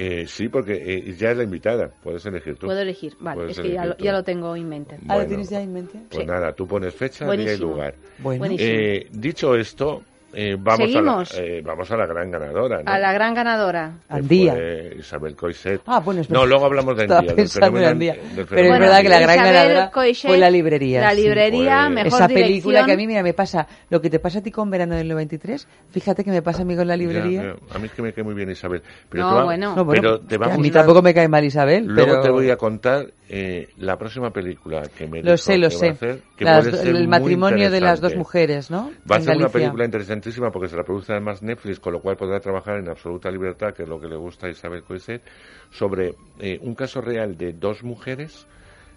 Eh, 0.00 0.26
sí, 0.28 0.48
porque 0.48 0.74
eh, 0.74 1.12
ya 1.18 1.32
es 1.32 1.36
la 1.38 1.42
invitada. 1.42 1.90
Puedes 2.04 2.24
elegir 2.24 2.56
tú. 2.56 2.66
Puedo 2.66 2.78
elegir. 2.80 3.16
Vale, 3.18 3.34
Puedes 3.36 3.58
es 3.58 3.64
que 3.64 3.72
ya 3.72 3.84
lo, 3.84 3.96
ya 3.96 4.12
lo 4.12 4.22
tengo 4.22 4.54
en 4.54 4.68
mente. 4.68 4.94
Ah, 4.94 4.98
¿lo 5.00 5.14
Bueno. 5.14 5.28
tienes 5.28 5.50
ya 5.50 5.60
en 5.60 5.72
mente? 5.72 5.98
Pues 6.08 6.20
Sí. 6.20 6.24
nada, 6.26 6.52
tú 6.52 6.68
pones 6.68 6.94
fecha, 6.94 7.28
día 7.32 7.52
y 7.54 7.58
lugar. 7.58 7.94
Bueno. 8.18 8.38
Buenísimo. 8.38 8.70
Eh, 8.70 9.08
dicho 9.10 9.56
esto, 9.56 10.02
eh, 10.34 10.56
vamos, 10.58 10.80
a 10.80 10.84
¿Seguimos? 10.86 11.34
la, 11.34 11.40
eh, 11.42 11.62
vamos 11.64 11.90
a 11.90 11.96
la 11.96 12.06
gran 12.06 12.30
ganadora. 12.30 12.82
¿no? 12.82 12.90
A 12.92 12.98
la 12.98 13.12
gran 13.12 13.34
ganadora. 13.34 13.92
Andía. 14.08 14.54
Isabel 14.98 15.34
Coixet. 15.34 15.80
Ah, 15.86 16.00
bueno, 16.00 16.20
es 16.20 16.30
No, 16.30 16.44
luego 16.46 16.66
hablamos 16.66 16.96
de 16.96 17.04
Andía. 17.04 17.20
del 17.20 17.34
pensando 17.36 17.66
en 17.66 17.72
fenómeno 17.72 17.90
Andía. 17.90 18.12
del 18.14 18.22
Pero 18.34 18.42
es 18.42 18.48
fenómeno 18.48 18.78
verdad 18.80 19.02
que 19.02 19.08
la 19.08 19.20
gran 19.20 19.34
Isabel 19.36 19.52
ganadora 19.54 19.90
Coixet, 19.90 20.28
fue 20.30 20.38
la 20.38 20.50
librería. 20.50 21.00
la 21.00 21.10
sí. 21.14 21.22
librería, 21.22 21.80
Fue- 21.86 21.90
mejor 21.94 22.08
Esa 22.20 22.28
película 22.28 22.50
dirección. 22.80 22.86
que 22.86 22.92
a 22.92 22.96
mí 22.96 23.06
mira, 23.06 23.22
me 23.22 23.32
pasa 23.34 23.66
lo 23.90 24.00
que 24.00 24.10
te 24.10 24.18
pasa 24.18 24.38
a 24.40 24.42
ti 24.42 24.50
con 24.50 24.70
Verano 24.70 24.94
del 24.96 25.08
93, 25.08 25.66
fíjate 25.90 26.24
que 26.24 26.30
me 26.30 26.42
pasa 26.42 26.62
a 26.62 26.64
mí 26.64 26.76
con 26.76 26.86
la 26.86 26.96
librería. 26.96 27.42
Ya, 27.42 27.48
ya. 27.48 27.74
A 27.74 27.78
mí 27.78 27.86
es 27.86 27.92
que 27.92 28.02
me 28.02 28.12
cae 28.12 28.22
muy 28.24 28.34
bien 28.34 28.50
Isabel. 28.50 28.82
Pero 29.08 29.22
No, 29.24 29.30
te 29.30 29.34
va- 29.36 29.44
bueno. 29.44 29.76
No, 29.76 29.84
bueno, 29.84 30.00
pero 30.02 30.20
te 30.20 30.36
va 30.38 30.52
a 30.54 30.58
mí 30.58 30.70
tampoco 30.70 31.00
me 31.02 31.14
cae 31.14 31.28
mal 31.28 31.44
Isabel, 31.44 31.86
Luego 31.86 32.10
pero 32.10 32.22
te 32.22 32.30
voy 32.30 32.50
a 32.50 32.56
contar 32.56 33.06
eh, 33.30 33.68
la 33.78 33.96
próxima 33.98 34.30
película 34.30 34.82
que 34.96 35.06
me 35.06 35.18
lo 35.22 35.32
dijo 35.32 35.36
sé, 35.36 35.58
lo 35.58 35.68
que 35.68 35.74
va 35.74 35.80
sé. 35.80 35.88
a 35.88 35.92
hacer, 35.92 36.20
que 36.36 36.44
Las 36.44 36.66
el 36.66 37.08
matrimonio 37.08 37.70
de 37.70 37.80
las 37.80 38.00
dos 38.00 38.12
interesante. 38.12 38.18
mujeres, 38.18 38.70
¿no? 38.70 38.90
Va 39.10 39.16
a 39.16 39.20
ser 39.20 39.36
una 39.36 39.48
película 39.48 39.84
interesantísima 40.18 40.50
porque 40.50 40.68
se 40.68 40.76
la 40.76 40.82
produce 40.84 41.12
además 41.12 41.42
Netflix, 41.42 41.80
con 41.80 41.92
lo 41.92 42.00
cual 42.00 42.16
podrá 42.16 42.40
trabajar 42.40 42.78
en 42.78 42.88
absoluta 42.88 43.30
libertad, 43.30 43.72
que 43.74 43.84
es 43.84 43.88
lo 43.88 44.00
que 44.00 44.08
le 44.08 44.16
gusta 44.16 44.46
a 44.46 44.50
Isabel 44.50 44.82
Coixet, 44.82 45.22
sobre 45.70 46.14
eh, 46.40 46.58
un 46.62 46.74
caso 46.74 47.00
real 47.00 47.36
de 47.36 47.52
dos 47.52 47.82
mujeres 47.84 48.46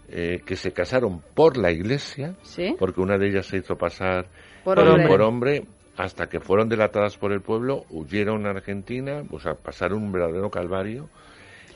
eh, 0.09 0.41
que 0.45 0.55
se 0.55 0.71
casaron 0.73 1.21
por 1.33 1.57
la 1.57 1.71
iglesia, 1.71 2.35
Sí. 2.41 2.75
porque 2.77 3.01
una 3.01 3.17
de 3.17 3.29
ellas 3.29 3.45
se 3.45 3.57
hizo 3.57 3.75
pasar 3.75 4.27
Por 4.63 4.77
hombre. 4.79 5.07
por 5.07 5.21
hombre, 5.21 5.65
hasta 5.97 6.27
que 6.27 6.39
fueron 6.39 6.67
delatadas 6.69 7.17
por 7.17 7.31
el 7.31 7.41
pueblo, 7.41 7.83
huyeron 7.89 8.45
a 8.45 8.49
Argentina, 8.51 9.23
o 9.31 9.39
sea, 9.39 9.53
pasaron 9.53 10.03
un 10.03 10.11
verdadero 10.11 10.49
calvario. 10.49 11.09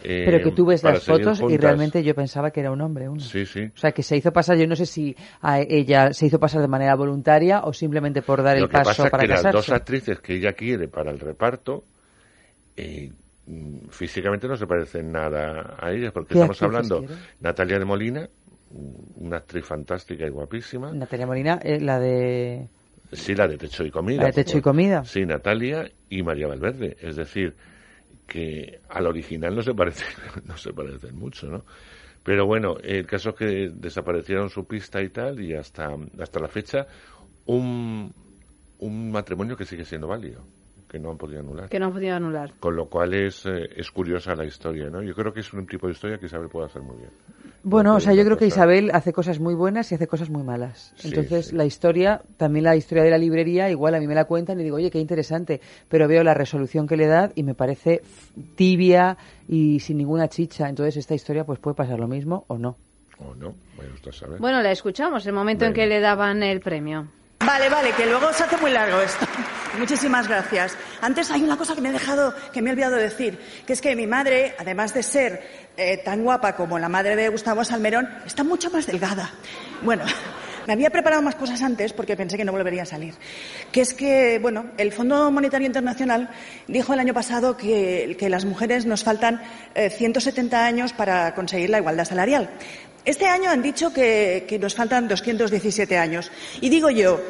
Eh, 0.07 0.23
Pero 0.25 0.43
que 0.43 0.51
tú 0.51 0.65
ves 0.65 0.83
las 0.83 1.03
fotos 1.03 1.41
y 1.49 1.57
realmente 1.57 2.03
yo 2.03 2.13
pensaba 2.13 2.51
que 2.51 2.59
era 2.59 2.71
un 2.71 2.81
hombre. 2.81 3.09
Uno. 3.09 3.19
Sí, 3.19 3.45
sí. 3.45 3.71
O 3.73 3.77
sea, 3.77 3.91
que 3.91 4.03
se 4.03 4.15
hizo 4.15 4.31
pasar, 4.31 4.57
yo 4.57 4.67
no 4.67 4.75
sé 4.75 4.85
si 4.85 5.15
a 5.41 5.59
ella 5.61 6.13
se 6.13 6.27
hizo 6.27 6.39
pasar 6.39 6.61
de 6.61 6.67
manera 6.67 6.95
voluntaria 6.95 7.61
o 7.61 7.73
simplemente 7.73 8.21
por 8.21 8.43
dar 8.43 8.57
Lo 8.57 8.63
el 8.65 8.69
que 8.69 8.73
paso 8.73 8.89
pasa 8.89 9.05
es 9.05 9.09
para 9.11 9.21
que 9.23 9.27
las 9.27 9.37
casarse. 9.43 9.57
dos 9.57 9.69
actrices 9.71 10.19
que 10.19 10.35
ella 10.35 10.53
quiere 10.53 10.87
para 10.87 11.11
el 11.11 11.19
reparto 11.19 11.83
eh, 12.77 13.11
mm, 13.47 13.87
físicamente 13.89 14.47
no 14.47 14.55
se 14.57 14.67
parecen 14.67 15.11
nada 15.11 15.75
a 15.79 15.91
ellas, 15.91 16.11
porque 16.11 16.29
¿Qué 16.33 16.39
estamos 16.39 16.61
hablando 16.61 16.99
quiere? 16.99 17.15
Natalia 17.39 17.79
de 17.79 17.85
Molina, 17.85 18.29
mm, 18.71 19.25
una 19.25 19.37
actriz 19.37 19.65
fantástica 19.65 20.25
y 20.25 20.29
guapísima. 20.29 20.91
Natalia 20.93 21.25
Molina, 21.25 21.59
eh, 21.63 21.79
la 21.79 21.99
de... 21.99 22.67
Sí, 23.11 23.33
la 23.35 23.47
de 23.47 23.57
Techo 23.57 23.85
y 23.85 23.91
Comida. 23.91 24.21
La 24.23 24.27
de 24.27 24.33
Techo 24.33 24.57
y 24.57 24.61
Comida. 24.61 25.03
Sí, 25.05 25.25
Natalia 25.25 25.89
y 26.09 26.21
María 26.23 26.47
Valverde. 26.47 26.97
Es 26.99 27.15
decir, 27.15 27.55
que 28.27 28.81
al 28.89 29.07
original 29.07 29.55
no 29.55 29.61
se 29.61 29.73
parecen, 29.73 30.07
no 30.45 30.57
se 30.57 30.73
parecen 30.73 31.15
mucho, 31.17 31.47
¿no? 31.47 31.65
Pero 32.23 32.47
bueno, 32.47 32.77
el 32.81 33.05
caso 33.05 33.29
es 33.29 33.35
que 33.35 33.71
desaparecieron 33.73 34.49
su 34.49 34.65
pista 34.65 35.01
y 35.01 35.09
tal, 35.09 35.39
y 35.39 35.53
hasta, 35.53 35.95
hasta 36.19 36.39
la 36.39 36.47
fecha, 36.47 36.87
un, 37.45 38.11
un 38.79 39.11
matrimonio 39.11 39.55
que 39.55 39.65
sigue 39.65 39.85
siendo 39.85 40.07
válido, 40.07 40.43
que 40.95 40.99
no 41.01 41.11
han 41.11 41.17
podido 41.17 41.41
anular. 41.41 41.67
Que 41.67 41.77
no 41.77 41.87
han 41.87 41.91
podido 41.91 42.15
anular. 42.15 42.53
Con 42.57 42.77
lo 42.77 42.85
cual 42.85 43.13
es, 43.13 43.45
eh, 43.45 43.67
es 43.75 43.91
curiosa 43.91 44.33
la 44.33 44.45
historia, 44.45 44.89
¿no? 44.89 45.01
Yo 45.01 45.13
creo 45.13 45.33
que 45.33 45.41
es 45.41 45.51
un 45.51 45.67
tipo 45.67 45.87
de 45.87 45.91
historia 45.91 46.17
que 46.17 46.27
Isabel 46.27 46.47
puede 46.47 46.67
hacer 46.67 46.81
muy 46.81 46.95
bien. 46.95 47.09
Bueno, 47.63 47.95
o 47.95 47.99
sea, 47.99 48.13
yo 48.13 48.23
creo 48.23 48.37
que 48.37 48.45
Isabel 48.45 48.91
hace 48.93 49.11
cosas 49.11 49.41
muy 49.41 49.55
buenas 49.55 49.91
y 49.91 49.95
hace 49.95 50.07
cosas 50.07 50.29
muy 50.29 50.43
malas. 50.43 50.93
Sí, 50.95 51.09
Entonces, 51.09 51.47
sí. 51.47 51.55
la 51.57 51.65
historia, 51.65 52.21
también 52.37 52.63
la 52.63 52.77
historia 52.77 53.03
de 53.03 53.09
la 53.09 53.17
librería, 53.17 53.69
igual 53.69 53.95
a 53.95 53.99
mí 53.99 54.07
me 54.07 54.15
la 54.15 54.23
cuentan 54.23 54.57
y 54.61 54.63
digo, 54.63 54.77
oye, 54.77 54.89
qué 54.89 54.99
interesante, 54.99 55.59
pero 55.89 56.07
veo 56.07 56.23
la 56.23 56.33
resolución 56.33 56.87
que 56.87 56.95
le 56.95 57.07
da 57.07 57.29
y 57.35 57.43
me 57.43 57.55
parece 57.55 58.01
tibia 58.55 59.17
y 59.49 59.81
sin 59.81 59.97
ninguna 59.97 60.29
chicha. 60.29 60.69
Entonces, 60.69 60.95
esta 60.95 61.13
historia 61.13 61.43
pues 61.43 61.59
puede 61.59 61.75
pasar 61.75 61.99
lo 61.99 62.07
mismo 62.07 62.45
o 62.47 62.57
no. 62.57 62.77
O 63.19 63.35
no, 63.35 63.53
vaya 63.77 63.91
usted 63.93 64.11
a 64.11 64.13
saber. 64.13 64.39
Bueno, 64.39 64.61
la 64.61 64.71
escuchamos, 64.71 65.27
el 65.27 65.33
momento 65.33 65.65
en 65.65 65.73
que 65.73 65.87
le 65.87 65.99
daban 65.99 66.41
el 66.41 66.61
premio. 66.61 67.09
Vale, 67.39 67.69
vale, 67.69 67.91
que 67.91 68.05
luego 68.05 68.31
se 68.33 68.43
hace 68.43 68.57
muy 68.57 68.71
largo 68.71 69.01
esto. 69.01 69.25
Muchísimas 69.77 70.27
gracias. 70.27 70.75
Antes 71.01 71.29
hay 71.31 71.43
una 71.43 71.57
cosa 71.57 71.75
que 71.75 71.81
me 71.81 71.89
he 71.89 71.93
dejado, 71.93 72.33
que 72.53 72.61
me 72.61 72.69
he 72.69 72.73
olvidado 72.73 72.95
decir, 72.95 73.37
que 73.67 73.73
es 73.73 73.81
que 73.81 73.95
mi 73.95 74.07
madre, 74.07 74.55
además 74.57 74.93
de 74.93 75.03
ser 75.03 75.43
eh, 75.77 75.97
tan 75.97 76.23
guapa 76.23 76.55
como 76.55 76.79
la 76.79 76.89
madre 76.89 77.15
de 77.15 77.29
Gustavo 77.29 77.63
Salmerón, 77.65 78.09
está 78.25 78.43
mucho 78.43 78.71
más 78.71 78.87
delgada. 78.87 79.31
Bueno, 79.81 80.05
me 80.67 80.73
había 80.73 80.89
preparado 80.89 81.21
más 81.21 81.35
cosas 81.35 81.61
antes 81.61 81.93
porque 81.93 82.15
pensé 82.15 82.37
que 82.37 82.45
no 82.45 82.51
volvería 82.51 82.83
a 82.83 82.85
salir. 82.85 83.13
Que 83.71 83.81
es 83.81 83.93
que, 83.93 84.39
bueno, 84.41 84.67
el 84.77 84.91
Fondo 84.91 85.29
Monetario 85.29 85.67
Internacional 85.67 86.29
dijo 86.67 86.93
el 86.93 86.99
año 86.99 87.13
pasado 87.13 87.57
que, 87.57 88.17
las 88.29 88.45
mujeres 88.45 88.85
nos 88.85 89.03
faltan 89.03 89.41
eh, 89.75 89.89
170 89.89 90.65
años 90.65 90.93
para 90.93 91.35
conseguir 91.35 91.69
la 91.69 91.79
igualdad 91.79 92.05
salarial. 92.05 92.49
Este 93.05 93.27
año 93.27 93.49
han 93.51 93.61
dicho 93.61 93.93
que, 93.93 94.45
que 94.47 94.57
nos 94.59 94.73
faltan 94.75 95.07
217 95.07 95.97
años. 95.97 96.31
Y 96.61 96.69
digo 96.69 96.89
yo, 96.89 97.21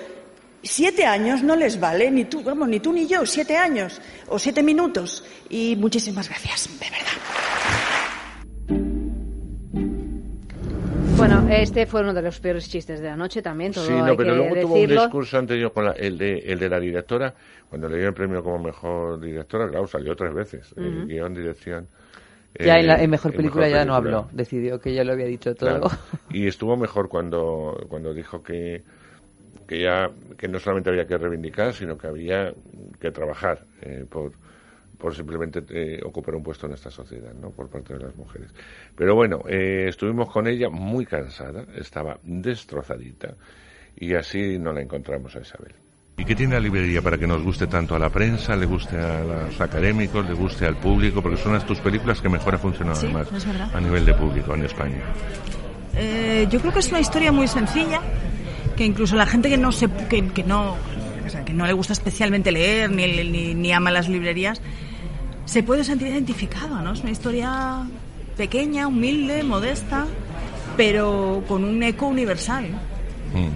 Siete 0.67 1.05
años 1.05 1.43
no 1.43 1.55
les 1.55 1.79
vale, 1.79 2.09
ni 2.09 2.25
tú, 2.25 2.41
vamos, 2.41 2.67
ni 2.67 2.79
tú 2.79 2.91
ni 2.91 3.05
yo, 3.05 3.23
siete 3.27 3.55
años 3.55 4.01
o 4.29 4.39
siete 4.39 4.63
minutos. 4.63 5.23
Y 5.47 5.75
muchísimas 5.75 6.27
gracias, 6.27 6.67
de 6.79 6.87
verdad. 6.89 8.15
Bueno, 11.17 11.47
este 11.51 11.85
fue 11.85 12.01
uno 12.01 12.15
de 12.15 12.21
los 12.23 12.39
peores 12.39 12.67
chistes 12.67 12.99
de 12.99 13.07
la 13.09 13.15
noche 13.15 13.43
también, 13.43 13.71
todo 13.73 13.85
Sí, 13.85 13.93
hay 13.93 13.99
no, 14.01 14.17
pero 14.17 14.31
que 14.31 14.37
luego 14.37 14.55
tuvo 14.61 14.73
un 14.73 14.81
decirlo. 14.81 15.01
discurso 15.03 15.37
anterior 15.37 15.71
con 15.71 15.85
la- 15.85 15.91
el, 15.91 16.17
de, 16.17 16.39
el 16.39 16.57
de 16.57 16.69
la 16.69 16.79
directora, 16.79 17.33
cuando 17.69 17.87
le 17.87 17.97
dio 17.99 18.07
el 18.07 18.13
premio 18.15 18.43
como 18.43 18.57
mejor 18.59 19.21
directora, 19.21 19.69
claro, 19.69 19.85
salió 19.87 20.15
tres 20.15 20.33
veces, 20.33 20.73
eh, 20.77 20.81
Ujú. 20.81 21.05
guion, 21.07 21.33
dirección. 21.35 21.87
Ya 22.59 22.79
en, 22.79 22.87
la, 22.87 22.99
eh, 22.99 23.03
en 23.03 23.09
mejor 23.09 23.31
en 23.31 23.37
película 23.37 23.67
ya 23.67 23.83
no 23.85 23.95
habló, 23.95 24.29
decidió 24.31 24.79
que 24.79 24.93
ya 24.93 25.03
lo 25.03 25.13
había 25.13 25.25
dicho 25.25 25.53
todo. 25.55 25.81
Claro. 25.81 25.89
Y 26.29 26.47
estuvo 26.47 26.77
mejor 26.77 27.09
cuando, 27.09 27.77
cuando 27.89 28.13
dijo 28.13 28.41
que, 28.41 28.83
que 29.67 29.81
ya 29.81 30.09
que 30.37 30.47
no 30.47 30.59
solamente 30.59 30.89
había 30.89 31.05
que 31.05 31.17
reivindicar, 31.17 31.73
sino 31.73 31.97
que 31.97 32.07
había 32.07 32.53
que 32.99 33.11
trabajar 33.11 33.65
eh, 33.81 34.05
por, 34.09 34.31
por 34.97 35.15
simplemente 35.15 35.63
eh, 35.69 35.99
ocupar 36.03 36.35
un 36.35 36.43
puesto 36.43 36.67
en 36.67 36.73
esta 36.73 36.89
sociedad, 36.89 37.33
¿no? 37.33 37.51
Por 37.51 37.69
parte 37.69 37.93
de 37.93 38.03
las 38.03 38.15
mujeres. 38.15 38.53
Pero 38.95 39.15
bueno, 39.15 39.43
eh, 39.47 39.87
estuvimos 39.87 40.29
con 40.31 40.47
ella 40.47 40.69
muy 40.69 41.05
cansada, 41.05 41.65
estaba 41.75 42.19
destrozadita 42.23 43.35
y 43.95 44.13
así 44.15 44.57
no 44.59 44.73
la 44.73 44.81
encontramos 44.81 45.35
a 45.35 45.41
Isabel. 45.41 45.73
¿Y 46.17 46.23
qué 46.23 46.33
tiene 46.33 46.53
la 46.53 46.61
librería 46.61 47.01
para 47.01 47.17
que 47.17 47.27
nos 47.27 47.43
guste 47.43 47.67
tanto 47.67 47.93
a 47.93 47.99
la 47.99 48.09
prensa, 48.09 48.55
le 48.55 48.65
guste 48.65 48.97
a 48.97 49.19
los 49.19 49.59
académicos, 49.59 50.25
le 50.25 50.33
guste 50.33 50.65
al 50.65 50.77
público? 50.77 51.21
Porque 51.21 51.37
son 51.37 51.53
las 51.53 51.65
tus 51.65 51.79
películas 51.79 52.21
que 52.21 52.29
mejor 52.29 52.53
han 52.53 52.59
funcionado 52.61 52.95
Sí, 52.95 53.07
además 53.13 53.27
a 53.73 53.81
nivel 53.81 54.05
de 54.05 54.13
público 54.13 54.53
en 54.53 54.63
España. 54.63 55.01
Eh, 55.93 56.47
yo 56.49 56.59
creo 56.61 56.71
que 56.71 56.79
es 56.79 56.89
una 56.89 57.01
historia 57.01 57.33
muy 57.33 57.47
sencilla, 57.49 57.99
que 58.77 58.85
incluso 58.85 59.15
la 59.17 59.25
gente 59.25 59.49
que 59.49 59.57
no 59.57 59.73
se, 59.73 59.89
que, 60.09 60.27
que 60.29 60.43
no, 60.43 60.77
o 61.25 61.29
sea, 61.29 61.43
que 61.43 61.53
no 61.53 61.65
le 61.65 61.73
gusta 61.73 61.91
especialmente 61.91 62.49
leer 62.49 62.91
ni, 62.91 63.07
ni, 63.25 63.53
ni 63.53 63.71
ama 63.73 63.91
las 63.91 64.07
librerías, 64.07 64.61
se 65.43 65.63
puede 65.63 65.83
sentir 65.83 66.07
identificado, 66.07 66.81
¿no? 66.81 66.93
Es 66.93 67.01
una 67.01 67.11
historia 67.11 67.85
pequeña, 68.37 68.87
humilde, 68.87 69.43
modesta, 69.43 70.05
pero 70.77 71.43
con 71.47 71.65
un 71.65 71.83
eco 71.83 72.07
universal. 72.07 72.65
Mm. 73.33 73.49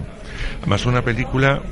Además, 0.60 0.86
una 0.86 1.02
película 1.02 1.62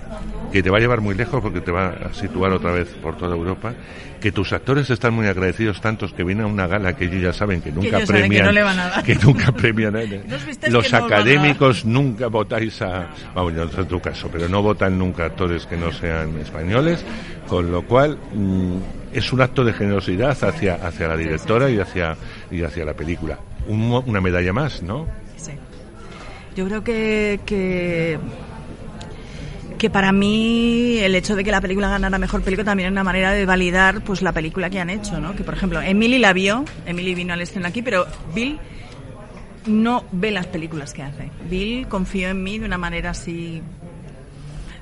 que 0.52 0.62
te 0.62 0.70
va 0.70 0.78
a 0.78 0.80
llevar 0.80 1.00
muy 1.00 1.14
lejos 1.14 1.40
porque 1.42 1.60
te 1.60 1.70
va 1.70 1.88
a 1.88 2.14
situar 2.14 2.52
otra 2.52 2.72
vez 2.72 2.88
por 3.02 3.16
toda 3.16 3.36
Europa, 3.36 3.74
que 4.20 4.32
tus 4.32 4.52
actores 4.52 4.90
están 4.90 5.14
muy 5.14 5.26
agradecidos 5.26 5.80
tantos 5.80 6.12
que 6.12 6.24
vienen 6.24 6.44
a 6.44 6.48
una 6.48 6.66
gala 6.66 6.96
que 6.96 7.04
ellos 7.04 7.22
ya 7.22 7.32
saben 7.32 7.60
que 7.60 7.70
nunca 7.70 8.04
saben 8.04 8.06
que 8.06 8.12
premian, 8.12 8.46
no 8.46 8.52
le 8.52 8.62
van 8.62 8.78
a 8.78 8.88
dar. 8.88 9.04
que 9.04 9.14
nunca 9.16 9.52
premian 9.52 9.96
a 9.96 10.00
¿Nos 10.00 10.46
visteis 10.46 10.72
los 10.72 10.92
no 10.92 10.98
académicos 10.98 11.84
nunca 11.84 12.28
votáis 12.28 12.80
a, 12.82 13.08
vamos, 13.34 13.54
yo 13.54 13.64
no 13.64 13.70
sé 13.70 13.84
tu 13.84 14.00
caso, 14.00 14.28
pero 14.32 14.48
no 14.48 14.62
votan 14.62 14.98
nunca 14.98 15.26
actores 15.26 15.66
que 15.66 15.76
no 15.76 15.92
sean 15.92 16.38
españoles, 16.38 17.04
con 17.46 17.70
lo 17.70 17.82
cual 17.82 18.18
mm, 18.34 18.76
es 19.12 19.32
un 19.32 19.40
acto 19.40 19.64
de 19.64 19.72
generosidad 19.72 20.36
hacia, 20.42 20.74
hacia 20.74 21.08
la 21.08 21.16
directora 21.16 21.70
y 21.70 21.78
hacia, 21.78 22.16
y 22.50 22.62
hacia 22.62 22.84
la 22.84 22.94
película. 22.94 23.38
Un 23.66 24.02
una 24.06 24.20
medalla 24.20 24.52
más, 24.52 24.82
¿no? 24.82 25.06
Sí. 25.36 25.52
Yo 26.56 26.66
creo 26.66 26.82
que, 26.82 27.40
que 27.44 28.18
que 29.78 29.90
para 29.90 30.12
mí 30.12 30.98
el 30.98 31.14
hecho 31.14 31.36
de 31.36 31.44
que 31.44 31.50
la 31.50 31.60
película 31.60 31.88
ganara 31.88 32.18
mejor 32.18 32.42
película 32.42 32.64
también 32.64 32.88
es 32.88 32.92
una 32.92 33.04
manera 33.04 33.32
de 33.32 33.46
validar 33.46 34.02
pues 34.02 34.20
la 34.22 34.32
película 34.32 34.68
que 34.68 34.80
han 34.80 34.90
hecho, 34.90 35.20
¿no? 35.20 35.34
Que 35.34 35.44
por 35.44 35.54
ejemplo, 35.54 35.80
Emily 35.80 36.18
la 36.18 36.32
vio, 36.32 36.64
Emily 36.84 37.14
vino 37.14 37.32
al 37.32 37.40
estreno 37.40 37.68
aquí, 37.68 37.80
pero 37.82 38.06
Bill 38.34 38.58
no 39.66 40.04
ve 40.12 40.30
las 40.30 40.46
películas 40.46 40.92
que 40.92 41.02
hace. 41.02 41.30
Bill 41.48 41.88
confió 41.88 42.28
en 42.28 42.42
mí 42.42 42.58
de 42.58 42.66
una 42.66 42.78
manera 42.78 43.10
así 43.10 43.62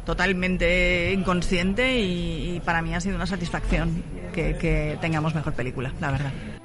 totalmente 0.05 1.13
inconsciente 1.13 2.01
y, 2.01 2.61
para 2.65 2.81
mí 2.81 2.95
ha 2.95 3.01
sido 3.01 3.17
una 3.17 3.27
satisfacción 3.27 4.03
que 4.33 4.99
tengamos 5.01 5.35
mejor 5.35 5.55
película, 5.55 5.93
la 6.01 6.11
verdad. 6.11 6.56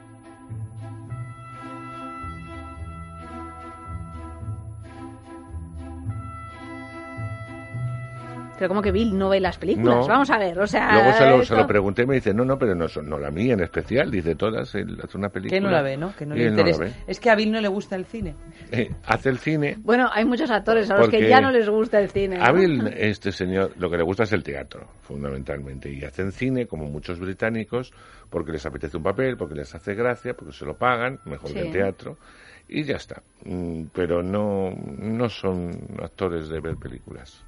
Pero 8.62 8.70
como 8.70 8.84
que 8.84 8.92
Bill 8.92 9.18
no 9.18 9.28
ve 9.30 9.40
las 9.40 9.58
películas. 9.58 9.96
No. 10.02 10.08
Vamos 10.08 10.30
a 10.30 10.38
ver, 10.38 10.60
o 10.60 10.68
sea... 10.68 10.94
Luego 10.94 11.14
se 11.14 11.26
lo, 11.28 11.44
se 11.44 11.56
lo 11.56 11.66
pregunté 11.66 12.04
y 12.04 12.06
me 12.06 12.14
dice, 12.14 12.32
no, 12.32 12.46
no, 12.46 12.60
pero 12.60 12.76
no, 12.76 12.88
son- 12.88 13.10
no 13.10 13.18
la 13.18 13.32
mía 13.32 13.56
en 13.56 13.62
especial, 13.62 14.12
dice 14.12 14.36
todas, 14.36 14.76
él 14.76 15.00
hace 15.04 15.18
una 15.18 15.30
película. 15.30 15.58
Que 15.58 15.64
no 15.66 15.72
la 15.72 15.82
ve, 15.82 15.98
¿no? 15.98 16.16
Que 16.16 16.28
no 16.28 16.36
le 16.36 16.44
no 16.44 16.50
interesa. 16.52 16.84
ve. 16.84 16.94
es 17.08 17.20
que 17.20 17.32
a 17.32 17.36
Bill 17.36 17.52
no 17.52 17.60
le 17.60 17.68
gusta 17.70 17.96
el 17.96 18.06
cine. 18.06 18.36
Eh, 18.72 18.92
hace 19.08 19.30
el 19.30 19.40
cine. 19.40 19.78
Bueno, 19.80 20.12
hay 20.14 20.26
muchos 20.26 20.52
actores 20.52 20.92
a 20.92 20.98
los 20.98 21.10
que 21.10 21.28
ya 21.28 21.42
no 21.42 21.50
les 21.52 21.68
gusta 21.68 22.00
el 22.00 22.12
cine. 22.12 22.38
¿no? 22.38 22.46
A 22.46 22.52
Bill, 22.52 22.88
este 22.96 23.32
señor, 23.32 23.72
lo 23.78 23.90
que 23.90 23.98
le 23.98 24.04
gusta 24.04 24.24
es 24.24 24.32
el 24.34 24.44
teatro, 24.44 24.86
fundamentalmente. 25.02 25.92
Y 25.92 26.04
hacen 26.06 26.32
cine, 26.32 26.68
como 26.68 26.86
muchos 26.86 27.20
británicos, 27.20 27.92
porque 28.30 28.52
les 28.52 28.64
apetece 28.64 28.96
un 28.96 29.04
papel, 29.04 29.38
porque 29.38 29.56
les 29.56 29.74
hace 29.74 29.96
gracia, 29.96 30.36
porque 30.36 30.54
se 30.54 30.66
lo 30.66 30.76
pagan, 30.76 31.20
mejor 31.26 31.52
que 31.52 31.62
el 31.62 31.72
teatro. 31.72 32.18
Y 32.70 32.84
ya 32.84 32.98
está. 32.98 33.24
Mm, 33.44 33.86
Pero 33.92 34.22
no, 34.22 34.70
no 34.70 35.28
son 35.30 35.72
actores 36.02 36.48
de 36.48 36.60
ver 36.62 36.76
películas. 36.78 37.44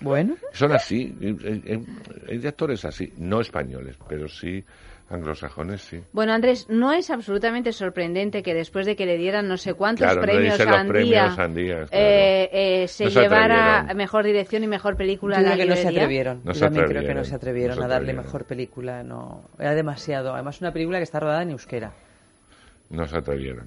Bueno. 0.00 0.36
Son 0.52 0.72
así. 0.72 1.14
eh, 1.20 1.36
eh, 1.64 1.80
Hay 2.28 2.38
de 2.38 2.48
actores 2.48 2.84
así, 2.84 3.12
no 3.18 3.40
españoles, 3.40 3.96
pero 4.08 4.28
sí 4.28 4.64
anglosajones, 5.10 5.80
sí. 5.80 6.02
Bueno, 6.12 6.34
Andrés, 6.34 6.66
no 6.68 6.92
es 6.92 7.08
absolutamente 7.10 7.72
sorprendente 7.72 8.42
que 8.42 8.52
después 8.52 8.84
de 8.84 8.94
que 8.94 9.06
le 9.06 9.16
dieran 9.16 9.48
no 9.48 9.56
sé 9.56 9.72
cuántos 9.72 10.04
Claro, 10.04 10.20
no 10.20 10.26
premios 10.26 10.58
dice 10.58 10.68
a 10.68 10.80
Andía, 10.80 10.92
premios 10.92 11.38
Andía, 11.38 11.74
claro. 11.76 11.88
eh, 11.92 12.50
eh, 12.52 12.88
se 12.88 13.04
No 13.04 13.10
se 13.12 13.20
llevara 13.22 13.70
atrevieron. 13.76 13.96
mejor 13.96 14.24
dirección 14.26 14.64
y 14.64 14.66
mejor 14.66 14.96
película 14.98 15.40
Yo 15.40 15.46
a 15.46 15.48
la 15.48 15.54
creo 15.54 15.64
que 15.64 15.70
no 15.70 15.76
se 15.76 15.88
atrevieron. 15.88 16.40
No 16.44 16.52
Yo 16.52 16.54
se 16.54 16.60
también 16.60 16.84
creo 16.84 16.88
que 16.88 16.98
atrevieron, 16.98 17.16
no 17.16 17.24
se 17.24 17.34
atrevieron 17.34 17.76
no 17.76 17.80
se 17.80 17.84
a 17.84 17.88
darle 17.88 17.96
atrevieron. 18.10 18.24
mejor 18.26 18.44
película. 18.44 19.02
No, 19.02 19.44
era 19.58 19.74
demasiado. 19.74 20.34
Además, 20.34 20.60
una 20.60 20.72
película 20.72 20.98
que 20.98 21.04
está 21.04 21.20
rodada 21.20 21.40
en 21.42 21.50
euskera. 21.52 21.90
No 22.90 23.06
se 23.06 23.16
atrevieron. 23.16 23.66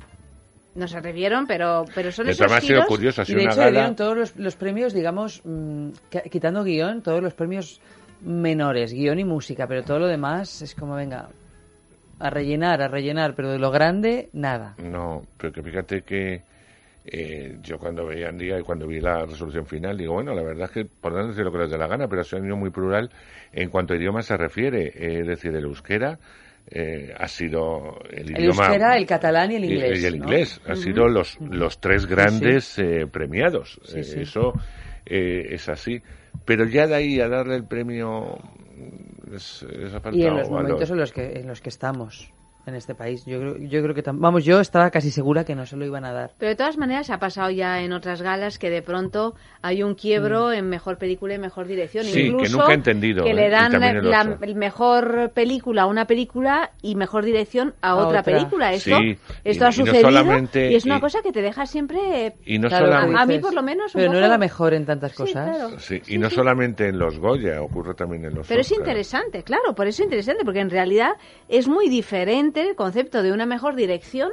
No 0.73 0.87
se 0.87 0.97
atrevieron, 0.97 1.47
pero, 1.47 1.83
pero 1.93 2.11
son 2.11 2.27
De 2.27 2.31
esos 2.31 2.49
ha 2.51 2.61
sido 2.61 2.85
curioso, 2.85 3.21
ha 3.21 3.25
Y 3.25 3.27
sido 3.27 3.39
de 3.39 3.43
una 3.45 3.51
hecho, 3.51 3.59
le 3.61 3.65
gala. 3.65 3.79
dieron 3.79 3.95
todos 3.95 4.17
los, 4.17 4.35
los 4.37 4.55
premios, 4.55 4.93
digamos, 4.93 5.41
mm, 5.43 5.89
que- 6.09 6.29
quitando 6.29 6.63
guion, 6.63 7.01
todos 7.01 7.21
los 7.21 7.33
premios 7.33 7.81
menores, 8.21 8.93
guion 8.93 9.19
y 9.19 9.25
música, 9.25 9.67
pero 9.67 9.83
todo 9.83 9.99
lo 9.99 10.07
demás 10.07 10.61
es 10.61 10.73
como, 10.75 10.95
venga, 10.95 11.27
a 12.19 12.29
rellenar, 12.29 12.81
a 12.81 12.87
rellenar, 12.87 13.35
pero 13.35 13.51
de 13.51 13.59
lo 13.59 13.69
grande, 13.71 14.29
nada. 14.31 14.75
No, 14.77 15.23
pero 15.37 15.51
que 15.51 15.61
fíjate 15.61 16.03
que 16.03 16.43
eh, 17.03 17.57
yo 17.63 17.77
cuando 17.79 18.05
veía 18.05 18.29
en 18.29 18.37
día 18.37 18.59
y 18.59 18.61
cuando 18.61 18.87
vi 18.87 19.01
la 19.01 19.25
resolución 19.25 19.65
final, 19.65 19.97
digo, 19.97 20.13
bueno, 20.13 20.33
la 20.35 20.43
verdad 20.43 20.65
es 20.65 20.71
que 20.71 20.85
podrán 20.85 21.29
decir 21.29 21.43
lo 21.43 21.51
que 21.51 21.57
les 21.57 21.71
dé 21.71 21.77
la 21.77 21.87
gana, 21.87 22.07
pero 22.07 22.21
ha 22.21 22.23
sido 22.23 22.39
un 22.39 22.45
año 22.45 22.55
muy 22.57 22.69
plural 22.69 23.09
en 23.51 23.69
cuanto 23.69 23.93
a 23.93 23.97
idioma 23.97 24.21
se 24.21 24.37
refiere. 24.37 24.85
eh, 24.95 25.21
es 25.21 25.27
decir, 25.27 25.53
el 25.55 25.63
euskera 25.65 26.19
eh, 26.67 27.13
ha 27.17 27.27
sido 27.27 27.99
el, 28.09 28.29
El 28.29 28.39
idioma. 28.41 28.65
euskera, 28.65 28.97
el 28.97 29.05
catalán 29.05 29.51
y 29.51 29.55
el 29.55 29.65
inglés, 29.65 30.01
Y, 30.01 30.05
el 30.05 30.19
¿no? 30.19 30.25
inglés. 30.25 30.61
Han 30.65 30.77
sido 30.77 31.07
los, 31.07 31.37
los 31.41 31.79
tres 31.79 32.05
grandes 32.05 32.77
eh, 32.79 33.07
premiados. 33.11 33.79
Sí, 33.83 33.99
Eh, 33.99 34.03
sí. 34.03 34.19
Eso 34.21 34.53
eh, 35.05 35.47
es 35.49 35.67
así. 35.69 36.01
Pero 36.45 36.65
ya 36.65 36.87
de 36.87 36.95
ahí 36.95 37.19
a 37.19 37.27
darle 37.27 37.55
el 37.55 37.65
premio. 37.65 38.37
Es, 39.33 39.63
es 39.63 39.93
Y 40.13 40.23
en 40.25 40.37
los 40.37 40.49
momentos 40.49 40.89
en 40.89 40.97
los 40.97 41.11
que 41.11 41.39
en 41.39 41.47
los 41.47 41.61
que 41.61 41.69
estamos 41.69 42.31
en 42.65 42.75
este 42.75 42.95
país, 42.95 43.25
yo 43.25 43.39
creo, 43.39 43.57
yo 43.57 43.81
creo 43.81 43.95
que 43.95 44.03
tam- 44.03 44.19
vamos, 44.19 44.45
yo 44.45 44.59
estaba 44.59 44.89
casi 44.91 45.09
segura 45.11 45.43
que 45.43 45.55
no 45.55 45.65
se 45.65 45.75
lo 45.77 45.85
iban 45.85 46.05
a 46.05 46.11
dar. 46.13 46.31
Pero 46.37 46.49
de 46.49 46.55
todas 46.55 46.77
maneras 46.77 47.09
ha 47.09 47.17
pasado 47.19 47.49
ya 47.49 47.81
en 47.81 47.91
otras 47.93 48.21
galas 48.21 48.59
que 48.59 48.69
de 48.69 48.81
pronto 48.81 49.35
hay 49.61 49.83
un 49.83 49.95
quiebro 49.95 50.51
en 50.51 50.69
mejor 50.69 50.97
película 50.97 51.33
y 51.33 51.39
mejor 51.39 51.67
dirección. 51.67 52.05
Mm. 52.05 52.09
Sí, 52.09 52.13
que 52.21 52.27
Incluso 52.27 52.57
nunca 52.57 52.71
he 52.71 52.75
entendido, 52.75 53.23
Que 53.23 53.31
¿eh? 53.31 53.33
le 53.33 53.47
Y 53.47 53.49
dan 53.49 53.71
la, 54.09 54.23
mejor 54.55 55.31
película 55.33 55.83
a 55.83 55.85
una 55.87 56.05
película 56.05 56.71
y 56.81 56.95
mejor 56.95 57.25
dirección 57.25 57.73
a, 57.81 57.89
A 57.91 57.95
otra, 57.95 58.19
otra. 58.19 58.23
película. 58.23 58.73
Esto, 58.73 58.97
Sí, 58.97 59.17
esto 59.43 59.63
y- 59.63 59.67
ha 59.67 59.71
y 59.71 59.77
no 59.79 59.85
sucedido 59.85 60.69
y 60.69 60.75
es 60.75 60.85
una 60.85 60.97
y- 60.97 61.01
cosa 61.01 61.21
que 61.21 61.31
te 61.31 61.41
deja 61.41 61.65
siempre... 61.65 62.35
Y 62.45 62.59
no 62.59 62.67
Claro, 62.67 62.85
solamente- 62.87 63.19
a, 63.21 63.25
mí 63.25 63.39
por 63.39 63.53
lo 63.53 63.63
menos... 63.63 63.93
un 63.95 64.01
Pero 64.01 64.11
no 64.11 64.17
era 64.17 64.27
la 64.27 64.37
mejor 64.37 64.73
en 64.73 64.85
tantas 64.85 65.11
Sí, 65.11 65.17
cosas. 65.17 65.57
claro. 65.57 65.79
Sí, 65.79 66.01
y 66.07 66.17
no 66.17 66.29
solamente 66.29 66.87
en 66.87 66.99
los 66.99 67.17
Goya, 67.19 67.61
ocurre 67.61 67.93
también 67.93 68.25
en 68.25 68.35
los 68.35 68.47
Pero 68.47 68.61
es 68.61 68.71
interesante, 68.71 69.43
claro, 69.43 69.73
por 69.75 69.87
eso 69.87 70.01
es 70.03 70.05
interesante, 70.05 70.43
porque 70.45 70.59
en 70.59 70.69
realidad 70.69 71.11
es 71.49 71.67
muy 71.67 71.89
diferente 71.89 72.50
el 72.59 72.75
concepto 72.75 73.23
de 73.23 73.31
una 73.31 73.45
mejor 73.45 73.75
dirección 73.75 74.31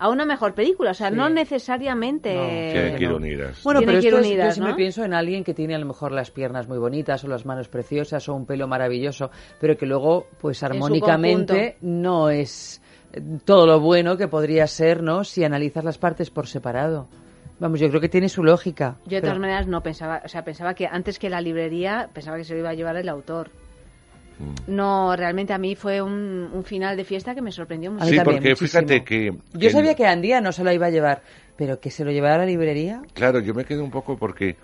a 0.00 0.08
una 0.10 0.24
mejor 0.24 0.54
película. 0.54 0.90
O 0.92 0.94
sea, 0.94 1.10
no 1.10 1.28
necesariamente... 1.28 2.30
Tienen 2.72 2.96
que 2.96 3.04
ir 3.04 3.12
unidas. 3.12 3.62
Bueno, 3.64 3.80
pero 3.80 3.92
que 3.92 3.98
ir 3.98 4.04
esto 4.06 4.18
es- 4.20 4.26
unidas, 4.26 4.46
yo 4.48 4.52
siempre 4.54 4.72
¿no? 4.72 4.76
pienso 4.76 5.04
en 5.04 5.14
alguien 5.14 5.44
que 5.44 5.54
tiene 5.54 5.74
a 5.74 5.78
lo 5.78 5.86
mejor 5.86 6.12
las 6.12 6.30
piernas 6.30 6.68
muy 6.68 6.78
bonitas 6.78 7.22
o 7.24 7.28
las 7.28 7.44
manos 7.46 7.68
preciosas 7.68 8.28
o 8.28 8.34
un 8.34 8.46
pelo 8.46 8.66
maravilloso, 8.68 9.30
pero 9.60 9.76
que 9.76 9.86
luego, 9.86 10.26
pues 10.40 10.62
armónicamente 10.62 11.76
no 11.80 12.30
es 12.30 12.80
eh, 13.12 13.20
todo 13.44 13.66
lo 13.66 13.80
bueno 13.80 14.16
que 14.16 14.28
podría 14.28 14.66
ser, 14.66 15.02
¿no? 15.02 15.24
Si 15.24 15.42
analizas 15.44 15.84
las 15.84 15.98
partes 15.98 16.30
por 16.30 16.46
separado. 16.46 17.08
Vamos, 17.60 17.80
yo 17.80 17.88
creo 17.88 18.00
que 18.00 18.08
tiene 18.08 18.28
su 18.28 18.44
lógica. 18.44 18.98
Yo 19.04 19.16
de 19.16 19.20
pero- 19.20 19.32
todas 19.32 19.40
maneras 19.40 19.66
no 19.66 19.82
pensaba, 19.82 20.22
o 20.24 20.28
sea, 20.28 20.44
pensaba 20.44 20.74
que 20.74 20.86
antes 20.86 21.18
que 21.18 21.28
la 21.28 21.40
librería, 21.40 22.08
pensaba 22.14 22.36
que 22.36 22.44
se 22.44 22.52
lo 22.54 22.60
iba 22.60 22.70
a 22.70 22.74
llevar 22.74 22.96
el 22.96 23.08
autor. 23.08 23.50
Mm. 24.38 24.74
No, 24.74 25.16
realmente 25.16 25.52
a 25.52 25.58
mí 25.58 25.74
fue 25.74 26.00
un, 26.00 26.50
un 26.52 26.64
final 26.64 26.96
de 26.96 27.04
fiesta 27.04 27.34
que 27.34 27.42
me 27.42 27.52
sorprendió 27.52 27.90
mucho. 27.90 28.06
Sí, 28.06 28.16
también, 28.16 28.36
porque 28.36 28.50
muchísimo. 28.50 28.82
fíjate 28.82 29.04
que... 29.04 29.34
Yo 29.54 29.70
sabía 29.70 29.94
que 29.94 30.06
Andía 30.06 30.40
no 30.40 30.52
se 30.52 30.62
lo 30.64 30.72
iba 30.72 30.86
a 30.86 30.90
llevar, 30.90 31.22
pero 31.56 31.80
que 31.80 31.90
se 31.90 32.04
lo 32.04 32.10
llevara 32.12 32.36
a 32.36 32.38
la 32.38 32.46
librería. 32.46 33.02
Claro, 33.14 33.40
yo 33.40 33.54
me 33.54 33.64
quedé 33.64 33.80
un 33.80 33.90
poco 33.90 34.16
porque 34.16 34.56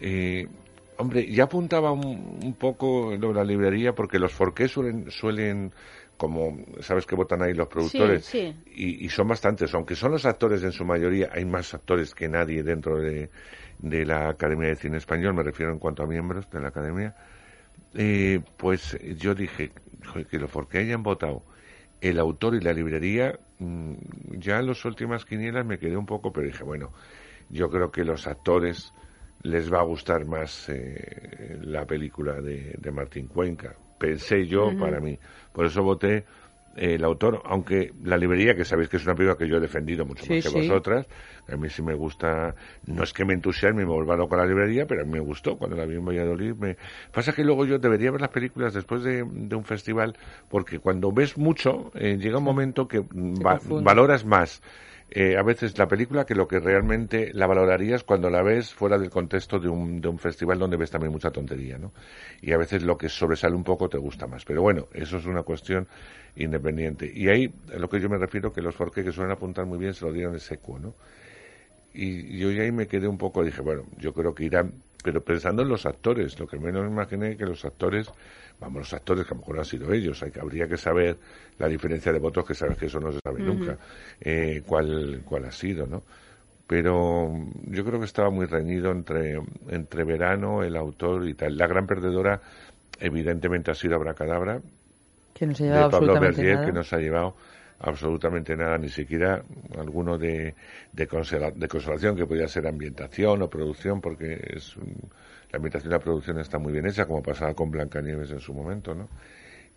eh, 0.00 0.46
Hombre, 1.00 1.30
ya 1.30 1.44
apuntaba 1.44 1.92
un, 1.92 2.40
un 2.42 2.54
poco 2.54 3.14
lo 3.16 3.28
de 3.28 3.34
la 3.34 3.44
librería 3.44 3.92
porque 3.92 4.18
los 4.18 4.32
forqués 4.32 4.72
suelen, 4.72 5.08
suelen 5.12 5.72
como 6.16 6.58
sabes 6.80 7.06
que 7.06 7.14
votan 7.14 7.40
ahí 7.40 7.54
los 7.54 7.68
productores 7.68 8.24
Sí, 8.24 8.52
sí. 8.52 8.72
Y, 8.74 9.06
y 9.06 9.08
son 9.08 9.28
bastantes, 9.28 9.72
aunque 9.74 9.94
son 9.94 10.10
los 10.10 10.26
actores 10.26 10.64
en 10.64 10.72
su 10.72 10.84
mayoría, 10.84 11.28
hay 11.32 11.44
más 11.44 11.72
actores 11.72 12.16
que 12.16 12.28
nadie 12.28 12.64
dentro 12.64 12.98
de, 12.98 13.30
de 13.78 14.04
la 14.04 14.28
Academia 14.30 14.70
de 14.70 14.74
Cine 14.74 14.96
Español, 14.96 15.34
me 15.34 15.44
refiero 15.44 15.70
en 15.72 15.78
cuanto 15.78 16.02
a 16.02 16.06
miembros 16.06 16.50
de 16.50 16.60
la 16.60 16.68
Academia, 16.68 17.14
eh, 17.94 18.40
pues 18.56 18.98
yo 19.16 19.34
dije 19.34 19.72
"Joder, 20.06 20.26
que 20.26 20.38
lo 20.38 20.48
porque 20.48 20.78
hayan 20.78 21.02
votado 21.02 21.44
el 22.00 22.18
autor 22.18 22.54
y 22.54 22.60
la 22.60 22.72
librería, 22.72 23.38
mm, 23.58 23.94
ya 24.38 24.58
en 24.58 24.66
las 24.66 24.84
últimas 24.84 25.24
quinielas 25.24 25.66
me 25.66 25.78
quedé 25.78 25.96
un 25.96 26.06
poco, 26.06 26.32
pero 26.32 26.46
dije, 26.46 26.64
bueno, 26.64 26.92
yo 27.48 27.70
creo 27.70 27.90
que 27.90 28.04
los 28.04 28.26
actores 28.26 28.92
les 29.42 29.72
va 29.72 29.80
a 29.80 29.84
gustar 29.84 30.24
más 30.26 30.68
eh, 30.68 31.58
la 31.62 31.86
película 31.86 32.40
de, 32.40 32.74
de 32.78 32.90
Martín 32.92 33.26
Cuenca. 33.28 33.76
Pensé 33.98 34.46
yo 34.46 34.76
para 34.76 35.00
mí. 35.00 35.18
Por 35.52 35.66
eso 35.66 35.82
voté 35.82 36.24
eh, 36.78 36.94
el 36.94 37.04
autor, 37.04 37.42
aunque 37.44 37.92
la 38.04 38.16
librería, 38.16 38.54
que 38.56 38.64
sabéis 38.64 38.88
que 38.88 38.96
es 38.96 39.04
una 39.04 39.14
película 39.14 39.36
que 39.36 39.48
yo 39.48 39.56
he 39.56 39.60
defendido 39.60 40.04
mucho 40.06 40.24
Sí, 40.26 40.34
más 40.34 40.42
que 40.44 40.48
sí. 40.48 40.54
vosotras, 40.56 41.06
a 41.48 41.56
mí 41.56 41.68
sí 41.70 41.82
me 41.82 41.94
gusta, 41.94 42.54
no 42.86 43.02
es 43.02 43.12
que 43.12 43.24
me 43.24 43.34
entusiasme 43.34 43.82
y 43.82 43.86
me 43.86 43.92
vuelva 43.92 44.16
loco 44.16 44.36
la 44.36 44.46
librería, 44.46 44.86
pero 44.86 45.02
a 45.02 45.04
mí 45.04 45.12
me 45.12 45.20
gustó 45.20 45.56
cuando 45.58 45.76
la 45.76 45.86
vi 45.86 45.96
en 45.96 46.04
Valladolid. 46.04 46.54
Me... 46.54 46.76
Pasa 47.12 47.32
que 47.32 47.44
luego 47.44 47.64
yo 47.64 47.78
debería 47.78 48.10
ver 48.10 48.20
las 48.20 48.30
películas 48.30 48.74
después 48.74 49.02
de, 49.02 49.24
de 49.24 49.56
un 49.56 49.64
festival, 49.64 50.16
porque 50.48 50.78
cuando 50.78 51.12
ves 51.12 51.36
mucho, 51.38 51.90
eh, 51.94 52.16
llega 52.18 52.38
un 52.38 52.44
momento 52.44 52.88
que 52.88 53.00
va- 53.00 53.60
valoras 53.64 54.24
más 54.24 54.62
eh, 55.10 55.36
a 55.38 55.42
veces 55.42 55.78
la 55.78 55.88
película 55.88 56.26
que 56.26 56.34
lo 56.34 56.46
que 56.46 56.60
realmente 56.60 57.32
la 57.32 57.46
valorarías 57.46 58.04
cuando 58.04 58.28
la 58.28 58.42
ves 58.42 58.74
fuera 58.74 58.98
del 58.98 59.08
contexto 59.08 59.58
de 59.58 59.68
un, 59.68 60.00
de 60.00 60.08
un 60.08 60.18
festival 60.18 60.58
donde 60.58 60.76
ves 60.76 60.90
también 60.90 61.12
mucha 61.12 61.30
tontería, 61.30 61.78
¿no? 61.78 61.92
Y 62.42 62.52
a 62.52 62.58
veces 62.58 62.82
lo 62.82 62.98
que 62.98 63.08
sobresale 63.08 63.56
un 63.56 63.64
poco 63.64 63.88
te 63.88 63.96
gusta 63.96 64.26
más. 64.26 64.44
Pero 64.44 64.60
bueno, 64.60 64.88
eso 64.92 65.16
es 65.16 65.24
una 65.24 65.42
cuestión 65.42 65.88
independiente. 66.36 67.10
Y 67.12 67.28
ahí, 67.28 67.52
a 67.74 67.78
lo 67.78 67.88
que 67.88 68.00
yo 68.00 68.08
me 68.10 68.18
refiero, 68.18 68.52
que 68.52 68.60
los 68.60 68.74
Forqué 68.74 69.02
que 69.02 69.12
suelen 69.12 69.32
apuntar 69.32 69.64
muy 69.64 69.78
bien 69.78 69.94
se 69.94 70.04
lo 70.04 70.12
dieron 70.12 70.34
de 70.34 70.40
seco, 70.40 70.78
¿no? 70.78 70.94
Y 71.94 72.38
yo 72.38 72.48
ahí 72.50 72.70
me 72.70 72.86
quedé 72.86 73.08
un 73.08 73.18
poco, 73.18 73.42
dije, 73.42 73.62
bueno, 73.62 73.84
yo 73.96 74.12
creo 74.12 74.34
que 74.34 74.44
irán, 74.44 74.74
pero 75.02 75.22
pensando 75.22 75.62
en 75.62 75.68
los 75.68 75.86
actores, 75.86 76.38
lo 76.38 76.46
que 76.46 76.58
menos 76.58 76.82
me 76.82 76.90
imaginé 76.90 77.36
que 77.36 77.44
los 77.44 77.64
actores, 77.64 78.10
vamos, 78.60 78.80
los 78.80 78.92
actores 78.92 79.24
que 79.24 79.32
a 79.32 79.34
lo 79.34 79.40
mejor 79.40 79.58
han 79.58 79.64
sido 79.64 79.92
ellos, 79.92 80.22
hay 80.22 80.30
que, 80.30 80.40
habría 80.40 80.66
que 80.66 80.76
saber 80.76 81.16
la 81.58 81.68
diferencia 81.68 82.12
de 82.12 82.18
votos, 82.18 82.44
que 82.44 82.54
sabes 82.54 82.76
que 82.76 82.86
eso 82.86 82.98
no 82.98 83.12
se 83.12 83.20
sabe 83.22 83.40
nunca, 83.40 83.78
eh, 84.20 84.62
cuál, 84.66 85.22
cuál 85.24 85.44
ha 85.44 85.52
sido, 85.52 85.86
¿no? 85.86 86.02
Pero 86.66 87.32
yo 87.64 87.84
creo 87.84 87.98
que 87.98 88.04
estaba 88.04 88.28
muy 88.28 88.44
reñido 88.44 88.90
entre, 88.90 89.40
entre 89.68 90.04
Verano, 90.04 90.62
el 90.62 90.76
autor 90.76 91.26
y 91.26 91.32
tal. 91.32 91.56
La 91.56 91.66
gran 91.66 91.86
perdedora, 91.86 92.42
evidentemente, 93.00 93.70
ha 93.70 93.74
sido 93.74 93.96
Abracadabra, 93.96 94.60
Que 95.32 95.46
de 95.46 95.88
Pablo 95.90 96.20
nada. 96.20 96.66
que 96.66 96.72
no 96.72 96.82
se 96.82 96.96
ha 96.96 96.98
llevado 96.98 97.36
absolutamente 97.80 98.56
nada, 98.56 98.76
ni 98.78 98.88
siquiera 98.88 99.42
alguno 99.78 100.18
de, 100.18 100.54
de, 100.92 101.06
consola- 101.08 101.52
de 101.54 101.68
consolación, 101.68 102.16
que 102.16 102.26
podía 102.26 102.48
ser 102.48 102.66
ambientación 102.66 103.42
o 103.42 103.48
producción, 103.48 104.00
porque 104.00 104.38
es 104.54 104.76
un- 104.76 105.10
la 105.50 105.56
ambientación 105.56 105.92
y 105.92 105.94
la 105.94 106.00
producción 106.00 106.38
está 106.40 106.58
muy 106.58 106.72
bien 106.72 106.86
hecha, 106.86 107.06
como 107.06 107.22
pasaba 107.22 107.54
con 107.54 107.70
Blancanieves 107.70 108.30
en 108.32 108.40
su 108.40 108.52
momento, 108.52 108.94
¿no? 108.94 109.08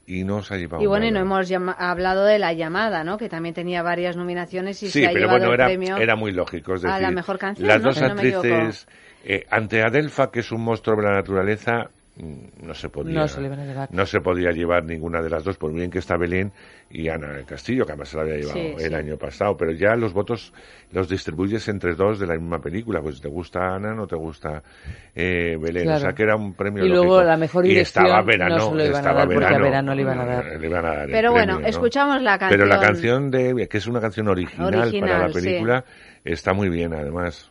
Y 0.08 0.24
no 0.24 0.42
se 0.42 0.56
ha 0.56 0.58
llevado 0.58 0.84
Y 0.84 0.88
bueno, 0.88 1.06
y 1.06 1.12
no 1.12 1.20
hemos 1.20 1.50
hablado 1.78 2.26
de 2.26 2.40
La 2.40 2.54
Llamada, 2.54 3.04
¿no? 3.04 3.18
Que 3.18 3.30
también 3.30 3.54
tenía 3.54 3.84
varias 3.84 4.18
nominaciones 4.18 4.82
y 4.82 4.90
Sí, 4.90 5.02
se 5.02 5.08
ha 5.08 5.10
pero 5.14 5.20
llevado 5.28 5.38
bueno, 5.38 5.48
el 5.50 5.54
era, 5.54 5.66
premio 5.68 5.98
era 5.98 6.16
muy 6.16 6.32
lógico. 6.32 6.74
Es 6.74 6.84
a 6.84 6.88
decir, 6.88 7.02
la 7.04 7.12
mejor 7.12 7.38
canción, 7.38 7.68
las 7.68 7.82
¿no? 7.82 7.90
dos 7.90 7.96
Si 7.98 8.02
no 8.02 8.08
actrices, 8.08 8.88
eh, 9.24 9.46
ante 9.52 9.84
Adelfa, 9.84 10.32
que 10.32 10.40
es 10.40 10.52
un 10.52 10.64
monstruo 10.64 10.98
de 10.98 11.04
la 11.04 11.14
naturaleza, 11.14 11.92
no 12.18 12.74
se 12.74 12.90
podía 12.90 13.22
No 13.22 13.28
se 13.28 13.40
llevar. 13.42 13.90
no 13.92 14.06
se 14.06 14.20
podía 14.20 14.52
llevar 14.52 14.84
ninguna 14.84 15.22
de 15.22 15.30
las 15.30 15.44
dos, 15.46 15.58
por 15.58 15.74
bien 15.74 15.90
que 15.90 16.00
está 16.00 16.18
Belén 16.18 16.52
y 16.90 17.08
Ana 17.08 17.32
del 17.32 17.46
Castillo, 17.46 17.86
que 17.86 17.94
además 17.94 18.10
se 18.10 18.18
la 18.18 18.24
había 18.24 18.36
llevado 18.36 18.54
Sí, 18.60 18.74
el 18.84 18.90
sí. 18.90 18.94
año 18.94 19.18
pasado, 19.18 19.56
pero 19.56 19.72
ya 19.72 19.96
los 19.96 20.12
votos 20.14 20.54
los 20.92 21.08
distribuyes 21.08 21.68
entre 21.70 21.96
dos 21.96 22.20
de 22.20 22.28
la 22.28 22.36
misma 22.36 22.60
película, 22.60 23.02
pues 23.02 23.22
te 23.22 23.30
gusta 23.30 23.76
Ana, 23.76 23.94
no 23.96 24.08
te 24.08 24.18
gusta 24.18 24.62
eh, 25.16 25.58
Belén, 25.60 25.84
Claro. 25.86 25.98
o 25.98 26.02
sea 26.02 26.14
que 26.14 26.24
era 26.24 26.36
un 26.36 26.54
premio 26.54 26.86
Y 26.86 26.90
luego 26.90 27.06
lógico. 27.06 27.24
la 27.24 27.38
mejor 27.38 27.66
y 27.66 27.78
estaba 27.78 28.22
verano, 28.24 28.58
no 28.58 28.70
se 28.72 28.76
lo 28.76 28.84
iban 28.86 28.96
a 28.96 28.98
estaba 29.00 29.20
dar, 29.20 29.28
porque 29.30 29.46
a 29.56 29.58
verano, 29.58 29.96
le 29.96 30.02
iban 30.02 30.20
a 30.20 30.26
dar. 30.26 30.46
le 30.60 30.68
iban 30.68 30.86
a 30.86 30.90
dar 30.90 31.06
el 31.06 31.12
Pero 31.12 31.32
bueno, 31.32 31.54
premio, 31.54 31.62
¿no? 31.62 31.68
escuchamos 31.70 32.22
la 32.22 32.38
Pero 32.50 32.66
la 32.66 32.80
canción. 32.80 33.32
canción 33.32 33.56
de 33.58 33.68
que 33.70 33.78
es 33.78 33.88
una 33.88 34.02
canción 34.02 34.28
original, 34.28 34.76
Original, 34.76 35.10
para 35.10 35.28
la 35.28 35.34
sí. 35.34 35.40
película 35.42 35.86
está 36.26 36.54
muy 36.54 36.68
bien 36.70 36.94
además. 36.94 37.50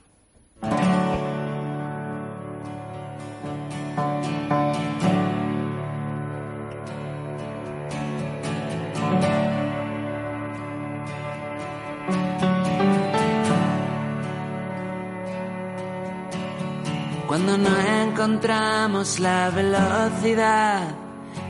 Cuando 17.51 17.69
no 17.69 17.81
encontramos 18.05 19.19
la 19.19 19.51
velocidad 19.51 20.83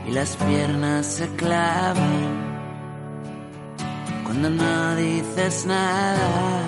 y 0.07 0.11
las 0.11 0.35
piernas 0.35 1.05
se 1.05 1.27
clavan. 1.35 2.57
Cuando 4.23 4.49
no 4.49 4.95
dices 4.95 5.67
nada, 5.67 6.63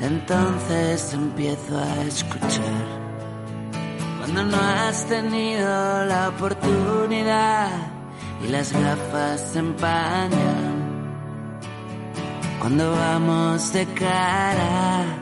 entonces 0.00 1.12
empiezo 1.12 1.78
a 1.78 2.04
escuchar. 2.04 2.86
Cuando 4.20 4.44
no 4.44 4.56
has 4.56 5.04
tenido 5.04 6.06
la 6.06 6.30
oportunidad 6.30 7.68
y 8.42 8.48
las 8.48 8.72
gafas 8.72 9.42
se 9.52 9.58
empañan. 9.58 10.72
Cuando 12.60 12.92
vamos 12.92 13.74
de 13.74 13.84
cara 13.88 15.21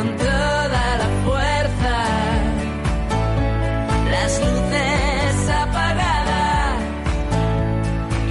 con 0.00 0.16
toda 0.16 0.84
la 1.02 1.08
fuerza, 1.26 1.96
las 4.10 4.40
luces 4.40 5.50
apagadas 5.62 6.76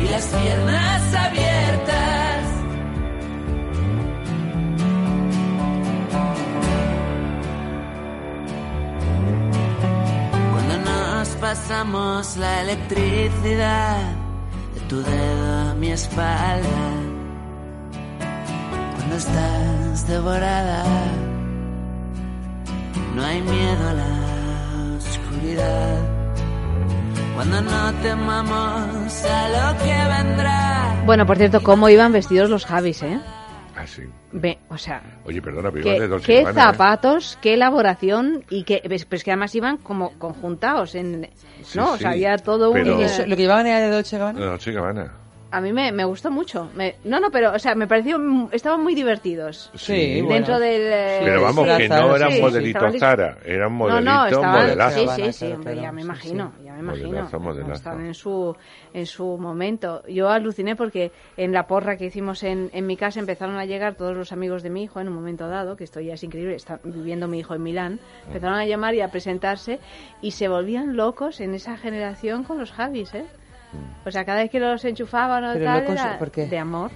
y 0.01 0.07
las 0.09 0.25
piernas 0.25 1.13
abiertas. 1.27 2.41
Cuando 10.51 10.75
nos 10.89 11.27
pasamos 11.45 12.37
la 12.37 12.61
electricidad 12.61 14.01
de 14.73 14.81
tu 14.89 15.03
dedo 15.03 15.69
a 15.69 15.75
mi 15.75 15.91
espalda 15.91 16.85
cuando 18.95 19.15
estás 19.15 20.07
devorada. 20.07 21.28
No 23.15 23.23
hay 23.25 23.41
miedo 23.41 23.89
a 23.89 23.93
la 23.93 24.97
oscuridad. 24.97 25.97
Cuando 27.35 27.61
no 27.61 27.93
temamos 28.01 29.25
a 29.25 29.49
lo 29.73 29.77
que 29.79 30.25
vendrá. 30.25 31.01
Bueno, 31.05 31.25
por 31.25 31.37
cierto, 31.37 31.61
cómo 31.61 31.89
iban 31.89 32.11
vestidos 32.11 32.49
los 32.49 32.65
Javis, 32.65 33.01
¿eh? 33.03 33.19
Ah, 33.75 33.87
sí. 33.87 34.03
Ve, 34.33 34.57
o 34.69 34.77
sea, 34.77 35.01
Oye, 35.25 35.41
perdona, 35.41 35.71
pero 35.71 35.95
iban 35.95 36.09
de 36.11 36.21
qué, 36.21 36.41
¿eh? 36.41 36.53
zapatos, 36.53 37.37
qué 37.41 37.53
elaboración 37.53 38.43
y 38.49 38.63
que, 38.63 38.81
ves, 38.87 39.05
pues 39.05 39.23
que 39.23 39.31
además 39.31 39.55
iban 39.55 39.77
como 39.77 40.11
conjuntados 40.19 40.95
en, 40.95 41.29
Sí, 41.63 41.77
¿no? 41.77 41.91
O 41.93 41.95
sí, 41.95 42.01
sea, 42.01 42.11
había 42.11 42.37
todo 42.37 42.73
pero- 42.73 42.97
un... 42.97 43.01
Eso, 43.03 43.25
¿Lo 43.25 43.35
que 43.37 43.41
llevaban 43.43 43.67
era 43.67 43.79
de 43.79 43.89
Dolce 43.89 44.17
Gabbana? 44.17 44.39
No, 44.39 44.45
Dolce 44.47 44.71
Gabbana. 44.73 45.13
A 45.51 45.61
mí 45.61 45.73
me, 45.73 45.91
me 45.91 46.03
gustó 46.05 46.29
mucho. 46.29 46.69
Me- 46.75 46.95
no, 47.03 47.19
no, 47.19 47.31
pero, 47.31 47.51
o 47.53 47.57
sea, 47.57 47.73
me 47.73 47.87
pareció, 47.87 48.19
estaban 48.51 48.83
muy 48.83 48.93
divertidos. 48.93 49.71
Sí, 49.73 50.21
Dentro 50.21 50.27
bueno. 50.27 50.59
del... 50.59 50.81
eh, 50.83 51.21
Pero 51.25 51.41
vamos, 51.41 51.67
sí, 51.67 51.77
que 51.77 51.89
no 51.89 52.15
era 52.15 52.29
sí, 52.29 52.35
un 52.35 52.41
modelito 52.41 52.77
estaban 52.77 52.93
lis- 52.93 52.99
Zara, 52.99 53.37
era 53.43 53.67
un 53.67 53.73
No, 53.73 53.79
modelito 53.79 54.11
no, 54.11 54.25
estaban, 54.27 54.61
modelazo. 54.61 54.99
sí, 54.99 55.07
sí, 55.15 55.33
sí, 55.33 55.51
hombre, 55.51 55.75
ya 55.77 55.91
me 55.91 56.01
imagino, 56.01 56.53
ya 56.63 56.73
me 56.73 56.79
imagino. 56.81 57.07
Modelazo, 57.09 57.39
modelazo. 57.39 57.73
Están 57.73 58.05
en 58.05 58.13
su, 58.13 58.55
en 58.93 59.05
su 59.07 59.37
momento. 59.39 60.03
Yo 60.07 60.29
aluciné 60.29 60.75
porque 60.75 61.11
en 61.35 61.51
la 61.51 61.65
porra 61.65 61.97
que 61.97 62.05
hicimos 62.05 62.43
en, 62.43 62.69
en 62.71 62.85
mi 62.85 62.95
casa 62.95 63.19
empezaron 63.19 63.57
a 63.57 63.65
llegar 63.65 63.95
todos 63.95 64.15
los 64.15 64.31
amigos 64.31 64.61
de 64.61 64.69
mi 64.69 64.83
hijo 64.83 64.99
en 64.99 65.07
un 65.07 65.15
momento 65.15 65.47
dado, 65.47 65.75
que 65.75 65.83
esto 65.83 65.99
ya 65.99 66.13
es 66.13 66.23
increíble, 66.23 66.53
está 66.55 66.79
viviendo 66.83 67.27
mi 67.27 67.39
hijo 67.39 67.55
en 67.55 67.63
Milán, 67.63 67.99
empezaron 68.27 68.57
a 68.59 68.65
llamar 68.67 68.93
y 68.93 69.01
a 69.01 69.07
presentarse 69.09 69.79
y 70.21 70.29
se 70.31 70.47
volvían 70.47 70.95
locos 70.95 71.39
en 71.41 71.55
esa 71.55 71.75
generación 71.75 72.43
con 72.43 72.59
los 72.59 72.71
Javis, 72.71 73.15
¿eh? 73.15 73.25
O 74.05 74.11
sea, 74.11 74.25
cada 74.25 74.41
vez 74.41 74.49
que 74.49 74.59
los 74.59 74.83
enchufaban 74.85 75.43
o 75.43 75.53
Pero 75.53 75.65
tal, 75.65 75.79
locos, 75.81 75.95
era 75.99 76.17
¿por 76.17 76.31
qué? 76.31 76.47
de 76.47 76.57
amor. 76.57 76.91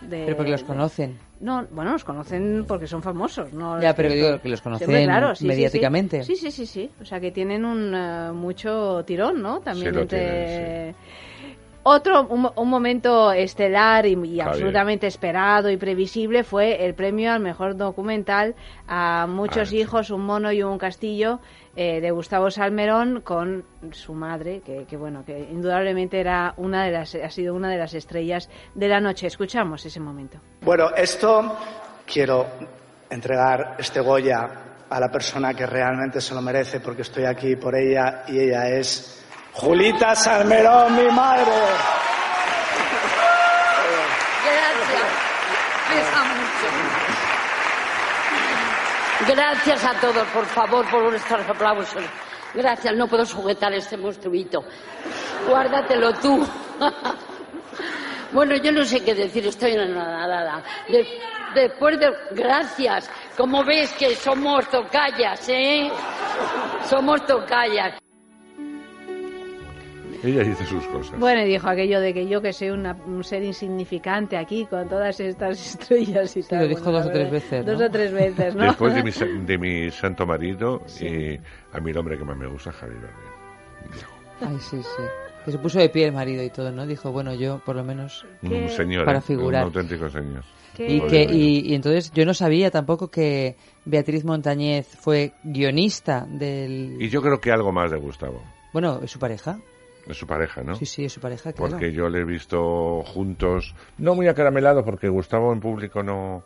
de- 0.00 0.24
Pero 0.24 0.36
porque 0.36 0.50
los 0.52 0.60
de- 0.60 0.66
conocen. 0.66 1.18
no, 1.40 1.66
bueno, 1.70 1.92
los 1.92 2.04
conocen 2.04 2.64
porque 2.68 2.86
son 2.86 3.02
famosos, 3.02 3.52
¿no? 3.52 3.80
Ya, 3.80 3.94
pero 3.94 4.10
digo 4.10 4.40
que 4.40 4.48
los 4.50 4.60
conocen 4.60 4.86
Siempre, 4.88 5.04
claro, 5.04 5.34
sí, 5.34 5.40
sí, 5.40 5.42
sí. 5.44 5.48
mediáticamente. 5.48 6.22
Sí, 6.22 6.36
sí, 6.36 6.50
sí, 6.50 6.66
sí. 6.66 6.90
O 7.00 7.04
sea, 7.04 7.20
que 7.20 7.30
tienen 7.30 7.64
un 7.64 7.94
eh, 7.94 8.30
mucho 8.32 9.02
tirón, 9.06 9.40
¿no? 9.42 9.60
También 9.60 9.90
Sí, 9.90 9.94
lo 9.96 10.02
entre... 10.02 10.94
Otro, 11.86 12.26
un, 12.28 12.48
un 12.56 12.70
momento 12.70 13.30
estelar 13.32 14.06
y, 14.06 14.40
absolutamente 14.40 15.06
esperado 15.06 15.68
y 15.70 15.76
previsible 15.76 16.42
fue 16.42 16.86
el 16.86 16.94
premio 16.94 17.30
al 17.30 17.40
mejor 17.40 17.76
documental 17.76 18.54
a 18.88 19.26
Muchos 19.28 19.70
Ah, 19.70 19.74
hijos, 19.76 20.08
un 20.10 20.24
mono 20.24 20.50
y 20.50 20.62
un 20.62 20.78
castillo 20.78 21.40
eh, 21.76 22.00
de 22.00 22.10
Gustavo 22.10 22.50
Salmerón 22.50 23.20
con 23.22 23.64
su 23.92 24.14
madre, 24.14 24.60
que, 24.64 24.84
que 24.86 24.96
bueno, 24.96 25.24
que 25.24 25.38
indudablemente 25.38 26.20
era 26.20 26.54
una 26.56 26.84
de 26.84 26.92
las, 26.92 27.14
ha 27.14 27.30
sido 27.30 27.54
una 27.54 27.70
de 27.70 27.78
las 27.78 27.94
estrellas 27.94 28.48
de 28.74 28.88
la 28.88 29.00
noche. 29.00 29.26
Escuchamos 29.26 29.84
ese 29.84 30.00
momento. 30.00 30.38
Bueno, 30.60 30.90
esto 30.96 31.56
quiero 32.06 32.46
entregar 33.10 33.76
este 33.78 34.00
Goya 34.00 34.48
a 34.88 35.00
la 35.00 35.08
persona 35.08 35.54
que 35.54 35.66
realmente 35.66 36.20
se 36.20 36.34
lo 36.34 36.42
merece 36.42 36.80
porque 36.80 37.02
estoy 37.02 37.24
aquí 37.24 37.56
por 37.56 37.74
ella 37.74 38.24
y 38.28 38.38
ella 38.38 38.68
es 38.68 39.24
Julita 39.52 40.14
Salmerón, 40.14 40.96
mi 40.96 41.10
madre. 41.10 41.52
Gracias. 44.44 45.02
Pesa 45.88 46.24
mucho. 46.24 47.03
Gracias 49.28 49.84
a 49.84 49.94
todos, 50.00 50.26
por 50.28 50.44
favor, 50.46 50.88
por 50.90 51.02
vuestros 51.10 51.48
aplausos. 51.48 52.02
Gracias, 52.54 52.94
no 52.94 53.08
puedo 53.08 53.24
sujetar 53.26 53.72
este 53.72 53.96
monstruito. 53.96 54.64
Guárdatelo 55.48 56.12
tú. 56.14 56.46
Bueno, 58.32 58.56
yo 58.56 58.72
no 58.72 58.84
sé 58.84 59.04
qué 59.04 59.14
decir, 59.14 59.46
estoy. 59.46 59.76
De- 59.76 61.06
después 61.54 62.00
de... 62.00 62.12
Gracias. 62.32 63.08
Como 63.36 63.62
ves 63.62 63.92
que 63.92 64.16
somos 64.16 64.68
tocallas, 64.70 65.48
¿eh? 65.48 65.88
Somos 66.90 67.24
tocallas. 67.26 67.94
Ella 70.24 70.42
dice 70.42 70.64
sus 70.64 70.84
cosas. 70.86 71.18
Bueno, 71.20 71.42
y 71.42 71.44
dijo 71.50 71.68
aquello 71.68 72.00
de 72.00 72.14
que 72.14 72.26
yo 72.26 72.40
que 72.40 72.52
soy 72.52 72.70
una- 72.70 72.96
un 73.06 73.22
ser 73.22 73.42
insignificante 73.44 74.36
aquí 74.38 74.64
con 74.66 74.88
todas 74.88 75.20
estas 75.20 75.60
estrellas 75.80 76.36
y 76.36 76.42
tal. 76.42 76.60
lo 76.62 76.68
dijo 76.68 76.82
Bueno, 76.84 76.98
dos 76.98 77.06
o 77.06 77.10
tres 77.12 77.30
veces, 77.30 77.66
Dos 77.66 77.78
¿no? 77.80 77.86
o 77.86 77.90
tres 77.90 78.12
veces, 78.12 78.54
¿no? 78.54 78.64
Después 78.64 78.94
de 78.94 79.02
mi, 79.04 79.44
de 79.46 79.58
mi 79.58 79.90
santo 79.90 80.26
marido, 80.26 80.80
y 81.00 81.36
a 81.72 81.80
mí 81.80 81.90
el 81.90 81.98
hombre 81.98 82.16
que 82.18 82.24
más 82.24 82.36
me 82.36 82.46
gusta, 82.48 82.72
Javier 82.72 83.00
Bardem. 83.02 84.50
Ay, 84.52 84.56
sí, 84.60 84.78
sí. 84.82 85.02
Que 85.44 85.52
se 85.52 85.58
puso 85.58 85.78
de 85.78 85.90
pie 85.90 86.06
el 86.06 86.12
marido 86.12 86.42
y 86.42 86.48
todo, 86.50 86.72
¿no? 86.72 86.86
Dijo, 86.86 87.12
bueno, 87.12 87.34
yo 87.34 87.60
por 87.64 87.76
lo 87.76 87.84
menos 87.84 88.24
Un 88.42 88.68
señor, 88.70 89.04
para 89.04 89.18
¿eh? 89.18 89.22
figurar. 89.22 89.62
un 89.62 89.66
auténtico 89.68 90.08
señor. 90.08 90.42
Y, 90.78 91.00
que, 91.02 91.22
y, 91.22 91.70
y 91.70 91.74
entonces 91.74 92.10
yo 92.12 92.24
no 92.24 92.34
sabía 92.34 92.70
tampoco 92.70 93.08
que 93.08 93.56
Beatriz 93.84 94.24
Montañez 94.24 94.88
fue 94.98 95.32
guionista 95.44 96.26
del... 96.28 96.96
Y 96.98 97.08
yo 97.10 97.22
creo 97.22 97.40
que 97.40 97.52
algo 97.52 97.70
más 97.70 97.90
de 97.92 97.98
Gustavo, 97.98 98.42
Bueno, 98.72 98.98
es 99.04 99.10
su 99.10 99.18
pareja. 99.20 99.58
De 100.06 100.14
su 100.14 100.26
pareja, 100.26 100.62
¿no? 100.62 100.74
Sí, 100.76 100.86
sí, 100.86 101.04
es 101.04 101.12
su 101.12 101.20
pareja, 101.20 101.52
claro. 101.52 101.70
Porque 101.72 101.92
yo 101.92 102.08
le 102.08 102.20
he 102.20 102.24
visto 102.24 103.02
juntos, 103.04 103.74
no 103.98 104.14
muy 104.14 104.28
acaramelados, 104.28 104.84
porque 104.84 105.08
Gustavo 105.08 105.52
en 105.52 105.60
público 105.60 106.02
no, 106.02 106.42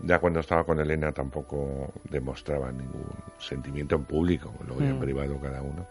ya 0.00 0.18
cuando 0.18 0.40
estaba 0.40 0.64
con 0.64 0.80
Elena 0.80 1.12
tampoco 1.12 1.92
demostraba 2.10 2.72
ningún 2.72 3.06
sentimiento 3.38 3.96
en 3.96 4.04
público, 4.04 4.52
luego 4.66 4.82
ya 4.82 4.90
en 4.90 4.96
Mm. 4.96 5.00
privado 5.00 5.40
cada 5.40 5.62
uno. 5.62 5.86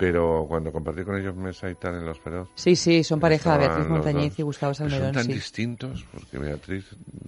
Pero 0.00 0.46
cuando 0.48 0.72
compartí 0.72 1.04
con 1.04 1.16
ellos 1.20 1.36
mesa 1.36 1.70
y 1.70 1.74
tal 1.74 1.94
en 1.96 2.06
los 2.06 2.18
Feroz, 2.18 2.48
Sí, 2.54 2.74
sí, 2.74 3.04
son 3.04 3.20
pareja, 3.20 3.58
Beatriz 3.58 3.86
Montañez 3.86 4.38
y 4.38 4.42
Gustavo 4.42 4.72
Pero 4.72 4.88
Salmerón, 4.88 5.06
Son 5.08 5.14
tan 5.14 5.24
sí. 5.26 5.32
distintos, 5.34 6.06
porque 6.10 6.38
Beatriz... 6.38 6.86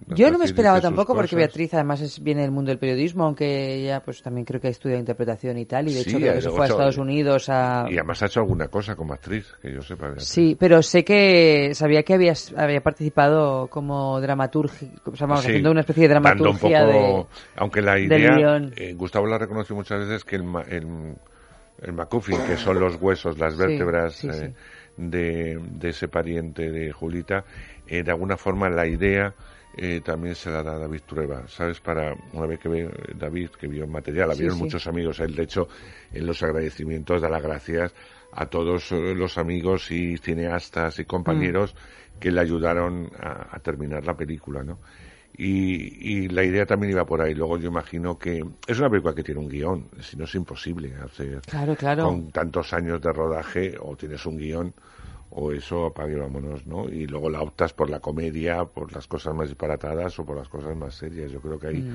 Yo 0.08 0.30
no 0.30 0.38
me 0.38 0.46
esperaba 0.46 0.80
tampoco 0.80 1.14
porque. 1.14 1.36
Beatriz 1.36 1.72
además 1.74 2.00
es, 2.00 2.22
viene 2.22 2.42
del 2.42 2.50
mundo 2.50 2.70
del 2.70 2.78
periodismo, 2.78 3.24
aunque 3.24 3.74
ella 3.74 4.02
pues 4.02 4.22
también 4.22 4.44
creo 4.46 4.60
que 4.60 4.68
ha 4.68 4.70
estudiado 4.70 5.00
interpretación 5.00 5.58
y 5.58 5.66
tal, 5.66 5.88
y 5.88 5.92
de 5.94 6.00
hecho 6.00 6.16
creo 6.18 6.34
que 6.34 6.40
se 6.40 6.48
hecho- 6.48 6.56
fue 6.56 6.64
a 6.64 6.68
Estados 6.68 6.96
Unidos 6.98 7.48
a... 7.50 7.84
Y 7.90 7.94
además 7.98 8.22
ha 8.22 8.26
hecho 8.26 8.40
alguna 8.40 8.68
cosa 8.68 8.96
como 8.96 9.12
actriz, 9.12 9.52
que 9.60 9.72
yo 9.72 9.82
sepa. 9.82 10.06
Beatriz. 10.06 10.26
Sí, 10.28 10.56
pero 10.58 10.82
sé 10.82 11.04
que 11.04 11.74
sabía 11.74 12.02
que 12.02 12.14
habías, 12.14 12.54
había 12.56 12.82
participado 12.82 13.66
como 13.68 14.18
dramaturgia, 14.20 14.88
o 15.04 15.14
sea, 15.14 15.26
vamos, 15.26 15.42
Sí, 15.44 15.48
haciendo 15.50 15.70
una 15.70 15.80
especie 15.80 16.04
de 16.04 16.08
dramaturgia 16.08 16.84
un 16.86 16.92
poco, 16.92 17.28
aunque 17.56 17.82
la 17.82 17.98
idea, 17.98 18.58
eh, 18.76 18.94
Gustavo 18.94 19.26
la 19.26 19.36
reconoció 19.38 19.76
muchas 19.76 20.00
veces 20.00 20.24
que 20.24 20.36
el, 20.36 20.44
el, 20.68 21.14
el 21.82 21.92
MacGuffin, 21.92 22.38
que 22.46 22.56
son 22.56 22.78
los 22.80 22.96
huesos, 22.96 23.38
las 23.38 23.54
Sí, 23.54 23.60
vértebras 23.60 24.14
sí, 24.14 24.28
eh. 24.28 24.54
De, 24.96 25.58
de 25.58 25.88
ese 25.88 26.08
pariente 26.08 26.70
de 26.70 26.92
Julita, 26.92 27.44
eh, 27.86 28.02
de 28.02 28.10
alguna 28.10 28.36
forma 28.36 28.68
la 28.68 28.86
idea 28.86 29.34
eh, 29.76 30.02
también 30.04 30.34
se 30.34 30.50
la 30.50 30.62
da 30.62 30.78
David 30.78 31.00
Trueba, 31.06 31.48
¿sabes? 31.48 31.80
Para 31.80 32.14
una 32.34 32.46
vez 32.46 32.60
que 32.60 32.68
ve 32.68 32.82
eh, 32.82 32.90
David, 33.14 33.48
que 33.58 33.66
vio 33.66 33.84
el 33.84 33.90
material, 33.90 34.28
la 34.28 34.34
vieron 34.34 34.58
muchos 34.58 34.86
amigos, 34.86 35.18
él 35.20 35.34
de 35.34 35.44
hecho 35.44 35.66
en 36.12 36.26
los 36.26 36.42
agradecimientos 36.42 37.22
da 37.22 37.28
las 37.30 37.42
gracias 37.42 37.94
a 38.32 38.46
todos 38.46 38.92
eh, 38.92 39.14
los 39.14 39.38
amigos 39.38 39.90
y 39.90 40.18
cineastas 40.18 40.98
y 40.98 41.04
compañeros 41.06 41.74
que 42.20 42.30
le 42.30 42.40
ayudaron 42.40 43.10
a, 43.18 43.56
a 43.56 43.58
terminar 43.60 44.04
la 44.04 44.14
película, 44.14 44.62
¿no? 44.62 44.78
Y, 45.36 46.24
y 46.24 46.28
la 46.28 46.44
idea 46.44 46.66
también 46.66 46.92
iba 46.92 47.06
por 47.06 47.20
ahí. 47.22 47.34
Luego 47.34 47.56
yo 47.58 47.68
imagino 47.68 48.18
que 48.18 48.44
es 48.66 48.78
una 48.78 48.90
película 48.90 49.14
que 49.14 49.22
tiene 49.22 49.40
un 49.40 49.48
guion, 49.48 49.88
si 50.00 50.16
no 50.16 50.24
es 50.24 50.34
imposible 50.34 50.94
hacer 51.02 51.40
Claro, 51.42 51.74
claro. 51.74 52.04
con 52.04 52.30
tantos 52.30 52.72
años 52.74 53.00
de 53.00 53.12
rodaje 53.12 53.74
o 53.80 53.96
tienes 53.96 54.24
un 54.26 54.36
guion 54.36 54.74
o 55.30 55.50
eso 55.52 55.86
apague 55.86 56.16
vámonos, 56.16 56.66
¿no? 56.66 56.86
Y 56.90 57.06
luego 57.06 57.30
la 57.30 57.40
optas 57.40 57.72
por 57.72 57.88
la 57.88 58.00
comedia, 58.00 58.64
por 58.66 58.92
las 58.92 59.06
cosas 59.06 59.34
más 59.34 59.48
disparatadas 59.48 60.18
o 60.18 60.26
por 60.26 60.36
las 60.36 60.48
cosas 60.50 60.76
más 60.76 60.94
serias. 60.94 61.32
Yo 61.32 61.40
creo 61.40 61.58
que 61.58 61.68
ahí 61.68 61.90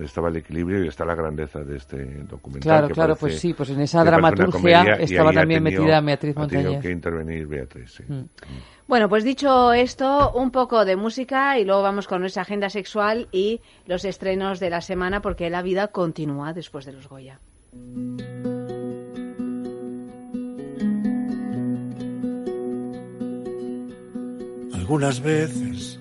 estaba 0.00 0.28
el 0.28 0.36
equilibrio 0.36 0.84
y 0.84 0.88
está 0.88 1.06
la 1.06 1.14
grandeza 1.14 1.60
de 1.60 1.78
este 1.78 2.04
documental. 2.24 2.60
Claro, 2.70 2.88
que 2.88 2.92
claro, 2.94 3.14
parece- 3.14 3.20
pues 3.20 3.40
sí, 3.40 3.54
pues 3.54 3.70
en 3.70 3.80
esa 3.80 4.04
dramaturgia 4.04 4.52
comedia 4.52 4.94
estaba 4.96 5.32
también 5.32 5.64
tenido- 5.64 5.82
metida 5.84 6.00
Beatriz 6.02 6.36
Ha 6.36 6.46
tenido 6.46 6.70
Montañez. 6.72 6.82
que 6.82 6.90
intervenir 6.90 7.46
Beatriz, 7.46 7.90
sí. 7.94 8.02
Mm. 8.06 8.24
Bueno, 8.86 9.08
pues 9.08 9.24
dicho 9.24 9.72
esto, 9.72 10.32
un 10.32 10.50
poco 10.50 10.84
de 10.84 10.96
música 10.96 11.58
y 11.58 11.64
luego 11.64 11.80
vamos 11.80 12.06
con 12.06 12.20
nuestra 12.20 12.42
agenda 12.42 12.68
sexual 12.68 13.28
y 13.32 13.60
los 13.86 14.04
estrenos 14.04 14.60
de 14.60 14.68
la 14.68 14.82
semana 14.82 15.22
porque 15.22 15.48
la 15.48 15.62
vida 15.62 15.88
continúa 15.88 16.52
después 16.52 16.84
de 16.84 16.92
los 16.92 17.08
Goya. 17.08 17.40
Algunas 24.74 25.20
veces, 25.22 25.98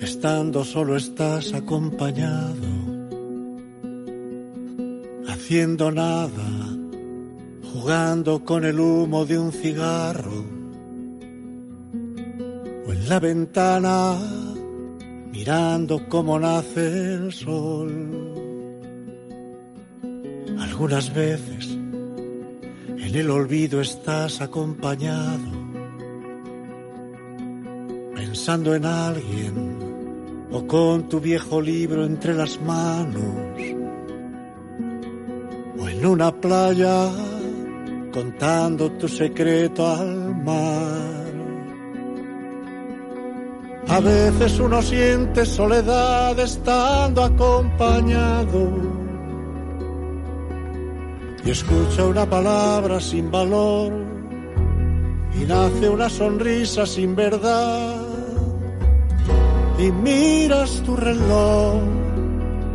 estando 0.00 0.64
solo 0.64 0.96
estás 0.96 1.54
acompañado, 1.54 2.66
haciendo 5.28 5.92
nada, 5.92 6.76
jugando 7.72 8.44
con 8.44 8.64
el 8.64 8.80
humo 8.80 9.24
de 9.24 9.38
un 9.38 9.52
cigarro, 9.52 10.55
la 13.08 13.20
ventana, 13.20 14.16
mirando 15.30 16.08
cómo 16.08 16.38
nace 16.38 17.14
el 17.14 17.32
sol. 17.32 17.92
Algunas 20.58 21.14
veces, 21.14 21.68
en 21.70 23.14
el 23.14 23.30
olvido 23.30 23.80
estás 23.80 24.40
acompañado 24.40 25.66
pensando 28.14 28.74
en 28.74 28.84
alguien 28.84 29.78
o 30.50 30.66
con 30.66 31.08
tu 31.08 31.20
viejo 31.20 31.60
libro 31.60 32.04
entre 32.04 32.34
las 32.34 32.60
manos 32.60 33.22
o 35.78 35.88
en 35.88 36.06
una 36.06 36.30
playa 36.38 37.10
contando 38.12 38.92
tu 38.92 39.08
secreto 39.08 39.86
al 39.86 40.36
mar. 40.44 41.15
A 43.96 44.00
veces 44.00 44.60
uno 44.60 44.82
siente 44.82 45.46
soledad 45.46 46.38
estando 46.38 47.24
acompañado 47.24 48.68
y 51.42 51.50
escucha 51.50 52.04
una 52.04 52.26
palabra 52.28 53.00
sin 53.00 53.30
valor 53.30 53.90
y 55.40 55.44
nace 55.46 55.88
una 55.88 56.10
sonrisa 56.10 56.84
sin 56.84 57.16
verdad. 57.16 58.02
Y 59.78 59.90
miras 59.90 60.82
tu 60.82 60.94
reloj 60.94 61.80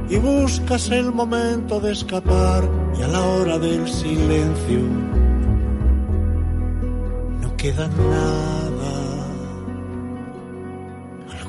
y 0.10 0.18
buscas 0.18 0.90
el 0.90 1.12
momento 1.12 1.80
de 1.80 1.92
escapar 1.92 2.68
y 2.98 3.04
a 3.04 3.08
la 3.08 3.22
hora 3.22 3.60
del 3.60 3.88
silencio 3.88 4.80
no 7.42 7.56
queda 7.58 7.88
nada. 7.90 8.61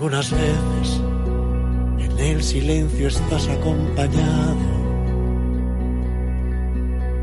Algunas 0.03 0.33
veces 0.33 1.01
en 1.97 2.19
el 2.19 2.43
silencio 2.43 3.07
estás 3.07 3.47
acompañado, 3.47 4.57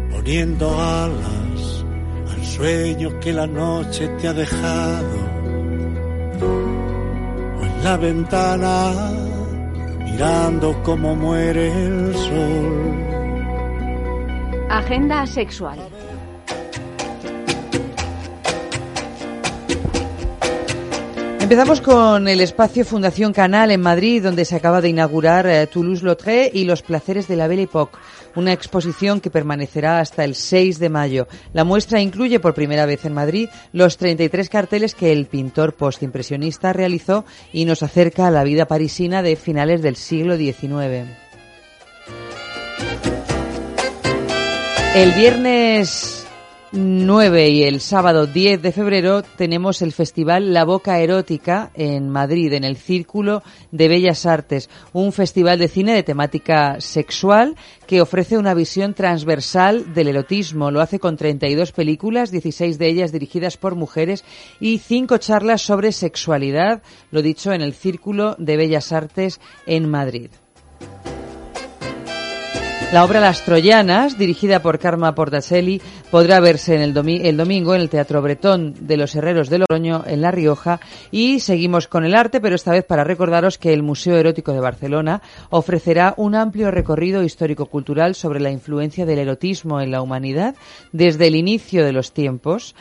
poniendo 0.10 0.80
alas 0.80 1.86
al 2.32 2.46
sueño 2.46 3.20
que 3.20 3.34
la 3.34 3.48
noche 3.48 4.08
te 4.22 4.30
ha 4.30 4.34
dejado. 4.34 5.18
O 7.60 7.66
en 7.66 7.84
la 7.84 7.98
ventana, 7.98 9.12
mirando 10.06 10.82
cómo 10.82 11.18
muere 11.18 11.74
el 11.86 12.16
sol. 12.16 12.94
Agenda 14.70 15.26
sexual. 15.26 15.80
Empezamos 21.50 21.82
con 21.82 22.28
el 22.28 22.42
espacio 22.42 22.86
Fundación 22.86 23.34
Canal 23.34 23.72
en 23.72 23.82
Madrid, 23.82 24.22
donde 24.22 24.46
se 24.46 24.56
acaba 24.56 24.82
de 24.82 24.90
inaugurar 24.90 25.48
eh, 25.48 25.66
Toulouse-Lautrec 25.66 26.54
y 26.54 26.64
los 26.64 26.84
placeres 26.84 27.28
de 27.28 27.36
la 27.36 27.48
Belle 27.48 27.64
Époque, 27.64 27.98
una 28.36 28.54
exposición 28.54 29.20
que 29.20 29.32
permanecerá 29.32 30.00
hasta 30.00 30.24
el 30.26 30.36
6 30.36 30.78
de 30.78 30.90
mayo. 30.90 31.28
La 31.54 31.64
muestra 31.64 32.02
incluye 32.02 32.40
por 32.40 32.54
primera 32.54 32.86
vez 32.86 33.04
en 33.06 33.16
Madrid 33.16 33.50
los 33.74 33.98
33 33.98 34.48
carteles 34.48 34.94
que 34.94 35.12
el 35.12 35.26
pintor 35.26 35.74
postimpresionista 35.74 36.72
realizó 36.72 37.26
y 37.52 37.66
nos 37.66 37.82
acerca 37.82 38.28
a 38.28 38.32
la 38.32 38.44
vida 38.44 38.68
parisina 38.68 39.24
de 39.24 39.36
finales 39.36 39.82
del 39.82 39.96
siglo 39.96 40.38
XIX. 40.38 41.08
El 44.94 45.12
viernes 45.14 46.29
9 46.72 47.50
y 47.50 47.64
el 47.64 47.82
sábado 47.82 48.28
10 48.28 48.62
de 48.62 48.72
febrero 48.72 49.24
tenemos 49.24 49.82
el 49.82 49.91
festival 49.91 50.54
La 50.54 50.66
Boca 50.66 51.00
Erótica 51.00 51.72
en 51.74 52.10
Madrid, 52.10 52.54
en 52.54 52.64
el 52.64 52.78
Círculo 52.78 53.41
de 53.72 53.88
Bellas 53.88 54.28
Artes, 54.28 54.70
un 54.94 55.12
festival 55.12 55.58
de 55.58 55.68
cine 55.68 55.94
de 55.94 56.04
temática 56.04 56.80
sexual 56.80 57.56
que 57.88 58.02
ofrece 58.02 58.38
una 58.38 58.54
visión 58.54 58.94
transversal 58.94 59.96
del 59.96 60.10
erotismo. 60.10 60.70
Lo 60.70 60.82
hace 60.82 61.00
con 61.00 61.18
32 61.18 61.72
películas, 61.72 62.30
16 62.30 62.78
de 62.78 62.88
ellas 62.88 63.12
dirigidas 63.12 63.58
por 63.58 63.74
mujeres 63.74 64.24
y 64.60 64.78
5 64.78 65.18
charlas 65.18 65.64
sobre 65.64 65.91
sexualidad, 65.91 66.84
lo 67.10 67.24
dicho 67.24 67.52
en 67.52 67.62
el 67.62 67.74
Círculo 67.74 68.36
de 68.38 68.58
Bellas 68.58 68.91
Artes 68.91 69.41
en 69.66 69.90
Madrid. 69.90 70.30
La 72.91 73.06
obra 73.06 73.20
Las 73.20 73.46
Troyanas, 73.46 74.18
dirigida 74.18 74.64
por 74.64 74.80
Karma 74.80 75.14
Portacelli, 75.14 75.80
podrá 76.11 76.40
verse 76.40 76.76
en 76.76 76.81
el, 76.81 77.26
el, 77.26 77.38
domingo 77.38 77.76
en 77.76 77.81
el 77.81 77.90
Teatro 77.90 78.22
Bretón 78.22 78.73
de 78.80 78.98
los 78.98 79.15
Herreros 79.15 79.49
de 79.49 79.60
Logroño, 79.60 80.03
en 80.07 80.22
La 80.22 80.31
Rioja. 80.31 80.80
Y 81.11 81.40
seguimos 81.40 81.88
con 81.88 82.06
el 82.06 82.15
arte, 82.15 82.41
pero 82.41 82.56
esta 82.56 82.72
vez 82.72 82.86
para 82.86 83.03
recordaros 83.03 83.57
que 83.57 83.73
el 83.73 83.84
Museo 83.84 84.18
Erótico 84.18 84.53
de 84.53 84.60
Barcelona 84.60 85.22
ofrecerá 85.49 86.14
un 86.18 86.36
amplio 86.36 86.72
recorrido 86.72 87.23
histórico-cultural 87.23 88.15
sobre 88.15 88.40
la 88.40 88.52
influencia 88.52 89.06
del 89.06 89.19
erotismo 89.19 89.81
en 89.81 89.91
la 89.91 90.02
humanidad 90.02 90.56
desde 90.91 91.27
el 91.27 91.36
inicio 91.36 91.86
de 91.86 91.94
los 91.94 92.14
tiempos. 92.14 92.76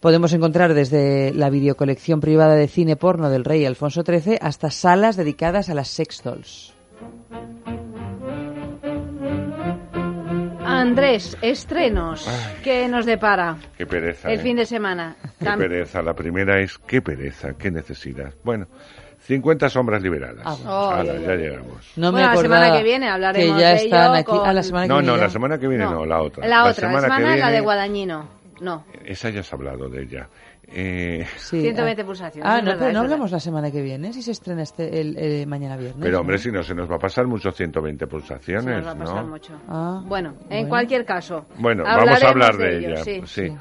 Podemos 0.00 0.32
encontrar 0.32 0.74
desde 0.74 1.32
la 1.32 1.48
videocolección 1.48 2.20
privada 2.20 2.56
de 2.56 2.66
cine 2.66 2.96
porno 2.96 3.30
del 3.30 3.44
rey 3.44 3.64
Alfonso 3.64 4.02
XIII 4.02 4.38
hasta 4.40 4.70
salas 4.70 5.16
dedicadas 5.16 5.68
a 5.68 5.74
las 5.74 5.88
sex 5.88 6.22
Andrés, 10.82 11.36
estrenos. 11.40 12.28
¿Qué 12.62 12.88
nos 12.88 13.06
depara? 13.06 13.56
Qué 13.78 13.86
pereza. 13.86 14.30
El 14.30 14.40
¿eh? 14.40 14.42
fin 14.42 14.56
de 14.56 14.66
semana. 14.66 15.16
Qué 15.38 15.44
Tam- 15.46 15.58
pereza. 15.58 16.02
La 16.02 16.14
primera 16.14 16.60
es 16.60 16.76
qué 16.78 17.00
pereza, 17.00 17.54
qué 17.58 17.70
necesidad. 17.70 18.32
Bueno, 18.42 18.66
50 19.20 19.68
sombras 19.68 20.02
liberadas. 20.02 20.42
Ah, 20.44 20.54
bueno. 20.56 20.90
Ala, 20.90 21.12
Ay, 21.12 21.22
ya 21.24 21.30
ay, 21.32 21.38
llegamos. 21.38 21.92
No 21.96 22.10
Bueno, 22.12 22.28
me 22.28 22.34
la 22.34 22.40
semana 22.42 22.72
que 22.76 22.82
viene 22.82 23.08
hablaremos 23.08 23.56
que 23.56 23.62
ya 23.62 23.68
de 23.70 23.74
están 23.76 24.02
ello 24.10 24.14
aquí. 24.14 24.24
con- 24.24 24.46
Ah, 24.48 24.52
la 24.52 24.62
semana 24.62 24.84
que 24.84 24.88
No, 24.88 24.94
viene 24.96 25.06
no, 25.12 25.16
ya. 25.16 25.22
la 25.22 25.30
semana 25.30 25.58
que 25.58 25.68
viene 25.68 25.84
no, 25.84 26.04
la 26.04 26.20
otra. 26.22 26.46
La 26.48 26.64
otra, 26.64 26.90
la 26.92 27.00
semana, 27.00 27.16
que 27.16 27.34
es 27.34 27.38
la 27.40 27.46
de 27.46 27.50
viene- 27.52 27.60
Guadañino. 27.64 28.28
No, 28.60 28.84
Esa 29.04 29.30
ya 29.30 29.40
has 29.40 29.52
hablado 29.52 29.88
de 29.88 30.02
ella. 30.02 30.28
Eh, 30.74 31.26
Sí, 31.36 31.60
120 31.60 32.02
ah. 32.02 32.04
pulsaciones. 32.06 32.50
Ah, 32.50 32.58
no, 32.60 32.66
verdad, 32.66 32.78
pero 32.80 32.92
no 32.94 33.00
hablamos 33.00 33.30
la 33.30 33.40
semana 33.40 33.70
que 33.70 33.82
viene, 33.82 34.12
si 34.12 34.22
se 34.22 34.30
estrena 34.32 34.62
este 34.62 35.00
el, 35.00 35.16
el 35.18 35.46
mañana 35.46 35.76
viernes. 35.76 35.98
pero 36.02 36.20
hombre, 36.20 36.36
¿no? 36.36 36.42
si 36.42 36.50
no, 36.50 36.62
se 36.62 36.74
nos 36.74 36.90
va 36.90 36.96
a 36.96 36.98
pasar 36.98 37.26
muchos 37.26 37.54
120 37.54 38.04
Se 38.04 38.10
pulsaciones, 38.10 38.76
nos 38.78 38.86
va 38.86 38.92
a 38.92 38.96
pasar 38.96 39.24
¿no? 39.24 39.30
mucho. 39.30 39.52
Ah, 39.68 40.02
bueno, 40.06 40.30
en 40.44 40.48
bueno. 40.48 40.68
cualquier 40.68 41.04
caso. 41.04 41.46
Bueno, 41.58 41.84
vamos 41.84 42.22
a 42.22 42.28
hablar 42.28 42.56
de, 42.56 42.78
ello, 42.78 42.88
ella. 42.90 43.04
sí. 43.04 43.20
Sí. 43.26 43.52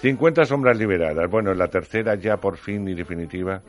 50 0.00 0.44
sombras 0.44 0.76
liberadas. 0.76 1.30
Bueno, 1.30 1.54
la 1.54 1.68
tercera 1.68 2.14
ya 2.16 2.36
por 2.36 2.56
fin 2.56 2.86
y 2.88 2.94
definitiva. 2.94 3.62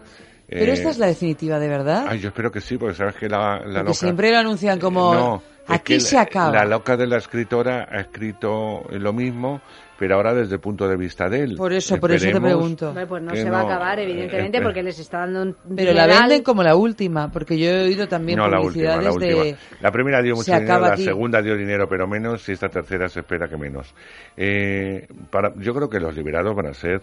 Pero 0.47 0.71
Eh, 0.71 0.73
esta 0.73 0.89
es 0.89 0.97
la 0.97 1.07
definitiva, 1.07 1.59
¿de 1.59 1.67
verdad? 1.67 2.05
Ay, 2.07 2.19
yo 2.19 2.27
espero 2.29 2.51
que 2.51 2.61
sí, 2.61 2.77
porque 2.77 2.95
sabes 2.95 3.15
que 3.15 3.27
la, 3.27 3.59
la 3.65 3.79
loca... 3.81 3.93
siempre 3.93 4.31
lo 4.31 4.37
anuncian 4.39 4.79
como 4.79 5.13
No, 5.13 5.43
es 5.67 5.69
aquí 5.71 5.93
que 5.95 5.99
se 6.01 6.15
la- 6.15 6.21
acaba. 6.23 6.51
La 6.51 6.65
loca 6.65 6.97
de 6.97 7.07
la 7.07 7.17
escritora 7.17 7.87
ha 7.89 8.01
escrito 8.01 8.83
lo 8.91 9.11
mismo, 9.13 9.61
pero 9.97 10.15
ahora 10.15 10.33
desde 10.33 10.55
el 10.55 10.59
punto 10.59 10.87
de 10.87 10.97
vista 10.97 11.29
de 11.29 11.41
él. 11.41 11.55
Por 11.55 11.71
eso, 11.73 11.97
por 11.97 12.11
eso 12.11 12.29
te 12.29 12.41
pregunto. 12.41 12.89
Hombre, 12.89 13.07
pues 13.07 13.23
no 13.23 13.35
se 13.35 13.49
va 13.49 13.59
a 13.59 13.63
no, 13.63 13.69
acabar, 13.69 13.99
evidentemente, 13.99 14.57
eh, 14.57 14.61
porque 14.61 14.83
les 14.83 14.99
está 14.99 15.19
dando 15.19 15.41
un 15.43 15.55
Pero 15.75 15.93
la 15.93 16.07
venden 16.07 16.43
como 16.43 16.63
la 16.63 16.75
última, 16.75 17.31
porque 17.31 17.57
yo 17.57 17.69
he 17.69 17.83
oído 17.85 18.07
también 18.07 18.37
No, 18.37 18.47
la 18.47 18.59
última, 18.59 18.95
publicidades 18.97 19.03
la 19.05 19.11
última. 19.13 19.43
de... 19.43 19.55
La 19.81 19.91
primera 19.91 20.21
dio 20.21 20.35
se 20.35 20.51
mucho 20.51 20.61
dinero, 20.61 20.79
la 20.81 20.93
aquí. 20.93 21.03
segunda 21.03 21.41
dio 21.41 21.55
dinero, 21.55 21.87
pero 21.87 22.07
menos, 22.07 22.47
y 22.49 22.51
esta 22.51 22.69
tercera 22.69 23.07
se 23.09 23.21
espera 23.21 23.47
que 23.47 23.57
menos. 23.57 23.93
Eh, 24.35 25.07
para, 25.29 25.53
yo 25.57 25.73
creo 25.73 25.89
que 25.89 25.99
los 25.99 26.15
liberados 26.15 26.55
van 26.55 26.67
a 26.67 26.73
ser 26.73 27.01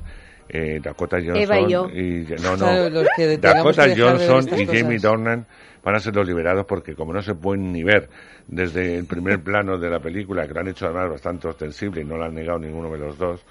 eh, 0.49 0.81
Dakota 0.83 1.17
Johnson 1.17 1.37
Eva 1.37 1.61
y 1.61 1.71
yo. 1.71 1.87
no, 1.89 2.51
no, 2.53 2.57
Claro, 2.57 2.91
los 2.91 3.07
que 3.17 3.39
tengamos 3.39 3.77
Dakota 3.77 3.95
Johnson 3.97 4.61
y 4.61 4.67
Jamie. 4.67 4.99
Dornan 4.99 5.47
van 5.85 5.95
a 5.97 6.01
ser 6.01 6.15
los 6.15 6.27
liberados 6.27 6.65
porque 6.67 6.95
como 6.95 7.13
no 7.13 7.23
se 7.23 7.35
pueden 7.35 7.73
ni 7.73 7.83
ver 7.83 8.09
desde 8.47 8.97
el 8.97 9.07
primer 9.07 9.41
plano 9.45 9.79
de 9.79 9.91
la 9.91 10.01
película, 10.01 10.47
que 10.47 10.55
lo 10.55 10.61
han 10.61 10.69
hecho 10.69 10.87
además 10.87 11.11
bastante 11.11 11.49
ostensible 11.49 12.03
y 12.03 12.05
no 12.05 12.17
lo 12.17 12.25
han 12.25 12.35
negado 12.35 12.59
ninguno 12.59 12.91
de 12.91 12.99
los 12.99 13.19
dos, 13.19 13.45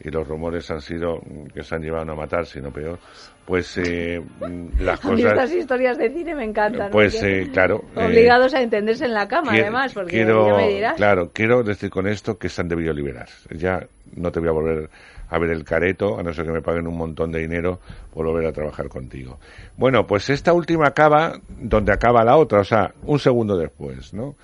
y 0.00 0.10
los 0.10 0.26
rumores 0.26 0.68
han 0.72 0.80
sido 0.80 1.20
que 1.54 1.62
se 1.62 1.74
han 1.76 1.82
llevado 1.82 2.10
a 2.12 2.16
matar, 2.16 2.44
sino 2.46 2.72
peor, 2.72 2.98
pues 3.46 3.78
eh, 3.78 4.20
mm, 4.20 4.80
las 4.82 5.04
A 5.04 5.08
mí 5.12 5.22
estas 5.22 5.34
cosas... 5.34 5.52
historias 5.54 5.98
de 5.98 6.10
cine 6.10 6.34
me 6.34 6.44
encantan. 6.44 6.90
Pues 6.90 7.22
eh, 7.22 7.48
claro... 7.52 7.84
eh, 7.96 8.04
Obligados 8.04 8.54
a 8.54 8.60
entenderse 8.60 9.04
en 9.04 9.14
la 9.14 9.28
cama, 9.28 9.52
Quiero- 9.52 9.66
además, 9.66 9.92
porque 9.94 10.10
quiero, 10.10 10.48
ya 10.48 10.56
me 10.56 10.68
dirás. 10.68 10.94
Claro, 10.96 11.30
quiero 11.32 11.62
decir 11.62 11.90
con 11.90 12.08
esto 12.08 12.38
que 12.38 12.48
se 12.48 12.60
han 12.60 12.68
debido 12.68 12.92
liberar. 12.92 13.28
Ya 13.50 13.86
no 14.16 14.32
te 14.32 14.40
voy 14.40 14.48
a 14.48 14.52
volver 14.52 14.90
a 15.34 15.38
ver 15.38 15.50
el 15.50 15.64
careto, 15.64 16.18
a 16.18 16.22
no 16.22 16.32
ser 16.32 16.46
que 16.46 16.52
me 16.52 16.62
paguen 16.62 16.86
un 16.86 16.96
montón 16.96 17.32
de 17.32 17.40
dinero 17.40 17.80
por 18.12 18.24
volver 18.24 18.46
a 18.46 18.52
trabajar 18.52 18.88
contigo. 18.88 19.38
Bueno, 19.76 20.06
pues 20.06 20.30
esta 20.30 20.52
última 20.52 20.86
acaba 20.86 21.40
donde 21.48 21.92
acaba 21.92 22.22
la 22.22 22.36
otra, 22.36 22.60
o 22.60 22.64
sea, 22.64 22.94
un 23.02 23.18
segundo 23.18 23.56
después, 23.56 24.14
¿no? 24.14 24.36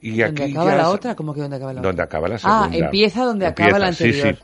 Y 0.00 0.18
¿Dónde 0.18 0.42
aquí 0.42 0.52
acaba 0.52 0.70
ya 0.72 0.76
la 0.76 0.90
otra? 0.90 1.14
¿Cómo 1.14 1.32
que 1.34 1.40
dónde 1.40 1.56
acaba 1.56 1.72
la 1.72 1.80
otra? 1.80 1.88
Donde 1.88 2.02
acaba 2.02 2.28
la 2.28 2.38
segunda. 2.38 2.64
Ah, 2.64 2.70
empieza 2.72 3.24
donde 3.24 3.46
acaba 3.46 3.78
la 3.78 3.92
sí, 3.92 4.04
anterior. 4.04 4.36
sí. 4.36 4.42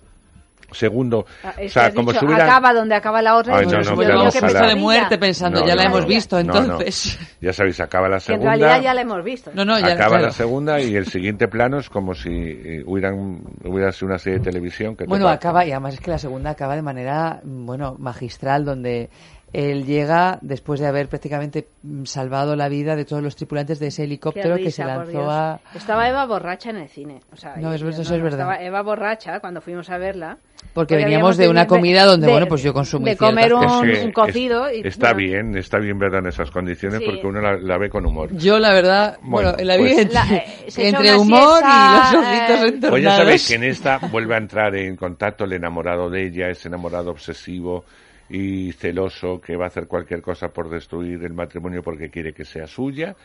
Segundo, 0.72 1.26
Ah, 1.44 1.54
o 1.64 1.68
sea, 1.68 1.88
que 1.90 1.94
como 1.96 2.10
dicho, 2.12 2.20
si 2.20 2.26
hubiera... 2.26 2.44
acaba 2.44 2.72
donde 2.72 2.94
acaba 2.94 3.22
la 3.22 3.36
otra. 3.36 3.56
Ay, 3.58 3.64
y 3.64 3.66
no, 3.66 3.78
no, 3.78 3.84
qué 3.98 4.06
ojalá. 4.06 4.30
pesadilla. 4.30 4.66
de 4.66 4.74
muerte 4.76 5.18
pensando, 5.18 5.60
No, 5.60 5.66
ya 5.66 5.74
la 5.74 5.82
no, 5.84 5.88
hemos 5.88 6.00
no. 6.02 6.06
visto, 6.06 6.42
No, 6.44 6.52
no. 6.52 6.60
entonces. 6.60 7.18
Ya 7.40 7.52
sabéis, 7.52 7.80
acaba 7.80 8.08
la 8.08 8.16
Que 8.18 8.32
en 8.32 8.40
segunda. 8.40 8.50
realidad 8.50 8.82
ya 8.82 8.94
la 8.94 9.00
hemos 9.00 9.24
visto. 9.24 9.50
No, 9.54 9.64
no, 9.64 9.78
ya, 9.78 9.86
acaba 9.94 10.08
claro. 10.10 10.26
la 10.26 10.32
segunda 10.32 10.80
y 10.80 10.94
el 10.94 11.06
siguiente 11.06 11.48
plano 11.48 11.78
es 11.78 11.88
como 11.88 12.14
si 12.14 12.28
eh, 12.30 12.82
hubieran, 12.86 13.42
hubiera 13.64 13.90
sido 13.92 14.08
una 14.08 14.18
serie 14.18 14.38
de 14.38 14.44
televisión 14.44 14.94
que 14.94 15.04
te 15.04 15.08
Bueno, 15.08 15.24
pasa. 15.24 15.34
acaba, 15.36 15.64
y 15.64 15.72
además 15.72 15.94
es 15.94 16.00
que 16.00 16.10
la 16.10 16.18
segunda 16.18 16.50
acaba 16.50 16.76
de 16.76 16.82
manera, 16.82 17.40
mm, 17.42 17.66
bueno, 17.66 17.96
magistral, 17.98 18.64
donde 18.64 19.08
él 19.52 19.84
llega 19.84 20.38
después 20.42 20.78
de 20.78 20.86
haber 20.86 21.08
prácticamente 21.08 21.66
mm, 21.82 22.04
salvado 22.04 22.54
la 22.54 22.68
vida 22.68 22.94
de 22.94 23.04
todos 23.04 23.20
los 23.22 23.34
tripulantes 23.34 23.80
de 23.80 23.88
ese 23.88 24.04
helicóptero 24.04 24.54
que 24.56 24.64
risa, 24.64 24.70
se 24.70 24.82
por 24.84 25.06
lanzó 25.06 25.30
a... 25.30 25.60
Estaba 25.74 26.08
Eva 26.08 26.24
borracha 26.26 26.70
en 26.70 26.76
el 26.76 26.88
cine. 26.88 27.20
O 27.32 27.36
sea, 27.36 27.56
No, 27.56 27.72
es 27.72 27.80
yo- 27.80 27.86
verdad, 27.86 28.02
eso 28.02 28.14
es 28.14 28.22
verdad. 28.22 28.40
Estaba 28.40 28.62
Eva 28.62 28.82
borracha 28.82 29.40
cuando 29.40 29.60
fuimos 29.60 29.90
a 29.90 29.98
verla. 29.98 30.38
Porque 30.72 30.94
Porque 30.94 31.04
veníamos 31.04 31.36
de 31.36 31.48
una 31.48 31.66
comida 31.66 32.04
donde, 32.04 32.26
de- 32.26 32.32
bueno, 32.32 32.46
pues 32.46 32.62
yo 32.62 32.72
consumí 32.72 33.10
de 33.10 33.16
comer 33.16 33.52
un- 33.54 33.62
cosas. 33.64 33.88
Es 33.88 33.98
que 33.98 34.04
un 34.06 34.12
cocido 34.12 34.66
es- 34.68 34.84
y, 34.84 34.88
está 34.88 35.12
bueno. 35.14 35.28
bien, 35.28 35.56
está 35.58 35.78
bien 35.78 35.98
verla 35.98 36.18
en 36.18 36.26
esas 36.28 36.50
condiciones 36.52 37.00
Sí. 37.00 37.06
porque 37.06 37.26
uno 37.26 37.40
la, 37.40 37.56
la 37.56 37.76
ve 37.76 37.90
con 37.90 38.06
humor. 38.06 38.28
Yo, 38.36 38.58
la 38.60 38.72
verdad, 38.72 39.18
bueno, 39.22 39.50
Bueno, 39.52 39.64
la 39.64 39.76
vi 39.76 39.82
pues- 39.82 39.98
entre, 39.98 40.14
La- 40.14 40.36
eh, 40.36 40.44
entre 40.76 41.16
humor 41.16 41.58
siesta, 41.58 42.10
y 42.12 42.14
los 42.14 42.24
ojitos 42.24 42.50
eh, 42.50 42.68
entornados. 42.68 42.90
Pues 42.90 43.02
ya 43.02 43.16
sabéis 43.16 43.48
que 43.48 43.54
en 43.56 43.64
esta 43.64 43.98
vuelve 44.12 44.34
a 44.34 44.38
entrar 44.38 44.76
en 44.76 44.94
contacto 44.96 45.44
el 45.44 45.52
enamorado 45.54 46.08
de 46.08 46.26
ella, 46.26 46.48
ese 46.48 46.68
enamorado 46.68 47.10
obsesivo 47.10 47.84
y 48.28 48.70
celoso 48.70 49.40
que 49.40 49.56
va 49.56 49.64
a 49.64 49.68
hacer 49.68 49.88
cualquier 49.88 50.22
cosa 50.22 50.48
por 50.50 50.70
destruir 50.70 51.24
el 51.24 51.32
matrimonio 51.34 51.82
porque 51.82 52.10
quiere 52.10 52.32
que 52.32 52.44
sea 52.44 52.68
suya. 52.68 53.16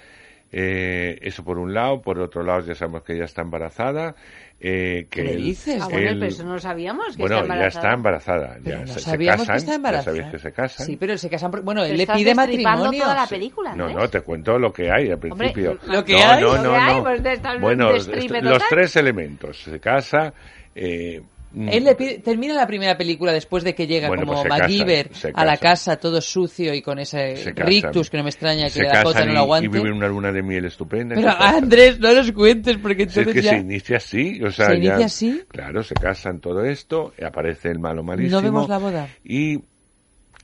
Eh, 0.52 1.18
eso 1.22 1.44
por 1.44 1.58
un 1.58 1.74
lado, 1.74 2.02
por 2.02 2.20
otro 2.20 2.42
lado 2.44 2.62
ya 2.62 2.76
sabemos 2.76 3.04
que 3.04 3.14
ella 3.14 3.26
está 3.26 3.42
embarazada. 3.42 4.16
Eh, 4.58 5.08
que 5.10 5.22
¿Qué 5.24 5.32
él- 5.32 5.44
dices? 5.44 5.82
Ah, 5.82 5.88
bueno, 5.92 6.10
él- 6.12 6.20
pero 6.20 6.32
eso 6.32 6.44
no 6.46 6.54
lo 6.54 6.60
sabíamos, 6.60 7.18
que 7.18 7.22
bueno, 7.22 7.36
está 7.40 7.48
ya 7.48 7.54
embarazada. 7.54 7.84
está 7.88 7.94
embarazada. 7.94 8.58
Pero 8.64 8.78
ya 8.78 8.82
no 8.82 8.88
se, 8.88 8.94
se 8.94 9.00
sabíamos 9.02 9.42
que 9.42 9.48
casan, 9.48 9.56
está 9.58 9.72
ya 9.72 9.76
embarazada. 9.76 10.16
sabéis 10.16 10.32
que 10.32 10.40
se 10.40 10.52
casan. 10.54 10.86
Sí, 10.88 10.96
pero 10.98 11.18
se 11.18 11.30
casan. 11.30 11.52
por- 11.52 11.62
Bueno, 11.62 11.84
él 11.84 11.98
le 11.98 12.08
pide 12.08 12.34
matrimonio. 12.34 13.02
toda 13.04 13.16
la 13.16 13.26
Sí. 13.28 13.36
película, 13.36 13.76
No, 13.76 13.90
no, 13.90 14.08
te 14.10 14.22
cuento 14.22 14.58
lo 14.58 14.72
que 14.72 14.90
hay 14.90 15.08
al 15.10 15.14
Hombre, 15.16 15.30
principio. 15.52 15.78
lo 15.88 16.06
que 16.06 16.14
no, 16.14 16.20
hay, 16.32 16.42
no, 16.42 16.48
lo 16.56 16.64
no, 16.64 16.72
que 16.72 16.78
hay, 16.78 16.96
no. 16.96 17.04
pues, 17.04 17.26
está 17.26 17.52
el 17.52 17.60
bueno, 17.60 17.92
los 17.92 18.64
tres 18.70 18.96
elementos. 18.96 19.58
Se 19.62 19.80
casa. 19.82 20.34
Eh, 20.74 21.22
Él 21.56 21.84
le 21.86 21.96
pide- 21.96 22.20
termina 22.20 22.54
la 22.54 22.68
primera 22.68 22.98
película 22.98 23.32
después 23.32 23.64
de 23.64 23.74
que 23.74 23.88
llega 23.88 24.08
Bueno, 24.10 24.26
como 24.26 24.42
pues 24.44 24.50
casan, 24.50 24.60
MacGyver 24.68 25.10
a 25.34 25.46
la 25.46 25.58
casa 25.58 25.96
todo 25.98 26.20
sucio 26.22 26.74
y 26.74 26.82
con 26.82 27.00
ese 27.00 27.36
rictus 27.56 28.10
que 28.10 28.18
no 28.18 28.24
me 28.24 28.30
extraña 28.30 28.70
que 28.70 28.82
casan 28.82 29.26
no 29.28 29.32
y- 29.32 29.36
lo 29.36 29.40
aguante. 29.42 29.66
Y 29.66 29.70
viven 29.70 29.94
una 29.94 30.08
luna 30.08 30.32
de 30.32 30.44
miel 30.44 30.66
estupenda. 30.66 31.16
Pero. 31.16 31.30
Andrés, 31.30 32.00
no 32.00 32.12
los 32.14 32.32
cuentes 32.32 32.78
porque 32.78 33.04
Si 33.04 33.10
es 33.12 33.18
entonces 33.18 33.34
que 33.42 33.42
ya... 33.46 33.52
se 33.52 33.58
inicia 33.60 33.98
así, 33.98 34.44
o 34.44 34.52
sea, 34.52 34.68
¿Se 34.68 34.72
ya- 34.74 34.78
inicia 34.90 35.06
así? 35.06 35.44
Claro, 35.48 35.84
se 35.84 35.96
casan 35.96 36.40
todo 36.40 36.66
esto, 36.66 37.14
aparece 37.26 37.70
el 37.70 37.80
malo 37.80 38.04
malísimo. 38.04 38.38
No 38.42 38.44
vemos 38.44 38.70
la 38.70 38.78
boda. 38.78 39.08
Y 39.24 39.60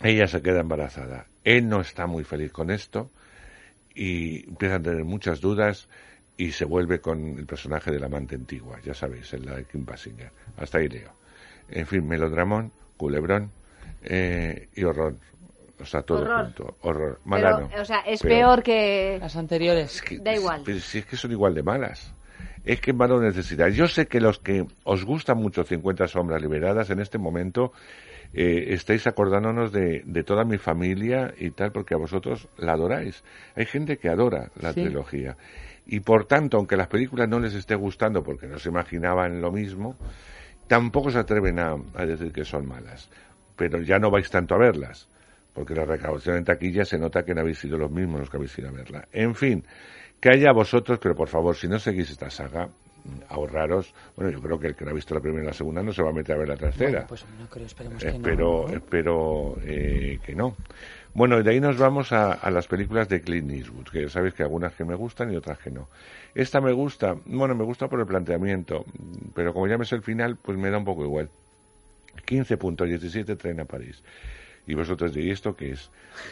ella 0.04 0.28
se 0.28 0.42
queda 0.42 0.62
embarazada. 0.62 1.28
Él 1.44 1.68
no 1.68 1.82
está 1.82 2.08
muy 2.08 2.24
feliz 2.24 2.52
con 2.52 2.72
esto 2.72 3.12
y 3.94 4.48
empieza 4.48 4.76
a 4.76 4.82
tener 4.82 5.04
muchas 5.04 5.42
dudas 5.42 5.90
y 6.45 6.51
se 6.51 6.65
vuelve 6.65 6.99
con 6.99 7.38
el 7.38 7.45
personaje 7.45 7.91
del 7.91 8.03
amante 8.03 8.35
antigua, 8.35 8.80
ya 8.84 8.93
sabéis, 8.95 9.31
en 9.34 9.45
la 9.45 9.55
de 9.57 9.65
Kim 9.65 9.85
Basinger. 9.85 10.31
Hasta 10.57 10.80
ahí 10.80 10.88
leo. 10.88 11.13
En 11.69 11.85
fin, 11.85 12.07
melodramón, 12.07 12.72
culebrón 12.97 13.51
eh, 14.03 14.69
y 14.76 14.84
horror. 14.84 15.18
O 15.80 15.85
sea, 15.85 16.01
todo 16.01 16.22
Horror. 16.22 16.45
junto. 16.45 16.77
Horror. 16.81 17.19
Pero, 17.23 17.30
Malano. 17.30 17.69
o 17.80 17.85
sea, 17.85 17.99
es 18.01 18.22
peor 18.22 18.63
que... 18.63 19.18
Las 19.19 19.35
anteriores. 19.35 20.01
Da 20.22 20.34
igual. 20.35 20.61
pero 20.65 20.80
si 20.80 20.99
es 20.99 21.05
que 21.05 21.15
son 21.15 21.31
igual 21.31 21.53
de 21.53 21.63
malas. 21.63 22.13
Es 22.65 22.80
que 22.81 22.93
malo 22.93 23.19
necesidad. 23.22 23.68
Yo 23.69 23.88
sé 23.88 24.07
que 24.07 24.19
los 24.19 24.39
que 24.39 24.65
os 24.84 25.05
gustan 25.05 25.38
mucho 25.38 25.63
50 25.63 26.07
sombras 26.07 26.41
liberadas 26.41 26.89
en 26.91 26.99
este 26.99 27.18
momento 27.18 27.72
eh, 28.34 28.73
estáis 28.73 29.05
acordándonos 29.07 29.72
de, 29.72 30.03
de 30.05 30.23
toda 30.23 30.43
mi 30.45 30.57
familia 30.57 31.34
y 31.38 31.51
tal, 31.51 31.72
porque 31.72 31.95
a 31.95 31.97
vosotros 31.97 32.47
la 32.57 32.73
adoráis. 32.73 33.23
Hay 33.55 33.65
gente 33.65 33.97
que 33.97 34.09
adora 34.09 34.51
la 34.61 34.73
Sí. 34.73 34.81
trilogía. 34.84 35.35
Y 35.86 35.99
por 36.02 36.26
tanto, 36.26 36.58
aunque 36.58 36.78
las 36.78 36.88
películas 36.88 37.28
no 37.28 37.40
les 37.40 37.53
esté 37.53 37.76
gustando 37.76 38.24
porque 38.24 38.48
no 38.48 38.60
se 38.60 38.70
imaginaban 38.70 39.41
lo 39.41 39.52
mismo, 39.52 39.95
tampoco 40.68 41.10
se 41.10 41.20
atreven 41.20 41.60
a, 41.60 41.76
a 41.95 42.06
decir 42.06 42.32
que 42.32 42.45
son 42.45 42.68
malas. 42.68 43.10
Pero 43.56 43.82
ya 43.82 43.98
no 43.98 44.10
vais 44.10 44.30
tanto 44.30 44.56
a 44.56 44.58
verlas, 44.58 45.10
porque 45.53 45.76
la 45.76 45.86
recaudación 45.86 46.38
en 46.38 46.45
taquilla 46.45 46.86
se 46.86 46.98
nota 46.98 47.24
que 47.24 47.34
no 47.34 47.41
habéis 47.41 47.60
sido 47.60 47.78
los 47.78 47.91
mismos 47.91 48.22
los 48.22 48.30
que 48.30 48.38
habéis 48.38 48.58
ido 48.58 48.70
a 48.70 48.72
verla. 48.72 49.08
En 49.12 49.36
fin, 49.36 49.66
que 50.22 50.30
haya 50.30 50.52
vosotros, 50.53 50.99
pero 51.02 51.16
por 51.16 51.28
favor, 51.28 51.56
si 51.56 51.68
no 51.68 51.80
seguís 51.80 52.12
esta 52.12 52.30
saga, 52.30 52.68
mm, 52.68 53.24
ahorraros. 53.30 53.94
Bueno, 54.16 54.32
yo 54.32 54.40
creo 54.40 54.60
que 54.60 54.68
el 54.68 54.76
que 54.76 54.86
no 54.86 54.91
ha 54.91 54.94
visto 54.94 55.16
la 55.16 55.20
primera 55.20 55.44
y 55.44 55.48
la 55.48 55.53
segunda 55.53 55.82
no 55.82 55.91
se 55.91 56.03
va 56.03 56.12
a 56.12 56.14
meter 56.14 56.36
a 56.36 56.40
ver 56.40 56.48
la 56.48 56.58
tercera. 56.58 56.91
Bueno, 56.91 57.08
pues 57.10 57.26
no 57.40 57.49
creo, 57.49 57.66
esperemos 57.66 58.03
que 58.03 58.12
no. 58.12 58.16
espero, 58.18 58.66
¿no? 58.68 58.74
espero 58.74 59.58
eh, 59.64 60.20
que 60.24 60.36
no. 60.36 60.56
Bueno, 61.14 61.40
y 61.40 61.44
de 61.44 61.52
ahí 61.52 61.60
nos 61.60 61.78
vamos 61.78 62.14
a, 62.14 62.50
las 62.52 62.68
películas 62.68 63.10
de 63.10 63.22
Clint 63.22 63.52
Eastwood, 63.52 63.90
que 63.90 64.08
sabéis 64.08 64.34
que 64.34 64.44
algunas 64.44 64.74
que 64.74 64.86
me 64.86 64.96
gustan 64.96 65.32
y 65.32 65.36
otras 65.36 65.60
que 65.60 65.70
no. 65.70 65.90
Esta 66.34 66.62
me 66.62 66.72
gusta, 66.72 67.18
bueno, 67.26 67.54
me 67.54 67.66
gusta 67.66 67.90
por 67.90 68.00
el 68.00 68.06
planteamiento, 68.06 68.86
pero 69.36 69.54
como 69.54 69.68
ya 69.68 69.78
me 69.78 69.84
sé 69.84 69.96
el 69.96 70.04
final, 70.04 70.38
pues 70.42 70.58
me 70.58 70.70
da 70.70 70.78
un 70.78 70.86
poco 70.86 71.04
igual. 71.04 71.30
15.17 72.26 73.38
tren 73.38 73.60
a 73.60 73.66
París. 73.66 74.02
Y 74.68 74.74
vosotros 74.76 75.14
diréis, 75.14 75.34
¿esto 75.34 75.56
qué 75.56 75.72
es? 75.72 75.90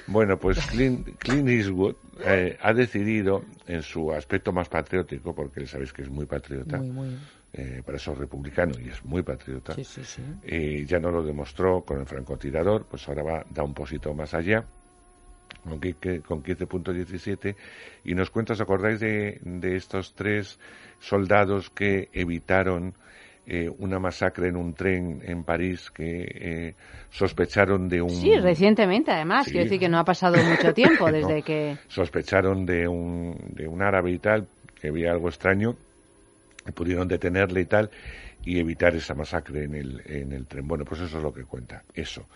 Bueno, 0.08 0.38
pues 0.38 0.60
Clint, 0.68 1.18
Clint 1.20 1.50
Eastwood 1.50 1.96
eh, 2.26 2.58
ha 2.62 2.74
decidido, 2.74 3.44
en 3.68 3.82
su 3.82 4.12
aspecto 4.12 4.52
más 4.52 4.70
patriótico, 4.70 5.34
porque 5.34 5.66
sabéis 5.66 5.92
que 5.94 6.04
es 6.04 6.10
muy 6.10 6.26
patriota, 6.26 6.78
Muy, 6.78 6.92
muy. 6.92 7.18
eh, 7.54 7.82
para 7.86 7.98
eso 7.98 8.12
es 8.14 8.18
republicano 8.20 8.76
y 8.80 8.90
es 8.90 9.04
muy 9.04 9.24
patriota, 9.24 9.74
Sí, 9.74 9.84
sí, 9.84 10.04
sí. 10.04 10.22
y 10.44 10.86
ya 10.86 11.00
no 11.00 11.12
lo 11.12 11.24
demostró 11.24 11.82
con 11.82 12.00
el 12.00 12.06
francotirador, 12.06 12.86
pues 12.86 13.08
ahora 13.08 13.24
va, 13.24 13.46
da 13.50 13.64
un 13.64 13.74
posito 13.74 14.14
más 14.14 14.34
allá, 14.34 14.64
con 15.64 15.80
15.17, 15.82 17.56
y 18.06 18.16
nos 18.16 18.30
cuenta, 18.30 18.54
¿os 18.54 18.62
acordáis 18.62 19.00
de, 19.00 19.40
de 19.44 19.76
estos 19.76 20.14
tres 20.14 20.60
soldados 21.00 21.70
que 21.70 22.10
evitaron 22.14 22.94
eh, 23.52 23.68
una 23.80 23.98
masacre 23.98 24.48
en 24.50 24.56
un 24.56 24.76
tren 24.76 25.22
en 25.24 25.44
París 25.44 25.90
que 25.90 26.22
eh, 26.22 26.76
sospecharon 27.10 27.90
de 27.90 28.00
un... 28.00 28.12
Sí, 28.12 28.36
recientemente 28.38 29.12
además. 29.12 29.46
Sí. 29.46 29.52
Quiero 29.52 29.64
decir 29.66 29.80
que 29.80 29.90
no 29.90 29.98
ha 29.98 30.04
pasado 30.04 30.38
mucho 30.44 30.72
tiempo 30.76 31.08
No. 31.10 31.18
desde 31.18 31.42
que... 31.42 31.76
sospecharon 31.88 32.66
de 32.66 32.88
un, 32.88 33.36
de 33.56 33.68
un 33.68 33.82
árabe 33.82 34.12
y 34.12 34.20
tal, 34.20 34.48
que 34.80 34.90
había 34.90 35.12
algo 35.12 35.30
extraño, 35.30 35.76
y 36.68 36.72
pudieron 36.72 37.08
detenerle 37.08 37.62
y 37.62 37.66
tal, 37.66 37.90
y 38.44 38.60
evitar 38.60 38.96
esa 38.96 39.16
masacre 39.16 39.64
en 39.64 39.74
el, 39.74 40.02
en 40.06 40.32
el 40.32 40.46
tren. 40.46 40.68
Bueno, 40.68 40.86
pues 40.86 41.02
eso 41.02 41.18
es 41.18 41.24
lo 41.24 41.34
que 41.34 41.44
cuenta, 41.44 41.84
eso. 41.96 42.28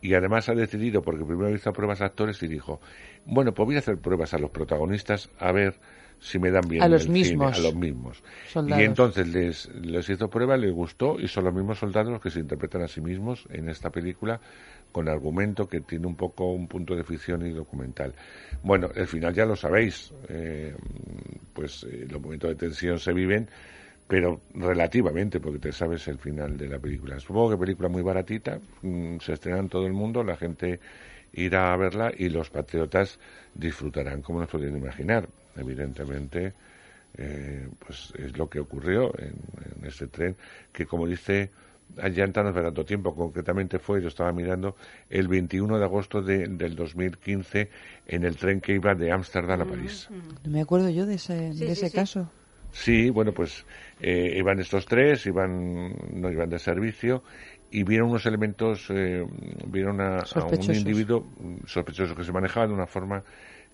Y 0.00 0.14
además 0.14 0.48
ha 0.48 0.54
decidido, 0.54 1.02
porque 1.02 1.24
primero 1.24 1.50
hizo 1.54 1.72
pruebas 1.72 2.00
a 2.02 2.06
actores 2.06 2.40
y 2.42 2.46
dijo, 2.46 2.80
bueno, 3.26 3.52
pues 3.52 3.66
voy 3.66 3.76
a 3.76 3.80
hacer 3.80 3.98
pruebas 3.98 4.32
a 4.34 4.38
los 4.38 4.50
protagonistas 4.50 5.28
a 5.38 5.50
ver 5.50 5.74
si 6.22 6.38
me 6.38 6.50
dan 6.50 6.68
bien 6.68 6.82
A 6.82 6.88
los 6.88 7.02
cine, 7.02 7.14
mismos 7.14 7.58
a 7.58 7.60
los 7.60 7.74
mismos. 7.74 8.22
soldados. 8.44 8.80
Y 8.80 8.84
entonces 8.86 9.28
les, 9.28 9.68
les 9.74 10.08
hizo 10.08 10.30
prueba, 10.30 10.56
les 10.56 10.72
gustó, 10.72 11.18
y 11.18 11.28
son 11.28 11.44
los 11.44 11.54
mismos 11.54 11.78
soldados 11.78 12.12
los 12.12 12.20
que 12.22 12.30
se 12.30 12.40
interpretan 12.40 12.82
a 12.82 12.88
sí 12.88 13.00
mismos 13.00 13.46
en 13.50 13.68
esta 13.68 13.90
película 13.90 14.40
con 14.92 15.08
argumento 15.08 15.68
que 15.68 15.80
tiene 15.80 16.06
un 16.06 16.16
poco 16.16 16.52
un 16.52 16.68
punto 16.68 16.94
de 16.94 17.02
ficción 17.02 17.44
y 17.46 17.50
documental. 17.50 18.14
Bueno, 18.62 18.90
el 18.94 19.06
final 19.06 19.34
ya 19.34 19.46
lo 19.46 19.56
sabéis, 19.56 20.12
eh, 20.28 20.74
pues 21.52 21.84
eh, 21.84 22.06
los 22.08 22.20
momentos 22.20 22.50
de 22.50 22.56
tensión 22.56 22.98
se 22.98 23.12
viven, 23.12 23.48
pero 24.06 24.42
relativamente, 24.54 25.40
porque 25.40 25.58
te 25.58 25.72
sabes 25.72 26.06
el 26.08 26.18
final 26.18 26.56
de 26.56 26.68
la 26.68 26.78
película. 26.78 27.18
Supongo 27.20 27.50
que 27.50 27.56
película 27.58 27.88
muy 27.88 28.02
baratita, 28.02 28.60
mm, 28.82 29.18
se 29.20 29.32
estrena 29.34 29.58
en 29.60 29.68
todo 29.68 29.86
el 29.86 29.92
mundo, 29.94 30.22
la 30.24 30.36
gente 30.36 30.80
irá 31.32 31.72
a 31.72 31.76
verla 31.76 32.12
y 32.16 32.28
los 32.28 32.50
patriotas 32.50 33.18
disfrutarán, 33.54 34.22
como 34.22 34.40
nos 34.40 34.50
podéis 34.50 34.74
imaginar. 34.76 35.28
Evidentemente, 35.56 36.52
eh, 37.18 37.68
pues 37.84 38.12
es 38.18 38.36
lo 38.36 38.48
que 38.48 38.60
ocurrió 38.60 39.12
en, 39.18 39.34
en 39.78 39.86
ese 39.86 40.06
tren, 40.08 40.36
que 40.72 40.86
como 40.86 41.06
dice 41.06 41.50
Allanta 42.00 42.42
no 42.42 42.50
hace 42.50 42.62
tanto 42.62 42.84
tiempo, 42.84 43.14
concretamente 43.14 43.78
fue, 43.78 44.00
yo 44.00 44.08
estaba 44.08 44.32
mirando, 44.32 44.76
el 45.10 45.28
21 45.28 45.78
de 45.78 45.84
agosto 45.84 46.22
de- 46.22 46.46
del 46.48 46.74
2015 46.74 47.68
en 48.06 48.24
el 48.24 48.36
tren 48.36 48.60
que 48.60 48.72
iba 48.72 48.94
de 48.94 49.12
Ámsterdam 49.12 49.60
a 49.60 49.64
París. 49.66 50.08
No 50.44 50.50
me 50.50 50.62
acuerdo 50.62 50.88
yo 50.88 51.04
de 51.04 51.14
ese, 51.16 51.52
Sí, 51.52 51.66
de 51.66 51.72
ese 51.72 51.90
sí. 51.90 51.96
caso. 51.96 52.30
Sí, 52.72 53.10
bueno, 53.10 53.32
pues 53.32 53.66
eh, 54.00 54.32
iban 54.38 54.58
estos 54.58 54.86
tres, 54.86 55.26
iban, 55.26 55.94
no 56.14 56.30
iban 56.30 56.48
de 56.48 56.58
servicio 56.58 57.22
y 57.70 57.84
vieron 57.84 58.08
unos 58.08 58.24
elementos, 58.24 58.86
eh, 58.88 59.26
vieron 59.66 60.00
a, 60.00 60.20
a 60.20 60.44
un 60.46 60.74
individuo 60.74 61.20
mm, 61.38 61.66
sospechoso 61.66 62.14
que 62.16 62.24
se 62.24 62.32
manejaba 62.32 62.66
de 62.66 62.72
una 62.72 62.86
forma 62.86 63.22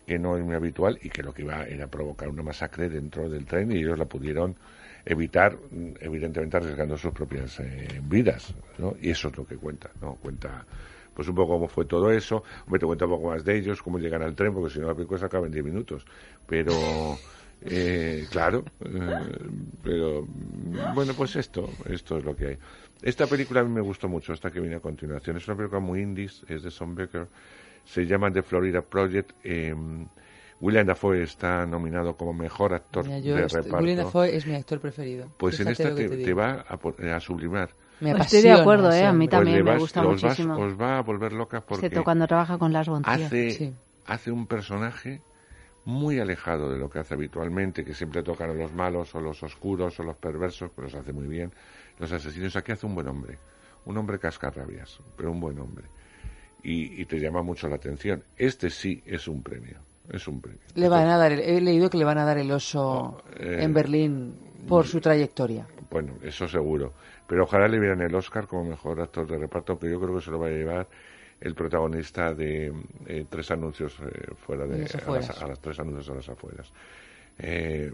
que 0.09 0.19
no 0.19 0.37
es 0.37 0.45
muy 0.45 0.55
habitual 0.55 0.99
y 1.03 1.11
que 1.11 1.23
lo 1.23 1.33
que 1.33 1.43
iba 1.43 1.65
era 1.65 1.87
provocar 1.87 2.29
una 2.29 2.43
masacre 2.43 2.89
dentro 2.89 3.29
del 3.29 3.45
tren 3.45 3.71
y 3.71 3.77
ellos 3.77 3.99
la 3.99 4.07
pudieron 4.07 4.57
evitar, 5.05 5.57
mm, 5.71 5.93
evidentemente 6.01 6.57
arriesgando 6.57 6.97
sus 6.97 7.13
propias 7.13 7.61
eh, 7.61 8.01
vidas, 8.03 8.55
¿no? 8.79 8.97
Y 9.01 9.11
eso 9.11 9.29
es 9.29 9.37
lo 9.37 9.47
que 9.47 9.57
cuenta, 9.57 9.91
¿no? 10.01 10.15
Cuenta 10.15 10.65
pues 11.15 11.29
un 11.29 11.35
poco 11.35 11.55
cómo 11.55 11.69
fue 11.69 11.85
todo 11.85 12.11
eso, 12.11 12.45
hombre, 12.65 12.79
te 12.79 12.87
cuento 12.87 13.05
un 13.05 13.11
poco 13.11 13.29
más 13.31 13.45
de 13.45 13.59
ellos, 13.59 13.83
cómo 13.83 13.99
llegan 13.99 14.23
al 14.23 14.35
tren, 14.35 14.55
porque 14.55 14.73
si 14.73 14.79
no 14.81 14.87
la 14.87 14.95
película 14.95 15.19
se 15.19 15.27
acaba 15.27 15.47
en 15.47 15.53
10 15.53 15.65
minutos, 15.65 16.05
pero... 16.47 16.73
Eh, 17.61 18.25
claro, 18.31 18.65
eh, 18.85 19.39
pero 19.83 20.23
mm, 20.23 20.95
bueno, 20.95 21.13
pues 21.15 21.35
esto, 21.35 21.69
esto 21.87 22.19
es 22.19 22.25
lo 22.25 22.37
que 22.37 22.47
hay. 22.47 22.59
Esta 23.03 23.27
película 23.27 23.63
a 23.63 23.65
mí 23.65 23.71
me 23.71 23.81
gustó 23.81 24.09
mucho, 24.09 24.33
esta 24.33 24.53
que 24.53 24.61
viene 24.61 24.77
a 24.77 24.81
continuación. 24.81 25.37
Es 25.37 25.49
una 25.49 25.57
película 25.57 25.81
muy 25.81 26.01
indies, 26.01 26.45
es 26.49 26.63
de 26.63 26.71
Son 26.71 26.95
Becker, 26.95 27.27
se 27.89 28.05
llama 28.07 28.31
The 28.31 28.43
Florida 28.43 28.83
Project. 28.83 29.33
eh, 29.45 29.75
William 30.61 30.87
Dafoe 30.87 31.23
está 31.23 31.65
nominado 31.67 32.17
como 32.17 32.33
mejor 32.33 32.75
actor 32.75 33.05
Mira, 33.05 33.19
yo 33.21 33.37
de 33.37 33.45
estoy- 33.47 33.63
reparto. 33.63 33.85
William 33.85 34.05
Dafoe 34.05 34.37
es 34.37 34.45
mi 34.47 34.55
actor 34.57 34.81
preferido. 34.81 35.29
Pues 35.39 35.59
en 35.61 35.69
esta 35.69 35.95
te, 35.95 36.09
te 36.09 36.17
te 36.17 36.35
va 36.35 36.65
a, 36.69 36.77
po- 36.77 36.97
a 37.01 37.21
sublimar. 37.21 37.71
Me 38.01 38.11
Estoy 38.13 38.43
de 38.43 38.53
acuerdo, 38.53 38.93
¿eh? 38.93 39.05
A 39.07 39.13
mí 39.13 39.29
también 39.29 39.63
Pues 39.65 39.75
me 39.75 39.81
gusta 39.81 40.01
os 40.05 40.21
vas- 40.21 40.23
muchísimo. 40.25 40.57
os 40.59 40.81
va 40.81 40.99
a 40.99 41.03
volver 41.03 41.33
locas 41.33 41.63
porque 41.63 41.87
Excepto 41.87 42.05
cuando 42.05 42.27
trabaja 42.27 42.59
con 42.59 42.73
las 42.73 42.89
Bontier. 42.89 43.23
hace, 43.25 43.51
Sí. 43.53 43.75
hace 44.07 44.31
un 44.33 44.47
personaje 44.49 45.23
muy 45.85 46.19
alejado 46.19 46.71
de 46.73 46.79
lo 46.79 46.91
que 46.91 46.99
hace 46.99 47.15
habitualmente, 47.15 47.85
que 47.85 47.95
siempre 47.95 48.23
tocan 48.25 48.51
a 48.51 48.55
los 48.55 48.73
malos 48.75 49.15
o 49.15 49.21
los 49.21 49.41
oscuros 49.45 49.99
o 50.01 50.03
los 50.03 50.17
perversos, 50.17 50.71
pero 50.75 50.87
los 50.89 50.95
hace 50.97 51.13
muy 51.13 51.27
bien. 51.29 51.53
Los 52.01 52.11
asesinos 52.13 52.55
aquí 52.57 52.73
hace 52.73 52.85
un 52.87 52.95
buen 52.97 53.07
hombre, 53.09 53.39
un 53.85 53.97
hombre 53.97 54.19
cascarrabias, 54.19 55.01
pero 55.17 55.31
un 55.31 55.41
buen 55.41 55.59
hombre. 55.61 55.87
Y, 56.69 57.01
y 57.01 57.05
te 57.07 57.19
llama 57.19 57.43
mucho 57.43 57.67
la 57.69 57.77
atención. 57.77 58.23
Este 58.37 58.69
sí 58.69 59.03
es 59.07 59.27
un 59.27 59.43
premio, 59.43 59.79
es 60.13 60.29
un 60.29 60.41
premio. 60.41 60.61
Le 60.75 60.89
van 60.91 61.09
a 61.09 61.17
dar, 61.17 61.33
el- 61.33 61.41
he 61.41 61.61
leído 61.63 61.89
que 61.89 61.97
le 61.97 62.05
van 62.05 62.19
a 62.19 62.25
dar 62.27 62.37
el 62.37 62.51
oso 62.51 63.23
eh, 63.39 63.61
en 63.61 63.73
Berlín 63.73 64.35
por 64.69 64.87
su 64.87 65.01
trayectoria. 65.01 65.67
Bueno, 65.91 66.19
eso 66.23 66.47
seguro. 66.47 66.93
Pero 67.27 67.45
ojalá 67.45 67.69
le 67.69 67.79
vieran 67.79 68.03
el 68.03 68.15
Oscar 68.15 68.47
como 68.47 68.65
mejor 68.65 69.01
actor 69.01 69.27
de 69.27 69.39
reparto, 69.39 69.79
que 69.79 69.91
yo 69.91 69.99
creo 69.99 70.17
que 70.17 70.21
se 70.23 70.31
lo 70.31 70.39
va 70.39 70.49
a 70.49 70.51
llevar 70.51 70.87
el 71.41 71.55
protagonista 71.55 72.35
de 72.35 72.71
eh, 73.07 73.25
tres 73.31 73.51
anuncios 73.51 73.97
eh, 74.01 74.35
fuera 74.37 74.67
de 74.67 74.83
las, 75.29 75.31
a 75.43 75.47
las 75.49 75.61
tres 75.61 75.79
anuncios 75.81 76.11
a 76.11 76.15
las 76.17 76.29
afueras. 76.29 76.71
Eh, 77.39 77.93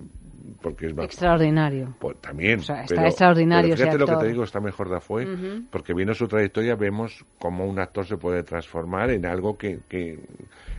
porque 0.60 0.86
es 0.86 0.94
más- 0.94 1.06
Extraordinario. 1.06 1.94
pues, 1.98 2.18
también. 2.20 2.60
O 2.60 2.62
sea, 2.62 2.82
está 2.82 2.94
pero- 2.96 3.06
extraordinario 3.08 3.70
pero 3.70 3.76
fíjate 3.90 3.96
ese 4.04 4.12
lo 4.12 4.18
que 4.18 4.24
te 4.24 4.30
digo, 4.32 4.44
está 4.44 4.60
mejor 4.60 4.90
Dafoe, 4.90 5.24
Ujú. 5.32 5.64
porque 5.70 5.94
viendo 5.94 6.14
su 6.14 6.26
trayectoria 6.28 6.74
vemos 6.76 7.24
cómo 7.38 7.64
un 7.66 7.78
actor 7.78 8.06
se 8.06 8.16
puede 8.16 8.42
transformar 8.42 9.10
en 9.10 9.26
algo 9.26 9.56
que, 9.56 9.80
que, 9.88 10.18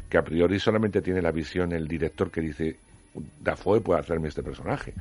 que 0.10 0.18
a 0.18 0.24
priori 0.24 0.60
solamente 0.60 1.02
tiene 1.02 1.22
la 1.22 1.32
visión 1.32 1.72
el 1.74 1.88
director 1.88 2.30
que 2.32 2.42
dice 2.42 2.78
Dafoe 3.42 3.82
puede 3.82 4.00
hacerme 4.02 4.28
este 4.30 4.44
personaje. 4.44 4.94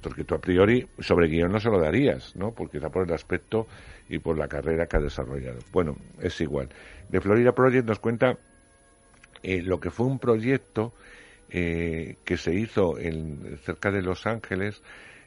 Porque 0.00 0.24
tú 0.24 0.34
a 0.34 0.40
priori 0.40 0.84
sobre 0.98 1.28
guion 1.28 1.52
no 1.52 1.60
se 1.60 1.68
lo 1.70 1.78
darías, 1.78 2.34
¿no? 2.34 2.50
Porque 2.50 2.78
está 2.78 2.88
por 2.90 3.06
el 3.06 3.12
aspecto 3.14 3.68
y 4.08 4.18
por 4.18 4.36
la 4.36 4.48
carrera 4.48 4.86
que 4.86 4.96
ha 4.96 5.00
desarrollado. 5.00 5.58
Bueno, 5.72 5.96
es 6.20 6.40
igual. 6.40 6.68
De 7.08 7.20
Florida 7.20 7.52
Project 7.52 7.86
nos 7.86 8.00
cuenta 8.00 8.36
eh, 9.44 9.62
lo 9.62 9.78
que 9.78 9.90
fue 9.90 10.06
un 10.06 10.18
proyecto 10.18 10.92
eh, 11.52 12.16
que 12.24 12.36
se 12.36 12.54
hizo 12.54 12.98
en, 12.98 13.58
cerca 13.64 13.90
de 13.90 14.02
Los 14.02 14.26
Ángeles, 14.26 14.82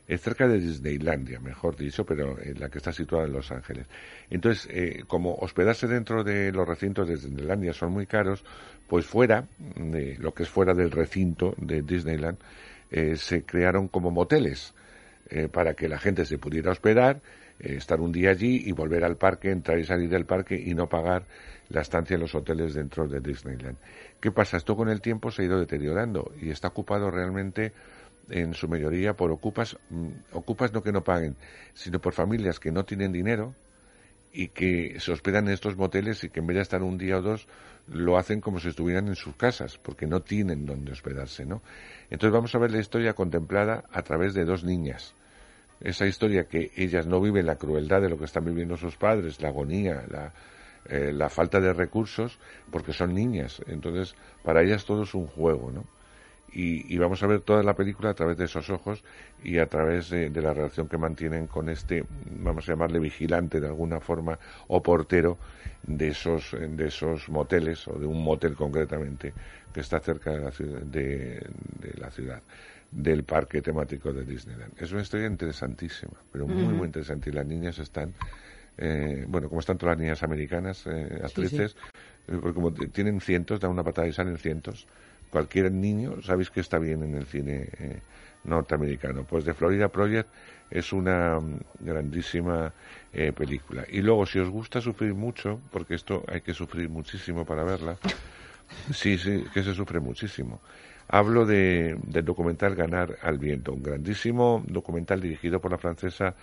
eh, 0.08 0.18
cerca 0.18 0.48
de 0.48 0.60
Disneylandia, 0.60 1.40
mejor 1.40 1.76
dicho, 1.76 2.06
pero 2.06 2.42
en 2.42 2.60
la 2.60 2.70
que 2.70 2.80
está 2.80 2.92
situada 2.92 3.26
en 3.26 3.34
Los 3.34 3.52
Ángeles. 3.52 3.88
Entonces, 4.30 4.68
eh, 4.72 5.04
como 5.08 5.36
hospedarse 5.36 5.88
dentro 5.88 6.24
de 6.24 6.52
los 6.52 6.68
recintos 6.68 7.08
de 7.08 7.16
Disneylandia 7.16 7.74
son 7.74 7.94
muy 7.94 8.06
caros, 8.06 8.44
pues 8.88 9.06
fuera, 9.06 9.48
lo 10.20 10.34
que 10.34 10.44
es 10.44 10.50
fuera 10.50 10.74
del 10.74 10.92
recinto 10.92 11.56
de 11.58 11.82
Disneyland, 11.82 12.38
eh, 12.92 13.16
se 13.16 13.44
crearon 13.44 13.88
como 13.88 14.12
moteles 14.12 14.74
eh, 15.30 15.50
para 15.50 15.74
que 15.74 15.90
la 15.90 15.98
gente 15.98 16.26
se 16.26 16.38
pudiera 16.38 16.72
hospedar, 16.72 17.22
eh, 17.60 17.76
estar 17.76 18.00
un 18.02 18.12
día 18.12 18.32
allí 18.32 18.64
y 18.66 18.72
volver 18.72 19.04
al 19.04 19.18
parque, 19.18 19.52
entrar 19.52 19.80
y 19.80 19.86
salir 19.86 20.10
del 20.10 20.26
parque 20.26 20.56
y 20.56 20.74
no 20.74 20.88
pagar 20.88 21.26
la 21.70 21.82
estancia 21.82 22.16
en 22.16 22.22
los 22.22 22.36
hoteles 22.36 22.74
dentro 22.74 23.08
de 23.08 23.20
Disneyland. 23.20 23.78
¿Qué 24.20 24.32
pasa? 24.32 24.58
Esto 24.58 24.76
con 24.76 24.90
el 24.90 25.02
tiempo 25.02 25.32
se 25.32 25.42
ha 25.42 25.46
ido 25.46 25.60
deteriorando 25.60 26.32
y 26.42 26.50
está 26.50 26.70
ocupado 26.70 27.10
realmente 27.12 27.74
en 28.30 28.54
su 28.54 28.68
mayoría 28.68 29.14
por 29.14 29.32
ocupas, 29.32 29.78
mm, 29.90 30.08
ocupas 30.34 30.74
no 30.74 30.82
que 30.82 30.92
no 30.92 31.04
paguen, 31.04 31.36
sino 31.74 32.00
por 32.00 32.14
familias 32.14 32.60
que 32.60 32.72
no 32.72 32.86
tienen 32.86 33.12
dinero 33.12 33.56
y 34.32 34.50
que 34.50 35.00
se 35.00 35.12
hospedan 35.12 35.48
en 35.48 35.54
estos 35.54 35.78
moteles 35.78 36.24
y 36.24 36.30
que 36.30 36.42
en 36.42 36.48
vez 36.48 36.56
de 36.56 36.62
estar 36.64 36.84
un 36.84 36.98
día 36.98 37.18
o 37.18 37.22
dos 37.22 37.48
lo 37.88 38.18
hacen 38.18 38.42
como 38.42 38.60
si 38.60 38.70
estuvieran 38.70 39.08
en 39.08 39.16
sus 39.16 39.36
casas 39.36 39.78
porque 39.78 40.08
no 40.08 40.22
tienen 40.22 40.66
donde 40.66 40.92
hospedarse, 40.92 41.46
¿no? 41.46 41.62
Entonces 42.10 42.34
vamos 42.34 42.54
a 42.54 42.60
ver 42.60 42.72
la 42.72 42.80
historia 42.80 43.14
contemplada 43.14 43.86
a 43.92 44.02
través 44.02 44.34
de 44.34 44.44
dos 44.44 44.64
niñas. 44.64 45.16
Esa 45.82 46.06
historia 46.06 46.46
que 46.46 46.72
ellas 46.76 47.06
no 47.06 47.20
viven 47.22 47.46
la 47.46 47.58
crueldad 47.58 48.02
de 48.02 48.10
lo 48.10 48.18
que 48.18 48.26
están 48.26 48.46
viviendo 48.46 48.78
sus 48.78 48.96
padres, 48.96 49.42
la 49.42 49.50
agonía, 49.50 50.06
la, 50.10 50.34
eh, 50.88 51.12
la 51.12 51.30
falta 51.30 51.60
de 51.60 51.74
recursos, 51.74 52.38
porque 52.72 52.94
son 52.94 53.14
niñas. 53.14 53.62
Entonces, 53.68 54.16
para 54.44 54.62
ellas 54.62 54.86
todo 54.86 55.04
es 55.04 55.16
un 55.16 55.26
juego, 55.26 55.72
¿no? 55.72 55.84
Y, 56.58 56.98
vamos 56.98 57.22
a 57.22 57.28
ver 57.28 57.42
toda 57.42 57.64
la 57.64 57.74
película 57.74 58.12
a 58.12 58.14
través 58.14 58.38
de 58.38 58.46
esos 58.46 58.70
ojos 58.70 59.04
y 59.44 59.58
a 59.58 59.66
través 59.66 60.10
de, 60.10 60.30
la 60.30 60.54
relación 60.54 60.88
que 60.88 60.98
mantienen 60.98 61.48
con 61.48 61.68
este, 61.68 62.06
vamos 62.30 62.70
a 62.70 62.72
llamarle 62.72 63.00
vigilante 63.00 63.60
de 63.60 63.68
alguna 63.68 64.00
forma, 64.00 64.40
o 64.70 64.82
portero 64.82 65.38
de 65.84 66.08
esos, 66.08 66.56
de 66.58 66.88
esos 66.88 67.28
moteles, 67.28 67.86
o 67.90 68.00
de 68.00 68.06
un 68.06 68.24
motel 68.24 68.56
concretamente, 68.56 69.34
que 69.74 69.82
está 69.82 70.00
cerca 70.00 70.32
de 70.32 70.40
la 70.40 70.52
ciudad, 70.52 70.82
de 70.84 71.42
la 71.98 72.10
ciudad 72.10 72.42
del 72.92 73.24
parque 73.24 73.62
temático 73.62 74.14
de 74.14 74.24
Disneyland. 74.24 74.74
Es 74.78 74.92
una 74.92 75.02
historia 75.02 75.28
interesantísima, 75.28 76.14
pero 76.32 76.48
muy, 76.48 76.74
muy 76.74 76.86
interesante. 76.86 77.30
Y 77.30 77.34
las 77.34 77.46
niñas 77.46 77.80
están, 77.80 78.14
eh, 78.78 79.26
bueno, 79.28 79.50
como 79.50 79.60
están 79.60 79.78
todas 79.78 79.96
las 79.96 80.02
niñas 80.02 80.24
americanas, 80.24 80.86
eh, 80.88 81.20
actrices, 81.24 81.76
eh, 82.28 82.38
porque 82.42 82.54
como 82.54 82.74
tienen 82.74 83.22
cientos, 83.22 83.60
dan 83.60 83.72
una 83.72 83.84
patada 83.84 84.08
y 84.08 84.14
salen 84.14 84.38
cientos. 84.38 84.88
Cualquier 85.30 85.72
niño, 85.72 86.22
sabéis 86.22 86.50
que 86.50 86.62
está 86.62 86.80
bien 86.80 87.04
en 87.04 87.16
el 87.16 87.26
cine 87.26 87.68
eh, 87.80 88.00
norteamericano. 88.46 89.24
Pues 89.24 89.46
de 89.46 89.54
Florida 89.54 89.90
Project 89.90 90.30
es 90.70 90.94
una 90.94 91.40
mm, 91.40 91.60
grandísima 91.80 92.74
eh, 93.14 93.32
película. 93.32 93.86
Y 93.90 94.02
luego, 94.02 94.26
si 94.26 94.40
os 94.40 94.50
gusta 94.50 94.82
sufrir 94.82 95.14
mucho, 95.14 95.60
porque 95.72 95.96
esto 95.96 96.24
hay 96.28 96.42
que 96.42 96.54
sufrir 96.54 96.90
muchísimo 96.90 97.46
para 97.46 97.64
verla, 97.64 97.98
sí, 98.94 99.18
sí, 99.18 99.44
que 99.54 99.64
se 99.64 99.74
sufre 99.74 100.00
muchísimo. 100.00 100.62
Hablo 101.08 101.46
de, 101.46 101.98
del 102.04 102.26
documental 102.26 102.76
Ganar 102.76 103.18
al 103.22 103.38
Viento, 103.38 103.74
un 103.74 103.84
grandísimo 103.84 104.64
documental 104.68 105.22
dirigido 105.22 105.60
por 105.60 105.72
la 105.72 105.78
francesa 105.78 106.36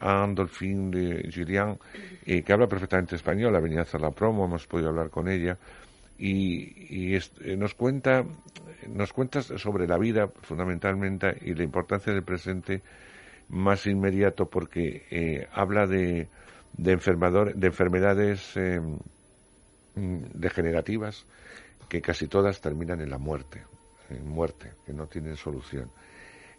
Anne 0.00 0.34
Dolphine 0.34 0.90
de 0.90 1.30
Gillian, 1.30 1.78
eh, 2.26 2.42
que 2.42 2.52
habla 2.52 2.66
perfectamente 2.66 3.16
español, 3.16 3.54
ha 3.54 3.60
venido 3.60 3.80
a 3.80 3.82
hacer 3.84 4.00
la 4.00 4.10
promo, 4.10 4.46
hemos 4.46 4.66
podido 4.66 4.88
hablar 4.88 5.10
con 5.10 5.28
ella, 5.28 5.58
y, 6.18 7.14
eh, 7.14 7.20
nos 7.56 7.74
cuenta 7.74 8.24
nos 8.88 9.12
cuenta 9.12 9.40
sobre 9.42 9.86
la 9.86 9.96
vida 9.96 10.28
fundamentalmente 10.42 11.36
y 11.42 11.54
la 11.54 11.62
importancia 11.64 12.12
del 12.12 12.22
presente 12.24 12.82
más 13.48 13.86
inmediato 13.86 14.46
porque 14.46 15.06
eh, 15.10 15.46
habla 15.52 15.86
de 15.86 16.28
de, 16.72 16.96
enfermador- 16.96 17.54
de 17.54 17.66
enfermedades 17.66 18.56
eh, 18.56 18.80
mm, 19.94 20.18
degenerativas 20.34 21.26
que 21.88 22.00
casi 22.00 22.26
todas 22.28 22.60
terminan 22.60 23.00
en 23.00 23.10
la 23.10 23.18
muerte, 23.18 23.64
en 24.10 24.28
muerte, 24.28 24.72
que 24.84 24.92
no 24.92 25.06
tienen 25.06 25.36
solución. 25.36 25.90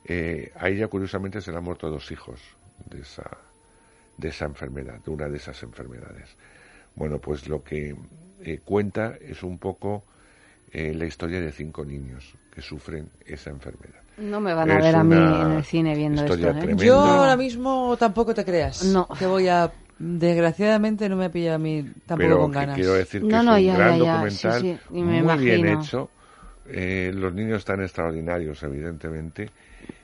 Eh, 0.05 0.51
a 0.55 0.69
ella 0.69 0.87
curiosamente 0.87 1.41
se 1.41 1.51
le 1.51 1.57
han 1.57 1.63
muerto 1.63 1.89
dos 1.89 2.11
hijos 2.11 2.41
de 2.89 3.01
esa, 3.01 3.29
de 4.17 4.29
esa 4.29 4.45
enfermedad, 4.45 4.99
de 5.03 5.11
una 5.11 5.27
de 5.29 5.37
esas 5.37 5.61
enfermedades. 5.63 6.35
Bueno, 6.95 7.19
pues 7.19 7.47
lo 7.47 7.63
que 7.63 7.95
eh, 8.43 8.59
cuenta 8.63 9.15
es 9.21 9.43
un 9.43 9.57
poco 9.57 10.03
eh, 10.71 10.93
la 10.93 11.05
historia 11.05 11.39
de 11.39 11.51
cinco 11.51 11.85
niños 11.85 12.33
que 12.53 12.61
sufren 12.61 13.09
esa 13.25 13.49
enfermedad. 13.49 14.01
No 14.17 14.39
me 14.39 14.53
van 14.53 14.69
a 14.69 14.77
Es 14.77 14.83
ver 14.83 14.95
a 14.95 15.03
mí 15.03 15.15
en 15.15 15.51
el 15.51 15.63
cine 15.63 15.95
viendo 15.95 16.23
esto. 16.23 16.47
¿eh? 16.49 16.75
Yo 16.77 16.95
ahora 16.99 17.37
mismo 17.37 17.95
tampoco 17.97 18.33
te 18.33 18.43
creas. 18.45 18.83
No. 18.85 19.07
Que 19.17 19.25
voy 19.25 19.47
a. 19.47 19.71
Desgraciadamente 19.99 21.07
no 21.09 21.15
me 21.15 21.25
ha 21.25 21.31
pillado 21.31 21.55
a 21.55 21.59
mí 21.59 21.83
tampoco 22.07 22.17
pero 22.17 22.39
con 22.39 22.51
ganas. 22.51 22.75
quiero 22.75 22.93
decir 22.93 23.21
que 23.21 23.27
No, 23.27 23.37
es 23.37 23.45
no, 23.45 23.55
un 23.55 23.61
ya, 23.63 23.73
gran 23.75 23.97
ya, 23.99 24.03
ya, 24.03 24.13
documental, 24.13 24.61
sí, 24.61 24.77
sí, 24.77 24.95
y 24.97 25.01
me 25.03 25.21
muy 25.21 25.37
bien 25.37 25.59
imagino. 25.59 25.81
hecho. 25.83 26.09
Eh, 26.73 27.11
los 27.13 27.33
niños 27.33 27.59
están 27.59 27.81
extraordinarios, 27.81 28.61
evidentemente. 28.63 29.49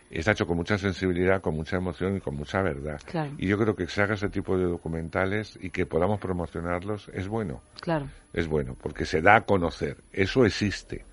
Está 0.10 0.32
hecho 0.32 0.48
con 0.48 0.56
mucha 0.56 0.78
sensibilidad, 0.78 1.42
con 1.42 1.56
mucha 1.56 1.78
emoción 1.78 2.18
y 2.18 2.20
con 2.22 2.36
mucha 2.36 2.62
verdad. 2.62 3.00
Claro. 3.06 3.34
Y 3.38 3.48
yo 3.48 3.58
creo 3.58 3.76
que 3.76 3.88
se 3.88 4.02
haga 4.02 4.14
ese 4.14 4.30
tipo 4.30 4.58
de 4.58 4.64
documentales 4.64 5.60
y 5.62 5.70
que 5.70 5.86
podamos 5.86 6.20
promocionarlos 6.20 7.10
es 7.14 7.28
bueno. 7.28 7.62
Claro. 7.82 8.08
Es 8.34 8.48
bueno, 8.48 8.78
porque 8.82 9.06
se 9.06 9.22
da 9.22 9.36
a 9.36 9.42
conocer. 9.42 9.98
Eso 10.14 10.46
existe. 10.46 11.04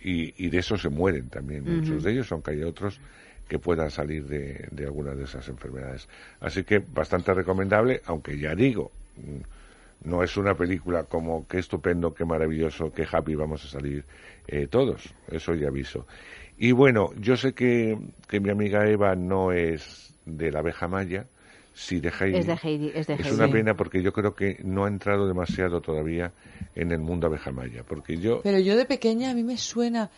Y, 0.00 0.44
y 0.44 0.50
de 0.50 0.58
eso 0.58 0.76
se 0.76 0.88
mueren 0.88 1.28
también 1.28 1.64
muchos 1.64 2.04
de 2.04 2.12
ellos, 2.12 2.30
aunque 2.30 2.52
hay 2.52 2.62
otros 2.62 3.00
que 3.48 3.58
puedan 3.58 3.90
salir 3.90 4.26
de, 4.26 4.68
de 4.70 4.84
alguna 4.84 5.14
de 5.14 5.24
esas 5.24 5.48
enfermedades. 5.48 6.08
Así 6.38 6.62
que 6.62 6.78
bastante 6.78 7.34
recomendable, 7.34 8.02
aunque 8.04 8.38
ya 8.38 8.54
digo, 8.54 8.92
mm, 9.16 9.40
no 10.04 10.22
es 10.22 10.36
una 10.36 10.54
película 10.54 11.04
como 11.04 11.46
qué 11.46 11.58
estupendo, 11.58 12.14
qué 12.14 12.24
maravilloso, 12.24 12.92
qué 12.92 13.06
happy 13.10 13.34
vamos 13.34 13.64
a 13.64 13.68
salir 13.68 14.04
eh, 14.46 14.66
todos. 14.68 15.14
Eso 15.30 15.54
ya 15.54 15.68
aviso. 15.68 16.06
Y 16.56 16.72
bueno, 16.72 17.10
yo 17.20 17.36
sé 17.36 17.52
que, 17.54 17.98
que 18.28 18.40
mi 18.40 18.50
amiga 18.50 18.88
Eva 18.88 19.14
no 19.16 19.52
es 19.52 20.14
de 20.24 20.50
la 20.50 20.60
abeja 20.60 20.88
maya, 20.88 21.26
sí 21.72 22.00
de 22.00 22.10
Heidi. 22.10 22.38
Es 22.38 22.46
de 22.46 22.58
Heidi, 22.62 22.92
es 22.94 23.06
de 23.06 23.14
Es 23.14 23.24
Heidi. 23.26 23.36
una 23.36 23.48
pena 23.48 23.74
porque 23.76 24.02
yo 24.02 24.12
creo 24.12 24.34
que 24.34 24.58
no 24.64 24.84
ha 24.84 24.88
entrado 24.88 25.26
demasiado 25.28 25.80
todavía 25.80 26.32
en 26.74 26.92
el 26.92 26.98
mundo 27.00 27.26
abeja 27.26 27.50
maya, 27.52 27.82
porque 27.86 28.18
yo... 28.18 28.40
Pero 28.42 28.58
yo 28.58 28.76
de 28.76 28.84
pequeña 28.84 29.30
a 29.30 29.34
mí 29.34 29.42
me 29.42 29.56
suena. 29.56 30.10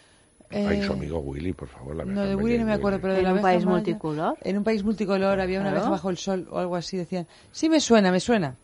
eh, 0.50 0.64
Ay, 0.66 0.82
su 0.82 0.92
amigo 0.92 1.18
Willy, 1.20 1.52
por 1.52 1.68
favor, 1.68 1.96
la 1.96 2.04
No, 2.04 2.26
de 2.26 2.34
Willy 2.36 2.56
no 2.56 2.62
es 2.62 2.66
me 2.66 2.72
acuerdo, 2.74 3.00
pero 3.00 3.14
de 3.14 3.20
¿En 3.20 3.24
la 3.26 3.34
un 3.34 3.40
país 3.40 3.64
maya- 3.64 3.76
multicolor? 3.76 4.36
En 4.42 4.58
un 4.58 4.64
país 4.64 4.82
multicolor 4.84 5.40
había 5.40 5.60
una 5.60 5.70
Claro. 5.70 5.76
abeja 5.78 5.90
bajo 5.90 6.10
el 6.10 6.16
sol 6.16 6.48
o 6.50 6.58
algo 6.58 6.76
así, 6.76 6.96
decían. 6.96 7.26
Sí 7.52 7.68
me 7.68 7.80
suena, 7.80 8.10
me 8.12 8.20
suena. 8.20 8.56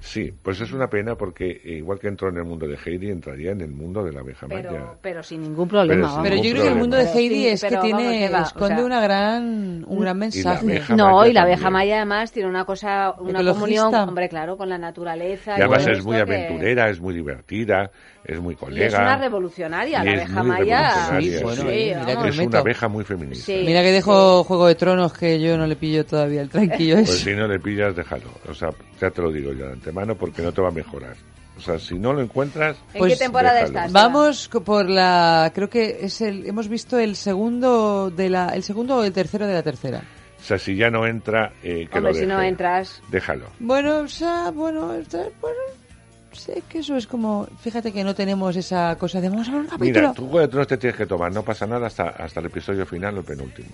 Sí, 0.00 0.32
pues 0.42 0.60
es 0.60 0.70
una 0.72 0.88
pena 0.88 1.14
porque 1.16 1.50
eh, 1.64 1.76
igual 1.78 1.98
que 1.98 2.08
entró 2.08 2.28
en 2.28 2.36
el 2.36 2.44
mundo 2.44 2.66
de 2.66 2.76
Heidi, 2.84 3.10
entraría 3.10 3.52
en 3.52 3.60
el 3.62 3.70
mundo 3.70 4.04
de 4.04 4.12
la 4.12 4.20
abeja 4.20 4.46
maya. 4.46 4.68
Pero, 4.68 4.98
pero 5.00 5.22
sin 5.22 5.42
ningún 5.42 5.66
problema. 5.66 6.02
Pero 6.02 6.14
sin. 6.14 6.22
Pero 6.22 6.36
yo 6.36 6.50
creo 6.50 6.62
que 6.62 6.68
el 6.68 6.74
mundo 6.76 6.96
de 6.96 7.04
Pero 7.04 7.18
Heidi 7.18 7.34
sí, 7.34 7.48
es 7.48 7.62
que 7.62 7.68
pero 7.70 7.82
tiene 7.82 8.18
que 8.18 8.28
va, 8.32 8.40
o 8.40 8.42
esconde 8.44 8.76
sea, 8.76 8.84
una 8.84 9.00
gran 9.00 9.84
un 9.88 10.00
gran 10.00 10.18
mensaje. 10.18 10.82
No, 10.94 11.26
y 11.26 11.32
la 11.32 11.42
abeja 11.42 11.62
también. 11.64 11.72
maya 11.72 11.96
además 11.96 12.32
tiene 12.32 12.48
una 12.48 12.64
cosa, 12.64 13.12
una 13.18 13.40
Ecologista. 13.40 13.54
comunión, 13.54 13.94
hombre, 14.08 14.28
claro, 14.28 14.56
con 14.56 14.68
la 14.68 14.78
naturaleza. 14.78 15.52
Y 15.58 15.60
además 15.62 15.86
es 15.86 16.04
muy 16.04 16.16
que- 16.16 16.22
aventurera, 16.22 16.90
es 16.90 17.00
muy 17.00 17.14
divertida, 17.14 17.90
es 18.24 18.40
muy 18.40 18.54
Y 18.54 18.56
colega. 18.56 18.86
es 18.86 18.94
una 18.94 19.16
revolucionaria, 19.16 20.04
la 20.04 20.10
Y 20.10 20.14
abeja 20.14 20.42
maya. 20.42 20.80
revolucionaria, 21.10 21.38
Sí, 21.38 21.42
bueno, 21.44 21.62
sí. 21.62 21.66
mira 21.66 22.28
es 22.28 22.38
una 22.38 22.58
abeja 22.58 22.88
muy 22.88 23.04
feminista. 23.04 23.44
Sí. 23.46 23.62
Mira 23.66 23.82
que 23.82 23.92
dejo 23.92 24.44
Juego 24.44 24.66
de 24.66 24.74
Tronos 24.74 25.12
que 25.12 25.40
yo 25.40 25.56
no 25.56 25.66
le 25.66 25.76
pillo 25.76 26.04
todavía 26.04 26.42
el 26.42 26.48
tranquillo 26.50 26.96
Pues 26.96 27.20
si 27.20 27.32
no 27.34 27.46
le 27.48 27.58
pillas, 27.58 27.94
déjalo. 27.96 28.24
O 28.48 28.54
sea, 28.54 28.68
ya 29.00 29.10
te 29.10 29.22
lo 29.22 29.30
digo 29.32 29.52
yo 29.52 29.66
de 29.66 29.76
antemano 29.84 30.16
porque 30.16 30.42
no 30.42 30.52
te 30.52 30.62
va 30.62 30.68
a 30.68 30.72
mejorar. 30.72 31.14
O 31.56 31.60
sea, 31.60 31.78
si 31.78 31.98
no 31.98 32.12
lo 32.12 32.20
encuentras, 32.20 32.76
¿En 32.94 33.06
qué 33.06 33.16
temporada 33.16 33.60
déjalo. 33.60 33.78
estás? 33.78 33.92
Vamos 33.92 34.50
por 34.64 34.88
la 34.88 35.52
creo 35.54 35.68
que 35.68 35.98
es 36.00 36.20
el 36.20 36.46
hemos 36.46 36.68
visto 36.68 36.98
el 36.98 37.14
segundo 37.14 38.10
de 38.10 38.28
la 38.28 38.48
el 38.48 38.62
segundo 38.64 38.96
o 38.96 39.04
el 39.04 39.12
tercero 39.12 39.46
de 39.46 39.54
la 39.54 39.62
tercera. 39.62 40.02
O 40.40 40.42
sea, 40.42 40.58
si 40.58 40.74
ya 40.76 40.90
no 40.90 41.06
entra, 41.06 41.52
eh, 41.62 41.86
que 41.90 41.98
Hombre, 41.98 42.12
lo 42.12 42.18
si 42.18 42.26
no 42.26 42.42
entras. 42.42 43.02
Déjalo. 43.08 43.46
Bueno, 43.60 44.00
o 44.00 44.08
sea, 44.08 44.50
bueno, 44.50 44.92
sé 46.32 46.62
que 46.68 46.80
eso 46.80 46.96
es 46.96 47.06
como, 47.06 47.46
fíjate 47.60 47.92
que 47.92 48.04
no 48.04 48.14
tenemos 48.14 48.54
esa 48.56 48.96
cosa 48.98 49.22
de 49.22 49.30
vamos 49.30 49.48
a 49.48 49.52
ver 49.52 49.60
un 49.60 49.66
capítulo. 49.68 50.00
Mira, 50.00 50.12
tú 50.12 50.28
Tronos 50.28 50.66
te 50.66 50.76
tienes 50.76 50.98
que 50.98 51.06
tomar, 51.06 51.32
no 51.32 51.42
pasa 51.42 51.66
nada 51.66 51.86
hasta, 51.86 52.08
hasta 52.08 52.40
el 52.40 52.46
episodio 52.46 52.84
final 52.84 53.16
o 53.16 53.20
el 53.20 53.24
penúltimo. 53.24 53.70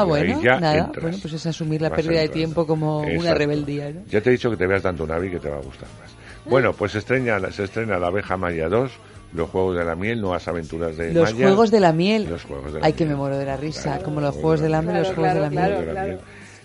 Ah, 0.00 0.04
bueno, 0.04 0.40
nada, 0.42 0.78
entras. 0.86 1.02
bueno, 1.02 1.18
pues 1.22 1.34
es 1.34 1.46
asumir 1.46 1.80
la 1.82 1.88
Vas 1.90 1.96
pérdida 2.00 2.20
de 2.20 2.28
tiempo 2.28 2.66
como 2.66 3.00
una 3.00 3.34
rebeldía, 3.34 3.90
¿no? 3.90 4.00
Ya 4.08 4.20
te 4.20 4.30
he 4.30 4.32
dicho 4.32 4.50
que 4.50 4.56
te 4.56 4.66
veas 4.66 4.82
dando 4.82 5.06
Navi 5.06 5.30
que 5.30 5.38
te 5.38 5.48
va 5.48 5.56
a 5.56 5.60
gustar 5.62 5.88
más. 6.00 6.10
Bueno, 6.46 6.72
pues 6.72 6.92
se 6.92 6.98
estrena, 6.98 7.40
se 7.52 7.64
estrena 7.64 7.98
La 7.98 8.08
abeja 8.08 8.36
Maya 8.36 8.68
2, 8.68 8.90
Los 9.34 9.48
Juegos 9.50 9.76
de 9.78 9.84
la 9.84 9.94
Miel, 9.96 10.20
Nuevas 10.20 10.46
Aventuras 10.48 10.96
de 10.96 11.12
Los 11.14 11.32
Maya. 11.32 11.46
juegos 11.46 11.70
de 11.70 11.80
la 11.80 11.92
miel. 11.92 12.26
Los 12.28 12.44
Juegos 12.44 12.72
de 12.74 12.80
la 12.80 12.86
Ay, 12.86 12.92
Miel. 12.92 12.98
que 12.98 13.06
me 13.06 13.14
muero 13.16 13.38
de 13.38 13.46
la 13.46 13.56
risa, 13.56 14.00
como 14.00 14.20
los 14.20 14.34
juegos 14.34 14.60
del 14.60 14.74
hambre, 14.74 14.98
los 14.98 15.12
juegos 15.14 15.34
de 15.34 15.40
la 15.40 15.50
miel. 15.50 16.18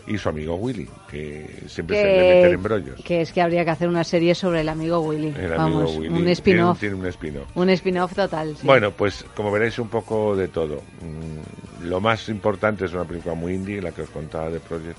Y 0.07 0.17
su 0.17 0.27
amigo 0.29 0.55
Willy, 0.55 0.89
que 1.11 1.63
siempre 1.67 1.97
se 2.01 2.03
le 2.03 2.11
meten 2.17 2.41
Que, 2.49 2.51
embrollos. 2.55 3.01
que 3.03 3.21
es 3.21 3.31
que 3.31 3.41
habría 3.41 3.63
que 3.63 3.69
hacer 3.69 3.87
una 3.87 4.03
serie 4.03 4.33
sobre 4.33 4.61
el 4.61 4.69
amigo 4.69 4.99
Willy. 5.01 5.33
El 5.37 5.53
amigo 5.53 5.81
Willy. 5.83 6.07
un 6.07 6.15
Tiene 6.15 6.31
spin-off. 6.31 6.79
Tiene 6.79 6.95
un 6.95 7.05
spin-off. 7.05 7.47
Un 7.55 7.69
spin-off 7.69 8.13
total. 8.15 8.55
sí. 8.57 8.65
Bueno, 8.65 8.89
pues 8.91 9.23
como 9.35 9.51
veréis 9.51 9.77
un 9.77 9.87
poco 9.87 10.35
de 10.35 10.47
todo. 10.47 10.77
Mm, 11.01 11.68
Lo 11.83 11.99
más 12.01 12.27
importante 12.29 12.85
es 12.85 12.93
una 12.93 13.05
película 13.05 13.35
muy 13.35 13.53
indie, 13.53 13.81
la 13.81 13.91
que 13.91 14.01
os 14.03 14.09
contaba 14.09 14.49
de 14.49 14.59
Project, 14.59 14.97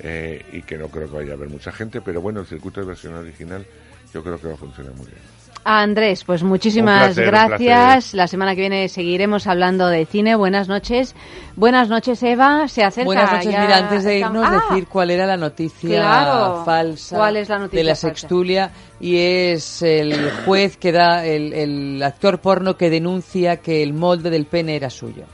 eh, 0.00 0.44
y 0.52 0.62
que 0.62 0.76
no 0.76 0.88
creo 0.88 1.08
que 1.08 1.16
vaya 1.16 1.32
a 1.32 1.34
haber 1.36 1.48
mucha 1.48 1.72
gente, 1.72 2.00
pero 2.00 2.20
bueno, 2.20 2.40
el 2.40 2.46
circuito 2.46 2.80
de 2.80 2.86
versión 2.86 3.14
original 3.14 3.64
yo 4.12 4.22
creo 4.22 4.38
que 4.38 4.48
va 4.48 4.54
a 4.54 4.58
funcionar 4.58 4.92
muy 4.94 5.06
bien. 5.06 5.18
Andrés, 5.64 6.24
pues 6.24 6.42
muchísimas 6.42 7.10
Un 7.10 7.14
placer, 7.14 7.24
un 7.24 7.30
gracias. 7.30 8.14
La 8.14 8.26
semana 8.26 8.56
que 8.56 8.62
viene 8.62 8.88
seguiremos 8.88 9.46
hablando 9.46 9.86
de 9.86 10.04
cine. 10.06 10.34
Buenas 10.34 10.66
noches. 10.66 11.14
Buenas 11.54 11.88
noches, 11.88 12.20
Eva. 12.24 12.66
Se 12.66 12.82
acerca 12.82 13.04
Buenas 13.06 13.30
noches, 13.32 13.52
ya- 13.52 13.60
mira, 13.60 13.76
antes 13.76 14.02
de 14.02 14.18
irnos 14.18 14.44
Ah, 14.44 14.66
decir 14.70 14.88
cuál 14.88 15.12
era 15.12 15.24
la 15.24 15.36
noticia 15.36 16.00
claro. 16.00 16.64
falsa 16.64 17.16
¿Cuál 17.16 17.36
es 17.36 17.48
la 17.48 17.58
noticia 17.60 17.78
de 17.78 17.84
la 17.84 17.92
falsa? 17.94 18.08
sextulia 18.08 18.70
y 18.98 19.16
es 19.18 19.82
el 19.82 20.32
juez 20.44 20.76
que 20.78 20.90
da, 20.90 21.24
el, 21.24 21.52
el 21.52 22.02
actor 22.02 22.40
porno 22.40 22.76
que 22.76 22.90
denuncia 22.90 23.58
que 23.58 23.84
el 23.84 23.92
molde 23.94 24.30
del 24.30 24.46
pene 24.46 24.74
era 24.74 24.90
suyo. 24.90 25.26